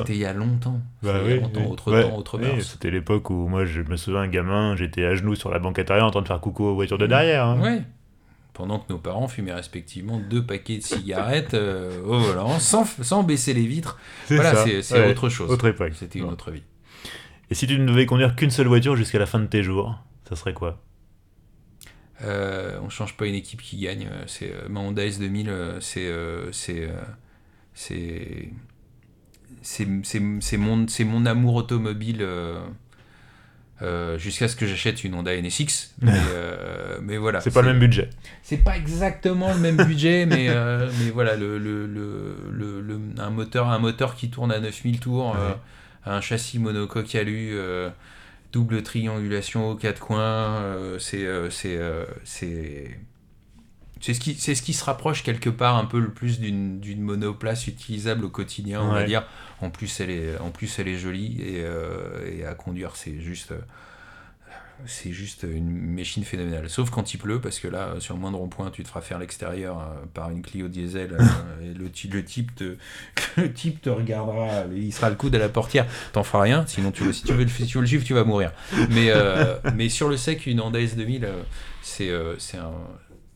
C'était 0.00 0.14
il 0.14 0.18
y 0.20 0.24
a 0.24 0.32
longtemps. 0.32 0.80
Bah 1.02 1.12
C'était 1.14 1.24
il 1.24 1.28
y 1.30 1.32
a 1.32 1.36
oui, 1.36 1.40
longtemps, 1.42 1.60
oui. 1.60 1.66
autre 1.72 1.92
Ouais, 1.92 2.02
temps, 2.02 2.16
autre 2.16 2.38
oui, 2.38 2.44
mœurs. 2.46 2.62
C'était 2.72 2.90
l'époque 2.90 3.30
où 3.30 3.48
moi 3.48 3.64
je 3.64 3.80
me 3.82 3.96
souviens, 3.96 4.26
gamin, 4.28 4.76
j'étais 4.76 5.04
à 5.04 5.14
genoux 5.14 5.34
sur 5.34 5.50
la 5.50 5.58
banquette 5.58 5.90
arrière 5.90 6.06
en 6.06 6.10
train 6.10 6.22
de 6.22 6.28
faire 6.28 6.40
coucou 6.40 6.64
aux 6.64 6.74
voitures 6.74 6.98
de 6.98 7.06
derrière. 7.06 7.46
hein. 7.46 7.60
Ouais. 7.60 7.82
Pendant 8.52 8.78
que 8.78 8.92
nos 8.92 8.98
parents 8.98 9.26
fumaient 9.26 9.52
respectivement 9.52 10.20
deux 10.30 10.44
paquets 10.44 10.78
de 10.78 10.82
cigarettes 10.82 11.54
euh, 11.54 12.00
au 12.04 12.18
volant, 12.20 12.58
sans, 12.60 12.84
sans 13.02 13.24
baisser 13.24 13.52
les 13.52 13.66
vitres. 13.66 13.98
C'est 14.26 14.36
Voilà, 14.36 14.54
c'est 14.54 14.92
Ouais, 14.92 15.10
autre 15.10 15.28
chose. 15.28 15.50
Autre 15.50 15.66
époque. 15.66 15.92
C'était 15.96 16.20
une 16.20 16.26
autre 16.26 16.52
vie. 16.52 16.62
Et 17.50 17.54
si 17.56 17.66
tu 17.66 17.78
ne 17.78 17.86
devais 17.86 18.06
conduire 18.06 18.36
qu'une 18.36 18.50
seule 18.50 18.68
voiture 18.68 18.94
jusqu'à 18.94 19.18
la 19.18 19.26
fin 19.26 19.40
de 19.40 19.46
tes 19.46 19.62
jours, 19.64 19.98
ça 20.28 20.36
serait 20.36 20.54
quoi? 20.54 20.80
Euh, 22.22 22.78
on 22.82 22.88
change 22.88 23.16
pas 23.16 23.26
une 23.26 23.34
équipe 23.34 23.60
qui 23.60 23.76
gagne. 23.78 24.08
euh, 24.10 24.22
C'est 24.26 24.52
euh, 24.52 24.68
ma 24.68 24.80
Honda 24.80 25.04
S2000. 25.04 25.48
euh, 25.48 25.78
C'est 25.80 26.06
euh, 26.06 26.50
c'est 26.52 28.50
c'est 29.64 30.56
mon 30.58 30.86
c'est 30.88 31.04
mon 31.04 31.26
amour 31.26 31.54
automobile. 31.56 32.18
euh, 32.20 32.60
euh, 33.82 34.16
jusqu'à 34.18 34.46
ce 34.46 34.54
que 34.54 34.66
j'achète 34.66 35.02
une 35.02 35.14
Honda 35.16 35.34
NSX 35.36 35.94
mais, 36.00 36.12
euh, 36.32 36.98
mais 37.02 37.16
voilà 37.16 37.40
C'est 37.40 37.50
pas 37.52 37.60
le 37.60 37.68
même 37.72 37.80
budget. 37.80 38.08
c'est 38.44 38.58
pas 38.58 38.76
exactement 38.76 39.52
le 39.52 39.58
même 39.58 39.76
budget 39.76 40.26
mais 40.30 40.46
mais 41.00 41.10
voilà 41.12 41.34
le, 41.34 41.58
le, 41.58 41.84
le, 41.88 42.36
le- 42.52 42.80
le- 42.80 43.00
un 43.18 43.30
moteur 43.30 43.68
un 43.68 43.80
moteur 43.80 44.14
qui 44.14 44.30
tourne 44.30 44.52
à 44.52 44.60
9000 44.60 45.00
tours 45.00 45.32
Ouais. 45.32 45.56
un 46.06 46.20
châssis 46.20 46.60
monocoque 46.60 47.12
alu 47.16 47.56
double 48.52 48.84
triangulation 48.84 49.68
aux 49.70 49.74
quatre 49.74 49.98
coins 50.00 50.62
c'est 51.00 51.26
c'est 54.04 54.12
ce 54.12 54.20
qui 54.20 54.34
c'est 54.34 54.54
ce 54.54 54.60
qui 54.60 54.74
se 54.74 54.84
rapproche 54.84 55.22
quelque 55.22 55.48
part 55.48 55.76
un 55.76 55.86
peu 55.86 55.98
le 55.98 56.12
plus 56.12 56.38
d'une 56.38 56.78
d'une 56.78 57.00
monoplace 57.00 57.66
utilisable 57.66 58.26
au 58.26 58.28
quotidien 58.28 58.82
on 58.82 58.92
va 58.92 59.04
dire 59.04 59.24
en 59.62 59.70
plus 59.70 59.98
elle 60.00 60.10
est 60.10 60.38
en 60.38 60.50
plus 60.50 60.78
elle 60.78 60.88
est 60.88 60.98
jolie 60.98 61.40
et, 61.40 61.62
euh, 61.64 62.30
et 62.30 62.44
à 62.44 62.54
conduire 62.54 62.96
c'est 62.96 63.18
juste 63.20 63.52
euh, 63.52 63.58
c'est 64.86 65.12
juste 65.12 65.44
une 65.48 65.70
machine 65.70 66.24
phénoménale. 66.24 66.68
Sauf 66.68 66.90
quand 66.90 67.14
il 67.14 67.18
pleut, 67.18 67.40
parce 67.40 67.58
que 67.60 67.68
là, 67.68 67.94
sur 68.00 68.14
le 68.14 68.20
moindre 68.20 68.38
rond-point, 68.38 68.70
tu 68.70 68.82
te 68.82 68.88
feras 68.88 69.00
faire 69.00 69.18
l'extérieur 69.18 69.78
euh, 69.78 70.04
par 70.12 70.30
une 70.30 70.42
Clio 70.42 70.68
diesel. 70.68 71.12
euh, 71.12 71.22
et 71.62 71.74
le, 71.74 71.84
le, 71.84 72.24
type 72.24 72.54
te, 72.54 72.76
le 73.36 73.52
type 73.52 73.80
te 73.82 73.90
regardera, 73.90 74.64
il 74.74 74.92
sera 74.92 75.10
le 75.10 75.16
coude 75.16 75.34
à 75.34 75.38
la 75.38 75.48
portière. 75.48 75.86
T'en 76.12 76.24
feras 76.24 76.42
rien, 76.42 76.64
sinon 76.66 76.90
tu 76.90 77.04
veux, 77.04 77.12
si 77.12 77.22
tu 77.22 77.32
veux, 77.32 77.44
le, 77.44 77.50
si 77.50 77.66
tu 77.66 77.78
veux 77.78 77.82
le 77.82 77.86
suivre, 77.86 78.04
tu 78.04 78.14
vas 78.14 78.24
mourir. 78.24 78.52
Mais, 78.90 79.10
euh, 79.10 79.56
mais 79.74 79.88
sur 79.88 80.08
le 80.08 80.16
sec, 80.16 80.46
une 80.46 80.60
Honda 80.60 80.80
S2000, 80.80 81.24
euh, 81.24 81.42
c'est 81.82 82.10
c'est 82.38 82.58
un. 82.58 82.72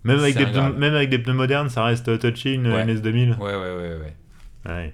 Même 0.09 0.19
avec, 0.21 0.37
des 0.37 0.47
pneus, 0.47 0.73
même 0.75 0.95
avec 0.95 1.11
des 1.11 1.19
pneus 1.19 1.35
modernes, 1.35 1.69
ça 1.71 1.85
reste 1.85 2.19
touchy 2.19 2.55
une, 2.55 2.67
Ouais. 2.73 2.83
une 2.83 2.91
S2000. 2.95 3.39
Ouais, 3.39 3.55
ouais, 3.55 3.57
ouais, 3.57 3.97
ouais. 3.97 4.17
Ouais. 4.67 4.93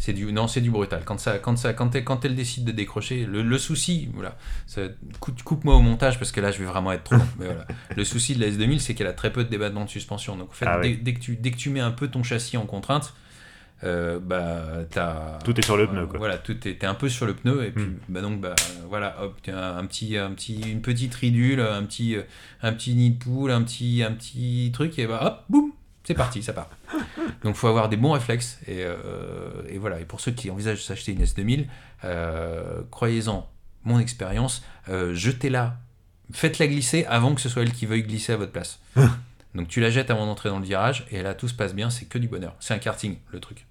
C'est 0.00 0.12
du 0.12 0.32
non, 0.32 0.46
c'est 0.46 0.60
du 0.60 0.70
brutal. 0.70 1.02
Quand 1.04 1.18
ça, 1.18 1.38
quand 1.38 1.56
ça, 1.56 1.72
quand 1.72 1.92
elle, 1.96 2.04
quand 2.04 2.24
elle 2.24 2.36
décide 2.36 2.64
de 2.64 2.70
décrocher, 2.70 3.26
le, 3.26 3.42
le 3.42 3.58
souci, 3.58 4.08
voilà, 4.14 4.36
coupe-moi 5.44 5.74
au 5.74 5.80
montage 5.80 6.18
parce 6.18 6.30
que 6.30 6.40
là 6.40 6.52
je 6.52 6.58
vais 6.58 6.64
vraiment 6.66 6.92
être 6.92 7.02
trop 7.04 7.16
long. 7.16 7.26
Mais 7.38 7.46
voilà, 7.46 7.66
le 7.96 8.04
souci 8.04 8.36
de 8.36 8.40
la 8.40 8.48
S2000, 8.48 8.78
c'est 8.78 8.94
qu'elle 8.94 9.08
a 9.08 9.12
très 9.12 9.32
peu 9.32 9.42
de 9.42 9.48
débattement 9.48 9.84
de 9.84 9.90
suspension. 9.90 10.36
Donc 10.36 10.50
en 10.50 10.54
fait, 10.54 10.66
Ah 10.68 10.78
dès, 10.80 10.88
oui. 10.90 10.98
dès 11.02 11.14
que 11.14 11.20
tu, 11.20 11.36
dès 11.36 11.50
que 11.50 11.56
tu 11.56 11.70
mets 11.70 11.80
un 11.80 11.90
peu 11.90 12.06
ton 12.08 12.22
châssis 12.22 12.56
en 12.56 12.64
contrainte, 12.66 13.12
euh, 13.84 14.18
bah 14.18 14.62
t'as 14.90 15.38
Tout 15.44 15.58
est 15.58 15.64
sur 15.64 15.76
le 15.76 15.86
pneu, 15.86 16.06
quoi. 16.06 16.18
Voilà, 16.18 16.38
tout 16.38 16.56
est, 16.66 16.78
t'es 16.80 16.86
un 16.86 16.94
peu 16.94 17.08
sur 17.08 17.26
le 17.26 17.34
pneu 17.34 17.64
et 17.64 17.70
puis 17.70 17.84
Hmm. 17.84 17.98
bah 18.08 18.20
donc 18.20 18.40
bah 18.40 18.54
voilà, 18.88 19.22
hop, 19.22 19.36
t'as 19.42 19.76
un, 19.76 19.84
petit, 19.86 20.16
un 20.16 20.30
petit, 20.32 20.60
une 20.70 20.80
petite 20.82 21.14
ridule, 21.14 21.60
un 21.60 21.82
petit, 21.84 22.16
euh, 22.16 22.22
un 22.62 22.72
petit 22.72 22.94
nid 22.94 23.10
de 23.12 23.18
poule, 23.22 23.50
un 23.50 23.62
petit, 23.62 24.02
un 24.02 24.12
petit 24.12 24.70
truc 24.72 24.98
et 24.98 25.06
bah 25.06 25.20
hop, 25.22 25.44
boum, 25.48 25.72
c'est 26.04 26.14
parti, 26.14 26.42
ça 26.42 26.52
part. 26.52 26.70
Donc 27.44 27.54
faut 27.54 27.68
avoir 27.68 27.88
des 27.88 27.96
bons 27.96 28.12
réflexes 28.12 28.58
et, 28.66 28.78
euh, 28.84 29.62
et 29.68 29.78
voilà. 29.78 30.00
Et 30.00 30.04
pour 30.04 30.20
ceux 30.20 30.32
qui 30.32 30.50
envisagent 30.50 30.78
de 30.78 30.82
s'acheter 30.82 31.12
une 31.12 31.22
S2000, 31.22 31.66
euh, 32.04 32.80
croyez-en, 32.90 33.48
mon 33.84 34.00
expérience, 34.00 34.64
euh, 34.88 35.14
jetez-la, 35.14 35.76
faites-la 36.32 36.66
glisser 36.66 37.04
avant 37.08 37.34
que 37.34 37.40
ce 37.40 37.48
soit 37.48 37.62
elle 37.62 37.72
qui 37.72 37.86
veuille 37.86 38.02
glisser 38.02 38.32
à 38.32 38.36
votre 38.36 38.52
place. 38.52 38.80
Donc 39.58 39.66
tu 39.66 39.80
la 39.80 39.90
jettes 39.90 40.12
avant 40.12 40.24
d'entrer 40.24 40.50
dans 40.50 40.60
le 40.60 40.64
virage 40.64 41.04
et 41.10 41.20
là 41.20 41.34
tout 41.34 41.48
se 41.48 41.54
passe 41.54 41.74
bien, 41.74 41.90
c'est 41.90 42.04
que 42.04 42.16
du 42.16 42.28
bonheur. 42.28 42.54
C'est 42.60 42.74
un 42.74 42.78
karting 42.78 43.16
le 43.32 43.40
truc. 43.40 43.66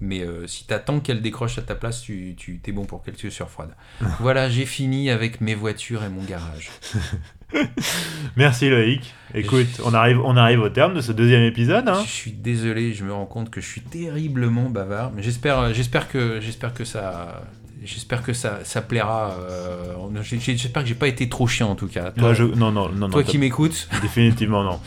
Mais 0.00 0.20
euh, 0.20 0.46
si 0.46 0.64
t'attends 0.64 1.00
qu'elle 1.00 1.22
décroche 1.22 1.58
à 1.58 1.62
ta 1.62 1.74
place, 1.74 2.02
tu, 2.02 2.34
tu 2.36 2.60
t'es 2.60 2.70
bon 2.70 2.84
pour 2.84 3.02
quelques 3.02 3.32
sur 3.32 3.50
froide. 3.50 3.74
voilà, 4.20 4.48
j'ai 4.48 4.64
fini 4.64 5.10
avec 5.10 5.40
mes 5.40 5.56
voitures 5.56 6.04
et 6.04 6.08
mon 6.08 6.22
garage. 6.22 6.70
Merci 8.36 8.70
Loïc. 8.70 9.12
Écoute, 9.34 9.80
on 9.84 9.92
arrive, 9.94 10.20
on 10.20 10.36
arrive 10.36 10.60
au 10.60 10.68
terme 10.68 10.94
de 10.94 11.00
ce 11.00 11.10
deuxième 11.10 11.42
épisode. 11.42 11.88
Hein. 11.88 12.00
Je 12.04 12.10
suis 12.12 12.30
désolé, 12.30 12.94
je 12.94 13.04
me 13.04 13.12
rends 13.12 13.26
compte 13.26 13.50
que 13.50 13.60
je 13.60 13.66
suis 13.66 13.80
terriblement 13.80 14.70
bavard, 14.70 15.10
mais 15.12 15.24
j'espère, 15.24 15.74
j'espère 15.74 16.08
que, 16.08 16.40
j'espère 16.40 16.74
que 16.74 16.84
ça, 16.84 17.42
J'espère 17.90 18.22
que 18.22 18.34
ça, 18.34 18.58
ça 18.64 18.82
plaira. 18.82 19.32
euh, 19.40 19.94
J'espère 20.22 20.82
que 20.82 20.88
j'ai 20.88 20.94
pas 20.94 21.08
été 21.08 21.28
trop 21.28 21.46
chiant 21.46 21.70
en 21.70 21.74
tout 21.74 21.86
cas. 21.88 22.10
Toi, 22.10 22.34
je... 22.34 22.44
Non, 22.44 22.70
non, 22.70 22.90
non, 22.90 23.08
toi 23.08 23.22
qui 23.24 23.38
m'écoutes, 23.38 23.88
Définitivement 24.02 24.62
non. 24.62 24.78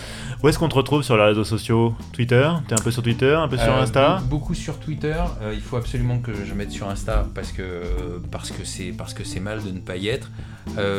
Où 0.44 0.48
est-ce 0.48 0.60
qu'on 0.60 0.70
te 0.70 0.76
retrouve 0.76 1.02
sur 1.04 1.18
les 1.18 1.24
réseaux 1.24 1.44
sociaux? 1.44 1.96
Twitter? 2.14 2.48
T'es 2.68 2.74
un 2.80 2.84
peu 2.84 2.92
sur 2.92 3.02
Twitter, 3.04 3.34
un 3.34 3.48
peu 3.48 3.58
sur 3.58 3.72
Euh, 3.74 3.82
Insta? 3.84 4.20
be- 4.20 4.28
Beaucoup 4.30 4.54
sur 4.54 4.78
Twitter. 4.80 5.16
Euh, 5.42 5.52
il 5.54 5.62
faut 5.62 5.78
absolument 5.78 6.20
que 6.20 6.32
je 6.46 6.54
mette 6.54 6.72
sur 6.72 6.88
Insta 6.90 7.28
parce 7.34 7.52
que 7.52 7.64
parce 8.32 8.52
que 8.52 8.64
c'est 8.66 8.92
parce 8.96 9.14
que 9.16 9.24
c'est 9.24 9.40
mal 9.40 9.64
de 9.64 9.72
ne 9.72 9.80
pas 9.80 9.98
y 9.98 10.08
être. 10.08 10.30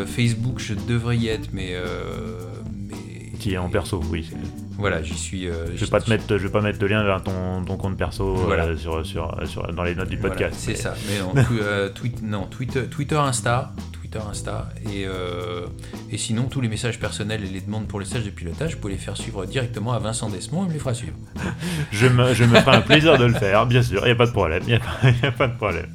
Facebook, 0.07 0.59
je 0.59 0.74
devrais 0.74 1.16
y 1.16 1.28
être, 1.28 1.48
mais 1.53 1.70
euh, 1.72 2.40
mais 2.88 3.11
Qui 3.43 3.55
est 3.55 3.59
en 3.59 3.68
perso, 3.68 4.01
oui. 4.11 4.30
Voilà, 4.78 5.03
j'y 5.03 5.18
suis. 5.18 5.49
euh, 5.49 5.66
Je 5.74 5.84
vais 5.84 5.90
pas 5.90 6.01
te 6.01 6.09
mettre, 6.09 6.24
je 6.28 6.34
vais 6.36 6.49
pas 6.49 6.61
mettre 6.61 6.78
de 6.78 6.86
lien 6.86 7.03
vers 7.03 7.22
ton, 7.24 7.64
ton 7.64 7.76
compte 7.76 7.97
perso 7.97 8.36
euh, 8.36 8.43
Voilà. 8.45 8.76
sur, 8.76 9.05
sur, 9.05 9.36
sur- 9.47 9.66
dans 9.74 9.82
les 9.82 9.97
notes 9.97 10.09
du 10.11 10.16
voilà, 10.16 10.34
podcast. 10.36 10.55
c'est 10.61 10.70
mais- 10.72 10.76
ça. 10.76 10.95
Mais 11.09 11.18
non, 11.18 11.34
twi- 11.43 11.59
euh, 11.61 11.88
tweet- 11.90 12.22
non, 12.22 12.45
Twitter, 12.47 12.84
Twitter, 12.88 13.16
Insta, 13.16 13.72
Twitter, 13.93 14.20
Insta, 14.30 14.68
et 14.86 15.07
euh, 15.07 15.66
et 16.11 16.18
sinon 16.18 16.45
tous 16.45 16.61
les 16.61 16.68
messages 16.68 17.01
personnels 17.01 17.43
et 17.45 17.49
les 17.49 17.61
demandes 17.62 17.88
pour 17.88 17.99
les 17.99 18.07
stages 18.07 18.24
de 18.24 18.30
pilotage, 18.30 18.74
vous 18.76 18.80
pouvez 18.80 18.93
les 18.93 18.99
faire 19.01 19.16
suivre 19.16 19.45
directement 19.45 19.93
à 19.93 19.99
Vincent 19.99 20.30
Desmond, 20.30 20.62
il 20.64 20.68
me 20.68 20.72
les 20.74 20.78
fera 20.78 20.95
suivre. 20.95 21.16
Je 21.90 22.07
me, 22.07 22.32
je 22.34 22.45
me 22.45 22.61
ferai 22.61 22.76
un 22.76 22.80
plaisir 22.82 23.18
de 23.18 23.24
le 23.24 23.34
faire, 23.34 23.66
bien 23.66 23.82
sûr. 23.82 24.03
Il 24.07 24.09
y 24.09 24.12
a 24.12 24.16
pas 24.16 24.26
de 24.26 24.32
problème. 24.32 24.62
Il 24.68 24.70
y 24.72 24.76
a, 24.76 24.78
pas- 24.80 25.11
y 25.11 25.26
a 25.26 25.32
pas 25.32 25.49
de 25.49 25.57
problème. 25.57 25.88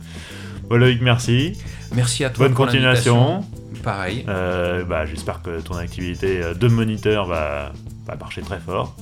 Bon, 0.70 0.78
Loïc, 0.78 1.01
merci. 1.01 1.53
Merci 1.95 2.24
à 2.26 2.30
toi. 2.30 2.45
Bonne 2.47 2.55
pour 2.55 2.65
continuation. 2.65 3.43
Pareil. 3.84 4.26
Euh, 4.28 4.84
bah, 4.84 5.05
J'espère 5.05 5.41
que 5.41 5.61
ton 5.61 5.76
activité 5.76 6.41
euh, 6.43 6.53
de 6.53 6.68
moniteur 6.68 7.26
va, 7.26 7.72
va 8.05 8.15
marcher 8.15 8.41
très 8.41 8.59
fort. 8.59 8.95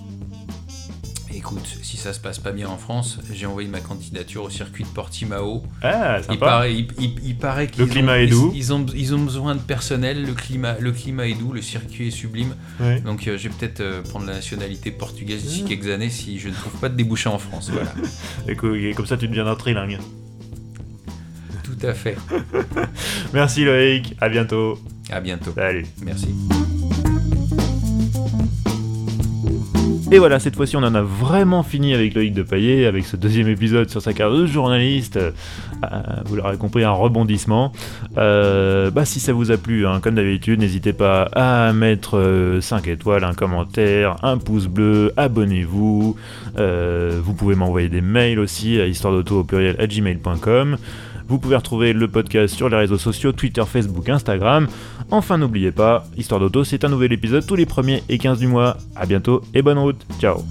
Écoute, 1.34 1.66
si 1.82 1.98
ça 1.98 2.14
se 2.14 2.20
passe 2.20 2.40
pas 2.40 2.52
bien 2.52 2.68
en 2.70 2.78
France, 2.78 3.20
j'ai 3.34 3.46
envoyé 3.46 3.68
ma 3.68 3.82
candidature 3.82 4.44
au 4.44 4.50
circuit 4.50 4.84
de 4.84 4.90
Portimao. 4.90 5.64
Ah, 5.82 6.18
Il 6.20 6.24
sympa. 6.26 6.46
paraît, 6.46 6.74
il, 6.76 6.88
il- 7.00 7.16
il 7.26 7.36
paraît 7.36 7.68
qu'ils 7.68 7.84
Le 7.84 7.88
climat 7.90 8.14
ont- 8.14 8.16
est 8.16 8.28
doux. 8.28 8.52
Ils, 8.56 8.72
ont, 8.74 8.86
ils 8.96 9.14
ont 9.16 9.20
besoin 9.20 9.54
de 9.56 9.60
personnel, 9.60 10.24
le 10.26 10.34
climat, 10.34 10.76
le 10.80 10.92
climat 10.94 11.28
est 11.28 11.34
doux, 11.34 11.52
le 11.52 11.62
circuit 11.62 12.08
est 12.08 12.12
sublime. 12.12 12.56
Donc 13.04 13.28
euh, 13.28 13.38
je 13.38 13.50
vais 13.50 13.56
peut-être 13.60 13.82
euh, 13.82 14.02
prendre 14.02 14.26
la 14.28 14.34
nationalité 14.34 14.92
portugaise 14.92 15.44
d'ici 15.44 15.64
Mmh. 15.64 15.68
quelques 15.68 15.88
années 15.90 16.10
si 16.10 16.40
je 16.40 16.48
ne 16.50 16.54
trouve 16.54 16.80
pas 16.80 16.90
de 16.90 16.96
débouchés 16.96 17.30
en 17.30 17.38
France. 17.40 17.70
Voilà. 17.72 17.92
Et 18.48 18.56
co- 18.56 18.74
et 18.76 18.94
comme 18.96 19.06
ça, 19.08 19.18
tu 19.18 19.28
deviendras 19.28 19.56
trilingue. 19.56 20.00
Tout 21.80 21.88
à 21.88 21.94
fait. 21.94 22.18
Merci 23.34 23.66
Loïc, 23.66 24.16
à 24.22 24.30
bientôt. 24.30 24.80
À 25.12 25.20
bientôt. 25.20 25.52
Salut. 25.56 25.86
Merci. 26.04 26.34
Et 30.12 30.20
voilà, 30.20 30.40
cette 30.40 30.56
fois-ci, 30.56 30.78
on 30.78 30.84
en 30.84 30.94
a 30.94 31.02
vraiment 31.02 31.64
fini 31.64 31.96
avec 31.96 32.14
Loïc 32.14 32.34
de 32.34 32.44
Paillet, 32.44 32.86
avec 32.86 33.06
ce 33.06 33.18
deuxième 33.18 33.48
épisode 33.48 33.90
sur 33.90 34.02
sa 34.04 34.14
carrière 34.14 34.40
de 34.40 34.46
journaliste. 34.46 35.18
Euh, 35.18 35.32
vous 36.26 36.36
l'aurez 36.36 36.58
compris, 36.58 36.84
un 36.84 36.92
rebondissement. 36.92 37.72
Euh, 38.18 38.92
bah, 38.92 39.04
si 39.04 39.20
ça 39.20 39.34
vous 39.34 39.52
a 39.52 39.58
plu, 39.58 39.88
hein, 39.88 40.00
comme 40.02 40.16
d'habitude, 40.16 40.60
n'hésitez 40.60 40.94
pas 40.94 41.24
à 41.34 41.74
mettre 41.74 42.60
5 42.62 42.88
étoiles, 42.88 43.24
un 43.24 43.34
commentaire, 43.34 44.18
un 44.24 44.38
pouce 44.38 44.68
bleu, 44.68 45.12
abonnez-vous. 45.18 46.16
Euh, 46.60 47.20
vous 47.22 47.34
pouvez 47.34 47.56
m'envoyer 47.56 47.90
des 47.90 48.02
mails 48.02 48.40
aussi 48.40 48.80
à 48.80 48.86
histoire 48.86 49.12
d'auto 49.12 49.40
au 49.40 49.44
pluriel 49.44 49.76
à 49.80 49.88
gmail.com. 49.88 50.78
Vous 51.28 51.40
pouvez 51.40 51.56
retrouver 51.56 51.94
le 51.94 52.08
podcast 52.08 52.56
sur 52.56 52.70
les 52.70 52.78
réseaux 52.78 52.98
sociaux, 52.98 53.32
Twitter, 53.32 53.64
Facebook, 53.66 54.08
Instagram. 54.10 54.68
Enfin, 55.12 55.38
n'oubliez 55.38 55.72
pas, 55.72 56.06
Histoire 56.18 56.40
d'auto, 56.40 56.64
c'est 56.64 56.84
un 56.86 56.90
nouvel 56.90 57.14
épisode 57.14 57.46
tous 57.46 57.56
les 57.56 57.66
premiers 57.66 58.04
et 58.10 58.18
15 58.18 58.40
du 58.40 58.48
mois. 58.48 58.78
A 58.96 59.06
bientôt 59.06 59.42
et 59.54 59.62
bonne 59.62 59.80
route. 59.80 60.06
Ciao. 60.20 60.44